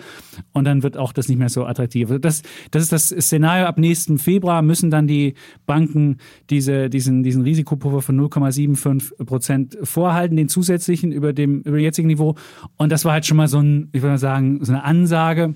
und 0.52 0.66
dann 0.66 0.84
wird 0.84 0.98
auch 0.98 1.14
das 1.14 1.30
nicht 1.30 1.38
mehr 1.38 1.50
so 1.50 1.66
attraktiv. 1.66 2.10
Also 2.10 2.20
das, 2.20 2.42
das 2.72 2.84
ist 2.84 2.92
das 2.92 3.08
Szenario. 3.08 3.66
Ab 3.66 3.78
nächsten 3.78 4.18
Februar 4.18 4.62
müssen 4.62 4.92
dann 4.92 5.08
die 5.08 5.36
Banken 5.66 6.18
diese, 6.50 6.90
diesen, 6.90 7.24
diesen 7.24 7.44
Risikopuffer 7.44 8.02
von 8.02 8.20
0,75 8.20 9.24
Prozent 9.24 9.78
vorhalten, 9.84 10.36
den 10.36 10.50
zusätzlichen 10.50 11.14
über 11.14 11.32
dem, 11.32 11.62
über 11.62 11.78
jetzigen 11.78 12.09
Niveau. 12.10 12.36
Und 12.78 12.92
das 12.92 13.06
war 13.06 13.14
halt 13.14 13.26
schon 13.26 13.38
mal 13.38 13.48
so 13.48 13.60
ein, 13.60 13.90
ich 13.94 14.02
würde 14.02 14.14
mal 14.14 14.18
sagen, 14.18 14.64
so 14.64 14.72
eine 14.72 14.84
Ansage, 14.84 15.56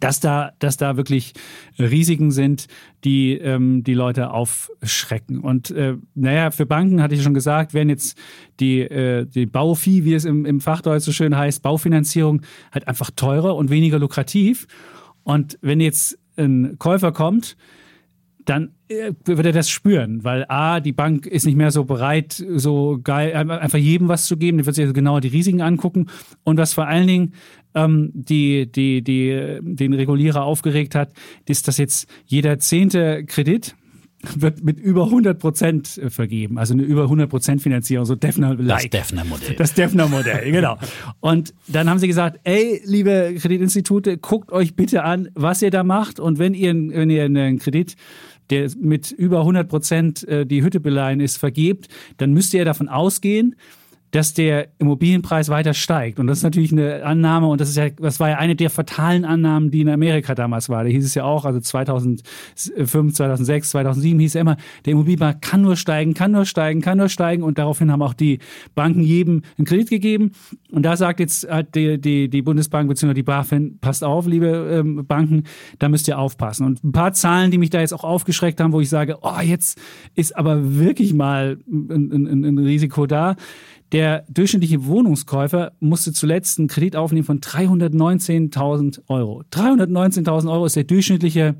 dass 0.00 0.20
da, 0.20 0.52
dass 0.58 0.76
da 0.76 0.96
wirklich 0.96 1.34
Risiken 1.78 2.30
sind, 2.30 2.66
die 3.04 3.32
ähm, 3.32 3.84
die 3.84 3.94
Leute 3.94 4.30
aufschrecken. 4.30 5.40
Und 5.40 5.70
äh, 5.70 5.96
naja, 6.14 6.50
für 6.50 6.66
Banken 6.66 7.02
hatte 7.02 7.14
ich 7.14 7.22
schon 7.22 7.34
gesagt, 7.34 7.74
werden 7.74 7.90
jetzt 7.90 8.18
die, 8.60 8.80
äh, 8.80 9.26
die 9.26 9.46
Baufee, 9.46 10.04
wie 10.04 10.14
es 10.14 10.24
im, 10.24 10.46
im 10.46 10.60
Fachdeutsch 10.60 11.04
so 11.04 11.12
schön 11.12 11.36
heißt, 11.36 11.62
Baufinanzierung 11.62 12.42
halt 12.72 12.88
einfach 12.88 13.10
teurer 13.14 13.56
und 13.56 13.70
weniger 13.70 13.98
lukrativ. 13.98 14.66
Und 15.22 15.58
wenn 15.60 15.80
jetzt 15.80 16.18
ein 16.36 16.78
Käufer 16.78 17.12
kommt, 17.12 17.56
dann 18.44 18.72
äh, 18.88 19.12
wird 19.24 19.46
er 19.46 19.52
das 19.52 19.70
spüren, 19.70 20.24
weil 20.24 20.44
A, 20.48 20.80
die 20.80 20.92
Bank 20.92 21.26
ist 21.26 21.46
nicht 21.46 21.56
mehr 21.56 21.70
so 21.70 21.84
bereit, 21.84 22.44
so 22.56 22.98
geil, 23.02 23.34
einfach 23.34 23.78
jedem 23.78 24.08
was 24.08 24.26
zu 24.26 24.36
geben, 24.36 24.58
die 24.58 24.66
wird 24.66 24.76
sich 24.76 24.84
also 24.84 24.92
genauer 24.92 25.20
die 25.20 25.28
Risiken 25.28 25.62
angucken. 25.62 26.06
Und 26.42 26.58
was 26.58 26.74
vor 26.74 26.86
allen 26.86 27.06
Dingen 27.06 27.32
ähm, 27.74 28.10
die, 28.14 28.70
die, 28.70 29.02
die, 29.02 29.58
den 29.62 29.94
Regulierer 29.94 30.44
aufgeregt 30.44 30.94
hat, 30.94 31.12
ist, 31.46 31.68
dass 31.68 31.78
jetzt 31.78 32.08
jeder 32.26 32.58
zehnte 32.58 33.24
Kredit, 33.24 33.74
wird 34.36 34.64
mit 34.64 34.78
über 34.78 35.04
100 35.04 35.38
Prozent 35.38 35.98
äh, 35.98 36.10
vergeben, 36.10 36.58
also 36.58 36.74
eine 36.74 36.82
über 36.82 37.02
100 37.02 37.28
Prozent 37.28 37.62
Finanzierung, 37.62 38.06
so 38.06 38.14
Defner 38.14 38.56
Das 38.56 38.88
Defner-Modell. 38.88 39.56
Das 39.56 39.74
Defner-Modell, 39.74 40.50
genau. 40.52 40.78
Und 41.20 41.54
dann 41.68 41.88
haben 41.88 41.98
sie 41.98 42.08
gesagt, 42.08 42.40
ey, 42.44 42.80
liebe 42.84 43.34
Kreditinstitute, 43.38 44.18
guckt 44.18 44.52
euch 44.52 44.74
bitte 44.74 45.04
an, 45.04 45.28
was 45.34 45.62
ihr 45.62 45.70
da 45.70 45.84
macht. 45.84 46.20
Und 46.20 46.38
wenn 46.38 46.54
ihr, 46.54 46.74
wenn 46.74 47.10
ihr 47.10 47.24
einen 47.24 47.58
Kredit 47.58 47.96
der 48.50 48.70
mit 48.78 49.10
über 49.10 49.40
100 49.40 49.68
Prozent 49.68 50.28
äh, 50.28 50.46
die 50.46 50.62
Hütte 50.62 50.80
beleihen 50.80 51.20
ist, 51.20 51.36
vergebt, 51.36 51.88
dann 52.18 52.32
müsst 52.32 52.54
ihr 52.54 52.64
davon 52.64 52.88
ausgehen, 52.88 53.56
dass 54.14 54.32
der 54.32 54.68
Immobilienpreis 54.78 55.48
weiter 55.48 55.74
steigt. 55.74 56.20
Und 56.20 56.28
das 56.28 56.38
ist 56.38 56.44
natürlich 56.44 56.70
eine 56.70 57.04
Annahme, 57.04 57.48
und 57.48 57.60
das 57.60 57.68
ist 57.68 57.76
ja, 57.76 57.90
das 57.90 58.20
war 58.20 58.28
ja 58.28 58.38
eine 58.38 58.54
der 58.54 58.70
fatalen 58.70 59.24
Annahmen, 59.24 59.72
die 59.72 59.80
in 59.80 59.88
Amerika 59.88 60.36
damals 60.36 60.68
war. 60.68 60.84
Da 60.84 60.88
hieß 60.88 61.04
es 61.04 61.16
ja 61.16 61.24
auch, 61.24 61.44
also 61.44 61.58
2005, 61.58 63.12
2006, 63.12 63.70
2007 63.70 64.20
hieß 64.20 64.36
es 64.36 64.40
immer, 64.40 64.56
der 64.84 64.92
Immobilienmarkt 64.92 65.42
kann 65.42 65.62
nur 65.62 65.74
steigen, 65.74 66.14
kann 66.14 66.30
nur 66.30 66.46
steigen, 66.46 66.80
kann 66.80 66.98
nur 66.98 67.08
steigen. 67.08 67.42
Und 67.42 67.58
daraufhin 67.58 67.90
haben 67.90 68.02
auch 68.02 68.14
die 68.14 68.38
Banken 68.76 69.00
jedem 69.00 69.42
einen 69.58 69.64
Kredit 69.64 69.90
gegeben. 69.90 70.30
Und 70.70 70.84
da 70.84 70.96
sagt 70.96 71.18
jetzt 71.18 71.50
halt 71.50 71.74
die, 71.74 72.00
die, 72.00 72.28
die 72.28 72.42
Bundesbank 72.42 72.88
bzw. 72.88 73.14
die 73.14 73.24
BaFin, 73.24 73.78
passt 73.80 74.04
auf, 74.04 74.28
liebe 74.28 74.46
ähm, 74.46 75.04
Banken, 75.08 75.42
da 75.80 75.88
müsst 75.88 76.06
ihr 76.06 76.20
aufpassen. 76.20 76.66
Und 76.66 76.84
ein 76.84 76.92
paar 76.92 77.14
Zahlen, 77.14 77.50
die 77.50 77.58
mich 77.58 77.70
da 77.70 77.80
jetzt 77.80 77.92
auch 77.92 78.04
aufgeschreckt 78.04 78.60
haben, 78.60 78.72
wo 78.72 78.80
ich 78.80 78.88
sage, 78.88 79.18
oh, 79.22 79.40
jetzt 79.42 79.76
ist 80.14 80.36
aber 80.36 80.76
wirklich 80.78 81.14
mal 81.14 81.58
ein, 81.68 82.12
ein, 82.12 82.44
ein 82.44 82.58
Risiko 82.58 83.06
da. 83.06 83.34
Der 83.92 84.24
durchschnittliche 84.28 84.86
Wohnungskäufer 84.86 85.72
musste 85.80 86.12
zuletzt 86.12 86.58
einen 86.58 86.68
Kredit 86.68 86.96
aufnehmen 86.96 87.24
von 87.24 87.40
319.000 87.40 89.02
Euro. 89.08 89.42
319.000 89.52 90.50
Euro 90.50 90.66
ist 90.66 90.76
der 90.76 90.84
durchschnittliche 90.84 91.56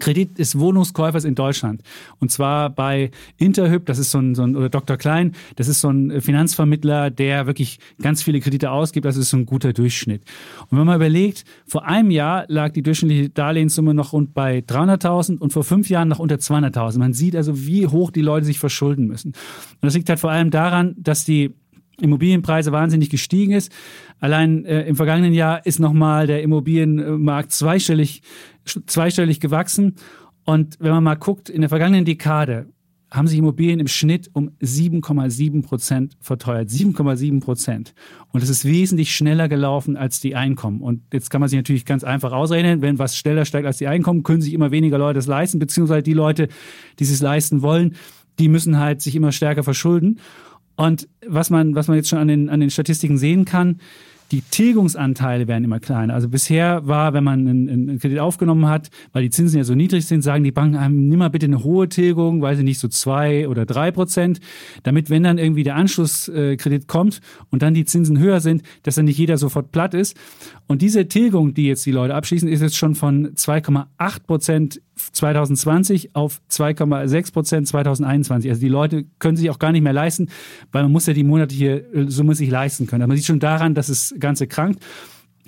Kredit 0.00 0.38
des 0.38 0.58
Wohnungskäufers 0.58 1.24
in 1.24 1.34
Deutschland. 1.34 1.82
Und 2.20 2.30
zwar 2.30 2.70
bei 2.70 3.10
Interhyp, 3.36 3.86
das 3.86 3.98
ist 3.98 4.10
so 4.10 4.18
ein, 4.18 4.34
so 4.34 4.42
ein, 4.42 4.56
oder 4.56 4.68
Dr. 4.68 4.96
Klein, 4.96 5.32
das 5.56 5.68
ist 5.68 5.80
so 5.80 5.90
ein 5.90 6.20
Finanzvermittler, 6.20 7.10
der 7.10 7.46
wirklich 7.46 7.78
ganz 8.00 8.22
viele 8.22 8.40
Kredite 8.40 8.70
ausgibt. 8.70 9.04
Das 9.04 9.16
ist 9.16 9.30
so 9.30 9.36
ein 9.36 9.46
guter 9.46 9.72
Durchschnitt. 9.72 10.22
Und 10.70 10.78
wenn 10.78 10.86
man 10.86 10.96
überlegt, 10.96 11.44
vor 11.66 11.84
einem 11.86 12.10
Jahr 12.10 12.44
lag 12.48 12.72
die 12.72 12.82
durchschnittliche 12.82 13.30
Darlehenssumme 13.30 13.94
noch 13.94 14.12
rund 14.12 14.34
bei 14.34 14.58
300.000 14.58 15.38
und 15.38 15.52
vor 15.52 15.64
fünf 15.64 15.88
Jahren 15.88 16.08
noch 16.08 16.18
unter 16.18 16.36
200.000. 16.36 16.98
Man 16.98 17.12
sieht 17.12 17.36
also, 17.36 17.66
wie 17.66 17.86
hoch 17.86 18.10
die 18.10 18.22
Leute 18.22 18.46
sich 18.46 18.58
verschulden 18.58 19.06
müssen. 19.06 19.28
Und 19.28 19.82
das 19.82 19.94
liegt 19.94 20.08
halt 20.08 20.20
vor 20.20 20.30
allem 20.30 20.50
daran, 20.50 20.94
dass 20.98 21.24
die 21.24 21.54
Immobilienpreise 22.00 22.72
wahnsinnig 22.72 23.10
gestiegen 23.10 23.52
ist. 23.52 23.72
Allein 24.20 24.64
äh, 24.64 24.82
im 24.82 24.96
vergangenen 24.96 25.32
Jahr 25.32 25.64
ist 25.64 25.78
nochmal 25.78 26.26
der 26.26 26.42
Immobilienmarkt 26.42 27.52
zweistellig, 27.52 28.22
zweistellig 28.64 29.40
gewachsen. 29.40 29.94
Und 30.44 30.76
wenn 30.80 30.92
man 30.92 31.04
mal 31.04 31.16
guckt, 31.16 31.48
in 31.48 31.60
der 31.60 31.70
vergangenen 31.70 32.04
Dekade 32.04 32.66
haben 33.10 33.28
sich 33.28 33.38
Immobilien 33.38 33.80
im 33.80 33.86
Schnitt 33.86 34.30
um 34.32 34.50
7,7 34.60 35.62
Prozent 35.62 36.16
verteuert. 36.20 36.68
7,7 36.68 37.40
Prozent. 37.40 37.94
Und 38.32 38.42
es 38.42 38.48
ist 38.48 38.64
wesentlich 38.64 39.14
schneller 39.14 39.48
gelaufen 39.48 39.96
als 39.96 40.20
die 40.20 40.34
Einkommen. 40.34 40.80
Und 40.80 41.02
jetzt 41.12 41.30
kann 41.30 41.40
man 41.40 41.48
sich 41.48 41.56
natürlich 41.56 41.84
ganz 41.84 42.04
einfach 42.04 42.32
ausrechnen, 42.32 42.82
wenn 42.82 42.98
was 42.98 43.16
schneller 43.16 43.44
steigt 43.44 43.66
als 43.66 43.78
die 43.78 43.86
Einkommen, 43.86 44.22
können 44.22 44.42
sich 44.42 44.54
immer 44.54 44.70
weniger 44.70 44.98
Leute 44.98 45.18
das 45.18 45.26
leisten, 45.26 45.58
beziehungsweise 45.58 46.02
die 46.02 46.14
Leute, 46.14 46.48
die 46.98 47.04
es 47.04 47.20
leisten 47.20 47.62
wollen, 47.62 47.94
die 48.38 48.48
müssen 48.48 48.78
halt 48.78 49.00
sich 49.00 49.14
immer 49.14 49.32
stärker 49.32 49.62
verschulden. 49.62 50.18
Und 50.76 51.08
was 51.26 51.50
man, 51.50 51.74
was 51.74 51.88
man 51.88 51.96
jetzt 51.96 52.08
schon 52.08 52.18
an 52.18 52.28
den, 52.28 52.48
an 52.48 52.60
den 52.60 52.70
Statistiken 52.70 53.18
sehen 53.18 53.44
kann, 53.44 53.80
die 54.32 54.40
Tilgungsanteile 54.40 55.46
werden 55.46 55.64
immer 55.64 55.78
kleiner. 55.78 56.14
Also 56.14 56.28
bisher 56.28 56.86
war, 56.86 57.12
wenn 57.12 57.22
man 57.22 57.46
einen, 57.46 57.68
einen, 57.68 57.98
Kredit 57.98 58.18
aufgenommen 58.18 58.66
hat, 58.66 58.90
weil 59.12 59.22
die 59.22 59.30
Zinsen 59.30 59.58
ja 59.58 59.64
so 59.64 59.74
niedrig 59.74 60.06
sind, 60.06 60.22
sagen 60.22 60.42
die 60.42 60.50
Banken 60.52 60.76
einem, 60.76 61.08
nimm 61.08 61.20
mal 61.20 61.30
bitte 61.30 61.46
eine 61.46 61.62
hohe 61.62 61.88
Tilgung, 61.88 62.42
weil 62.42 62.56
sie 62.56 62.64
nicht 62.64 62.80
so 62.80 62.88
zwei 62.88 63.48
oder 63.48 63.66
drei 63.66 63.92
Prozent, 63.92 64.40
damit 64.82 65.10
wenn 65.10 65.22
dann 65.22 65.38
irgendwie 65.38 65.62
der 65.62 65.76
Anschlusskredit 65.76 66.88
kommt 66.88 67.20
und 67.50 67.62
dann 67.62 67.74
die 67.74 67.84
Zinsen 67.84 68.18
höher 68.18 68.40
sind, 68.40 68.62
dass 68.82 68.96
dann 68.96 69.04
nicht 69.04 69.18
jeder 69.18 69.38
sofort 69.38 69.70
platt 69.70 69.94
ist. 69.94 70.16
Und 70.66 70.82
diese 70.82 71.06
Tilgung, 71.06 71.54
die 71.54 71.66
jetzt 71.66 71.86
die 71.86 71.92
Leute 71.92 72.14
abschließen, 72.14 72.48
ist 72.48 72.62
jetzt 72.62 72.76
schon 72.76 72.96
von 72.96 73.28
2,8 73.34 74.22
Prozent 74.26 74.80
2020 74.96 76.14
auf 76.14 76.40
2,6 76.50 77.32
Prozent 77.32 77.68
2021. 77.68 78.50
Also 78.50 78.60
die 78.60 78.68
Leute 78.68 79.04
können 79.18 79.36
sich 79.36 79.50
auch 79.50 79.58
gar 79.58 79.72
nicht 79.72 79.82
mehr 79.82 79.92
leisten, 79.92 80.28
weil 80.72 80.82
man 80.82 80.92
muss 80.92 81.06
ja 81.06 81.12
die 81.12 81.24
monatliche 81.24 81.84
Summe 82.08 82.34
sich 82.34 82.50
leisten 82.50 82.86
können. 82.86 83.02
Aber 83.02 83.08
man 83.08 83.16
sieht 83.16 83.26
schon 83.26 83.40
daran, 83.40 83.74
dass 83.74 83.88
es 83.88 84.14
Ganze 84.18 84.46
krankt. 84.46 84.82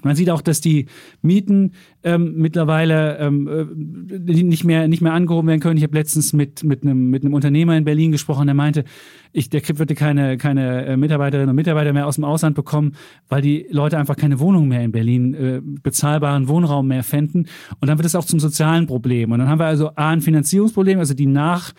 Man 0.03 0.17
sieht 0.17 0.31
auch, 0.31 0.43
dass 0.43 0.61
die 0.61 0.87
Mieten 1.23 1.73
ähm, 2.03 2.35
mittlerweile 2.37 3.19
ähm, 3.19 3.49
äh, 3.49 4.25
nicht 4.43 4.65
mehr 4.65 4.89
nicht 4.89 5.03
mehr 5.03 5.13
angehoben 5.13 5.49
werden 5.49 5.61
können. 5.61 5.77
Ich 5.77 5.83
habe 5.83 5.97
letztens 5.97 6.33
mit 6.33 6.65
mit 6.65 6.83
einem 6.83 7.11
mit 7.11 7.25
einem 7.25 7.35
Unternehmer 7.35 7.77
in 7.77 7.85
Berlin 7.85 8.13
gesprochen, 8.13 8.47
der 8.47 8.55
meinte, 8.55 8.85
ich 9.33 9.51
der 9.51 9.63
würde 9.79 9.95
keine 9.95 10.37
keine 10.39 10.87
äh, 10.87 10.97
Mitarbeiterinnen 10.97 11.51
und 11.51 11.57
Mitarbeiter 11.57 11.93
mehr 11.93 12.07
aus 12.07 12.17
dem 12.17 12.25
Ausland 12.25 12.55
bekommen, 12.55 12.95
weil 13.29 13.43
die 13.43 13.67
Leute 13.71 13.99
einfach 13.99 14.17
keine 14.17 14.41
Wohnung 14.41 14.69
mehr 14.69 14.83
in 14.83 14.93
Berlin 14.93 15.35
äh, 15.35 15.61
bezahlbaren 15.63 16.49
Wohnraum 16.49 16.89
mehr 16.89 17.03
fänden. 17.03 17.49
Und 17.81 17.89
dann 17.89 17.99
wird 17.99 18.07
es 18.07 18.15
auch 18.15 18.25
zum 18.25 18.41
sozialen 18.41 18.87
Problem. 18.87 19.33
Und 19.33 19.39
dann 19.39 19.49
haben 19.49 19.59
wir 19.59 19.67
also 19.67 19.91
a 19.97 20.09
ein 20.11 20.21
Finanzierungsproblem, 20.21 20.99
also 20.99 21.15
die 21.15 21.27
nach 21.27 21.73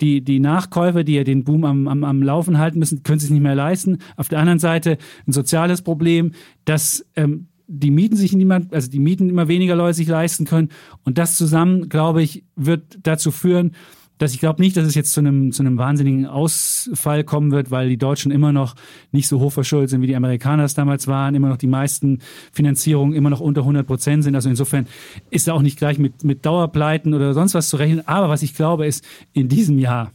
die, 0.00 0.22
die 0.22 0.40
Nachkäufer, 0.40 1.04
die 1.04 1.14
ja 1.14 1.24
den 1.24 1.44
Boom 1.44 1.64
am, 1.64 1.88
am, 1.88 2.04
am 2.04 2.22
Laufen 2.22 2.58
halten 2.58 2.78
müssen, 2.78 3.02
können 3.02 3.18
sich 3.18 3.30
nicht 3.30 3.42
mehr 3.42 3.54
leisten. 3.54 3.98
Auf 4.16 4.28
der 4.28 4.38
anderen 4.38 4.58
Seite 4.58 4.98
ein 5.26 5.32
soziales 5.32 5.82
Problem, 5.82 6.32
dass 6.64 7.04
ähm, 7.16 7.47
die 7.68 7.90
Mieten 7.90 8.16
sich 8.16 8.32
niemand, 8.32 8.74
also 8.74 8.90
die 8.90 8.98
Mieten 8.98 9.28
immer 9.28 9.46
weniger 9.46 9.76
Leute 9.76 9.94
sich 9.94 10.08
leisten 10.08 10.46
können. 10.46 10.70
Und 11.04 11.18
das 11.18 11.36
zusammen, 11.36 11.88
glaube 11.88 12.22
ich, 12.22 12.44
wird 12.56 12.98
dazu 13.02 13.30
führen, 13.30 13.72
dass 14.16 14.34
ich 14.34 14.40
glaube 14.40 14.60
nicht, 14.60 14.76
dass 14.76 14.86
es 14.86 14.96
jetzt 14.96 15.12
zu 15.12 15.20
einem, 15.20 15.52
zu 15.52 15.62
einem 15.62 15.78
wahnsinnigen 15.78 16.26
Ausfall 16.26 17.22
kommen 17.22 17.52
wird, 17.52 17.70
weil 17.70 17.88
die 17.88 17.98
Deutschen 17.98 18.32
immer 18.32 18.52
noch 18.52 18.74
nicht 19.12 19.28
so 19.28 19.38
hoch 19.38 19.52
verschuldet 19.52 19.90
sind, 19.90 20.02
wie 20.02 20.08
die 20.08 20.16
Amerikaner 20.16 20.64
es 20.64 20.74
damals 20.74 21.06
waren, 21.06 21.36
immer 21.36 21.50
noch 21.50 21.56
die 21.56 21.68
meisten 21.68 22.18
Finanzierungen 22.52 23.14
immer 23.14 23.30
noch 23.30 23.40
unter 23.40 23.60
100 23.60 23.86
Prozent 23.86 24.24
sind. 24.24 24.34
Also 24.34 24.48
insofern 24.48 24.86
ist 25.30 25.46
da 25.46 25.52
auch 25.52 25.62
nicht 25.62 25.78
gleich 25.78 25.98
mit, 25.98 26.24
mit 26.24 26.44
Dauerpleiten 26.44 27.14
oder 27.14 27.32
sonst 27.32 27.54
was 27.54 27.68
zu 27.68 27.76
rechnen. 27.76 28.08
Aber 28.08 28.28
was 28.28 28.42
ich 28.42 28.54
glaube 28.54 28.86
ist, 28.86 29.06
in 29.34 29.48
diesem 29.48 29.78
Jahr 29.78 30.10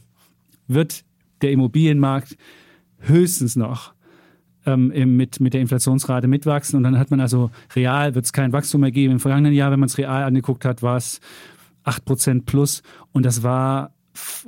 wird 0.68 1.04
der 1.40 1.52
Immobilienmarkt 1.52 2.36
höchstens 2.98 3.56
noch 3.56 3.93
ähm, 4.66 5.16
mit, 5.16 5.40
mit 5.40 5.54
der 5.54 5.60
Inflationsrate 5.60 6.28
mitwachsen. 6.28 6.76
Und 6.76 6.82
dann 6.84 6.98
hat 6.98 7.10
man 7.10 7.20
also 7.20 7.50
real, 7.74 8.14
wird 8.14 8.24
es 8.24 8.32
kein 8.32 8.52
Wachstum 8.52 8.82
mehr 8.82 8.92
geben. 8.92 9.14
Im 9.14 9.20
vergangenen 9.20 9.52
Jahr, 9.52 9.70
wenn 9.70 9.80
man 9.80 9.88
es 9.88 9.98
real 9.98 10.24
angeguckt 10.24 10.64
hat, 10.64 10.82
war 10.82 10.96
es 10.96 11.20
8% 11.84 12.44
plus. 12.44 12.82
Und 13.12 13.24
das 13.26 13.42
war 13.42 13.92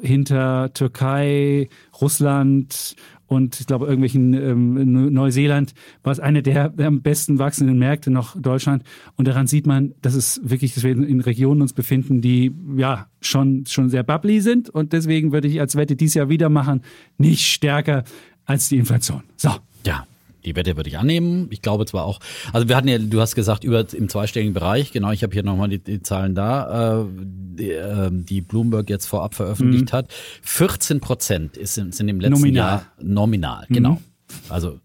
hinter 0.00 0.72
Türkei, 0.72 1.68
Russland 2.00 2.96
und 3.26 3.58
ich 3.58 3.66
glaube 3.66 3.86
irgendwelchen 3.86 4.34
ähm, 4.34 5.12
Neuseeland 5.12 5.74
war 6.04 6.12
es 6.12 6.20
eine 6.20 6.42
der, 6.42 6.72
am 6.78 7.02
besten 7.02 7.40
wachsenden 7.40 7.78
Märkte 7.78 8.10
noch 8.10 8.40
Deutschland 8.40 8.84
und 9.16 9.26
daran 9.26 9.48
sieht 9.48 9.66
man, 9.66 9.94
dass 10.02 10.14
es 10.14 10.40
wirklich, 10.44 10.74
dass 10.74 10.84
wir 10.84 10.92
in 10.92 11.20
Regionen 11.20 11.62
uns 11.62 11.72
befinden, 11.72 12.20
die 12.20 12.54
ja 12.76 13.08
schon 13.20 13.66
schon 13.66 13.88
sehr 13.88 14.04
bubbly 14.04 14.40
sind 14.40 14.70
und 14.70 14.92
deswegen 14.92 15.32
würde 15.32 15.48
ich 15.48 15.58
als 15.60 15.74
Wette 15.74 15.96
dieses 15.96 16.14
Jahr 16.14 16.28
wieder 16.28 16.48
machen, 16.48 16.82
nicht 17.18 17.44
stärker 17.44 18.04
als 18.44 18.68
die 18.68 18.76
Inflation. 18.76 19.24
So. 19.36 19.50
Ja, 19.86 20.06
die 20.44 20.54
Wette 20.54 20.76
würde 20.76 20.88
ich 20.88 20.98
annehmen. 20.98 21.48
Ich 21.50 21.60
glaube 21.62 21.86
zwar 21.86 22.04
auch, 22.04 22.20
also 22.52 22.68
wir 22.68 22.76
hatten 22.76 22.88
ja, 22.88 22.98
du 22.98 23.20
hast 23.20 23.34
gesagt, 23.34 23.64
über 23.64 23.84
im 23.92 24.08
zweistelligen 24.08 24.54
Bereich, 24.54 24.92
genau, 24.92 25.10
ich 25.10 25.22
habe 25.22 25.32
hier 25.32 25.42
nochmal 25.42 25.68
die, 25.68 25.78
die 25.78 26.02
Zahlen 26.02 26.34
da, 26.34 27.02
äh, 27.02 27.06
die, 27.08 27.70
äh, 27.72 28.10
die 28.12 28.40
Bloomberg 28.40 28.88
jetzt 28.88 29.06
vorab 29.06 29.34
veröffentlicht 29.34 29.92
mhm. 29.92 29.96
hat. 29.96 30.12
14 30.42 31.00
Prozent 31.00 31.56
ist, 31.56 31.74
sind 31.74 32.08
im 32.08 32.20
letzten 32.20 32.40
nominal. 32.40 32.68
Jahr 32.68 32.86
nominal, 33.00 33.66
genau. 33.68 33.92
Mhm. 33.92 33.98
Also 34.48 34.78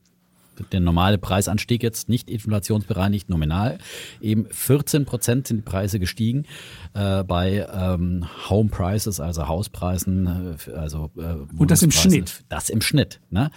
der 0.71 0.79
normale 0.79 1.17
Preisanstieg 1.17 1.83
jetzt 1.83 2.09
nicht 2.09 2.29
inflationsbereinigt 2.29 3.29
nominal. 3.29 3.77
Eben 4.21 4.47
14 4.51 5.05
Prozent 5.05 5.47
sind 5.47 5.57
die 5.57 5.63
Preise 5.63 5.99
gestiegen 5.99 6.45
äh, 6.93 7.23
bei 7.23 7.67
ähm, 7.73 8.27
Home 8.49 8.69
Prices, 8.69 9.19
also 9.19 9.47
Hauspreisen, 9.47 10.57
äh, 10.67 10.71
also 10.71 11.11
äh, 11.17 11.35
und 11.57 11.71
das 11.71 11.83
im 11.83 11.91
Schnitt. 11.91 12.43
Das 12.49 12.69
im 12.69 12.81
Schnitt. 12.81 13.19
Ne? 13.29 13.51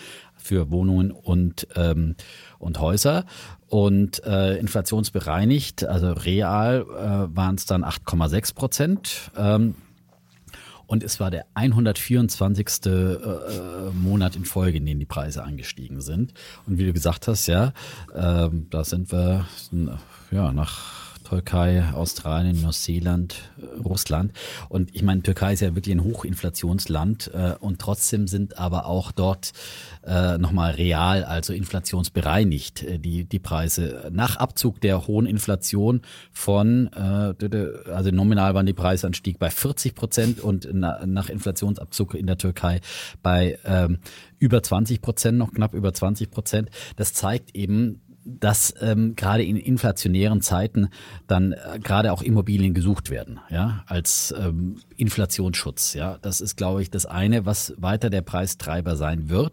für 0.44 0.70
Wohnungen 0.70 1.10
und, 1.10 1.66
ähm, 1.74 2.16
und 2.59 2.78
Häuser. 2.78 3.24
Und 3.68 4.22
äh, 4.24 4.56
inflationsbereinigt, 4.59 5.85
also 5.85 6.12
real, 6.12 6.82
äh, 6.82 7.36
waren 7.36 7.55
es 7.55 7.64
dann 7.64 7.82
8,6 7.82 8.55
Prozent. 8.55 9.31
Ähm, 9.36 9.74
und 10.86 11.02
es 11.02 11.20
war 11.20 11.31
der 11.31 11.47
124. 11.55 12.86
Äh, 12.86 13.16
Monat 13.93 14.36
in 14.36 14.44
Folge, 14.44 14.78
in 14.78 14.86
dem 14.86 14.98
die 14.98 15.06
Preise 15.06 15.43
angestiegen 15.43 16.01
sind. 16.01 16.32
Und 16.66 16.78
wie 16.78 16.85
du 16.85 16.93
gesagt 16.93 17.28
hast, 17.28 17.47
ja, 17.47 17.73
äh, 18.15 18.48
da 18.70 18.85
sind 18.85 19.12
wir 19.12 19.47
ja 20.31 20.52
nach 20.52 21.03
Türkei, 21.25 21.85
Australien, 21.93 22.63
Neuseeland, 22.63 23.35
äh, 23.59 23.81
Russland. 23.83 24.33
Und 24.69 24.95
ich 24.95 25.03
meine, 25.03 25.23
Türkei 25.23 25.55
ist 25.55 25.61
ja 25.61 25.75
wirklich 25.75 25.95
ein 25.95 26.05
Hochinflationsland 26.05 27.31
äh, 27.35 27.55
und 27.59 27.81
trotzdem 27.81 28.29
sind 28.29 28.59
aber 28.59 28.87
auch 28.87 29.11
dort 29.11 29.53
äh, 30.07 30.39
nochmal 30.39 30.73
real, 30.73 31.25
also 31.25 31.53
inflationsbereinigt, 31.53 32.83
äh, 32.83 32.99
die, 32.99 33.25
die 33.25 33.39
Preise. 33.39 34.11
Nach 34.13 34.37
Abzug 34.37 34.81
der 34.81 35.07
hohen 35.07 35.27
Inflation 35.27 36.03
von, 36.31 36.91
äh, 36.93 37.91
also 37.91 38.11
nominal 38.11 38.55
waren 38.55 38.67
die 38.67 38.73
Preisanstieg 38.73 39.39
bei 39.39 39.51
40 39.51 39.95
Prozent 39.95 40.41
und 40.41 40.69
na, 40.73 41.05
nach 41.07 41.29
Inflationsabzug 41.29 42.15
in 42.15 42.27
der 42.27 42.39
Türkei 42.39 42.81
bei 43.23 43.59
ähm, 43.65 43.99
über 44.39 44.63
20 44.63 45.01
Prozent, 45.01 45.39
noch 45.39 45.55
knapp 45.55 45.73
über 45.73 45.95
20 45.95 46.31
Prozent. 46.31 46.71
Das 46.97 47.15
zeigt 47.15 47.55
eben, 47.55 48.03
dass 48.25 48.75
ähm, 48.81 49.15
gerade 49.17 49.45
in 49.45 49.57
inflationären 49.57 50.41
Zeiten 50.41 50.89
dann 51.27 51.53
äh, 51.53 51.79
gerade 51.83 52.13
auch 52.13 52.23
Immobilien 52.23 52.75
gesucht 52.75 53.11
werden, 53.11 53.41
ja, 53.51 53.85
als 53.87 54.35
ähm, 54.39 54.77
Inflationsschutz. 54.97 55.95
Ja, 55.95 56.19
das 56.23 56.41
ist, 56.41 56.57
glaube 56.57 56.83
ich, 56.83 56.91
das 56.91 57.07
eine, 57.07 57.47
was 57.47 57.75
weiter 57.77 58.11
der 58.11 58.23
Preistreiber 58.23 58.97
sein 58.97 59.29
wird 59.29 59.53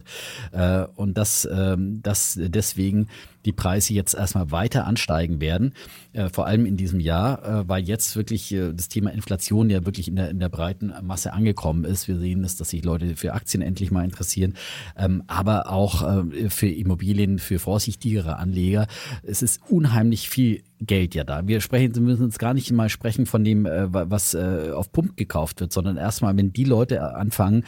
äh, 0.51 0.85
und 0.95 1.17
dass, 1.17 1.47
ähm, 1.51 2.01
dass 2.01 2.39
deswegen 2.39 3.07
die 3.45 3.51
Preise 3.53 3.93
jetzt 3.93 4.13
erstmal 4.13 4.51
weiter 4.51 4.85
ansteigen 4.85 5.41
werden, 5.41 5.73
äh, 6.13 6.29
vor 6.29 6.45
allem 6.45 6.65
in 6.65 6.77
diesem 6.77 6.99
Jahr, 6.99 7.43
äh, 7.45 7.69
weil 7.69 7.83
jetzt 7.83 8.15
wirklich 8.15 8.51
äh, 8.53 8.73
das 8.73 8.89
Thema 8.89 9.11
Inflation 9.11 9.69
ja 9.69 9.85
wirklich 9.85 10.07
in 10.07 10.15
der, 10.15 10.29
in 10.29 10.39
der 10.39 10.49
breiten 10.49 10.93
Masse 11.03 11.33
angekommen 11.33 11.85
ist. 11.85 12.07
Wir 12.07 12.17
sehen 12.17 12.43
es, 12.43 12.57
dass 12.57 12.69
sich 12.69 12.83
Leute 12.83 13.15
für 13.15 13.33
Aktien 13.33 13.61
endlich 13.61 13.91
mal 13.91 14.03
interessieren, 14.03 14.55
ähm, 14.97 15.23
aber 15.27 15.71
auch 15.71 16.03
äh, 16.03 16.49
für 16.49 16.67
Immobilien, 16.67 17.39
für 17.39 17.59
vorsichtigere 17.59 18.37
Anleger. 18.37 18.87
Es 19.23 19.41
ist 19.41 19.61
unheimlich 19.69 20.29
viel 20.29 20.63
Geld 20.81 21.13
ja 21.13 21.23
da. 21.23 21.47
Wir 21.47 21.61
sprechen, 21.61 21.93
wir 21.95 22.01
müssen 22.01 22.23
uns 22.23 22.39
gar 22.39 22.53
nicht 22.53 22.71
mal 22.71 22.89
sprechen 22.89 23.25
von 23.25 23.43
dem, 23.43 23.65
äh, 23.65 23.87
was 23.91 24.33
äh, 24.33 24.71
auf 24.73 24.91
Pump 24.91 25.15
gekauft 25.15 25.61
wird, 25.61 25.71
sondern 25.71 25.97
erstmal, 25.97 26.35
wenn 26.37 26.53
die 26.53 26.63
Leute 26.63 27.15
anfangen, 27.15 27.65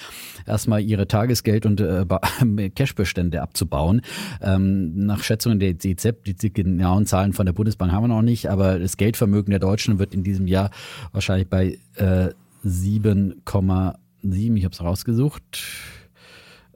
erstmal 0.48 0.82
ihre 0.82 1.08
Tagesgeld 1.08 1.66
und 1.66 1.80
äh, 1.80 2.06
Cashbestände 2.76 3.42
abzubauen. 3.42 4.02
Ähm, 4.42 5.06
nach 5.06 5.24
Schätzungen 5.24 5.60
der 5.60 5.74
DZ, 5.74 6.16
die, 6.26 6.54
genauen 6.54 7.06
Zahlen 7.06 7.34
von 7.34 7.46
der 7.46 7.54
Bundesbank 7.54 7.92
haben 7.92 8.04
wir 8.04 8.08
noch 8.08 8.22
nicht, 8.24 8.50
aber 8.50 8.80
das 8.80 8.98
Geldvermögen 8.98 9.52
der 9.52 9.60
Deutschen 9.60 10.00
wird 10.00 10.14
in 10.14 10.24
diesem 10.24 10.48
Jahr 10.48 10.72
wahrscheinlich 11.12 11.48
bei 11.48 11.78
äh, 11.96 12.30
7,7, 12.66 14.58
ich 14.58 14.64
habe 14.64 14.74
es 14.74 14.82
rausgesucht 14.82 15.44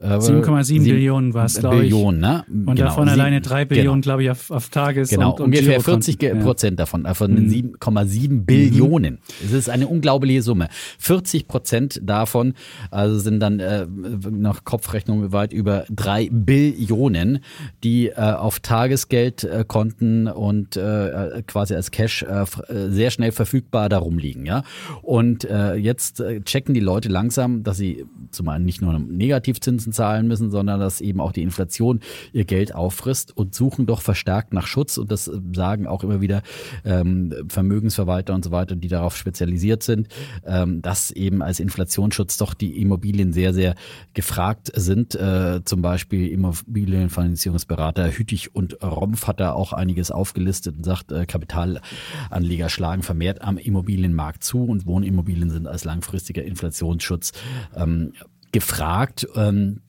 7,7 0.00 0.84
Billionen 0.84 1.34
war 1.34 1.46
es, 1.46 1.58
glaube 1.58 1.76
ich. 1.76 1.82
Billionen, 1.90 2.20
ne? 2.20 2.44
Und 2.48 2.76
genau. 2.76 2.88
davon 2.88 3.08
alleine 3.08 3.40
3 3.40 3.64
genau. 3.64 3.68
Billionen, 3.68 4.02
genau. 4.02 4.02
glaube 4.02 4.22
ich, 4.22 4.30
auf, 4.30 4.50
auf 4.50 4.68
Tages- 4.68 5.10
Genau, 5.10 5.32
und, 5.32 5.40
und 5.40 5.46
ungefähr 5.46 5.80
40 5.80 6.22
ja. 6.22 6.34
Prozent 6.36 6.78
davon, 6.78 7.04
äh, 7.04 7.14
von 7.14 7.32
mhm. 7.32 7.50
7,7 7.80 8.44
Billionen. 8.44 9.14
Mhm. 9.14 9.46
Es 9.46 9.52
ist 9.52 9.68
eine 9.68 9.88
unglaubliche 9.88 10.42
Summe. 10.42 10.68
40 10.98 11.48
Prozent 11.48 12.00
davon 12.04 12.54
also 12.90 13.18
sind 13.18 13.40
dann 13.40 13.58
äh, 13.58 13.86
nach 14.30 14.64
Kopfrechnung 14.64 15.32
weit 15.32 15.52
über 15.52 15.84
3 15.90 16.28
Billionen, 16.30 17.40
die 17.82 18.08
äh, 18.08 18.14
auf 18.14 18.60
Tagesgeldkonten 18.60 20.26
äh, 20.28 20.30
und 20.30 20.76
äh, 20.76 21.42
quasi 21.46 21.74
als 21.74 21.90
Cash 21.90 22.22
äh, 22.22 22.42
äh, 22.42 22.90
sehr 22.90 23.10
schnell 23.10 23.32
verfügbar 23.32 23.88
darum 23.88 24.18
liegen. 24.18 24.46
Ja? 24.46 24.62
Und 25.02 25.44
äh, 25.44 25.74
jetzt 25.74 26.20
äh, 26.20 26.40
checken 26.42 26.74
die 26.74 26.80
Leute 26.80 27.08
langsam, 27.08 27.62
dass 27.62 27.78
sie 27.78 28.04
zumal 28.30 28.60
nicht 28.60 28.80
nur 28.80 28.98
Negativzinsen 28.98 29.87
Zinsen 29.88 29.92
zahlen 29.92 30.28
müssen, 30.28 30.50
sondern 30.50 30.80
dass 30.80 31.00
eben 31.00 31.20
auch 31.20 31.32
die 31.32 31.42
Inflation 31.42 32.00
ihr 32.32 32.44
Geld 32.44 32.74
auffrisst 32.74 33.36
und 33.36 33.54
suchen 33.54 33.86
doch 33.86 34.00
verstärkt 34.00 34.52
nach 34.52 34.66
Schutz. 34.66 34.98
Und 34.98 35.10
das 35.10 35.30
sagen 35.54 35.86
auch 35.86 36.04
immer 36.04 36.20
wieder 36.20 36.42
ähm, 36.84 37.34
Vermögensverwalter 37.48 38.34
und 38.34 38.44
so 38.44 38.50
weiter, 38.50 38.76
die 38.76 38.88
darauf 38.88 39.16
spezialisiert 39.16 39.82
sind, 39.82 40.08
ähm, 40.44 40.82
dass 40.82 41.10
eben 41.10 41.42
als 41.42 41.60
Inflationsschutz 41.60 42.36
doch 42.36 42.54
die 42.54 42.80
Immobilien 42.80 43.32
sehr, 43.32 43.52
sehr 43.52 43.74
gefragt 44.14 44.70
sind. 44.74 45.14
Äh, 45.14 45.60
zum 45.64 45.82
Beispiel 45.82 46.28
Immobilienfinanzierungsberater 46.28 48.10
Hütig 48.10 48.54
und 48.54 48.82
Rompf 48.82 49.26
hat 49.26 49.40
da 49.40 49.52
auch 49.52 49.72
einiges 49.72 50.10
aufgelistet 50.10 50.76
und 50.76 50.84
sagt, 50.84 51.12
äh, 51.12 51.26
Kapitalanleger 51.26 52.68
schlagen 52.68 53.02
vermehrt 53.02 53.42
am 53.42 53.58
Immobilienmarkt 53.58 54.44
zu 54.44 54.64
und 54.64 54.86
Wohnimmobilien 54.86 55.50
sind 55.50 55.66
als 55.66 55.84
langfristiger 55.84 56.42
Inflationsschutz 56.42 57.32
ähm, 57.74 58.12
gefragt. 58.58 59.26
Ähm, 59.34 59.80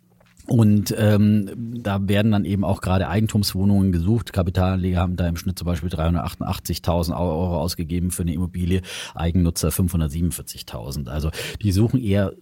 und 0.49 0.95
ähm, 0.97 1.51
da 1.83 2.07
werden 2.07 2.31
dann 2.31 2.43
eben 2.43 2.63
auch 2.63 2.81
gerade 2.81 3.07
Eigentumswohnungen 3.07 3.91
gesucht. 3.91 4.33
Kapitalanleger 4.33 4.99
haben 4.99 5.15
da 5.15 5.27
im 5.27 5.37
Schnitt 5.37 5.59
zum 5.59 5.67
Beispiel 5.67 5.89
388.000 5.89 7.11
Euro 7.11 7.59
ausgegeben 7.59 8.09
für 8.09 8.23
eine 8.23 8.33
Immobilie, 8.33 8.81
Eigennutzer 9.13 9.69
547.000. 9.69 11.07
Also 11.07 11.29
die 11.61 11.71
suchen 11.71 12.01
eher 12.01 12.33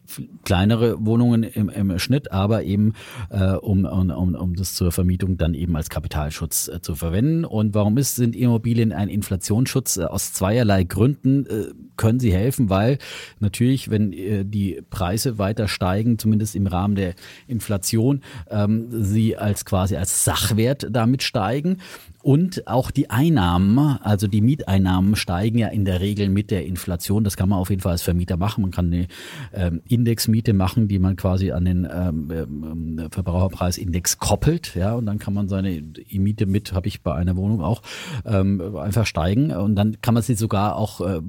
kleinere 0.46 1.06
Wohnungen 1.06 1.44
im, 1.44 1.68
im 1.68 2.00
Schnitt, 2.00 2.32
aber 2.32 2.64
eben 2.64 2.94
äh, 3.30 3.52
um, 3.56 3.84
um, 3.84 4.36
um 4.36 4.56
das 4.56 4.74
zur 4.74 4.94
Vermietung 4.94 5.36
dann 5.36 5.54
eben 5.54 5.76
als 5.76 5.90
Kapitalschutz 5.90 6.70
äh, 6.70 6.80
zu 6.80 6.96
verwenden. 6.96 7.44
Und 7.44 7.76
warum 7.76 7.98
ist, 7.98 8.16
sind 8.16 8.38
Immobilien 8.38 8.94
ein 8.94 9.10
Inflationsschutz? 9.10 9.98
Äh, 9.98 10.06
aus 10.06 10.32
zweierlei 10.32 10.86
Gründen 10.86 11.46
äh, 11.46 11.74
können 11.98 12.20
sie 12.20 12.34
helfen, 12.34 12.70
weil 12.70 12.98
natürlich, 13.40 13.90
wenn 13.90 14.14
äh, 14.14 14.46
die 14.46 14.82
Preise 14.90 15.38
weiter 15.38 15.68
steigen, 15.68 16.18
zumindest 16.18 16.56
im 16.56 16.68
Rahmen 16.68 16.96
der 16.96 17.14
Inflation, 17.48 18.22
ähm, 18.50 18.88
sie 18.90 19.36
als 19.38 19.66
quasi 19.66 19.96
als 19.96 20.24
Sachwert 20.24 20.88
damit 20.90 21.24
steigen 21.24 21.78
Und 22.28 22.68
auch 22.68 22.92
die 22.92 23.10
Einnahmen, 23.10 23.80
also 24.02 24.28
die 24.28 24.42
Mieteinnahmen 24.42 25.16
steigen 25.16 25.60
ja 25.60 25.70
in 25.70 25.86
der 25.86 26.02
Regel 26.02 26.28
mit 26.28 26.52
der 26.52 26.66
Inflation. 26.66 27.24
Das 27.24 27.38
kann 27.38 27.48
man 27.48 27.58
auf 27.58 27.70
jeden 27.70 27.82
Fall 27.82 27.94
als 27.94 28.02
Vermieter 28.02 28.36
machen. 28.36 28.64
Man 28.64 28.72
kann 28.72 28.88
eine 28.88 29.08
ähm, 29.54 29.82
Indexmiete 29.88 30.52
machen, 30.52 30.90
die 30.90 31.00
man 31.00 31.16
quasi 31.16 31.52
an 31.52 31.64
den 31.64 31.88
ähm, 31.90 32.30
ähm, 32.30 33.08
Verbraucherpreisindex 33.12 34.18
koppelt. 34.18 34.76
Ja, 34.76 34.96
und 34.96 35.06
dann 35.06 35.20
kann 35.20 35.34
man 35.34 35.48
seine 35.48 35.82
Miete 36.12 36.48
mit, 36.48 36.74
habe 36.74 36.90
ich 36.90 37.02
bei 37.02 37.16
einer 37.16 37.38
Wohnung 37.38 37.62
auch, 37.62 37.82
ähm, 38.26 38.76
einfach 38.76 39.06
steigen. 39.06 39.52
Und 39.52 39.76
dann 39.76 40.02
kann 40.02 40.14
man 40.14 40.22
sie 40.22 40.36
sogar 40.36 40.76
auch 40.76 41.00
äh, 41.00 41.22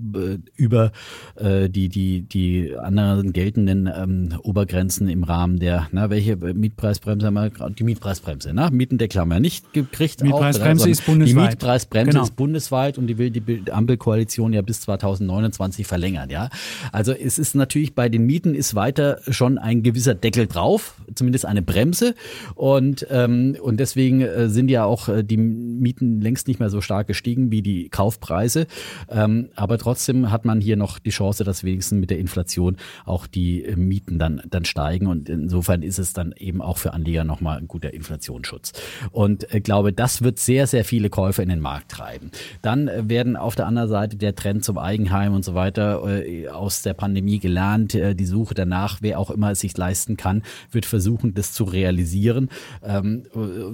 über 0.56 0.90
äh, 1.36 1.68
die, 1.68 1.90
die, 1.90 2.22
die 2.22 2.76
anderen 2.76 3.32
geltenden 3.32 3.86
ähm, 3.86 4.36
Obergrenzen 4.42 5.08
im 5.08 5.22
Rahmen 5.22 5.60
der, 5.60 5.86
na, 5.92 6.10
welche 6.10 6.34
Mietpreisbremse 6.34 7.26
haben 7.26 7.34
wir? 7.34 7.70
Die 7.70 7.84
Mietpreisbremse, 7.84 8.52
ne? 8.52 8.68
Mietendeckel 8.72 9.20
haben 9.20 9.28
wir 9.28 9.38
nicht 9.38 9.72
gekriegt. 9.72 10.24
Mietpreisbremse 10.24 10.87
auch, 10.88 11.00
ist 11.00 11.06
bundesweit. 11.06 11.36
Die 11.36 11.48
Mietpreisbremse 11.48 12.10
genau. 12.10 12.22
ist 12.22 12.36
bundesweit 12.36 12.98
und 12.98 13.06
die 13.06 13.18
will 13.18 13.30
die 13.30 13.70
Ampelkoalition 13.70 14.52
ja 14.52 14.62
bis 14.62 14.80
2029 14.82 15.86
verlängern, 15.86 16.30
ja. 16.30 16.50
Also 16.92 17.12
es 17.12 17.38
ist 17.38 17.54
natürlich 17.54 17.94
bei 17.94 18.08
den 18.08 18.26
Mieten 18.26 18.54
ist 18.54 18.74
weiter 18.74 19.20
schon 19.28 19.58
ein 19.58 19.82
gewisser 19.82 20.14
Deckel 20.14 20.46
drauf, 20.46 20.94
zumindest 21.14 21.46
eine 21.46 21.62
Bremse. 21.62 22.14
Und, 22.54 23.06
ähm, 23.10 23.56
und 23.60 23.78
deswegen 23.80 24.20
äh, 24.20 24.48
sind 24.48 24.70
ja 24.70 24.84
auch 24.84 25.08
äh, 25.08 25.22
die 25.22 25.36
Mieten 25.36 26.20
längst 26.20 26.48
nicht 26.48 26.60
mehr 26.60 26.70
so 26.70 26.80
stark 26.80 27.06
gestiegen 27.06 27.50
wie 27.50 27.62
die 27.62 27.88
Kaufpreise. 27.88 28.66
Ähm, 29.10 29.48
aber 29.54 29.78
trotzdem 29.78 30.30
hat 30.30 30.44
man 30.44 30.60
hier 30.60 30.76
noch 30.76 30.98
die 30.98 31.10
Chance, 31.10 31.44
dass 31.44 31.64
wenigstens 31.64 31.98
mit 32.00 32.10
der 32.10 32.18
Inflation 32.18 32.76
auch 33.04 33.26
die 33.26 33.64
äh, 33.64 33.76
Mieten 33.76 34.18
dann, 34.18 34.42
dann 34.48 34.64
steigen. 34.64 35.06
Und 35.06 35.28
insofern 35.28 35.82
ist 35.82 35.98
es 35.98 36.12
dann 36.12 36.32
eben 36.36 36.62
auch 36.62 36.78
für 36.78 36.92
Anleger 36.92 37.24
nochmal 37.24 37.58
ein 37.58 37.68
guter 37.68 37.92
Inflationsschutz. 37.92 38.72
Und 39.10 39.46
ich 39.52 39.62
glaube, 39.62 39.92
das 39.92 40.22
wird 40.22 40.38
sehr, 40.38 40.66
sehr 40.70 40.84
viele 40.84 41.10
Käufer 41.10 41.42
in 41.42 41.48
den 41.48 41.60
Markt 41.60 41.90
treiben. 41.90 42.30
Dann 42.62 42.88
äh, 42.88 43.08
werden 43.08 43.36
auf 43.36 43.54
der 43.54 43.66
anderen 43.66 43.88
Seite 43.88 44.16
der 44.16 44.34
Trend 44.34 44.64
zum 44.64 44.78
Eigenheim 44.78 45.34
und 45.34 45.44
so 45.44 45.54
weiter 45.54 46.02
äh, 46.06 46.48
aus 46.48 46.82
der 46.82 46.94
Pandemie 46.94 47.38
gelernt. 47.38 47.94
Äh, 47.94 48.14
die 48.14 48.26
Suche 48.26 48.54
danach, 48.54 48.98
wer 49.00 49.18
auch 49.18 49.30
immer 49.30 49.50
es 49.50 49.60
sich 49.60 49.76
leisten 49.76 50.16
kann, 50.16 50.42
wird 50.70 50.86
versuchen, 50.86 51.34
das 51.34 51.52
zu 51.52 51.64
realisieren. 51.64 52.48
Ähm, 52.82 53.24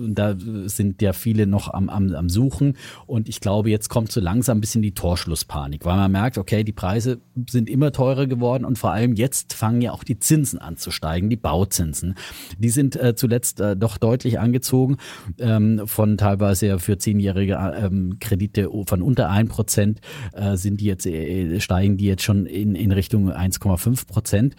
da 0.09 0.35
sind 0.66 1.03
ja 1.03 1.12
viele 1.12 1.47
noch 1.47 1.73
am, 1.73 1.89
am, 1.89 2.15
am 2.15 2.29
Suchen. 2.29 2.77
Und 3.07 3.29
ich 3.29 3.41
glaube, 3.41 3.71
jetzt 3.71 3.89
kommt 3.89 4.12
so 4.12 4.21
langsam 4.21 4.59
ein 4.59 4.61
bisschen 4.61 4.83
die 4.83 4.95
Torschlusspanik, 4.95 5.85
weil 5.85 5.97
man 5.97 6.12
merkt, 6.12 6.39
okay, 6.39 6.65
die 6.65 6.73
Preise 6.73 7.21
sind 7.49 7.69
immer 7.69 7.93
teurer 7.93 8.27
geworden 8.27 8.65
und 8.65 8.79
vor 8.79 8.93
allem 8.93 9.15
jetzt 9.15 9.53
fangen 9.53 9.81
ja 9.81 9.93
auch 9.93 10.05
die 10.05 10.19
Zinsen 10.19 10.59
an 10.59 10.77
zu 10.77 10.91
steigen, 10.91 11.31
die 11.31 11.37
Bauzinsen. 11.37 12.15
Die 12.59 12.71
sind 12.71 12.97
äh, 12.97 13.15
zuletzt 13.15 13.61
äh, 13.61 13.77
doch 13.77 13.99
deutlich 13.99 14.39
angezogen 14.39 14.99
ähm, 15.39 15.83
von 15.87 16.16
teilweise 16.16 16.66
ja 16.66 16.79
für 16.85 16.98
zehnjährige 16.98 17.59
ähm, 17.77 18.19
Kredite 18.20 18.69
von 18.86 19.02
unter 19.02 19.31
ein 19.31 19.48
Prozent 19.48 20.01
äh, 20.35 20.55
äh, 20.55 21.61
steigen 21.61 21.97
die 21.97 22.06
jetzt 22.06 22.23
schon 22.23 22.47
in, 22.47 22.74
in 22.74 22.93
Richtung 22.93 23.31
1,5 23.31 24.06
Prozent. 24.06 24.56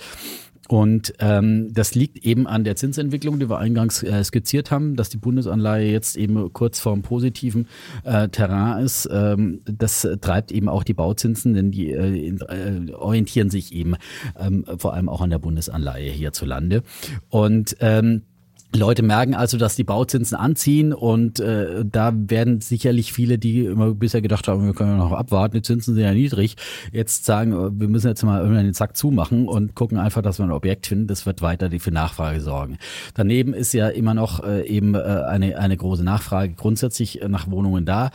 Und 0.67 1.13
ähm, 1.19 1.73
das 1.73 1.93
liegt 1.93 2.25
eben 2.25 2.47
an 2.47 2.63
der 2.63 2.75
Zinsentwicklung, 2.75 3.39
die 3.39 3.49
wir 3.49 3.59
eingangs 3.59 4.01
äh, 4.01 4.23
skizziert 4.23 4.71
haben, 4.71 4.95
dass 4.95 5.09
die 5.09 5.17
Bundesanleihe 5.17 5.91
jetzt 5.91 6.17
eben 6.17 6.51
kurz 6.53 6.79
vorm 6.79 7.03
positiven 7.03 7.67
äh, 8.03 8.29
Terrain 8.29 8.83
ist. 8.83 9.07
Ähm, 9.11 9.61
das 9.65 10.07
treibt 10.21 10.51
eben 10.51 10.67
auch 10.67 10.83
die 10.83 10.95
Bauzinsen, 10.95 11.53
denn 11.53 11.71
die 11.71 11.91
äh, 11.91 12.29
äh, 12.29 12.91
orientieren 12.93 13.49
sich 13.49 13.73
eben 13.73 13.95
ähm, 14.39 14.65
vor 14.77 14.93
allem 14.93 15.07
auch 15.07 15.21
an 15.21 15.29
der 15.29 15.39
Bundesanleihe 15.39 16.09
hierzulande. 16.09 16.81
Und 17.29 17.77
ähm, 17.79 18.23
Leute 18.73 19.03
merken 19.03 19.35
also, 19.35 19.57
dass 19.57 19.75
die 19.75 19.83
Bauzinsen 19.83 20.37
anziehen 20.37 20.93
und 20.93 21.39
äh, 21.39 21.85
da 21.85 22.11
werden 22.13 22.61
sicherlich 22.61 23.13
viele, 23.13 23.37
die 23.37 23.65
immer 23.65 23.93
bisher 23.93 24.21
gedacht 24.21 24.47
haben, 24.47 24.65
wir 24.65 24.73
können 24.73 24.91
ja 24.91 24.97
noch 24.97 25.11
abwarten, 25.13 25.55
die 25.55 25.61
Zinsen 25.61 25.95
sind 25.95 26.03
ja 26.03 26.13
niedrig, 26.13 26.55
jetzt 26.91 27.25
sagen, 27.25 27.53
äh, 27.53 27.79
wir 27.79 27.87
müssen 27.87 28.07
jetzt 28.07 28.23
mal 28.23 28.41
irgendwann 28.41 28.65
den 28.65 28.73
Zack 28.73 28.97
zumachen 28.97 29.47
und 29.47 29.75
gucken 29.75 29.97
einfach, 29.97 30.21
dass 30.21 30.39
wir 30.39 30.45
ein 30.45 30.51
Objekt 30.51 30.87
finden. 30.87 31.07
Das 31.07 31.25
wird 31.25 31.41
weiter 31.41 31.69
für 31.79 31.91
Nachfrage 31.91 32.41
sorgen. 32.41 32.77
Daneben 33.13 33.53
ist 33.53 33.73
ja 33.73 33.87
immer 33.87 34.13
noch 34.13 34.43
äh, 34.43 34.65
eben 34.67 34.95
äh, 34.95 34.99
eine, 34.99 35.57
eine 35.57 35.77
große 35.77 36.03
Nachfrage 36.03 36.53
grundsätzlich 36.53 37.21
äh, 37.21 37.29
nach 37.29 37.49
Wohnungen 37.49 37.85
da. 37.85 38.11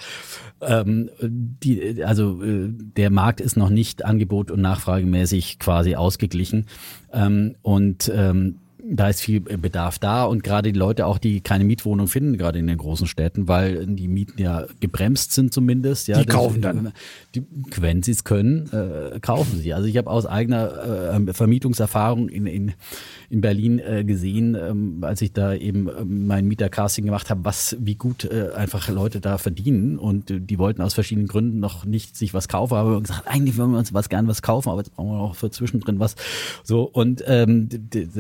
Ähm, 0.60 1.10
die, 1.20 2.04
also 2.04 2.42
äh, 2.42 2.68
der 2.68 3.10
Markt 3.10 3.40
ist 3.40 3.56
noch 3.56 3.70
nicht 3.70 4.04
angebot- 4.04 4.50
und 4.50 4.60
nachfragemäßig 4.60 5.58
quasi 5.58 5.94
ausgeglichen. 5.94 6.66
Ähm, 7.12 7.54
und 7.62 8.10
ähm, 8.14 8.56
da 8.92 9.08
ist 9.08 9.20
viel 9.20 9.40
Bedarf 9.40 9.98
da 9.98 10.24
und 10.24 10.42
gerade 10.42 10.72
die 10.72 10.78
Leute 10.78 11.06
auch, 11.06 11.18
die 11.18 11.40
keine 11.40 11.64
Mietwohnung 11.64 12.08
finden, 12.08 12.36
gerade 12.36 12.58
in 12.58 12.66
den 12.66 12.76
großen 12.76 13.06
Städten, 13.06 13.46
weil 13.46 13.86
die 13.86 14.08
Mieten 14.08 14.40
ja 14.40 14.66
gebremst 14.80 15.32
sind 15.32 15.54
zumindest. 15.54 16.08
Ja, 16.08 16.18
die 16.18 16.26
kaufen 16.26 16.60
dann. 16.60 16.92
Die, 17.34 17.44
wenn 17.76 18.02
sie 18.02 18.10
es 18.10 18.24
können, 18.24 18.68
äh, 18.72 19.20
kaufen 19.20 19.58
sie. 19.58 19.74
Also 19.74 19.86
ich 19.86 19.96
habe 19.96 20.10
aus 20.10 20.26
eigener 20.26 21.20
äh, 21.28 21.32
Vermietungserfahrung 21.32 22.28
in, 22.28 22.46
in, 22.46 22.72
in 23.30 23.40
Berlin 23.40 23.78
äh, 23.78 24.04
gesehen, 24.04 24.56
ähm, 24.60 24.98
als 25.02 25.22
ich 25.22 25.32
da 25.32 25.54
eben 25.54 25.88
ähm, 25.88 26.26
mein 26.26 26.46
Mietercasting 26.46 27.04
gemacht 27.04 27.30
habe, 27.30 27.44
was 27.44 27.76
wie 27.78 27.94
gut 27.94 28.24
äh, 28.24 28.50
einfach 28.56 28.88
Leute 28.88 29.20
da 29.20 29.38
verdienen 29.38 29.98
und 29.98 30.30
äh, 30.32 30.40
die 30.40 30.58
wollten 30.58 30.82
aus 30.82 30.94
verschiedenen 30.94 31.28
Gründen 31.28 31.60
noch 31.60 31.84
nicht 31.84 32.16
sich 32.16 32.34
was 32.34 32.48
kaufen, 32.48 32.74
aber 32.74 33.00
gesagt, 33.00 33.28
eigentlich 33.28 33.56
wollen 33.56 33.70
wir 33.70 33.78
uns 33.78 33.94
was 33.94 34.08
gern 34.08 34.26
was 34.26 34.42
kaufen, 34.42 34.68
aber 34.68 34.80
jetzt 34.80 34.94
brauchen 34.96 35.10
wir 35.10 35.18
noch 35.18 35.36
für 35.36 35.50
zwischendrin 35.50 36.00
was. 36.00 36.16
So 36.64 36.82
und 36.82 37.22
ähm, 37.28 37.68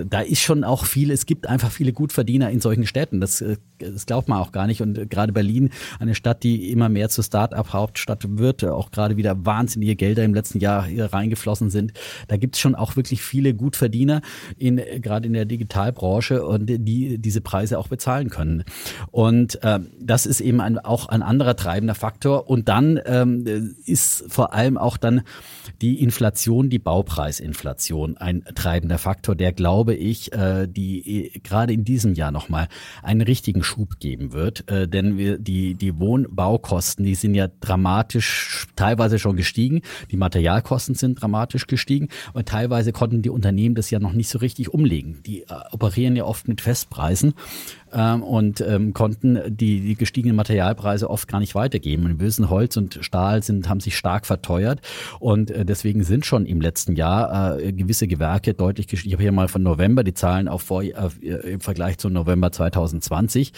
da 0.08 0.20
ist 0.20 0.40
schon 0.40 0.59
auch 0.64 0.84
viel, 0.84 1.10
es 1.10 1.26
gibt 1.26 1.46
einfach 1.46 1.70
viele 1.70 1.92
Gutverdiener 1.92 2.50
in 2.50 2.60
solchen 2.60 2.86
Städten. 2.86 3.20
Das, 3.20 3.40
äh, 3.40 3.56
das 3.78 4.06
glaubt 4.06 4.28
man 4.28 4.38
auch 4.38 4.52
gar 4.52 4.66
nicht. 4.66 4.82
Und 4.82 5.10
gerade 5.10 5.32
Berlin, 5.32 5.70
eine 5.98 6.14
Stadt, 6.14 6.42
die 6.42 6.70
immer 6.70 6.88
mehr 6.88 7.08
zur 7.08 7.24
Start-up-Hauptstadt 7.24 8.38
wird, 8.38 8.64
auch 8.64 8.90
gerade 8.90 9.16
wieder 9.16 9.44
wahnsinnige 9.44 9.96
Gelder 9.96 10.24
im 10.24 10.34
letzten 10.34 10.58
Jahr 10.58 10.86
hier 10.86 11.12
reingeflossen 11.12 11.70
sind. 11.70 11.92
Da 12.28 12.36
gibt 12.36 12.56
es 12.56 12.60
schon 12.60 12.74
auch 12.74 12.96
wirklich 12.96 13.22
viele 13.22 13.54
Gutverdiener 13.54 14.20
in 14.56 14.80
gerade 15.00 15.26
in 15.26 15.32
der 15.32 15.44
Digitalbranche 15.44 16.44
und 16.44 16.66
die 16.66 17.18
diese 17.18 17.40
Preise 17.40 17.78
auch 17.78 17.88
bezahlen 17.88 18.30
können. 18.30 18.64
Und 19.10 19.62
äh, 19.62 19.80
das 20.00 20.26
ist 20.26 20.40
eben 20.40 20.60
ein, 20.60 20.78
auch 20.78 21.08
ein 21.08 21.22
anderer 21.22 21.56
treibender 21.56 21.94
Faktor. 21.94 22.48
Und 22.48 22.68
dann 22.68 23.00
ähm, 23.04 23.74
ist 23.84 24.24
vor 24.28 24.54
allem 24.54 24.78
auch 24.78 24.96
dann 24.96 25.22
die 25.80 26.02
Inflation, 26.02 26.70
die 26.70 26.78
Baupreisinflation 26.78 28.16
ein 28.16 28.44
treibender 28.54 28.98
Faktor, 28.98 29.34
der 29.34 29.52
glaube 29.52 29.94
ich, 29.94 30.32
äh, 30.32 30.36
die 30.66 31.26
äh, 31.26 31.38
gerade 31.40 31.72
in 31.72 31.84
diesem 31.84 32.14
Jahr 32.14 32.30
nochmal 32.30 32.68
einen 33.02 33.20
richtigen 33.20 33.62
Schub 33.62 34.00
geben 34.00 34.32
wird. 34.32 34.70
Äh, 34.70 34.88
denn 34.88 35.18
wir, 35.18 35.38
die, 35.38 35.74
die 35.74 35.98
Wohnbaukosten, 35.98 37.04
die 37.04 37.14
sind 37.14 37.34
ja 37.34 37.48
dramatisch 37.60 38.66
teilweise 38.76 39.18
schon 39.18 39.36
gestiegen. 39.36 39.82
Die 40.10 40.16
Materialkosten 40.16 40.94
sind 40.94 41.20
dramatisch 41.20 41.66
gestiegen 41.66 42.08
und 42.32 42.48
teilweise 42.48 42.92
konnten 42.92 43.22
die 43.22 43.30
Unternehmen 43.30 43.74
das 43.74 43.90
ja 43.90 43.98
noch 43.98 44.12
nicht 44.12 44.28
so 44.28 44.38
richtig 44.38 44.72
umlegen. 44.72 45.22
Die 45.26 45.42
äh, 45.42 45.46
operieren 45.70 46.16
ja 46.16 46.24
oft 46.24 46.48
mit 46.48 46.60
Festpreisen 46.60 47.34
ähm, 47.92 48.22
und 48.22 48.60
ähm, 48.60 48.94
konnten 48.94 49.38
die, 49.48 49.80
die 49.80 49.94
gestiegenen 49.94 50.36
Materialpreise 50.36 51.08
oft 51.08 51.28
gar 51.28 51.40
nicht 51.40 51.54
weitergeben. 51.54 52.04
Und 52.06 52.18
Bösen 52.18 52.50
Holz 52.50 52.76
und 52.76 52.98
Stahl 53.02 53.42
sind, 53.42 53.68
haben 53.68 53.80
sich 53.80 53.96
stark 53.96 54.26
verteuert 54.26 54.80
und 55.18 55.50
äh, 55.50 55.64
deswegen 55.64 56.04
sind 56.04 56.26
schon 56.26 56.46
im 56.46 56.60
letzten 56.60 56.96
Jahr 56.96 57.58
äh, 57.58 57.72
gewisse 57.72 58.06
Gewerke 58.06 58.54
deutlich 58.54 58.86
gestiegen. 58.86 59.10
Ich 59.10 59.14
habe 59.14 59.22
hier 59.22 59.32
mal 59.32 59.48
von 59.48 59.62
November 59.62 60.04
die 60.04 60.14
Zahlen 60.14 60.48
auf 60.48 60.62
vor, 60.62 60.82
äh, 60.82 60.92
im 61.20 61.60
Vergleich 61.60 61.98
zu 61.98 62.08
November 62.08 62.52
2020. 62.52 63.52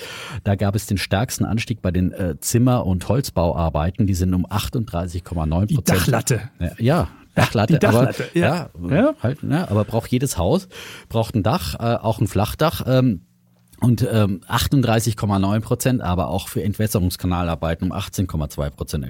Da 0.45 0.55
gab 0.55 0.75
es 0.75 0.87
den 0.87 0.99
stärksten 0.99 1.45
Anstieg 1.45 1.83
bei 1.83 1.91
den 1.91 2.13
äh, 2.13 2.37
Zimmer- 2.41 2.87
und 2.87 3.09
Holzbauarbeiten. 3.09 4.07
Die 4.07 4.15
sind 4.15 4.35
um 4.35 4.47
38,9 4.47 5.23
Prozent. 5.23 5.71
Die 5.71 5.83
Dachlatte. 5.83 6.41
Ja, 6.79 7.09
Dachlatte, 7.35 7.75
die 7.75 7.79
Dachlatte 7.79 8.25
aber, 8.35 8.39
ja. 8.39 8.71
ja, 8.91 9.15
Halt, 9.23 9.43
ne, 9.43 9.71
aber 9.71 9.85
braucht 9.85 10.11
jedes 10.11 10.37
Haus, 10.37 10.69
braucht 11.09 11.35
ein 11.35 11.43
Dach, 11.43 11.75
äh, 11.75 11.97
auch 11.97 12.21
ein 12.21 12.27
Flachdach. 12.27 12.85
Ähm, 12.87 13.23
und 13.83 14.07
ähm, 14.11 14.41
38,9 14.49 15.61
Prozent, 15.61 16.01
aber 16.03 16.29
auch 16.29 16.49
für 16.49 16.63
Entwässerungskanalarbeiten 16.63 17.91
um 17.91 17.97
18,2 17.97 18.71
Prozent. 18.71 19.07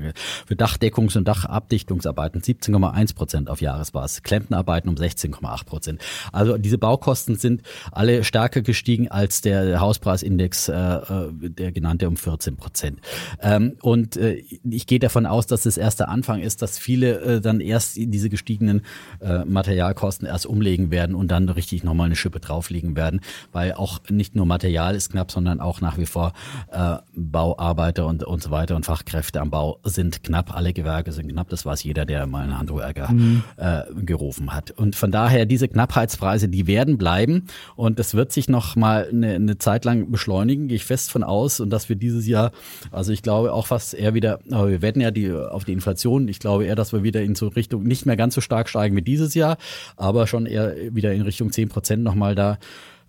Für 0.47 0.55
Dachdeckungs- 0.55 1.17
und 1.19 1.29
Dachabdichtungsarbeiten 1.29 2.41
17,1 2.41 3.15
Prozent 3.15 3.51
auf 3.51 3.61
Jahresbasis. 3.61 4.23
Klempenarbeiten 4.23 4.89
um 4.89 4.97
16,8 4.97 5.65
Prozent. 5.67 6.01
Also 6.33 6.57
diese 6.57 6.79
Baukosten 6.79 7.37
sind 7.37 7.63
alle 7.91 8.25
stärker 8.25 8.63
gestiegen 8.63 9.09
als 9.09 9.43
der 9.43 9.79
Hauspreisindex, 9.81 10.69
äh, 10.69 10.75
äh 10.75 11.33
der 11.33 11.73
genannte 11.73 12.09
um 12.09 12.17
14 12.17 12.57
Prozent. 12.57 13.01
Ähm, 13.43 13.77
und 13.83 14.17
äh, 14.17 14.43
ich 14.69 14.87
gehe 14.87 14.99
davon 14.99 15.27
aus, 15.27 15.47
dass 15.47 15.65
das 15.65 15.77
erst 15.77 16.01
der 16.01 16.09
Anfang 16.09 16.41
ist, 16.41 16.63
dass 16.63 16.79
viele 16.79 17.21
äh, 17.21 17.41
dann 17.43 17.61
erst 17.61 17.97
diese 17.97 18.31
gestiegenen 18.31 18.83
äh, 19.21 19.45
Materialkosten 19.45 20.27
erst 20.27 20.47
umlegen 20.47 20.91
werden 20.91 21.15
und 21.15 21.29
dann 21.29 21.51
richtig 21.51 21.85
nochmal 21.85 22.07
eine 22.07 22.17
Schippe 22.17 22.41
drauflegen 22.41 22.97
werden, 22.97 23.21
weil 23.53 23.75
auch 23.75 24.01
nicht 24.09 24.35
nur 24.35 24.47
Material 24.47 24.62
Material 24.63 24.95
ist 24.95 25.11
knapp, 25.11 25.33
sondern 25.33 25.61
auch 25.61 25.81
nach 25.81 25.99
wie 25.99 26.07
vor 26.07 26.33
äh, 26.71 26.97
Bauarbeiter 27.17 28.07
und, 28.07 28.23
und 28.23 28.45
so 28.45 28.53
weiter 28.53 28.77
und 28.77 28.87
Fachkräfte 28.87 29.41
am 29.41 29.51
Bau 29.51 29.81
sind 29.83 30.23
knapp. 30.23 30.55
Alle 30.55 30.73
Gewerke 30.73 31.11
sind 31.11 31.27
knapp. 31.29 31.49
Das 31.49 31.67
weiß 31.67 31.83
jeder, 31.83 32.05
der 32.05 32.27
mal 32.27 32.45
einen 32.45 32.57
Handwerker 32.57 33.11
mhm. 33.13 33.43
äh, 33.57 33.83
gerufen 34.05 34.55
hat. 34.55 34.71
Und 34.71 34.95
von 34.95 35.11
daher, 35.11 35.47
diese 35.47 35.67
Knappheitspreise, 35.67 36.49
die 36.49 36.69
werden 36.69 36.97
bleiben. 36.97 37.49
Und 37.75 37.99
das 37.99 38.15
wird 38.15 38.31
sich 38.31 38.49
noch 38.49 38.77
mal 38.77 39.09
eine, 39.11 39.35
eine 39.35 39.59
Zeit 39.59 39.85
lang 39.85 40.13
beschleunigen, 40.13 40.69
gehe 40.69 40.77
ich 40.77 40.85
fest 40.85 41.11
von 41.11 41.25
aus. 41.25 41.59
Und 41.59 41.71
dass 41.71 41.89
wir 41.89 41.97
dieses 41.97 42.29
Jahr, 42.29 42.53
also 42.93 43.13
ich 43.13 43.23
glaube 43.23 43.53
auch 43.53 43.67
fast 43.67 43.95
eher 43.95 44.15
wieder, 44.15 44.39
aber 44.53 44.71
wir 44.71 44.81
werden 44.81 45.03
ja 45.03 45.11
die 45.11 45.33
auf 45.33 45.65
die 45.65 45.73
Inflation, 45.73 46.29
ich 46.29 46.39
glaube 46.39 46.67
eher, 46.67 46.77
dass 46.77 46.93
wir 46.93 47.03
wieder 47.03 47.21
in 47.21 47.35
so 47.35 47.49
Richtung 47.49 47.83
nicht 47.83 48.07
mehr 48.07 48.17
ganz 48.17 48.37
so 48.37 48.41
stark 48.41 48.69
steigen 48.69 48.95
wie 48.95 49.03
dieses 49.03 49.35
Jahr, 49.35 49.57
aber 49.97 50.29
schon 50.29 50.47
eher 50.47 50.77
wieder 50.95 51.13
in 51.13 51.23
Richtung 51.23 51.51
10 51.51 51.69
Prozent 51.69 52.05
nochmal 52.05 52.37
da 52.37 52.59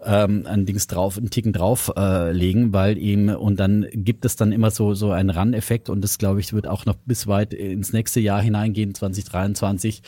ähm, 0.05 0.45
ein 0.45 0.65
Dings 0.65 0.87
drauf, 0.87 1.17
einen 1.17 1.29
Ticken 1.29 1.53
drauf 1.53 1.91
äh, 1.95 2.33
weil 2.73 2.97
ihm 2.97 3.29
und 3.29 3.59
dann 3.59 3.87
gibt 3.93 4.25
es 4.25 4.35
dann 4.35 4.51
immer 4.51 4.71
so 4.71 4.93
so 4.93 5.11
einen 5.11 5.29
Run-Effekt 5.29 5.89
und 5.89 6.01
das 6.01 6.17
glaube 6.17 6.39
ich 6.39 6.53
wird 6.53 6.67
auch 6.67 6.85
noch 6.85 6.95
bis 7.05 7.27
weit 7.27 7.53
ins 7.53 7.93
nächste 7.93 8.19
Jahr 8.19 8.41
hineingehen, 8.41 8.93
2023. 8.93 10.01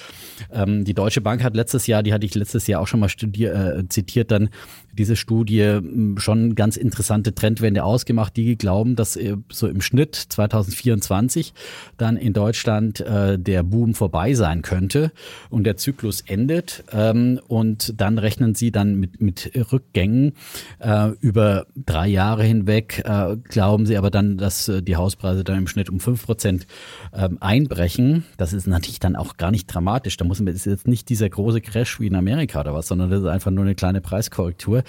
Ähm, 0.51 0.83
die 0.83 0.93
Deutsche 0.93 1.21
Bank 1.21 1.43
hat 1.43 1.55
letztes 1.55 1.87
Jahr, 1.87 2.03
die 2.03 2.13
hatte 2.13 2.25
ich 2.25 2.35
letztes 2.35 2.67
Jahr 2.67 2.81
auch 2.81 2.87
schon 2.87 2.99
mal 2.99 3.09
studiert, 3.09 3.55
äh, 3.55 3.87
zitiert, 3.89 4.31
dann 4.31 4.49
diese 4.97 5.15
Studie 5.15 5.63
hm, 5.63 6.17
schon 6.17 6.55
ganz 6.55 6.77
interessante 6.77 7.35
Trendwende 7.35 7.83
ausgemacht. 7.83 8.35
Die 8.37 8.57
glauben, 8.57 8.95
dass 8.95 9.15
äh, 9.15 9.37
so 9.51 9.67
im 9.67 9.81
Schnitt 9.81 10.15
2024 10.15 11.53
dann 11.97 12.17
in 12.17 12.33
Deutschland 12.33 12.99
äh, 13.01 13.37
der 13.37 13.63
Boom 13.63 13.93
vorbei 13.93 14.33
sein 14.33 14.61
könnte 14.61 15.11
und 15.49 15.65
der 15.65 15.77
Zyklus 15.77 16.21
endet. 16.21 16.83
Ähm, 16.91 17.39
und 17.47 17.99
dann 17.99 18.17
rechnen 18.17 18.55
sie 18.55 18.71
dann 18.71 18.95
mit, 18.95 19.21
mit 19.21 19.51
Rückgängen 19.71 20.33
äh, 20.79 21.09
über 21.19 21.67
drei 21.75 22.07
Jahre 22.07 22.43
hinweg. 22.43 23.03
Äh, 23.05 23.37
glauben 23.37 23.85
sie 23.85 23.97
aber 23.97 24.09
dann, 24.09 24.37
dass 24.37 24.67
äh, 24.67 24.81
die 24.81 24.95
Hauspreise 24.95 25.43
dann 25.43 25.59
im 25.59 25.67
Schnitt 25.67 25.89
um 25.89 25.99
fünf 25.99 26.25
Prozent 26.25 26.67
ähm, 27.13 27.37
einbrechen. 27.39 28.25
Das 28.37 28.53
ist 28.53 28.67
natürlich 28.67 28.99
dann 28.99 29.15
auch 29.15 29.37
gar 29.37 29.51
nicht 29.51 29.67
dramatisch. 29.67 30.17
Da 30.17 30.25
muss 30.25 30.39
man, 30.39 30.53
ist 30.53 30.65
jetzt 30.65 30.87
nicht 30.87 31.09
dieser 31.09 31.29
große 31.29 31.61
Crash 31.61 31.99
wie 31.99 32.07
in 32.07 32.15
Amerika 32.15 32.61
oder 32.61 32.73
was, 32.73 32.87
sondern 32.87 33.09
das 33.09 33.21
ist 33.21 33.27
einfach 33.27 33.51
nur 33.51 33.63
eine 33.63 33.75
kleine 33.75 34.01
Preiskorrektur. 34.01 34.83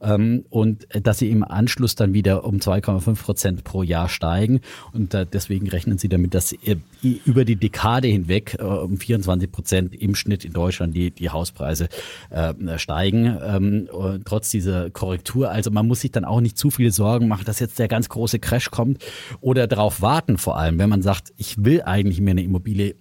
Ähm, 0.00 0.44
und 0.50 0.86
dass 1.02 1.18
sie 1.18 1.30
im 1.30 1.44
Anschluss 1.44 1.94
dann 1.94 2.14
wieder 2.14 2.44
um 2.44 2.56
2,5 2.56 3.22
Prozent 3.22 3.64
pro 3.64 3.82
Jahr 3.82 4.08
steigen. 4.08 4.60
Und 4.92 5.14
äh, 5.14 5.26
deswegen 5.30 5.68
rechnen 5.68 5.98
sie 5.98 6.08
damit, 6.08 6.34
dass 6.34 6.52
äh, 6.52 6.76
über 7.24 7.44
die 7.44 7.56
Dekade 7.56 8.08
hinweg 8.08 8.56
äh, 8.58 8.62
um 8.62 8.98
24 8.98 9.50
Prozent 9.50 9.94
im 9.94 10.14
Schnitt 10.14 10.44
in 10.44 10.52
Deutschland 10.52 10.94
die, 10.94 11.10
die 11.10 11.30
Hauspreise 11.30 11.88
äh, 12.30 12.78
steigen, 12.78 13.38
ähm, 13.42 13.88
trotz 14.24 14.50
dieser 14.50 14.90
Korrektur. 14.90 15.50
Also 15.50 15.70
man 15.70 15.86
muss 15.86 16.00
sich 16.00 16.12
dann 16.12 16.24
auch 16.24 16.40
nicht 16.40 16.58
zu 16.58 16.70
viele 16.70 16.90
Sorgen 16.90 17.28
machen, 17.28 17.44
dass 17.44 17.60
jetzt 17.60 17.78
der 17.78 17.88
ganz 17.88 18.08
große 18.08 18.38
Crash 18.38 18.70
kommt 18.70 19.04
oder 19.40 19.66
darauf 19.66 20.02
warten 20.02 20.38
vor 20.38 20.58
allem, 20.58 20.78
wenn 20.78 20.90
man 20.90 21.02
sagt, 21.02 21.32
ich 21.36 21.64
will 21.64 21.82
eigentlich 21.82 22.20
mir 22.20 22.32
eine 22.32 22.42
Immobilie, 22.42 22.94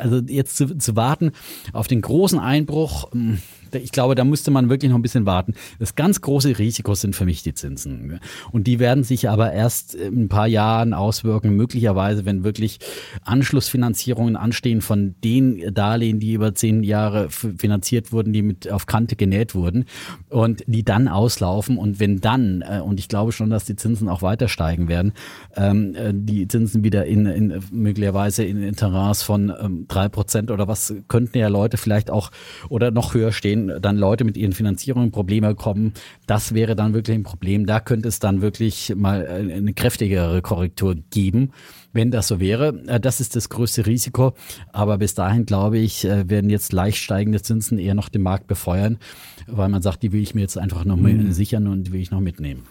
also 0.00 0.18
jetzt 0.26 0.56
zu, 0.56 0.76
zu 0.76 0.96
warten 0.96 1.32
auf 1.72 1.86
den 1.86 2.00
großen 2.00 2.38
Einbruch, 2.38 3.12
hm, 3.12 3.38
ich 3.74 3.92
glaube, 3.92 4.14
da 4.14 4.24
müsste 4.24 4.50
man 4.50 4.68
wirklich 4.68 4.90
noch 4.90 4.98
ein 4.98 5.02
bisschen 5.02 5.26
warten. 5.26 5.54
Das 5.78 5.94
ganz 5.94 6.20
große 6.20 6.58
Risiko 6.58 6.94
sind 6.94 7.14
für 7.14 7.24
mich 7.24 7.42
die 7.42 7.54
Zinsen. 7.54 8.20
Und 8.52 8.66
die 8.66 8.78
werden 8.78 9.04
sich 9.04 9.28
aber 9.28 9.52
erst 9.52 9.94
in 9.94 10.24
ein 10.24 10.28
paar 10.28 10.46
Jahren 10.46 10.94
auswirken, 10.94 11.56
möglicherweise, 11.56 12.24
wenn 12.24 12.44
wirklich 12.44 12.78
Anschlussfinanzierungen 13.22 14.36
anstehen 14.36 14.80
von 14.80 15.14
den 15.24 15.74
Darlehen, 15.74 16.20
die 16.20 16.32
über 16.32 16.54
zehn 16.54 16.82
Jahre 16.82 17.30
finanziert 17.30 18.12
wurden, 18.12 18.32
die 18.32 18.42
mit 18.42 18.70
auf 18.70 18.86
Kante 18.86 19.16
genäht 19.16 19.54
wurden 19.54 19.84
und 20.28 20.64
die 20.66 20.84
dann 20.84 21.08
auslaufen. 21.08 21.78
Und 21.78 22.00
wenn 22.00 22.20
dann, 22.20 22.62
äh, 22.62 22.80
und 22.80 23.00
ich 23.00 23.08
glaube 23.08 23.32
schon, 23.32 23.50
dass 23.50 23.64
die 23.64 23.76
Zinsen 23.76 24.08
auch 24.08 24.22
weiter 24.22 24.48
steigen 24.48 24.88
werden, 24.88 25.12
ähm, 25.56 25.94
äh, 25.94 26.12
die 26.14 26.48
Zinsen 26.48 26.84
wieder 26.84 27.06
in, 27.06 27.26
in 27.26 27.62
möglicherweise 27.70 28.44
in 28.44 28.62
Interesse 28.62 29.24
von 29.24 29.52
ähm, 29.60 29.86
drei 29.88 30.08
Prozent 30.08 30.50
oder 30.50 30.68
was 30.68 30.94
könnten 31.08 31.38
ja 31.38 31.48
Leute 31.48 31.76
vielleicht 31.76 32.10
auch 32.10 32.30
oder 32.68 32.90
noch 32.90 33.14
höher 33.14 33.32
stehen, 33.32 33.57
denen 33.66 33.82
dann 33.82 33.96
Leute 33.96 34.24
mit 34.24 34.36
ihren 34.36 34.52
Finanzierungen 34.52 35.10
Probleme 35.10 35.54
kommen, 35.54 35.92
das 36.26 36.54
wäre 36.54 36.76
dann 36.76 36.94
wirklich 36.94 37.16
ein 37.16 37.22
Problem. 37.22 37.66
Da 37.66 37.80
könnte 37.80 38.08
es 38.08 38.18
dann 38.18 38.40
wirklich 38.40 38.94
mal 38.96 39.26
eine 39.26 39.72
kräftigere 39.72 40.42
Korrektur 40.42 40.96
geben, 41.10 41.50
wenn 41.92 42.10
das 42.10 42.28
so 42.28 42.40
wäre. 42.40 42.82
Äh, 42.86 43.00
das 43.00 43.20
ist 43.20 43.36
das 43.36 43.48
größte 43.48 43.86
Risiko. 43.86 44.34
Aber 44.72 44.98
bis 44.98 45.14
dahin, 45.14 45.46
glaube 45.46 45.78
ich, 45.78 46.04
äh, 46.04 46.28
werden 46.28 46.50
jetzt 46.50 46.72
leicht 46.72 46.98
steigende 46.98 47.42
Zinsen 47.42 47.78
eher 47.78 47.94
noch 47.94 48.08
den 48.08 48.22
Markt 48.22 48.46
befeuern, 48.46 48.98
weil 49.46 49.68
man 49.68 49.82
sagt, 49.82 50.02
die 50.02 50.12
will 50.12 50.22
ich 50.22 50.34
mir 50.34 50.42
jetzt 50.42 50.58
einfach 50.58 50.84
noch 50.84 50.96
mhm. 50.96 51.32
sichern 51.32 51.66
und 51.66 51.84
die 51.84 51.92
will 51.92 52.00
ich 52.00 52.10
noch 52.10 52.20
mitnehmen. 52.20 52.62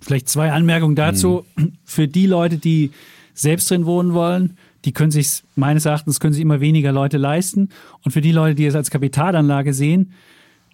Vielleicht 0.00 0.28
zwei 0.28 0.52
Anmerkungen 0.52 0.96
dazu. 0.96 1.44
Mhm. 1.56 1.72
Für 1.84 2.08
die 2.08 2.26
Leute, 2.26 2.58
die 2.58 2.90
selbst 3.32 3.70
drin 3.70 3.86
wohnen 3.86 4.12
wollen, 4.12 4.56
die 4.84 4.92
können 4.92 5.10
sich 5.10 5.42
meines 5.56 5.86
Erachtens 5.86 6.20
können 6.20 6.32
sich 6.32 6.42
immer 6.42 6.60
weniger 6.60 6.92
Leute 6.92 7.18
leisten. 7.18 7.70
Und 8.04 8.12
für 8.12 8.20
die 8.20 8.32
Leute, 8.32 8.54
die 8.54 8.66
es 8.66 8.74
als 8.74 8.90
Kapitalanlage 8.90 9.72
sehen, 9.72 10.12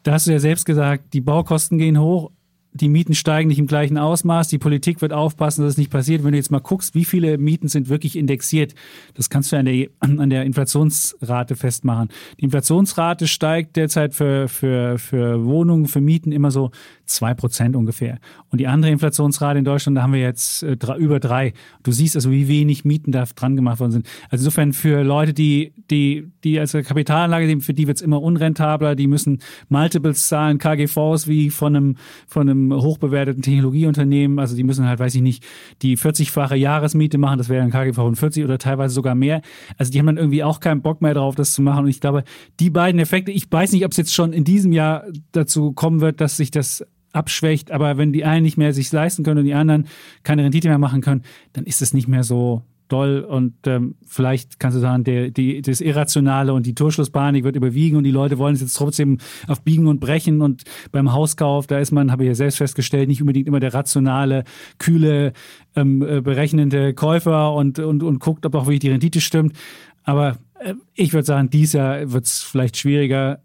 da 0.03 0.13
hast 0.13 0.27
du 0.27 0.33
ja 0.33 0.39
selbst 0.39 0.65
gesagt, 0.65 1.13
die 1.13 1.21
Baukosten 1.21 1.79
gehen 1.79 2.01
hoch, 2.01 2.31
die 2.73 2.89
Mieten 2.89 3.15
steigen 3.15 3.49
nicht 3.49 3.59
im 3.59 3.67
gleichen 3.67 3.99
Ausmaß, 3.99 4.49
die 4.49 4.59
Politik 4.59 5.03
wird 5.03 5.13
aufpassen, 5.13 5.63
dass 5.63 5.73
es 5.73 5.79
nicht 5.79 5.91
passiert. 5.91 6.23
Wenn 6.23 6.33
du 6.33 6.39
jetzt 6.39 6.53
mal 6.53 6.61
guckst, 6.61 6.95
wie 6.95 7.05
viele 7.05 7.37
Mieten 7.37 7.69
sind 7.69 7.89
wirklich 7.89 8.17
indexiert, 8.17 8.75
das 9.15 9.29
kannst 9.29 9.51
du 9.51 9.57
an 9.57 9.65
der, 9.65 9.89
an 9.99 10.31
der 10.31 10.45
Inflationsrate 10.45 11.57
festmachen. 11.57 12.09
Die 12.39 12.45
Inflationsrate 12.45 13.27
steigt 13.27 13.77
derzeit 13.77 14.15
für, 14.15 14.49
für, 14.49 14.99
für 14.99 15.45
Wohnungen, 15.45 15.87
für 15.87 16.01
Mieten 16.01 16.31
immer 16.31 16.51
so 16.51 16.71
zwei 17.11 17.35
Prozent 17.35 17.77
ungefähr. 17.77 18.19
Und 18.51 18.61
die 18.61 18.67
andere 18.67 18.91
Inflationsrate 18.91 19.59
in 19.59 19.65
Deutschland, 19.65 19.99
da 19.99 20.03
haben 20.03 20.13
wir 20.13 20.21
jetzt 20.21 20.63
äh, 20.63 20.77
über 20.99 21.21
drei. 21.21 21.53
Du 21.83 21.93
siehst 21.93 22.17
also, 22.17 22.31
wie 22.31 22.49
wenig 22.49 22.85
Mieten 22.85 23.13
da 23.13 23.25
dran 23.25 23.57
gemacht 23.57 23.81
worden 23.81 23.93
sind. 23.93 24.09
Also 24.31 24.45
insofern 24.45 24.73
für 24.73 25.03
Leute, 25.03 25.35
die, 25.35 25.73
die, 25.91 26.29
die 26.45 26.59
als 26.59 26.73
Kapitalanlage, 26.73 27.61
für 27.61 27.75
die 27.75 27.87
wird 27.87 27.99
es 27.99 28.03
immer 28.03 28.23
unrentabler, 28.23 28.95
die 28.95 29.07
müssen 29.07 29.41
Multiples 29.69 30.29
zahlen, 30.29 30.59
KGVs 30.59 31.27
wie 31.27 31.51
von 31.51 31.77
einem, 31.77 31.97
von 32.27 32.49
einem 32.49 32.73
hochbewerteten 32.73 33.43
Technologieunternehmen. 33.43 34.39
Also 34.39 34.57
die 34.57 34.65
müssen 34.65 34.87
halt, 34.87 35.01
weiß 35.01 35.15
ich 35.15 35.23
nicht, 35.23 35.45
die 35.83 35.97
40-fache 35.97 36.55
Jahresmiete 36.55 37.19
machen, 37.19 37.39
das 37.39 37.49
wäre 37.49 37.63
ein 37.63 37.71
KGV 37.71 37.97
von 37.97 38.17
40 38.17 38.45
oder 38.45 38.59
teilweise 38.59 38.95
sogar 38.95 39.15
mehr. 39.15 39.43
Also 39.79 39.93
die 39.93 39.99
haben 39.99 40.07
dann 40.07 40.17
irgendwie 40.17 40.45
auch 40.45 40.61
keinen 40.61 40.83
Bock 40.83 41.03
mehr 41.03 41.15
drauf, 41.15 41.35
das 41.35 41.53
zu 41.53 41.63
machen. 41.63 41.85
Und 41.85 41.91
ich 41.91 42.01
glaube, 42.01 42.25
die 42.59 42.71
beiden 42.71 43.01
Effekte, 43.01 43.33
ich 43.33 43.51
weiß 43.51 43.73
nicht, 43.73 43.85
ob 43.85 43.93
es 43.93 43.97
jetzt 43.97 44.15
schon 44.15 44.33
in 44.33 44.45
diesem 44.45 44.73
Jahr 44.73 45.05
dazu 45.33 45.73
kommen 45.73 46.01
wird, 46.01 46.21
dass 46.21 46.37
sich 46.37 46.51
das 46.51 46.85
abschwächt, 47.13 47.71
aber 47.71 47.99
wenn 47.99 48.13
die 48.13 48.25
einen 48.25 48.45
nicht 48.45 48.57
mehr 48.57 48.73
sich 48.73 48.91
leisten 48.93 49.25
können 49.25 49.39
und 49.39 49.45
die 49.45 49.55
anderen 49.55 49.87
keine 50.23 50.45
Rendite 50.45 50.69
mehr 50.69 50.79
machen 50.79 51.01
können, 51.01 51.23
dann 51.53 51.65
ist 51.65 51.83
es 51.83 51.93
nicht 51.93 52.09
mehr 52.09 52.25
so 52.25 52.63
doll 52.91 53.21
und 53.21 53.55
ähm, 53.67 53.95
vielleicht 54.07 54.59
kannst 54.59 54.77
du 54.77 54.81
sagen, 54.81 55.05
der, 55.05 55.31
die, 55.31 55.63
das 55.63 55.81
Irrationale 55.81 56.53
und 56.53 56.67
die 56.67 56.75
Torschlusspanik 56.75 57.45
wird 57.45 57.57
überwiegen 57.57 57.97
und 57.97 58.05
die 58.05 58.11
Leute 58.11 58.39
wollen 58.39 58.55
es 58.55 58.61
jetzt 58.61 58.75
trotzdem 58.77 59.19
auf 59.47 59.63
Biegen 59.63 59.87
und 59.87 60.01
Brechen 60.01 60.43
und 60.43 60.65
beim 60.93 61.13
Hauskauf, 61.13 61.67
da 61.67 61.79
ist 61.79 61.93
man, 61.93 62.11
habe 62.11 62.25
ich 62.25 62.29
ja 62.29 62.35
selbst 62.35 62.59
festgestellt, 62.59 63.09
nicht 63.09 63.21
unbedingt 63.21 63.47
immer 63.47 63.61
der 63.61 63.75
rationale, 63.75 64.45
kühle, 64.79 65.33
ähm, 65.77 66.03
äh, 66.03 66.21
berechnende 66.21 66.95
Käufer 66.95 67.55
und, 67.55 67.79
und, 67.79 68.03
und 68.03 68.19
guckt, 68.19 68.45
ob 68.45 68.55
auch 68.55 68.67
wirklich 68.67 68.81
die 68.81 68.91
Rendite 68.91 69.21
stimmt. 69.21 69.57
Aber 70.05 70.39
äh, 70.59 70.75
ich 70.95 71.13
würde 71.13 71.27
sagen, 71.27 71.51
dieses 71.51 71.75
Jahr 71.75 72.13
wird 72.13 72.25
es 72.25 72.43
vielleicht 72.43 72.77
schwieriger. 72.77 73.41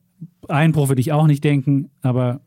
Einbruch 0.48 0.90
würde 0.90 1.02
ich 1.02 1.12
auch 1.12 1.28
nicht 1.28 1.44
denken, 1.44 1.90
aber 2.02 2.42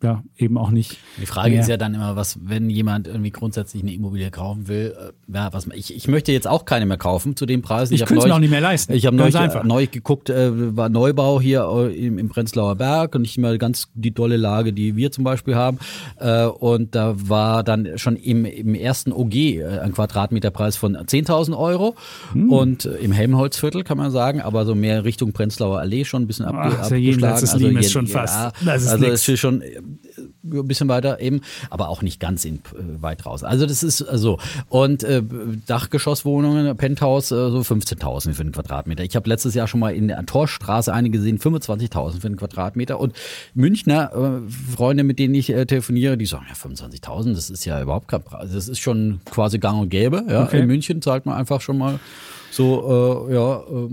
ja, 0.00 0.22
eben 0.36 0.58
auch 0.58 0.70
nicht. 0.70 0.98
Die 1.20 1.26
Frage 1.26 1.50
mehr. 1.50 1.60
ist 1.60 1.68
ja 1.68 1.76
dann 1.76 1.94
immer, 1.94 2.14
was, 2.14 2.38
wenn 2.42 2.70
jemand 2.70 3.08
irgendwie 3.08 3.30
grundsätzlich 3.30 3.82
eine 3.82 3.92
Immobilie 3.92 4.30
kaufen 4.30 4.68
will, 4.68 4.94
äh, 4.96 5.34
ja, 5.34 5.52
was, 5.52 5.66
ich, 5.74 5.94
ich 5.94 6.06
möchte 6.06 6.30
jetzt 6.30 6.46
auch 6.46 6.64
keine 6.64 6.86
mehr 6.86 6.98
kaufen 6.98 7.34
zu 7.34 7.46
dem 7.46 7.62
Preis. 7.62 7.90
Ich, 7.90 8.00
ich 8.00 8.06
könnte 8.06 8.20
es 8.20 8.28
mir 8.28 8.34
auch 8.34 8.38
nicht 8.38 8.50
mehr 8.50 8.60
leisten. 8.60 8.92
Ich 8.92 9.06
habe 9.06 9.16
neulich, 9.16 9.34
neu 9.64 9.88
geguckt, 9.88 10.30
äh, 10.30 10.76
war 10.76 10.88
Neubau 10.88 11.40
hier 11.40 11.68
äh, 11.68 12.06
im, 12.06 12.18
im 12.18 12.28
Prenzlauer 12.28 12.76
Berg 12.76 13.16
und 13.16 13.22
nicht 13.22 13.38
mal 13.38 13.58
ganz 13.58 13.88
die 13.94 14.12
dolle 14.12 14.36
Lage, 14.36 14.72
die 14.72 14.94
wir 14.94 15.10
zum 15.10 15.24
Beispiel 15.24 15.56
haben. 15.56 15.78
Äh, 16.20 16.44
und 16.44 16.94
da 16.94 17.14
war 17.16 17.64
dann 17.64 17.98
schon 17.98 18.14
im, 18.14 18.44
im 18.44 18.76
ersten 18.76 19.12
OG 19.12 19.34
äh, 19.34 19.78
ein 19.80 19.92
Quadratmeterpreis 19.92 20.76
von 20.76 20.96
10.000 20.96 21.58
Euro 21.58 21.96
hm. 22.32 22.52
und 22.52 22.84
äh, 22.84 22.90
im 22.98 23.10
Helmholtzviertel 23.10 23.82
kann 23.82 23.98
man 23.98 24.12
sagen, 24.12 24.40
aber 24.40 24.64
so 24.64 24.76
mehr 24.76 25.02
Richtung 25.02 25.32
Prenzlauer 25.32 25.80
Allee 25.80 26.04
schon 26.04 26.22
ein 26.22 26.26
bisschen 26.28 26.44
abge 26.44 26.76
Ach, 26.76 26.84
abgeschlagen. 26.84 27.34
Also, 27.34 27.66
ist 27.66 27.92
schon 27.92 28.06
fast. 28.06 28.34
Ja, 28.64 28.72
also 28.72 29.04
es 29.04 29.28
ist 29.28 29.40
schon 29.40 29.62
ein 30.44 30.68
bisschen 30.68 30.88
weiter 30.88 31.20
eben, 31.20 31.40
aber 31.70 31.88
auch 31.88 32.02
nicht 32.02 32.20
ganz 32.20 32.44
in, 32.44 32.56
äh, 32.56 33.02
weit 33.02 33.26
raus. 33.26 33.44
Also 33.44 33.66
das 33.66 33.82
ist 33.82 33.98
so. 33.98 34.06
Also, 34.06 34.38
und 34.68 35.04
äh, 35.04 35.22
Dachgeschosswohnungen, 35.66 36.76
Penthouse, 36.76 37.30
äh, 37.30 37.50
so 37.50 37.60
15.000 37.60 38.34
für 38.34 38.42
einen 38.42 38.52
Quadratmeter. 38.52 39.04
Ich 39.04 39.16
habe 39.16 39.28
letztes 39.28 39.54
Jahr 39.54 39.66
schon 39.66 39.80
mal 39.80 39.94
in 39.94 40.08
der 40.08 40.24
Torstraße 40.26 40.92
eine 40.92 41.08
gesehen, 41.08 41.38
25.000 41.38 42.20
für 42.20 42.26
einen 42.26 42.36
Quadratmeter. 42.36 43.00
Und 43.00 43.14
Münchner 43.54 44.12
äh, 44.12 44.50
Freunde, 44.74 45.04
mit 45.04 45.18
denen 45.18 45.34
ich 45.34 45.50
äh, 45.50 45.66
telefoniere, 45.66 46.18
die 46.18 46.26
sagen, 46.26 46.46
ja 46.48 46.54
25.000, 46.54 47.34
das 47.34 47.48
ist 47.48 47.64
ja 47.64 47.80
überhaupt 47.80 48.08
kein 48.08 48.22
Preis. 48.22 48.50
Das 48.52 48.68
ist 48.68 48.80
schon 48.80 49.20
quasi 49.24 49.58
gang 49.58 49.80
und 49.80 49.88
gäbe. 49.88 50.24
Ja. 50.28 50.44
Okay. 50.44 50.60
In 50.60 50.66
München 50.66 51.00
zahlt 51.00 51.24
man 51.24 51.36
einfach 51.36 51.60
schon 51.60 51.78
mal 51.78 51.98
so 52.50 53.26
äh, 53.28 53.34
ja, 53.34 53.60
äh, 53.60 53.88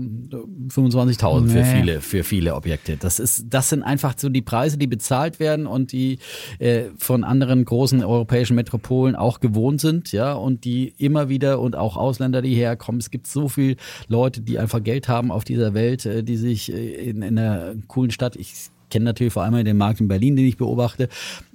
25.000 0.68 1.40
nee. 1.40 1.48
für 1.52 1.64
viele 1.64 2.00
für 2.00 2.24
viele 2.24 2.54
Objekte. 2.54 2.96
Das 2.96 3.18
ist 3.18 3.46
das 3.50 3.68
sind 3.68 3.82
einfach 3.82 4.14
so 4.16 4.28
die 4.28 4.42
Preise, 4.42 4.78
die 4.78 4.86
bezahlt 4.86 5.40
werden 5.40 5.66
und 5.66 5.92
die 5.92 6.18
äh, 6.58 6.84
von 6.98 7.24
anderen 7.24 7.64
großen 7.64 8.02
europäischen 8.02 8.56
Metropolen 8.56 9.16
auch 9.16 9.40
gewohnt 9.40 9.80
sind, 9.80 10.12
ja, 10.12 10.32
und 10.32 10.64
die 10.64 10.94
immer 10.98 11.28
wieder 11.28 11.60
und 11.60 11.76
auch 11.76 11.96
Ausländer, 11.96 12.42
die 12.42 12.54
herkommen. 12.54 13.00
Es 13.00 13.10
gibt 13.10 13.26
so 13.26 13.48
viele 13.48 13.76
Leute, 14.08 14.40
die 14.40 14.58
einfach 14.58 14.82
Geld 14.82 15.08
haben 15.08 15.30
auf 15.30 15.44
dieser 15.44 15.74
Welt, 15.74 16.06
äh, 16.06 16.22
die 16.22 16.36
sich 16.36 16.72
äh, 16.72 17.10
in, 17.10 17.22
in 17.22 17.38
einer 17.38 17.74
coolen 17.88 18.10
Stadt, 18.10 18.36
ich 18.36 18.54
kenne 18.90 19.04
natürlich 19.04 19.32
vor 19.32 19.42
allem 19.42 19.64
den 19.64 19.76
Markt 19.76 20.00
in 20.00 20.08
Berlin, 20.08 20.36
den 20.36 20.46
ich 20.46 20.56
beobachte, 20.56 21.08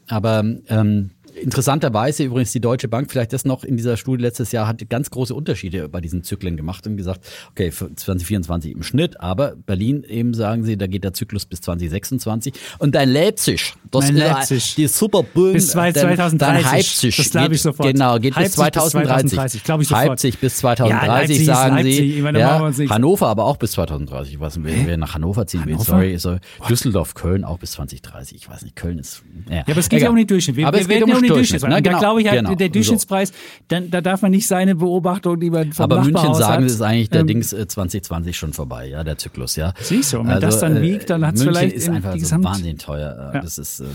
aber 0.07 0.43
ähm, 0.67 1.11
Interessanterweise 1.35 2.23
übrigens 2.23 2.51
die 2.51 2.59
Deutsche 2.59 2.87
Bank, 2.87 3.11
vielleicht 3.11 3.33
das 3.33 3.45
noch 3.45 3.63
in 3.63 3.77
dieser 3.77 3.97
Studie 3.97 4.23
letztes 4.23 4.51
Jahr, 4.51 4.67
hat 4.67 4.87
ganz 4.89 5.09
große 5.09 5.33
Unterschiede 5.33 5.89
bei 5.89 6.01
diesen 6.01 6.23
Zyklen 6.23 6.57
gemacht 6.57 6.85
und 6.87 6.97
gesagt, 6.97 7.25
okay, 7.51 7.71
für 7.71 7.93
2024 7.93 8.71
im 8.71 8.83
Schnitt, 8.83 9.19
aber 9.19 9.55
Berlin 9.55 10.03
eben 10.03 10.33
sagen 10.33 10.63
sie, 10.63 10.77
da 10.77 10.87
geht 10.87 11.03
der 11.03 11.13
Zyklus 11.13 11.45
bis 11.45 11.61
2026 11.61 12.53
und 12.79 12.95
dein 12.95 13.09
Leipzig, 13.09 13.73
das 13.89 14.05
mein 14.05 14.17
Leipzig. 14.17 14.75
die 14.75 14.87
super 14.87 15.23
Boom, 15.23 15.53
bis 15.53 15.69
2030, 15.69 16.39
dein 16.39 16.61
Leipzig, 16.61 17.17
das 17.17 17.29
glaube 17.29 17.55
ich 17.55 17.61
sofort. 17.61 17.91
Genau, 17.91 18.17
geht 18.19 18.35
bis 18.35 18.51
2030. 18.53 19.29
2030 19.31 19.63
glaube 19.63 19.83
ich 19.83 19.89
sofort. 19.89 20.07
Leipzig 20.07 20.39
bis 20.39 20.57
2030 20.57 21.39
ja, 21.39 21.55
sagen 21.55 21.75
Leipzig. 21.75 22.13
sie. 22.15 22.21
Meine, 22.21 22.39
ja, 22.39 22.71
Hannover 22.89 23.27
aber 23.27 23.45
auch 23.45 23.57
bis 23.57 23.71
2030. 23.71 24.33
Ich 24.33 24.39
weiß 24.39 24.57
nicht, 24.57 24.65
wer, 24.65 24.87
wer 24.87 24.97
nach 24.97 25.13
Hannover 25.13 25.45
ziehen 25.47 25.65
will. 25.65 25.79
Sorry, 25.79 26.17
so 26.17 26.37
Düsseldorf, 26.69 27.13
Köln 27.13 27.43
auch 27.43 27.59
bis 27.59 27.71
2030. 27.73 28.37
Ich 28.37 28.49
weiß 28.49 28.63
nicht, 28.63 28.75
Köln 28.75 28.99
ist. 28.99 29.23
Ja, 29.49 29.57
ja 29.57 29.63
aber 29.67 29.77
es 29.77 29.89
geht 29.89 30.01
ja 30.01 30.09
um 30.09 30.15
den 30.15 30.27
Durchschnitt. 30.27 30.55
Wir, 30.57 30.67
aber 30.67 30.77
wir 30.77 30.81
es 30.81 30.87
geht 30.87 31.03
um 31.03 31.11
den 31.11 31.20
Durchschnitt. 31.29 31.63
Ne? 31.63 31.81
Genau 31.81 31.99
glaube 31.99 32.21
ich 32.21 32.27
halt, 32.27 32.39
genau. 32.39 32.55
der 32.55 32.69
Durchschnittspreis, 32.69 33.31
dann, 33.67 33.89
da 33.89 34.01
darf 34.01 34.21
man 34.21 34.31
nicht 34.31 34.47
seine 34.47 34.75
Beobachtung, 34.75 35.39
die 35.39 35.49
man 35.49 35.73
vom 35.73 35.83
Aber 35.83 36.03
München 36.03 36.33
sagen, 36.33 36.63
hat, 36.63 36.71
ist 36.71 36.81
eigentlich 36.81 37.09
der 37.09 37.21
ähm, 37.21 37.27
Dings 37.27 37.49
2020 37.49 38.29
äh, 38.29 38.33
schon 38.33 38.53
vorbei, 38.53 38.87
ja, 38.87 39.03
der 39.03 39.17
Zyklus, 39.17 39.55
ja. 39.55 39.73
Siehst 39.81 40.13
du, 40.13 40.19
und 40.19 40.27
wenn 40.27 40.35
also, 40.35 40.47
das 40.47 40.59
dann 40.59 40.77
äh, 40.77 40.81
wiegt, 40.81 41.09
dann 41.09 41.25
hat 41.25 41.35
es 41.35 41.43
vielleicht 41.43 41.75
ist 41.75 41.89
einfach 41.89 42.17
so 42.17 42.43
wahnsinnig 42.43 42.79
teuer. 42.79 43.31
Ja. 43.33 43.41
Das 43.41 43.57
ist 43.57 43.81
äh, 43.81 43.85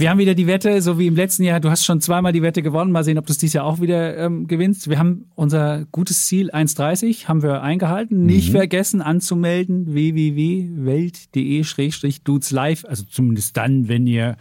wir 0.00 0.08
haben 0.08 0.18
wieder 0.18 0.34
die 0.34 0.46
Wette, 0.46 0.80
so 0.80 0.98
wie 0.98 1.08
im 1.08 1.14
letzten 1.14 1.44
Jahr. 1.44 1.60
Du 1.60 1.68
hast 1.68 1.84
schon 1.84 2.00
zweimal 2.00 2.32
die 2.32 2.40
Wette 2.40 2.62
gewonnen. 2.62 2.90
Mal 2.90 3.04
sehen, 3.04 3.18
ob 3.18 3.26
du 3.26 3.32
es 3.32 3.38
dieses 3.38 3.52
Jahr 3.52 3.66
auch 3.66 3.82
wieder 3.82 4.16
ähm, 4.16 4.46
gewinnst. 4.46 4.88
Wir 4.88 4.98
haben 4.98 5.26
unser 5.34 5.84
gutes 5.92 6.24
Ziel 6.24 6.50
1,30 6.50 7.26
haben 7.26 7.42
wir 7.42 7.60
eingehalten. 7.60 8.20
Mhm. 8.20 8.24
Nicht 8.24 8.50
vergessen 8.50 9.02
anzumelden 9.02 9.92
www.welt.de-dudes 9.92 12.50
live. 12.50 12.86
Also 12.86 13.04
zumindest 13.10 13.58
dann, 13.58 13.88
wenn 13.88 14.06
ihr 14.06 14.38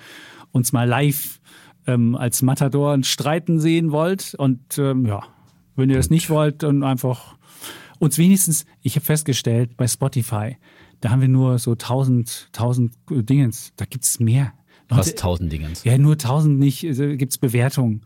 uns 0.53 0.71
mal 0.71 0.87
live 0.87 1.41
ähm, 1.89 2.15
als 2.15 2.41
Matadoren 2.41 3.03
streiten 3.03 3.59
sehen 3.59 3.91
wollt. 3.91 4.35
Und 4.35 4.77
ähm, 4.77 5.05
ja, 5.05 5.23
wenn 5.75 5.89
ihr 5.89 5.97
das 5.97 6.09
nicht 6.09 6.29
wollt, 6.29 6.63
dann 6.63 6.83
einfach 6.83 7.35
uns 7.99 8.17
wenigstens, 8.17 8.65
ich 8.81 8.95
habe 8.95 9.05
festgestellt, 9.05 9.75
bei 9.77 9.87
Spotify, 9.87 10.57
da 11.01 11.09
haben 11.09 11.21
wir 11.21 11.27
nur 11.27 11.59
so 11.59 11.75
tausend, 11.75 12.49
tausend 12.51 12.93
Dingens. 13.09 13.73
Da 13.75 13.85
gibt 13.85 14.05
es 14.05 14.19
mehr. 14.19 14.53
Was 14.89 15.13
tausend 15.13 15.51
Dingens? 15.51 15.83
Ja, 15.83 15.97
nur 15.99 16.17
tausend 16.17 16.57
nicht, 16.57 16.83
also 16.85 17.07
gibt 17.15 17.31
es 17.31 17.37
Bewertungen. 17.37 18.01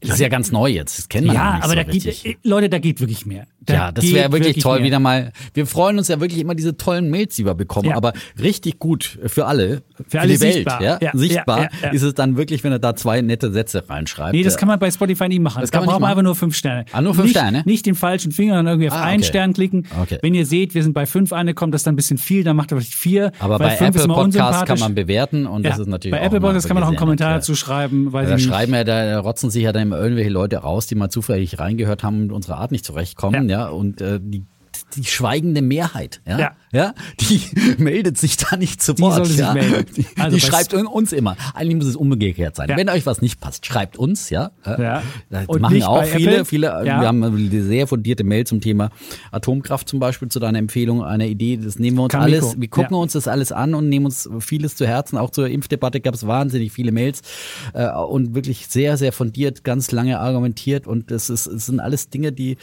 Das 0.00 0.12
ist 0.12 0.20
ja 0.20 0.28
ganz 0.28 0.52
neu 0.52 0.68
jetzt, 0.68 0.96
das 0.96 1.08
kennen 1.08 1.26
wir 1.26 1.34
ja 1.34 1.54
nicht 1.54 1.64
aber 1.64 1.72
so 1.72 1.74
da 1.74 1.82
richtig. 1.82 2.22
geht, 2.22 2.38
Leute, 2.44 2.68
da 2.68 2.78
geht 2.78 3.00
wirklich 3.00 3.26
mehr. 3.26 3.48
Da 3.68 3.74
ja, 3.74 3.92
das 3.92 4.04
wäre 4.06 4.32
wirklich, 4.32 4.48
wirklich, 4.48 4.62
toll, 4.64 4.78
mehr. 4.78 4.86
wieder 4.86 4.98
mal. 4.98 5.32
Wir 5.52 5.66
freuen 5.66 5.98
uns 5.98 6.08
ja 6.08 6.20
wirklich 6.20 6.40
immer 6.40 6.54
diese 6.54 6.78
tollen 6.78 7.10
Mails, 7.10 7.36
die 7.36 7.44
wir 7.44 7.54
bekommen, 7.54 7.90
ja. 7.90 7.96
aber 7.96 8.14
richtig 8.40 8.78
gut 8.78 9.18
für 9.26 9.44
alle, 9.44 9.82
für, 9.94 10.04
für 10.08 10.20
alle 10.20 10.30
die 10.30 10.36
sichtbar. 10.36 10.80
Welt, 10.80 11.02
ja, 11.02 11.08
ja 11.08 11.10
sichtbar 11.12 11.68
ist 11.92 12.02
es 12.02 12.14
dann 12.14 12.38
wirklich, 12.38 12.64
wenn 12.64 12.72
er 12.72 12.78
da 12.78 12.96
zwei 12.96 13.20
nette 13.20 13.52
Sätze 13.52 13.84
reinschreibt. 13.86 14.32
Nee, 14.32 14.42
das 14.42 14.56
kann 14.56 14.68
man 14.68 14.78
bei 14.78 14.90
Spotify 14.90 15.28
nicht 15.28 15.42
machen. 15.42 15.60
Das 15.60 15.70
da 15.70 15.80
braucht 15.80 16.00
man 16.00 16.10
einfach 16.10 16.22
nur 16.22 16.34
fünf 16.34 16.56
Sterne. 16.56 16.86
Ah, 16.92 17.02
nur 17.02 17.14
fünf 17.14 17.26
nicht, 17.26 17.36
Sterne? 17.36 17.62
Nicht 17.66 17.84
den 17.84 17.94
falschen 17.94 18.32
Finger, 18.32 18.54
sondern 18.54 18.74
irgendwie 18.74 18.88
auf 18.88 18.96
ah, 18.96 19.04
einen 19.04 19.22
Stern 19.22 19.52
klicken. 19.52 19.86
Okay. 20.00 20.18
Wenn 20.22 20.34
ihr 20.34 20.46
seht, 20.46 20.74
wir 20.74 20.82
sind 20.82 20.94
bei 20.94 21.04
fünf 21.04 21.34
angekommen, 21.34 21.72
das 21.72 21.80
ist 21.80 21.86
dann 21.86 21.92
ein 21.92 21.96
bisschen 21.96 22.16
viel, 22.16 22.44
dann 22.44 22.56
macht 22.56 22.72
er 22.72 22.78
vielleicht 22.78 22.94
vier. 22.94 23.32
Aber 23.38 23.58
bei 23.58 23.76
Apple 23.76 24.08
Podcast 24.08 24.64
kann 24.64 24.78
man 24.78 24.94
bewerten 24.94 25.46
und 25.46 25.66
das 25.66 25.78
ist 25.78 25.88
natürlich 25.88 26.18
Bei 26.18 26.24
Apple 26.24 26.40
Podcast 26.40 26.66
kann 26.66 26.74
man 26.74 26.84
auch 26.84 26.88
einen 26.88 26.96
Kommentar 26.96 27.34
dazu 27.34 27.54
schreiben. 27.54 28.14
Weil 28.14 28.26
da 28.26 28.38
schreiben 28.38 28.72
ja, 28.72 28.84
da 28.84 29.18
rotzen 29.18 29.50
sich 29.50 29.64
ja 29.64 29.72
dann 29.72 29.92
irgendwelche 29.92 30.30
Leute 30.30 30.56
raus, 30.56 30.86
die 30.86 30.94
mal 30.94 31.10
zufällig 31.10 31.58
reingehört 31.58 32.02
haben 32.02 32.22
und 32.22 32.28
mit 32.28 32.32
unserer 32.32 32.58
Art 32.58 32.72
nicht 32.72 32.84
zurechtkommen, 32.84 33.48
ja, 33.48 33.57
ja 33.58 33.68
und 33.68 34.00
äh, 34.00 34.20
die 34.22 34.44
die 34.96 35.04
schweigende 35.04 35.62
Mehrheit, 35.62 36.20
ja, 36.26 36.38
ja. 36.38 36.56
ja, 36.72 36.94
die 37.20 37.40
meldet 37.78 38.16
sich 38.16 38.36
da 38.36 38.56
nicht 38.56 38.82
zu 38.82 38.98
Wort. 38.98 39.28
Die, 39.28 39.36
ja. 39.36 39.54
die, 39.54 40.06
also 40.18 40.36
die 40.36 40.40
schreibt 40.40 40.72
uns 40.72 41.12
immer. 41.12 41.36
Eigentlich 41.54 41.76
muss 41.76 41.86
es 41.86 41.96
umgekehrt 41.96 42.56
sein. 42.56 42.68
Ja. 42.70 42.76
Wenn 42.76 42.88
euch 42.88 43.04
was 43.04 43.20
nicht 43.20 43.40
passt, 43.40 43.66
schreibt 43.66 43.96
uns, 43.96 44.30
ja. 44.30 44.50
ja. 44.64 45.02
Das 45.30 45.46
Und 45.46 45.60
machen 45.60 45.82
auch 45.82 46.04
viele, 46.04 46.30
Apple. 46.30 46.44
viele. 46.44 46.68
Wir 46.84 46.94
haben 47.00 47.22
eine 47.22 47.62
sehr 47.62 47.86
fundierte 47.86 48.24
Mail 48.24 48.46
zum 48.46 48.60
Thema 48.60 48.90
Atomkraft 49.30 49.88
zum 49.88 50.00
Beispiel 50.00 50.28
zu 50.28 50.40
deiner 50.40 50.58
Empfehlung, 50.58 51.04
eine 51.04 51.28
Idee. 51.28 51.58
Das 51.58 51.78
nehmen 51.78 51.98
wir 51.98 52.04
uns 52.04 52.12
Kamiko. 52.12 52.46
alles, 52.46 52.60
wir 52.60 52.68
gucken 52.68 52.96
uns 52.96 53.12
das 53.12 53.28
alles 53.28 53.52
an 53.52 53.74
und 53.74 53.88
nehmen 53.88 54.06
uns 54.06 54.28
vieles 54.40 54.76
zu 54.76 54.86
Herzen. 54.86 55.18
Auch 55.18 55.30
zur 55.30 55.48
Impfdebatte 55.48 56.00
gab 56.00 56.14
es 56.14 56.26
wahnsinnig 56.26 56.72
viele 56.72 56.92
Mails 56.92 57.22
äh, 57.74 57.90
und 57.90 58.34
wirklich 58.34 58.68
sehr, 58.68 58.96
sehr 58.96 59.12
fundiert, 59.12 59.64
ganz 59.64 59.90
lange 59.92 60.18
argumentiert. 60.18 60.86
Und 60.86 61.10
das, 61.10 61.30
ist, 61.30 61.46
das 61.46 61.66
sind 61.66 61.80
alles 61.80 62.08
Dinge, 62.08 62.32
die 62.32 62.56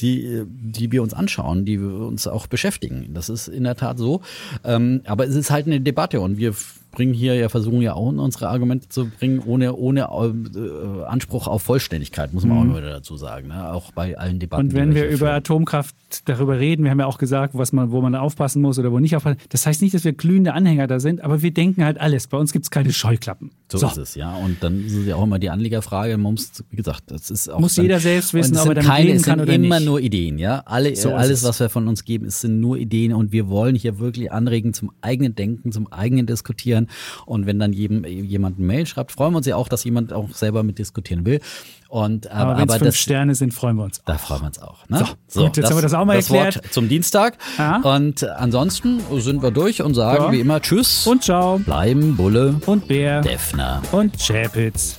die, 0.00 0.42
die 0.46 0.92
wir 0.92 1.02
uns 1.02 1.14
anschauen, 1.14 1.64
die 1.64 1.80
wir 1.80 2.06
uns 2.06 2.26
auch 2.26 2.46
beschäftigen. 2.46 3.10
Das 3.14 3.28
ist 3.28 3.48
in 3.48 3.64
der 3.64 3.76
Tat 3.76 3.98
so. 3.98 4.22
Ähm, 4.64 5.02
aber 5.04 5.26
es 5.26 5.34
ist 5.34 5.50
halt 5.50 5.66
eine 5.66 5.80
Debatte 5.80 6.20
und 6.20 6.38
wir 6.38 6.54
bringen 6.94 7.14
hier 7.14 7.34
ja, 7.34 7.48
versuchen 7.48 7.82
ja 7.82 7.94
auch 7.94 8.06
unsere 8.06 8.48
Argumente 8.48 8.88
zu 8.88 9.08
bringen, 9.08 9.40
ohne, 9.40 9.74
ohne 9.74 10.02
äh, 10.02 11.04
Anspruch 11.04 11.46
auf 11.46 11.62
Vollständigkeit, 11.62 12.32
muss 12.32 12.44
man 12.44 12.56
mhm. 12.56 12.62
auch 12.62 12.66
nur 12.66 12.80
dazu 12.80 13.16
sagen. 13.16 13.48
Ne? 13.48 13.72
Auch 13.72 13.92
bei 13.92 14.16
allen 14.16 14.38
Debatten. 14.38 14.66
Und 14.66 14.74
wenn 14.74 14.94
wir 14.94 15.06
über 15.06 15.16
führen. 15.16 15.30
Atomkraft 15.30 15.94
darüber 16.24 16.58
reden, 16.58 16.84
wir 16.84 16.90
haben 16.90 17.00
ja 17.00 17.06
auch 17.06 17.18
gesagt, 17.18 17.56
was 17.56 17.72
man, 17.72 17.90
wo 17.90 18.00
man 18.00 18.14
aufpassen 18.14 18.62
muss 18.62 18.78
oder 18.78 18.92
wo 18.92 18.98
nicht 18.98 19.16
aufpassen. 19.16 19.38
Das 19.48 19.66
heißt 19.66 19.82
nicht, 19.82 19.94
dass 19.94 20.04
wir 20.04 20.12
glühende 20.12 20.54
Anhänger 20.54 20.86
da 20.86 21.00
sind, 21.00 21.20
aber 21.22 21.42
wir 21.42 21.52
denken 21.52 21.84
halt 21.84 22.00
alles. 22.00 22.28
Bei 22.28 22.38
uns 22.38 22.52
gibt 22.52 22.64
es 22.64 22.70
keine 22.70 22.92
Scheuklappen. 22.92 23.50
So, 23.70 23.78
so, 23.78 23.88
ist 23.88 23.96
es, 23.96 24.14
ja. 24.14 24.34
Und 24.36 24.62
dann 24.62 24.84
ist 24.84 24.94
es 24.94 25.06
ja 25.06 25.16
auch 25.16 25.24
immer 25.24 25.38
die 25.38 25.50
Anliegerfrage, 25.50 26.16
man 26.16 26.34
muss, 26.34 26.64
wie 26.70 26.76
gesagt, 26.76 27.10
das 27.10 27.30
ist 27.30 27.48
auch. 27.48 27.58
Muss 27.58 27.74
dann, 27.74 27.84
jeder 27.84 27.98
selbst 27.98 28.34
wissen, 28.34 28.56
ob 28.56 28.68
er 28.68 28.74
damit 28.74 28.86
keine, 28.86 29.08
leben 29.10 29.22
kann 29.22 29.40
oder 29.40 29.46
nicht. 29.46 29.54
Es 29.54 29.54
sind 29.54 29.64
immer 29.64 29.80
nur 29.80 30.00
Ideen, 30.00 30.38
ja. 30.38 30.62
Alle, 30.66 30.94
so 30.94 31.12
alles, 31.12 31.44
was 31.44 31.60
wir 31.60 31.68
von 31.68 31.88
uns 31.88 32.04
geben, 32.04 32.26
es 32.26 32.40
sind 32.40 32.60
nur 32.60 32.76
Ideen 32.76 33.12
und 33.12 33.32
wir 33.32 33.48
wollen 33.48 33.74
hier 33.74 33.98
wirklich 33.98 34.30
anregen 34.30 34.74
zum 34.74 34.92
eigenen 35.00 35.34
Denken, 35.34 35.72
zum 35.72 35.92
eigenen 35.92 36.26
Diskutieren. 36.26 36.83
Und 37.26 37.46
wenn 37.46 37.58
dann 37.58 37.72
jedem, 37.72 38.04
jemand 38.04 38.58
eine 38.58 38.66
Mail 38.66 38.86
schreibt, 38.86 39.12
freuen 39.12 39.32
wir 39.32 39.38
uns 39.38 39.46
ja 39.46 39.56
auch, 39.56 39.68
dass 39.68 39.84
jemand 39.84 40.12
auch 40.12 40.30
selber 40.30 40.62
mit 40.62 40.78
diskutieren 40.78 41.24
will. 41.26 41.40
Und, 41.88 42.28
aber 42.30 42.52
aber 42.52 42.60
wenn 42.60 42.68
es 42.68 42.74
fünf 42.74 42.86
das, 42.86 42.96
Sterne 42.96 43.34
sind, 43.36 43.54
freuen 43.54 43.76
wir 43.76 43.84
uns. 43.84 44.00
Auch. 44.00 44.04
Da 44.06 44.18
freuen 44.18 44.40
wir 44.40 44.46
uns 44.48 44.58
auch. 44.58 44.88
Ne? 44.88 44.98
So, 44.98 45.04
so, 45.28 45.40
gut, 45.42 45.56
jetzt 45.56 45.64
das, 45.64 45.70
haben 45.70 45.78
wir 45.78 45.82
das 45.82 45.94
auch 45.94 46.04
mal 46.04 46.16
das 46.16 46.28
erklärt. 46.28 46.56
Wort 46.56 46.72
zum 46.72 46.88
Dienstag. 46.88 47.38
Ja. 47.56 47.76
Und 47.82 48.24
ansonsten 48.24 49.00
sind 49.20 49.42
wir 49.42 49.52
durch 49.52 49.80
und 49.80 49.94
sagen 49.94 50.24
ja. 50.24 50.32
wie 50.32 50.40
immer 50.40 50.60
Tschüss. 50.60 51.06
Und 51.06 51.22
ciao. 51.22 51.58
Bleiben 51.58 52.16
Bulle 52.16 52.60
und 52.66 52.88
Bär. 52.88 53.20
Defner 53.20 53.80
und 53.92 54.18
Chapitz. 54.18 54.98